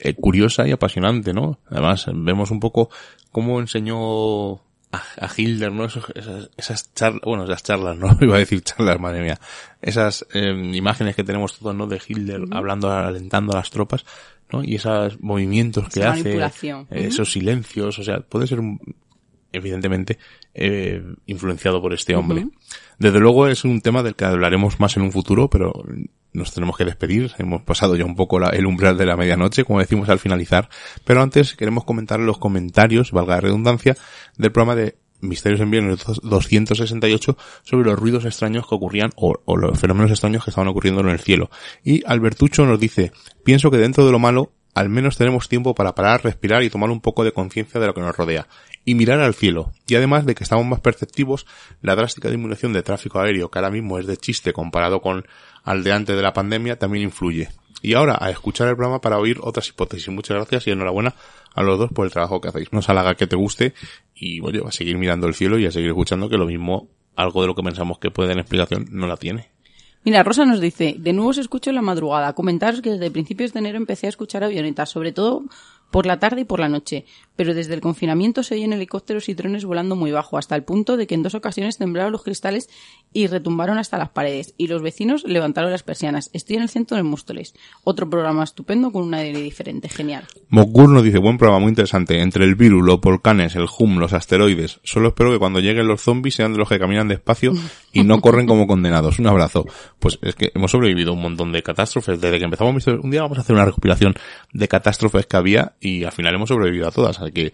eh, 0.00 0.14
curiosa 0.14 0.66
y 0.66 0.72
apasionante, 0.72 1.32
¿no? 1.32 1.60
Además, 1.66 2.06
vemos 2.12 2.50
un 2.50 2.58
poco 2.58 2.90
cómo 3.30 3.60
enseñó 3.60 4.60
a, 4.92 4.98
a 5.26 5.28
Hitler, 5.36 5.70
¿no? 5.72 5.84
esas, 5.84 6.04
esas 6.56 6.94
charlas, 6.94 7.20
bueno, 7.24 7.44
esas 7.44 7.62
charlas, 7.62 7.96
no 7.98 8.16
iba 8.20 8.36
a 8.36 8.38
decir 8.38 8.62
charlas, 8.62 8.98
madre 9.00 9.22
mía. 9.22 9.38
Esas 9.82 10.26
eh, 10.34 10.50
imágenes 10.74 11.14
que 11.16 11.24
tenemos 11.24 11.58
todos, 11.58 11.74
¿no? 11.74 11.86
De 11.86 12.00
Hitler 12.06 12.42
hablando, 12.50 12.90
alentando 12.90 13.52
a 13.52 13.56
las 13.56 13.70
tropas, 13.70 14.04
¿no? 14.52 14.64
Y 14.64 14.76
esos 14.76 15.20
movimientos 15.20 15.88
que 15.88 16.04
hace, 16.04 16.22
manipulación. 16.24 16.86
eh, 16.90 17.06
esos 17.08 17.30
silencios, 17.32 17.98
o 17.98 18.02
sea, 18.02 18.20
puede 18.20 18.46
ser 18.46 18.60
un- 18.60 18.80
evidentemente 19.52 20.18
eh, 20.54 21.02
influenciado 21.26 21.80
por 21.80 21.94
este 21.94 22.14
hombre. 22.14 22.48
Desde 22.98 23.18
luego 23.20 23.46
es 23.48 23.64
un 23.64 23.80
tema 23.80 24.02
del 24.02 24.14
que 24.14 24.24
hablaremos 24.26 24.78
más 24.80 24.96
en 24.96 25.02
un 25.04 25.12
futuro, 25.12 25.48
pero 25.48 25.72
nos 26.32 26.52
tenemos 26.52 26.76
que 26.76 26.84
despedir. 26.84 27.32
Hemos 27.38 27.62
pasado 27.62 27.96
ya 27.96 28.04
un 28.04 28.14
poco 28.16 28.38
la- 28.38 28.50
el 28.50 28.66
umbral 28.66 28.96
de 28.98 29.06
la 29.06 29.16
medianoche, 29.16 29.64
como 29.64 29.80
decimos 29.80 30.08
al 30.08 30.18
finalizar. 30.18 30.68
Pero 31.04 31.22
antes 31.22 31.54
queremos 31.54 31.84
comentar 31.84 32.20
los 32.20 32.38
comentarios, 32.38 33.12
valga 33.12 33.36
la 33.36 33.40
redundancia, 33.40 33.96
del 34.36 34.52
programa 34.52 34.74
de 34.80 34.96
Misterios 35.20 35.60
en 35.60 35.70
Viernes 35.72 36.04
268 36.22 37.36
sobre 37.64 37.90
los 37.90 37.98
ruidos 37.98 38.24
extraños 38.24 38.66
que 38.68 38.74
ocurrían 38.74 39.10
o, 39.16 39.34
o 39.44 39.56
los 39.56 39.78
fenómenos 39.78 40.10
extraños 40.10 40.44
que 40.44 40.50
estaban 40.50 40.68
ocurriendo 40.68 41.00
en 41.00 41.08
el 41.08 41.18
cielo. 41.18 41.50
Y 41.82 42.02
Albertucho 42.06 42.64
nos 42.66 42.78
dice, 42.78 43.12
pienso 43.44 43.70
que 43.70 43.78
dentro 43.78 44.06
de 44.06 44.12
lo 44.12 44.18
malo 44.18 44.52
al 44.74 44.90
menos 44.90 45.16
tenemos 45.16 45.48
tiempo 45.48 45.74
para 45.74 45.96
parar, 45.96 46.22
respirar 46.22 46.62
y 46.62 46.70
tomar 46.70 46.90
un 46.90 47.00
poco 47.00 47.24
de 47.24 47.32
conciencia 47.32 47.80
de 47.80 47.86
lo 47.88 47.94
que 47.94 48.00
nos 48.00 48.16
rodea. 48.16 48.46
Y 48.84 48.94
mirar 48.94 49.20
al 49.20 49.34
cielo. 49.34 49.72
Y 49.88 49.96
además 49.96 50.24
de 50.24 50.36
que 50.36 50.44
estamos 50.44 50.64
más 50.66 50.78
perceptivos, 50.80 51.46
la 51.82 51.96
drástica 51.96 52.30
disminución 52.30 52.72
de 52.72 52.82
tráfico 52.84 53.18
aéreo, 53.18 53.50
que 53.50 53.58
ahora 53.58 53.70
mismo 53.72 53.98
es 53.98 54.06
de 54.06 54.16
chiste 54.16 54.52
comparado 54.52 55.00
con 55.00 55.26
al 55.68 55.84
de 55.84 55.92
antes 55.92 56.16
de 56.16 56.22
la 56.22 56.32
pandemia, 56.32 56.78
también 56.78 57.04
influye. 57.04 57.48
Y 57.82 57.92
ahora 57.92 58.16
a 58.18 58.30
escuchar 58.30 58.68
el 58.68 58.74
programa 58.74 59.02
para 59.02 59.18
oír 59.18 59.38
otras 59.42 59.68
hipótesis. 59.68 60.08
Muchas 60.08 60.36
gracias 60.38 60.66
y 60.66 60.70
enhorabuena 60.70 61.14
a 61.54 61.62
los 61.62 61.78
dos 61.78 61.92
por 61.92 62.06
el 62.06 62.12
trabajo 62.12 62.40
que 62.40 62.48
hacéis. 62.48 62.72
Nos 62.72 62.88
halaga 62.88 63.14
que 63.16 63.26
te 63.26 63.36
guste 63.36 63.74
y 64.14 64.40
oye, 64.40 64.62
a 64.66 64.72
seguir 64.72 64.96
mirando 64.96 65.26
el 65.26 65.34
cielo 65.34 65.58
y 65.58 65.66
a 65.66 65.70
seguir 65.70 65.90
escuchando 65.90 66.30
que 66.30 66.38
lo 66.38 66.46
mismo, 66.46 66.88
algo 67.16 67.42
de 67.42 67.48
lo 67.48 67.54
que 67.54 67.62
pensamos 67.62 67.98
que 67.98 68.10
puede 68.10 68.30
tener 68.30 68.40
explicación, 68.40 68.86
no 68.90 69.06
la 69.06 69.18
tiene. 69.18 69.50
Mira, 70.04 70.22
Rosa 70.22 70.46
nos 70.46 70.60
dice, 70.60 70.96
de 70.98 71.12
nuevo 71.12 71.30
os 71.30 71.38
escucho 71.38 71.70
la 71.70 71.82
madrugada. 71.82 72.32
Comentaros 72.32 72.80
que 72.80 72.92
desde 72.92 73.10
principios 73.10 73.52
de 73.52 73.58
enero 73.58 73.76
empecé 73.76 74.06
a 74.06 74.08
escuchar 74.08 74.44
avionetas, 74.44 74.88
sobre 74.88 75.12
todo 75.12 75.44
por 75.90 76.06
la 76.06 76.18
tarde 76.18 76.40
y 76.40 76.44
por 76.44 76.60
la 76.60 76.70
noche, 76.70 77.04
pero 77.38 77.54
desde 77.54 77.72
el 77.72 77.80
confinamiento 77.80 78.42
se 78.42 78.56
oyen 78.56 78.72
helicópteros 78.72 79.28
y 79.28 79.34
drones 79.34 79.64
volando 79.64 79.94
muy 79.94 80.10
bajo, 80.10 80.38
hasta 80.38 80.56
el 80.56 80.64
punto 80.64 80.96
de 80.96 81.06
que 81.06 81.14
en 81.14 81.22
dos 81.22 81.36
ocasiones 81.36 81.78
temblaron 81.78 82.10
los 82.10 82.24
cristales 82.24 82.68
y 83.12 83.28
retumbaron 83.28 83.78
hasta 83.78 83.96
las 83.96 84.08
paredes, 84.08 84.54
y 84.58 84.66
los 84.66 84.82
vecinos 84.82 85.22
levantaron 85.22 85.70
las 85.70 85.84
persianas. 85.84 86.30
Estoy 86.32 86.56
en 86.56 86.62
el 86.62 86.68
centro 86.68 86.96
de 86.96 87.04
Móstoles. 87.04 87.54
Otro 87.84 88.10
programa 88.10 88.42
estupendo 88.42 88.90
con 88.90 89.04
una 89.04 89.18
aire 89.18 89.40
diferente. 89.40 89.88
Genial. 89.88 90.24
Mogur 90.48 90.88
nos 90.88 91.04
dice, 91.04 91.18
buen 91.18 91.38
programa, 91.38 91.60
muy 91.60 91.68
interesante. 91.68 92.20
Entre 92.20 92.44
el 92.44 92.56
virus, 92.56 92.84
los 92.84 93.00
volcanes, 93.00 93.54
el 93.54 93.66
hum, 93.78 93.98
los 93.98 94.14
asteroides. 94.14 94.80
Solo 94.82 95.10
espero 95.10 95.30
que 95.30 95.38
cuando 95.38 95.60
lleguen 95.60 95.86
los 95.86 96.02
zombies 96.02 96.34
sean 96.34 96.54
de 96.54 96.58
los 96.58 96.68
que 96.68 96.80
caminan 96.80 97.06
despacio 97.06 97.52
y 97.92 98.02
no 98.02 98.20
corren 98.20 98.48
como 98.48 98.66
condenados. 98.66 99.20
Un 99.20 99.28
abrazo. 99.28 99.64
Pues 100.00 100.18
es 100.22 100.34
que 100.34 100.50
hemos 100.56 100.72
sobrevivido 100.72 101.12
un 101.12 101.22
montón 101.22 101.52
de 101.52 101.62
catástrofes. 101.62 102.20
Desde 102.20 102.38
que 102.38 102.44
empezamos, 102.46 102.84
un 102.88 103.10
día 103.12 103.22
vamos 103.22 103.38
a 103.38 103.42
hacer 103.42 103.54
una 103.54 103.64
recopilación 103.64 104.14
de 104.52 104.66
catástrofes 104.66 105.26
que 105.26 105.36
había 105.36 105.76
y 105.80 106.02
al 106.02 106.12
final 106.12 106.34
hemos 106.34 106.48
sobrevivido 106.48 106.88
a 106.88 106.90
todas. 106.90 107.27
Así 107.28 107.32
que, 107.32 107.52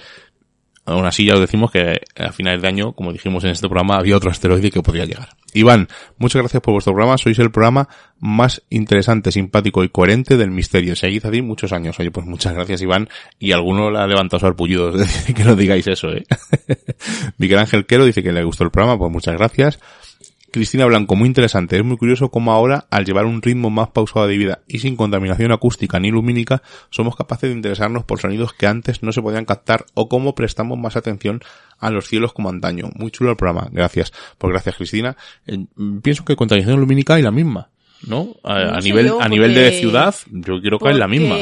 aún 0.85 1.07
así 1.07 1.25
ya 1.25 1.35
os 1.35 1.41
decimos 1.41 1.71
que 1.71 2.01
a 2.17 2.33
finales 2.33 2.63
de 2.63 2.69
año, 2.69 2.93
como 2.93 3.13
dijimos 3.13 3.45
en 3.45 3.51
este 3.51 3.69
programa, 3.69 3.97
había 3.97 4.17
otro 4.17 4.31
asteroide 4.31 4.71
que 4.71 4.83
podría 4.83 5.05
llegar. 5.05 5.31
Iván, 5.53 5.89
muchas 6.19 6.43
gracias 6.43 6.61
por 6.63 6.73
vuestro 6.73 6.93
programa. 6.93 7.17
Sois 7.17 7.39
el 7.39 7.51
programa 7.51 7.89
más 8.19 8.63
interesante, 8.71 9.31
simpático 9.31 9.85
y 9.85 9.89
coherente 9.89 10.37
del 10.37 10.51
misterio. 10.51 10.97
Seguid 10.97 11.25
así 11.25 11.43
muchos 11.43 11.73
años. 11.73 11.99
Oye, 12.01 12.11
pues 12.11 12.27
muchas 12.27 12.55
gracias, 12.55 12.83
Iván. 12.83 13.09
Y 13.39 13.53
alguno 13.53 13.91
le 13.91 13.99
ha 14.01 14.07
levantado 14.07 14.41
su 14.41 14.47
arpullido 14.47 14.93
que 15.35 15.45
no 15.45 15.55
digáis 15.55 15.87
eso, 15.87 16.09
eh. 16.11 16.25
Miguel 17.39 17.61
Ángel 17.61 17.87
Quero 17.87 18.05
dice 18.05 18.23
que 18.23 18.33
le 18.33 18.43
gustó 18.45 18.65
el 18.65 18.71
programa, 18.71 18.99
pues 18.99 19.13
muchas 19.13 19.37
gracias. 19.37 19.79
Cristina 20.55 20.87
Blanco, 20.87 21.17
muy 21.17 21.27
interesante. 21.27 21.77
Es 21.77 21.85
muy 21.85 21.97
curioso 21.97 22.31
cómo 22.31 22.53
ahora, 22.53 22.87
al 22.89 23.05
llevar 23.05 23.27
un 23.27 23.43
ritmo 23.43 23.71
más 23.71 23.89
pausado 23.89 24.29
de 24.29 24.39
vida 24.39 24.61
y 24.69 24.79
sin 24.79 24.95
contaminación 24.95 25.51
acústica 25.51 25.99
ni 25.99 26.13
lumínica, 26.13 26.63
somos 26.91 27.17
capaces 27.17 27.51
de 27.51 27.57
interesarnos 27.57 28.05
por 28.05 28.21
sonidos 28.21 28.53
que 28.53 28.69
antes 28.69 29.03
no 29.03 29.11
se 29.11 29.21
podían 29.21 29.47
captar 29.47 29.85
o 29.95 30.09
cómo 30.09 30.37
prestamos 30.37 30.79
más 30.79 30.95
atención 30.95 31.41
a 31.81 31.91
los 31.91 32.07
cielos 32.07 32.33
como 32.33 32.51
antaño. 32.51 32.89
Muy 32.95 33.11
chulo 33.11 33.31
el 33.31 33.37
programa. 33.37 33.69
Gracias. 33.73 34.13
Pues 34.39 34.53
gracias, 34.53 34.77
Cristina. 34.77 35.17
Eh, 35.45 35.67
pienso 36.01 36.25
que 36.25 36.37
contaminación 36.37 36.79
lumínica 36.79 37.15
hay 37.15 37.23
la 37.23 37.33
misma. 37.33 37.71
¿No? 38.07 38.37
A, 38.43 38.65
No 38.65 38.75
a 38.75 38.81
sé 38.81 38.89
nivel, 38.89 39.07
yo, 39.07 39.21
a 39.21 39.29
nivel 39.29 39.55
de 39.55 39.73
ciudad, 39.73 40.15
yo 40.31 40.61
quiero 40.61 40.79
que 40.79 40.91
es 40.91 40.97
la 40.97 41.09
misma. 41.09 41.37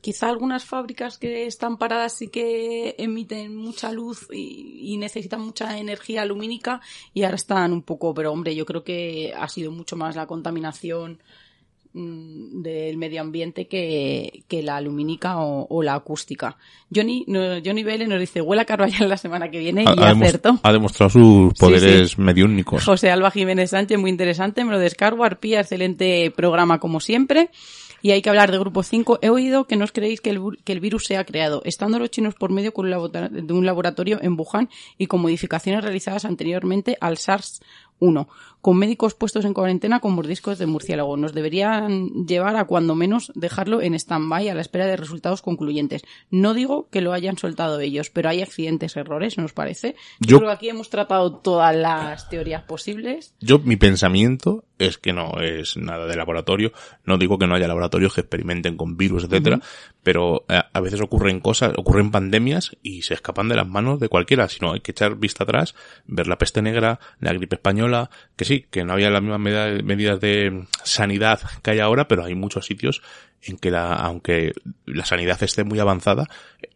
Quizá 0.00 0.28
algunas 0.28 0.64
fábricas 0.64 1.18
que 1.18 1.46
están 1.46 1.76
paradas 1.76 2.16
sí 2.16 2.28
que 2.28 2.94
emiten 2.98 3.56
mucha 3.56 3.90
luz 3.90 4.28
y, 4.30 4.92
y 4.92 4.96
necesitan 4.96 5.40
mucha 5.40 5.78
energía 5.78 6.24
lumínica 6.24 6.80
y 7.12 7.24
ahora 7.24 7.36
están 7.36 7.72
un 7.72 7.82
poco, 7.82 8.14
pero 8.14 8.32
hombre, 8.32 8.54
yo 8.54 8.64
creo 8.64 8.84
que 8.84 9.32
ha 9.36 9.48
sido 9.48 9.72
mucho 9.72 9.96
más 9.96 10.14
la 10.14 10.26
contaminación 10.26 11.20
del 11.94 12.96
medio 12.96 13.20
ambiente 13.20 13.66
que, 13.68 14.44
que 14.48 14.62
la 14.62 14.80
lumínica 14.80 15.38
o, 15.38 15.66
o 15.68 15.82
la 15.82 15.94
acústica. 15.94 16.56
Johnny, 16.94 17.24
no, 17.26 17.40
Johnny 17.64 17.82
Vélez 17.82 18.08
nos 18.08 18.18
dice, 18.20 18.40
huele 18.40 18.62
a 18.62 18.64
Carvajal 18.64 19.08
la 19.08 19.16
semana 19.16 19.50
que 19.50 19.58
viene 19.58 19.84
Ha, 19.86 19.94
y 19.94 20.02
ha 20.02 20.10
acertó. 20.10 20.58
ha 20.62 20.72
demostrado 20.72 21.10
sus 21.10 21.52
Sí, 21.54 21.60
poderes 21.60 22.18
mediúnicos. 22.18 22.84
José 22.84 23.10
Alba 23.10 23.30
Jiménez 23.30 23.70
Sánchez, 23.70 23.98
muy 23.98 24.10
interesante, 24.10 24.64
me 24.64 24.72
lo 24.72 24.78
descargo. 24.78 25.24
Arpía, 25.24 25.60
excelente 25.60 26.30
programa 26.34 26.78
como 26.80 27.00
siempre. 27.00 27.50
Y 28.04 28.10
hay 28.10 28.20
que 28.20 28.30
hablar 28.30 28.50
de 28.50 28.58
Grupo 28.58 28.82
5. 28.82 29.20
He 29.22 29.30
oído 29.30 29.68
que 29.68 29.76
no 29.76 29.84
os 29.84 29.92
creéis 29.92 30.20
que 30.20 30.30
el, 30.30 30.40
que 30.64 30.72
el 30.72 30.80
virus 30.80 31.04
se 31.04 31.16
ha 31.16 31.24
creado, 31.24 31.62
estando 31.64 32.00
los 32.00 32.10
chinos 32.10 32.34
por 32.34 32.50
medio 32.50 32.72
con 32.74 32.92
un 32.92 33.12
de 33.46 33.52
un 33.52 33.64
laboratorio 33.64 34.18
en 34.20 34.36
Wuhan 34.36 34.68
y 34.98 35.06
con 35.06 35.20
modificaciones 35.22 35.84
realizadas 35.84 36.24
anteriormente 36.24 36.96
al 37.00 37.16
SARS-1, 38.02 38.26
con 38.60 38.78
médicos 38.78 39.14
puestos 39.14 39.44
en 39.44 39.54
cuarentena 39.54 40.00
con 40.00 40.12
mordiscos 40.14 40.58
de 40.58 40.66
murciélago. 40.66 41.16
Nos 41.16 41.32
deberían 41.32 42.26
llevar 42.26 42.56
a 42.56 42.64
cuando 42.64 42.94
menos 42.94 43.32
dejarlo 43.34 43.80
en 43.82 43.94
stand-by 43.94 44.48
a 44.48 44.54
la 44.54 44.60
espera 44.60 44.86
de 44.86 44.96
resultados 44.96 45.42
concluyentes. 45.42 46.02
No 46.30 46.54
digo 46.54 46.88
que 46.90 47.00
lo 47.00 47.12
hayan 47.12 47.38
soltado 47.38 47.80
ellos, 47.80 48.10
pero 48.10 48.28
hay 48.28 48.42
accidentes, 48.42 48.96
errores, 48.96 49.38
¿nos 49.38 49.52
parece? 49.52 49.94
Yo, 50.20 50.28
Yo- 50.32 50.38
creo 50.38 50.50
que 50.50 50.54
aquí 50.56 50.68
hemos 50.68 50.90
tratado 50.90 51.36
todas 51.38 51.74
las 51.74 52.28
teorías 52.28 52.62
posibles. 52.62 53.34
Yo, 53.40 53.58
mi 53.58 53.76
pensamiento 53.76 54.64
es 54.78 54.98
que 54.98 55.12
no 55.12 55.40
es 55.40 55.76
nada 55.76 56.06
de 56.06 56.16
laboratorio. 56.16 56.72
No 57.04 57.18
digo 57.18 57.38
que 57.38 57.46
no 57.46 57.54
haya 57.54 57.68
laboratorios 57.68 58.14
que 58.14 58.20
experimenten 58.22 58.76
con 58.76 58.96
virus, 58.96 59.24
etcétera, 59.24 59.60
pero 60.02 60.44
eh, 60.48 60.60
a 60.72 60.80
veces 60.80 61.00
ocurren 61.00 61.40
cosas, 61.40 61.72
ocurren 61.76 62.10
pandemias 62.10 62.76
y 62.82 63.02
se 63.02 63.14
escapan 63.14 63.48
de 63.48 63.56
las 63.56 63.66
manos 63.66 64.00
de 64.00 64.08
cualquiera. 64.08 64.48
Si 64.48 64.58
no, 64.60 64.72
hay 64.72 64.80
que 64.80 64.92
echar 64.92 65.16
vista 65.16 65.44
atrás, 65.44 65.74
ver 66.06 66.26
la 66.26 66.38
peste 66.38 66.62
negra, 66.62 66.98
la 67.20 67.32
gripe 67.32 67.56
española, 67.56 68.10
que 68.36 68.44
sí, 68.44 68.66
que 68.70 68.84
no 68.84 68.92
había 68.92 69.10
las 69.10 69.22
mismas 69.22 69.40
medidas 69.82 70.20
de 70.20 70.66
sanidad 70.82 71.40
que 71.62 71.72
hay 71.72 71.80
ahora, 71.80 72.08
pero 72.08 72.24
hay 72.24 72.34
muchos 72.34 72.66
sitios 72.66 73.02
en 73.42 73.56
que 73.56 73.70
la, 73.70 73.94
aunque 73.94 74.52
la 74.86 75.04
sanidad 75.04 75.42
esté 75.42 75.64
muy 75.64 75.78
avanzada, 75.78 76.28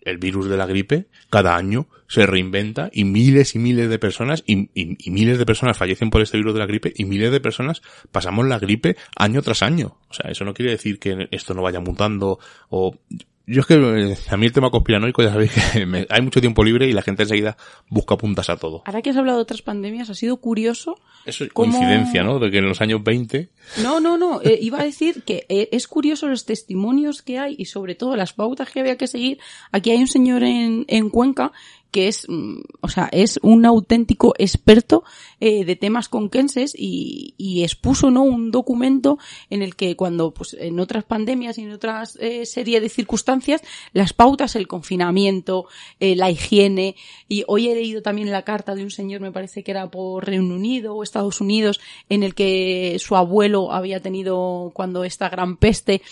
el 0.02 0.18
virus 0.18 0.48
de 0.48 0.56
la 0.56 0.66
gripe 0.66 1.06
cada 1.30 1.56
año 1.56 1.86
se 2.08 2.26
reinventa 2.26 2.88
y 2.92 3.04
miles 3.04 3.54
y 3.54 3.58
miles 3.58 3.88
de 3.88 3.98
personas 3.98 4.44
y, 4.46 4.70
y, 4.74 5.10
miles 5.10 5.38
de 5.38 5.46
personas 5.46 5.76
fallecen 5.76 6.10
por 6.10 6.22
este 6.22 6.36
virus 6.36 6.54
de 6.54 6.60
la 6.60 6.66
gripe 6.66 6.92
y 6.96 7.04
miles 7.04 7.32
de 7.32 7.40
personas 7.40 7.82
pasamos 8.12 8.46
la 8.46 8.58
gripe 8.58 8.96
año 9.16 9.42
tras 9.42 9.62
año. 9.62 9.98
O 10.08 10.14
sea, 10.14 10.30
eso 10.30 10.44
no 10.44 10.54
quiere 10.54 10.72
decir 10.72 10.98
que 10.98 11.28
esto 11.30 11.54
no 11.54 11.62
vaya 11.62 11.80
mutando 11.80 12.38
o 12.68 12.96
yo 13.46 13.60
es 13.60 13.66
que 13.66 13.74
eh, 13.74 14.16
a 14.28 14.36
mí 14.36 14.46
el 14.46 14.52
tema 14.52 14.70
conspiranoico 14.70 15.22
ya 15.22 15.30
sabéis 15.30 15.52
que 15.52 16.06
hay 16.08 16.22
mucho 16.22 16.40
tiempo 16.40 16.64
libre 16.64 16.88
y 16.88 16.92
la 16.92 17.02
gente 17.02 17.22
enseguida 17.22 17.56
busca 17.88 18.16
puntas 18.16 18.50
a 18.50 18.56
todo. 18.56 18.82
Ahora 18.84 19.02
que 19.02 19.10
has 19.10 19.16
hablado 19.16 19.38
de 19.38 19.42
otras 19.42 19.62
pandemias, 19.62 20.10
ha 20.10 20.14
sido 20.14 20.38
curioso. 20.38 20.98
Eso 21.24 21.44
es 21.44 21.52
coincidencia, 21.52 22.24
¿no? 22.24 22.40
De 22.40 22.50
que 22.50 22.58
en 22.58 22.66
los 22.66 22.80
años 22.80 23.04
20. 23.04 23.48
No, 23.82 24.00
no, 24.00 24.18
no. 24.18 24.40
Eh, 24.42 24.58
iba 24.60 24.80
a 24.80 24.84
decir 24.84 25.22
que 25.22 25.46
eh, 25.48 25.68
es 25.70 25.86
curioso 25.86 26.26
los 26.26 26.44
testimonios 26.44 27.22
que 27.22 27.38
hay 27.38 27.54
y 27.56 27.66
sobre 27.66 27.94
todo 27.94 28.16
las 28.16 28.32
pautas 28.32 28.70
que 28.70 28.80
había 28.80 28.96
que 28.96 29.06
seguir. 29.06 29.38
Aquí 29.70 29.90
hay 29.90 29.98
un 29.98 30.08
señor 30.08 30.42
en, 30.42 30.84
en 30.88 31.08
Cuenca 31.08 31.52
que 31.96 32.08
es, 32.08 32.26
mm, 32.28 32.58
o 32.82 32.88
sea, 32.88 33.08
es 33.10 33.40
un 33.42 33.64
auténtico 33.64 34.34
experto 34.36 35.02
eh, 35.40 35.64
de 35.64 35.76
temas 35.76 36.10
conquenses 36.10 36.74
y, 36.76 37.32
y, 37.38 37.62
expuso, 37.64 38.10
¿no? 38.10 38.22
Un 38.22 38.50
documento 38.50 39.18
en 39.48 39.62
el 39.62 39.76
que 39.76 39.96
cuando, 39.96 40.34
pues, 40.34 40.54
en 40.60 40.78
otras 40.78 41.04
pandemias 41.04 41.56
y 41.56 41.62
en 41.62 41.72
otras 41.72 42.18
eh, 42.20 42.44
serie 42.44 42.82
de 42.82 42.90
circunstancias, 42.90 43.62
las 43.94 44.12
pautas, 44.12 44.56
el 44.56 44.68
confinamiento, 44.68 45.68
eh, 45.98 46.16
la 46.16 46.30
higiene, 46.30 46.96
y 47.30 47.44
hoy 47.46 47.68
he 47.70 47.74
leído 47.74 48.02
también 48.02 48.30
la 48.30 48.42
carta 48.42 48.74
de 48.74 48.82
un 48.82 48.90
señor, 48.90 49.22
me 49.22 49.32
parece 49.32 49.64
que 49.64 49.70
era 49.70 49.90
por 49.90 50.26
Reino 50.26 50.54
Unido 50.54 50.94
o 50.94 51.02
Estados 51.02 51.40
Unidos, 51.40 51.80
en 52.10 52.24
el 52.24 52.34
que 52.34 52.98
su 52.98 53.16
abuelo 53.16 53.72
había 53.72 54.00
tenido 54.00 54.70
cuando 54.74 55.02
esta 55.02 55.30
gran 55.30 55.56
peste, 55.56 56.02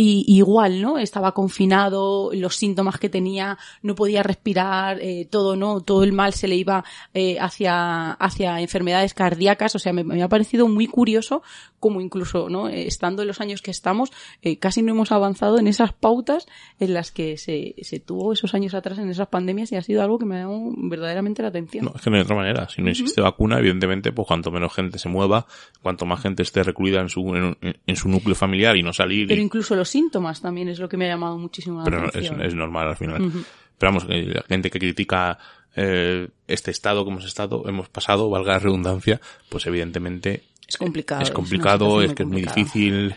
y 0.00 0.24
igual, 0.28 0.80
¿no? 0.80 0.96
Estaba 0.96 1.32
confinado, 1.32 2.30
los 2.32 2.54
síntomas 2.54 3.00
que 3.00 3.08
tenía, 3.08 3.58
no 3.82 3.96
podía 3.96 4.22
respirar, 4.22 5.00
eh, 5.00 5.26
todo, 5.28 5.56
¿no? 5.56 5.80
Todo 5.80 6.04
el 6.04 6.12
mal 6.12 6.34
se 6.34 6.46
le 6.46 6.54
iba 6.54 6.84
eh, 7.14 7.36
hacia, 7.40 8.12
hacia 8.12 8.60
enfermedades 8.60 9.12
cardíacas, 9.12 9.74
o 9.74 9.80
sea, 9.80 9.92
me, 9.92 10.04
me, 10.04 10.22
ha 10.22 10.28
parecido 10.28 10.68
muy 10.68 10.86
curioso 10.86 11.42
como 11.80 12.00
incluso, 12.00 12.48
¿no? 12.48 12.68
Eh, 12.68 12.86
estando 12.86 13.22
en 13.22 13.28
los 13.28 13.40
años 13.40 13.60
que 13.60 13.72
estamos, 13.72 14.12
eh, 14.42 14.58
casi 14.58 14.82
no 14.82 14.92
hemos 14.92 15.10
avanzado 15.10 15.58
en 15.58 15.66
esas 15.66 15.92
pautas 15.92 16.46
en 16.78 16.94
las 16.94 17.10
que 17.10 17.36
se, 17.36 17.74
se 17.82 17.98
tuvo 17.98 18.32
esos 18.32 18.54
años 18.54 18.74
atrás 18.74 18.98
en 18.98 19.10
esas 19.10 19.26
pandemias 19.26 19.72
y 19.72 19.76
ha 19.76 19.82
sido 19.82 20.02
algo 20.02 20.18
que 20.18 20.26
me 20.26 20.36
ha 20.36 20.40
dado 20.40 20.60
verdaderamente 20.76 21.42
la 21.42 21.48
atención. 21.48 21.86
No, 21.86 21.92
es 21.96 22.02
que 22.02 22.10
no 22.10 22.16
hay 22.16 22.22
otra 22.22 22.36
manera. 22.36 22.68
Si 22.68 22.82
no 22.82 22.90
existe 22.90 23.20
vacuna, 23.20 23.58
evidentemente, 23.58 24.12
pues 24.12 24.28
cuanto 24.28 24.52
menos 24.52 24.72
gente 24.72 24.98
se 25.00 25.08
mueva, 25.08 25.46
cuanto 25.82 26.06
más 26.06 26.20
gente 26.20 26.44
esté 26.44 26.62
recluida 26.62 27.00
en 27.00 27.08
su, 27.08 27.34
en, 27.34 27.56
en 27.84 27.96
su 27.96 28.08
núcleo 28.08 28.36
familiar 28.36 28.76
y 28.76 28.84
no 28.84 28.92
salir. 28.92 29.26
Pero 29.26 29.42
incluso 29.42 29.74
los 29.74 29.87
síntomas 29.88 30.40
también 30.40 30.68
es 30.68 30.78
lo 30.78 30.88
que 30.88 30.96
me 30.96 31.06
ha 31.06 31.08
llamado 31.08 31.38
muchísimo 31.38 31.78
la 31.78 31.84
Pero 31.84 31.98
atención. 32.06 32.36
Pero 32.36 32.46
es, 32.46 32.52
es, 32.52 32.58
normal 32.58 32.88
al 32.88 32.96
final. 32.96 33.32
Pero 33.78 33.92
vamos, 33.92 34.06
la 34.08 34.42
gente 34.42 34.70
que 34.70 34.78
critica 34.78 35.38
eh, 35.76 36.28
este 36.46 36.70
estado 36.70 37.04
que 37.04 37.10
hemos 37.10 37.24
estado, 37.24 37.68
hemos 37.68 37.88
pasado, 37.88 38.28
valga 38.30 38.54
la 38.54 38.58
redundancia, 38.58 39.20
pues 39.48 39.66
evidentemente 39.66 40.44
es 40.66 40.76
complicado. 40.76 41.22
Es 41.22 41.30
complicado, 41.30 42.02
es, 42.02 42.10
es 42.10 42.14
que 42.14 42.22
es 42.24 42.28
muy 42.28 42.42
difícil. 42.42 43.14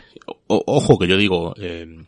O, 0.47 0.63
ojo, 0.65 0.97
que 0.97 1.07
yo 1.07 1.17
digo, 1.17 1.53
eh, 1.57 2.05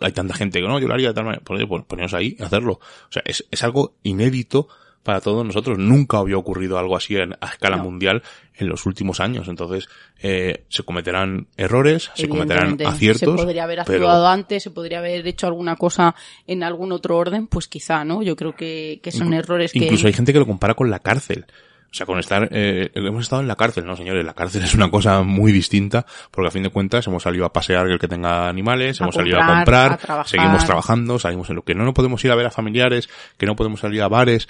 hay 0.00 0.12
tanta 0.12 0.34
gente 0.34 0.60
que 0.60 0.68
no, 0.68 0.78
yo 0.78 0.86
lo 0.86 0.94
haría 0.94 1.08
de 1.08 1.14
tal 1.14 1.24
manera. 1.24 1.42
Pues, 1.44 1.64
pues 1.66 1.84
poneros 1.84 2.14
ahí, 2.14 2.36
hacerlo. 2.38 2.74
O 2.74 3.12
sea, 3.12 3.22
es, 3.24 3.44
es 3.50 3.64
algo 3.64 3.96
inédito 4.04 4.68
para 5.06 5.20
todos 5.20 5.46
nosotros. 5.46 5.78
Nunca 5.78 6.18
había 6.18 6.36
ocurrido 6.36 6.78
algo 6.78 6.96
así 6.96 7.16
en, 7.16 7.32
a 7.40 7.46
escala 7.46 7.76
no. 7.76 7.84
mundial 7.84 8.24
en 8.56 8.66
los 8.66 8.84
últimos 8.86 9.20
años. 9.20 9.46
Entonces, 9.46 9.88
eh, 10.20 10.64
se 10.68 10.82
cometerán 10.82 11.46
errores, 11.56 12.10
se 12.14 12.28
cometerán 12.28 12.76
aciertos. 12.84 13.38
Se 13.38 13.44
podría 13.44 13.62
haber 13.62 13.80
actuado 13.80 14.00
pero... 14.00 14.26
antes, 14.26 14.64
se 14.64 14.70
podría 14.72 14.98
haber 14.98 15.24
hecho 15.24 15.46
alguna 15.46 15.76
cosa 15.76 16.16
en 16.48 16.64
algún 16.64 16.90
otro 16.90 17.16
orden, 17.16 17.46
pues 17.46 17.68
quizá, 17.68 18.04
¿no? 18.04 18.20
Yo 18.24 18.34
creo 18.34 18.56
que, 18.56 18.98
que 19.00 19.12
son 19.12 19.32
errores 19.32 19.72
que... 19.72 19.78
Incluso 19.78 20.08
hay 20.08 20.12
gente 20.12 20.32
que 20.32 20.40
lo 20.40 20.46
compara 20.46 20.74
con 20.74 20.90
la 20.90 20.98
cárcel. 20.98 21.46
O 21.90 21.94
sea, 21.96 22.04
con 22.04 22.18
estar, 22.18 22.48
eh, 22.52 22.90
hemos 22.94 23.22
estado 23.22 23.42
en 23.42 23.48
la 23.48 23.56
cárcel, 23.56 23.86
no 23.86 23.96
señores, 23.96 24.24
la 24.24 24.34
cárcel 24.34 24.62
es 24.64 24.74
una 24.74 24.90
cosa 24.90 25.22
muy 25.22 25.52
distinta, 25.52 26.04
porque 26.30 26.48
a 26.48 26.50
fin 26.50 26.62
de 26.62 26.70
cuentas 26.70 27.06
hemos 27.06 27.22
salido 27.22 27.46
a 27.46 27.52
pasear 27.52 27.86
el 27.88 27.98
que 27.98 28.08
tenga 28.08 28.48
animales, 28.48 29.00
A 29.00 29.04
hemos 29.04 29.16
comprar, 29.16 29.32
salido 29.32 29.42
a 29.42 29.56
comprar, 29.56 29.92
a 29.92 29.96
trabajar. 29.96 30.28
seguimos 30.28 30.64
trabajando, 30.64 31.18
salimos 31.18 31.48
en 31.50 31.56
lo 31.56 31.62
que 31.62 31.74
no, 31.74 31.84
no 31.84 31.94
podemos 31.94 32.22
ir 32.24 32.30
a 32.30 32.34
ver 32.34 32.46
a 32.46 32.50
familiares, 32.50 33.08
que 33.38 33.46
no 33.46 33.56
podemos 33.56 33.80
salir 33.80 34.02
a 34.02 34.08
bares, 34.08 34.48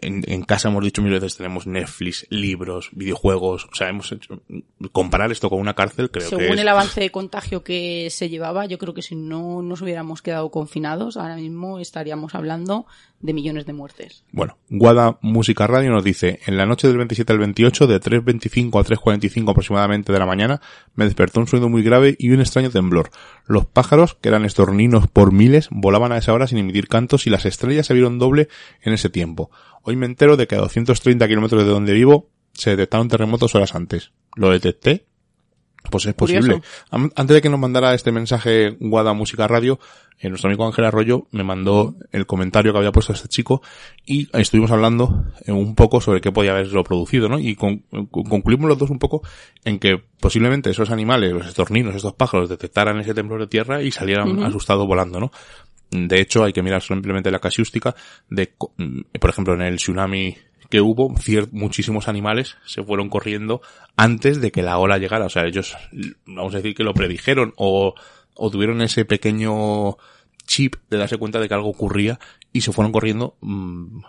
en, 0.00 0.24
en, 0.26 0.42
casa 0.42 0.68
hemos 0.68 0.84
dicho 0.84 1.02
mil 1.02 1.12
veces 1.12 1.36
tenemos 1.36 1.66
Netflix, 1.66 2.26
libros, 2.30 2.90
videojuegos, 2.92 3.66
o 3.66 3.74
sea, 3.74 3.88
hemos 3.88 4.12
hecho, 4.12 4.40
comparar 4.92 5.32
esto 5.32 5.48
con 5.50 5.58
una 5.58 5.74
cárcel 5.74 6.10
creo 6.10 6.28
Según 6.28 6.46
que 6.46 6.52
es... 6.54 6.60
el 6.60 6.68
avance 6.68 7.00
de 7.00 7.10
contagio 7.10 7.62
que 7.64 8.08
se 8.10 8.28
llevaba, 8.28 8.66
yo 8.66 8.78
creo 8.78 8.94
que 8.94 9.02
si 9.02 9.16
no 9.16 9.62
nos 9.62 9.82
hubiéramos 9.82 10.22
quedado 10.22 10.50
confinados, 10.50 11.16
ahora 11.16 11.36
mismo 11.36 11.78
estaríamos 11.78 12.34
hablando 12.34 12.86
de 13.20 13.34
millones 13.34 13.66
de 13.66 13.72
muertes. 13.72 14.24
Bueno, 14.32 14.58
Guada 14.68 15.18
Música 15.20 15.66
Radio 15.66 15.90
nos 15.90 16.02
dice, 16.02 16.40
en 16.46 16.56
la 16.56 16.66
noche 16.66 16.88
del 16.88 16.96
27 16.96 17.32
al 17.32 17.38
28, 17.38 17.86
de 17.86 18.00
3.25 18.00 18.80
a 18.80 18.84
3.45 18.84 19.50
aproximadamente 19.50 20.12
de 20.12 20.18
la 20.18 20.26
mañana, 20.26 20.60
me 20.94 21.04
despertó 21.04 21.40
un 21.40 21.46
sonido 21.46 21.68
muy 21.68 21.82
grave 21.82 22.16
y 22.18 22.30
un 22.30 22.40
extraño 22.40 22.70
temblor. 22.70 23.10
Los 23.46 23.66
pájaros, 23.66 24.14
que 24.14 24.30
eran 24.30 24.44
estorninos 24.44 25.06
por 25.08 25.32
miles, 25.32 25.68
volaban 25.70 26.12
a 26.12 26.18
esa 26.18 26.32
hora 26.32 26.46
sin 26.46 26.58
emitir 26.58 26.88
cantos 26.88 27.26
y 27.26 27.30
las 27.30 27.44
estrellas 27.44 27.86
se 27.86 27.94
vieron 27.94 28.18
doble 28.18 28.48
en 28.82 28.94
ese 28.94 29.10
tiempo. 29.10 29.50
Hoy 29.82 29.96
me 29.96 30.06
entero 30.06 30.36
de 30.36 30.46
que 30.46 30.54
a 30.54 30.60
230 30.60 31.28
kilómetros 31.28 31.64
de 31.64 31.70
donde 31.70 31.92
vivo 31.92 32.30
se 32.52 32.70
detectaron 32.70 33.08
terremotos 33.08 33.54
horas 33.54 33.74
antes. 33.74 34.12
Lo 34.36 34.50
detecté. 34.50 35.06
Pues 35.90 36.06
es 36.06 36.14
posible. 36.14 36.60
Curioso. 36.60 37.10
Antes 37.16 37.34
de 37.34 37.40
que 37.40 37.48
nos 37.48 37.60
mandara 37.60 37.94
este 37.94 38.12
mensaje 38.12 38.76
Guada 38.80 39.12
Música 39.12 39.48
Radio, 39.48 39.78
eh, 40.18 40.28
nuestro 40.28 40.48
amigo 40.48 40.66
Ángel 40.66 40.84
Arroyo 40.84 41.26
me 41.30 41.42
mandó 41.42 41.94
el 42.12 42.26
comentario 42.26 42.72
que 42.72 42.78
había 42.78 42.92
puesto 42.92 43.14
este 43.14 43.28
chico 43.28 43.62
y 44.04 44.28
estuvimos 44.38 44.70
hablando 44.70 45.24
eh, 45.46 45.52
un 45.52 45.74
poco 45.74 46.02
sobre 46.02 46.20
qué 46.20 46.30
podía 46.30 46.50
haberlo 46.50 46.84
producido, 46.84 47.28
¿no? 47.28 47.38
Y 47.38 47.54
con, 47.54 47.78
con, 48.10 48.24
concluimos 48.24 48.68
los 48.68 48.78
dos 48.78 48.90
un 48.90 48.98
poco 48.98 49.22
en 49.64 49.78
que 49.78 49.96
posiblemente 50.20 50.68
esos 50.68 50.90
animales, 50.90 51.32
los 51.32 51.46
estorninos, 51.46 51.94
estos 51.94 52.12
pájaros, 52.12 52.50
detectaran 52.50 53.00
ese 53.00 53.14
temblor 53.14 53.40
de 53.40 53.46
tierra 53.46 53.82
y 53.82 53.90
salieran 53.90 54.28
uh 54.28 54.34
-huh. 54.34 54.46
asustados 54.48 54.86
volando, 54.86 55.20
¿no? 55.20 55.32
De 55.90 56.20
hecho, 56.20 56.44
hay 56.44 56.52
que 56.52 56.62
mirar 56.62 56.82
simplemente 56.82 57.30
la 57.30 57.40
casiústica 57.40 57.96
de, 58.28 58.52
por 59.18 59.30
ejemplo, 59.30 59.54
en 59.54 59.62
el 59.62 59.76
tsunami 59.76 60.36
que 60.70 60.80
hubo, 60.80 61.12
muchísimos 61.50 62.08
animales 62.08 62.56
se 62.64 62.82
fueron 62.82 63.10
corriendo 63.10 63.60
antes 63.96 64.40
de 64.40 64.52
que 64.52 64.62
la 64.62 64.78
ola 64.78 64.98
llegara. 64.98 65.26
O 65.26 65.28
sea, 65.28 65.44
ellos, 65.44 65.76
vamos 66.24 66.54
a 66.54 66.58
decir 66.58 66.74
que 66.74 66.84
lo 66.84 66.94
predijeron 66.94 67.52
o, 67.56 67.94
o 68.34 68.50
tuvieron 68.50 68.80
ese 68.80 69.04
pequeño 69.04 69.96
chip 70.46 70.76
de 70.88 70.96
darse 70.96 71.18
cuenta 71.18 71.40
de 71.40 71.48
que 71.48 71.54
algo 71.54 71.68
ocurría 71.68 72.18
y 72.52 72.60
se 72.62 72.72
fueron 72.72 72.92
corriendo 72.92 73.36
mmm, 73.40 74.00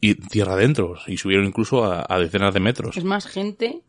y 0.00 0.14
tierra 0.14 0.52
adentro 0.52 0.96
y 1.06 1.16
subieron 1.16 1.46
incluso 1.46 1.84
a, 1.84 2.04
a 2.06 2.18
decenas 2.18 2.52
de 2.52 2.60
metros. 2.60 2.96
Es 2.96 3.04
más 3.04 3.26
gente 3.26 3.82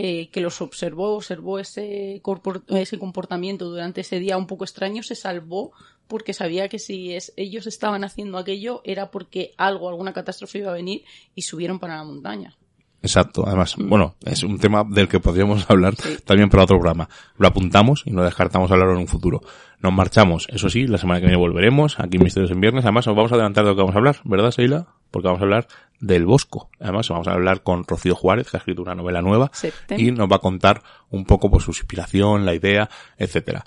eh, 0.00 0.28
que 0.30 0.40
los 0.40 0.60
observó, 0.60 1.16
observó 1.16 1.58
ese, 1.58 2.22
ese 2.68 2.98
comportamiento 3.00 3.64
durante 3.64 4.02
ese 4.02 4.20
día 4.20 4.36
un 4.36 4.46
poco 4.46 4.62
extraño, 4.62 5.02
se 5.02 5.16
salvó 5.16 5.72
porque 6.06 6.34
sabía 6.34 6.68
que 6.68 6.78
si 6.78 7.14
es, 7.14 7.32
ellos 7.36 7.66
estaban 7.66 8.04
haciendo 8.04 8.38
aquello 8.38 8.80
era 8.84 9.10
porque 9.10 9.54
algo, 9.56 9.88
alguna 9.88 10.12
catástrofe 10.12 10.58
iba 10.58 10.70
a 10.70 10.74
venir 10.74 11.02
y 11.34 11.42
subieron 11.42 11.80
para 11.80 11.96
la 11.96 12.04
montaña. 12.04 12.56
Exacto, 13.02 13.44
además, 13.46 13.78
mm. 13.78 13.88
bueno, 13.88 14.16
es 14.24 14.42
un 14.42 14.58
tema 14.58 14.84
del 14.84 15.08
que 15.08 15.20
podríamos 15.20 15.64
hablar 15.70 15.94
también 16.24 16.48
para 16.48 16.64
otro 16.64 16.78
programa. 16.78 17.08
Lo 17.36 17.48
apuntamos 17.48 18.02
y 18.04 18.10
no 18.10 18.22
descartamos 18.22 18.70
hablarlo 18.70 18.94
en 18.94 19.00
un 19.00 19.08
futuro. 19.08 19.42
Nos 19.80 19.92
marchamos, 19.92 20.48
eso 20.50 20.68
sí, 20.68 20.86
la 20.86 20.98
semana 20.98 21.20
que 21.20 21.26
viene 21.26 21.38
volveremos, 21.38 22.00
aquí 22.00 22.16
en 22.16 22.24
Misterios 22.24 22.50
en 22.50 22.60
Viernes. 22.60 22.84
Además, 22.84 23.06
nos 23.06 23.14
vamos 23.14 23.30
a 23.30 23.36
adelantar 23.36 23.64
de 23.64 23.70
lo 23.70 23.76
que 23.76 23.82
vamos 23.82 23.94
a 23.94 23.98
hablar, 23.98 24.16
¿verdad, 24.24 24.50
Seila? 24.50 24.88
Porque 25.12 25.28
vamos 25.28 25.40
a 25.40 25.44
hablar 25.44 25.68
del 26.00 26.26
Bosco. 26.26 26.70
Además, 26.80 27.08
vamos 27.08 27.28
a 27.28 27.32
hablar 27.32 27.62
con 27.62 27.84
Rocío 27.84 28.16
Juárez, 28.16 28.50
que 28.50 28.56
ha 28.56 28.58
escrito 28.58 28.82
una 28.82 28.96
novela 28.96 29.22
nueva, 29.22 29.52
y 29.96 30.10
nos 30.10 30.30
va 30.30 30.36
a 30.36 30.40
contar 30.40 30.82
un 31.10 31.24
poco 31.24 31.50
pues 31.50 31.64
su 31.64 31.70
inspiración, 31.70 32.44
la 32.44 32.54
idea, 32.54 32.90
etcétera. 33.16 33.64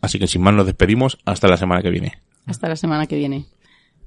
Así 0.00 0.18
que 0.18 0.26
sin 0.26 0.42
más 0.42 0.54
nos 0.54 0.66
despedimos 0.66 1.18
hasta 1.24 1.48
la 1.48 1.56
semana 1.56 1.82
que 1.82 1.90
viene. 1.90 2.20
Hasta 2.46 2.68
la 2.68 2.76
semana 2.76 3.06
que 3.06 3.16
viene. 3.16 3.46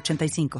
906985. 0.00 0.50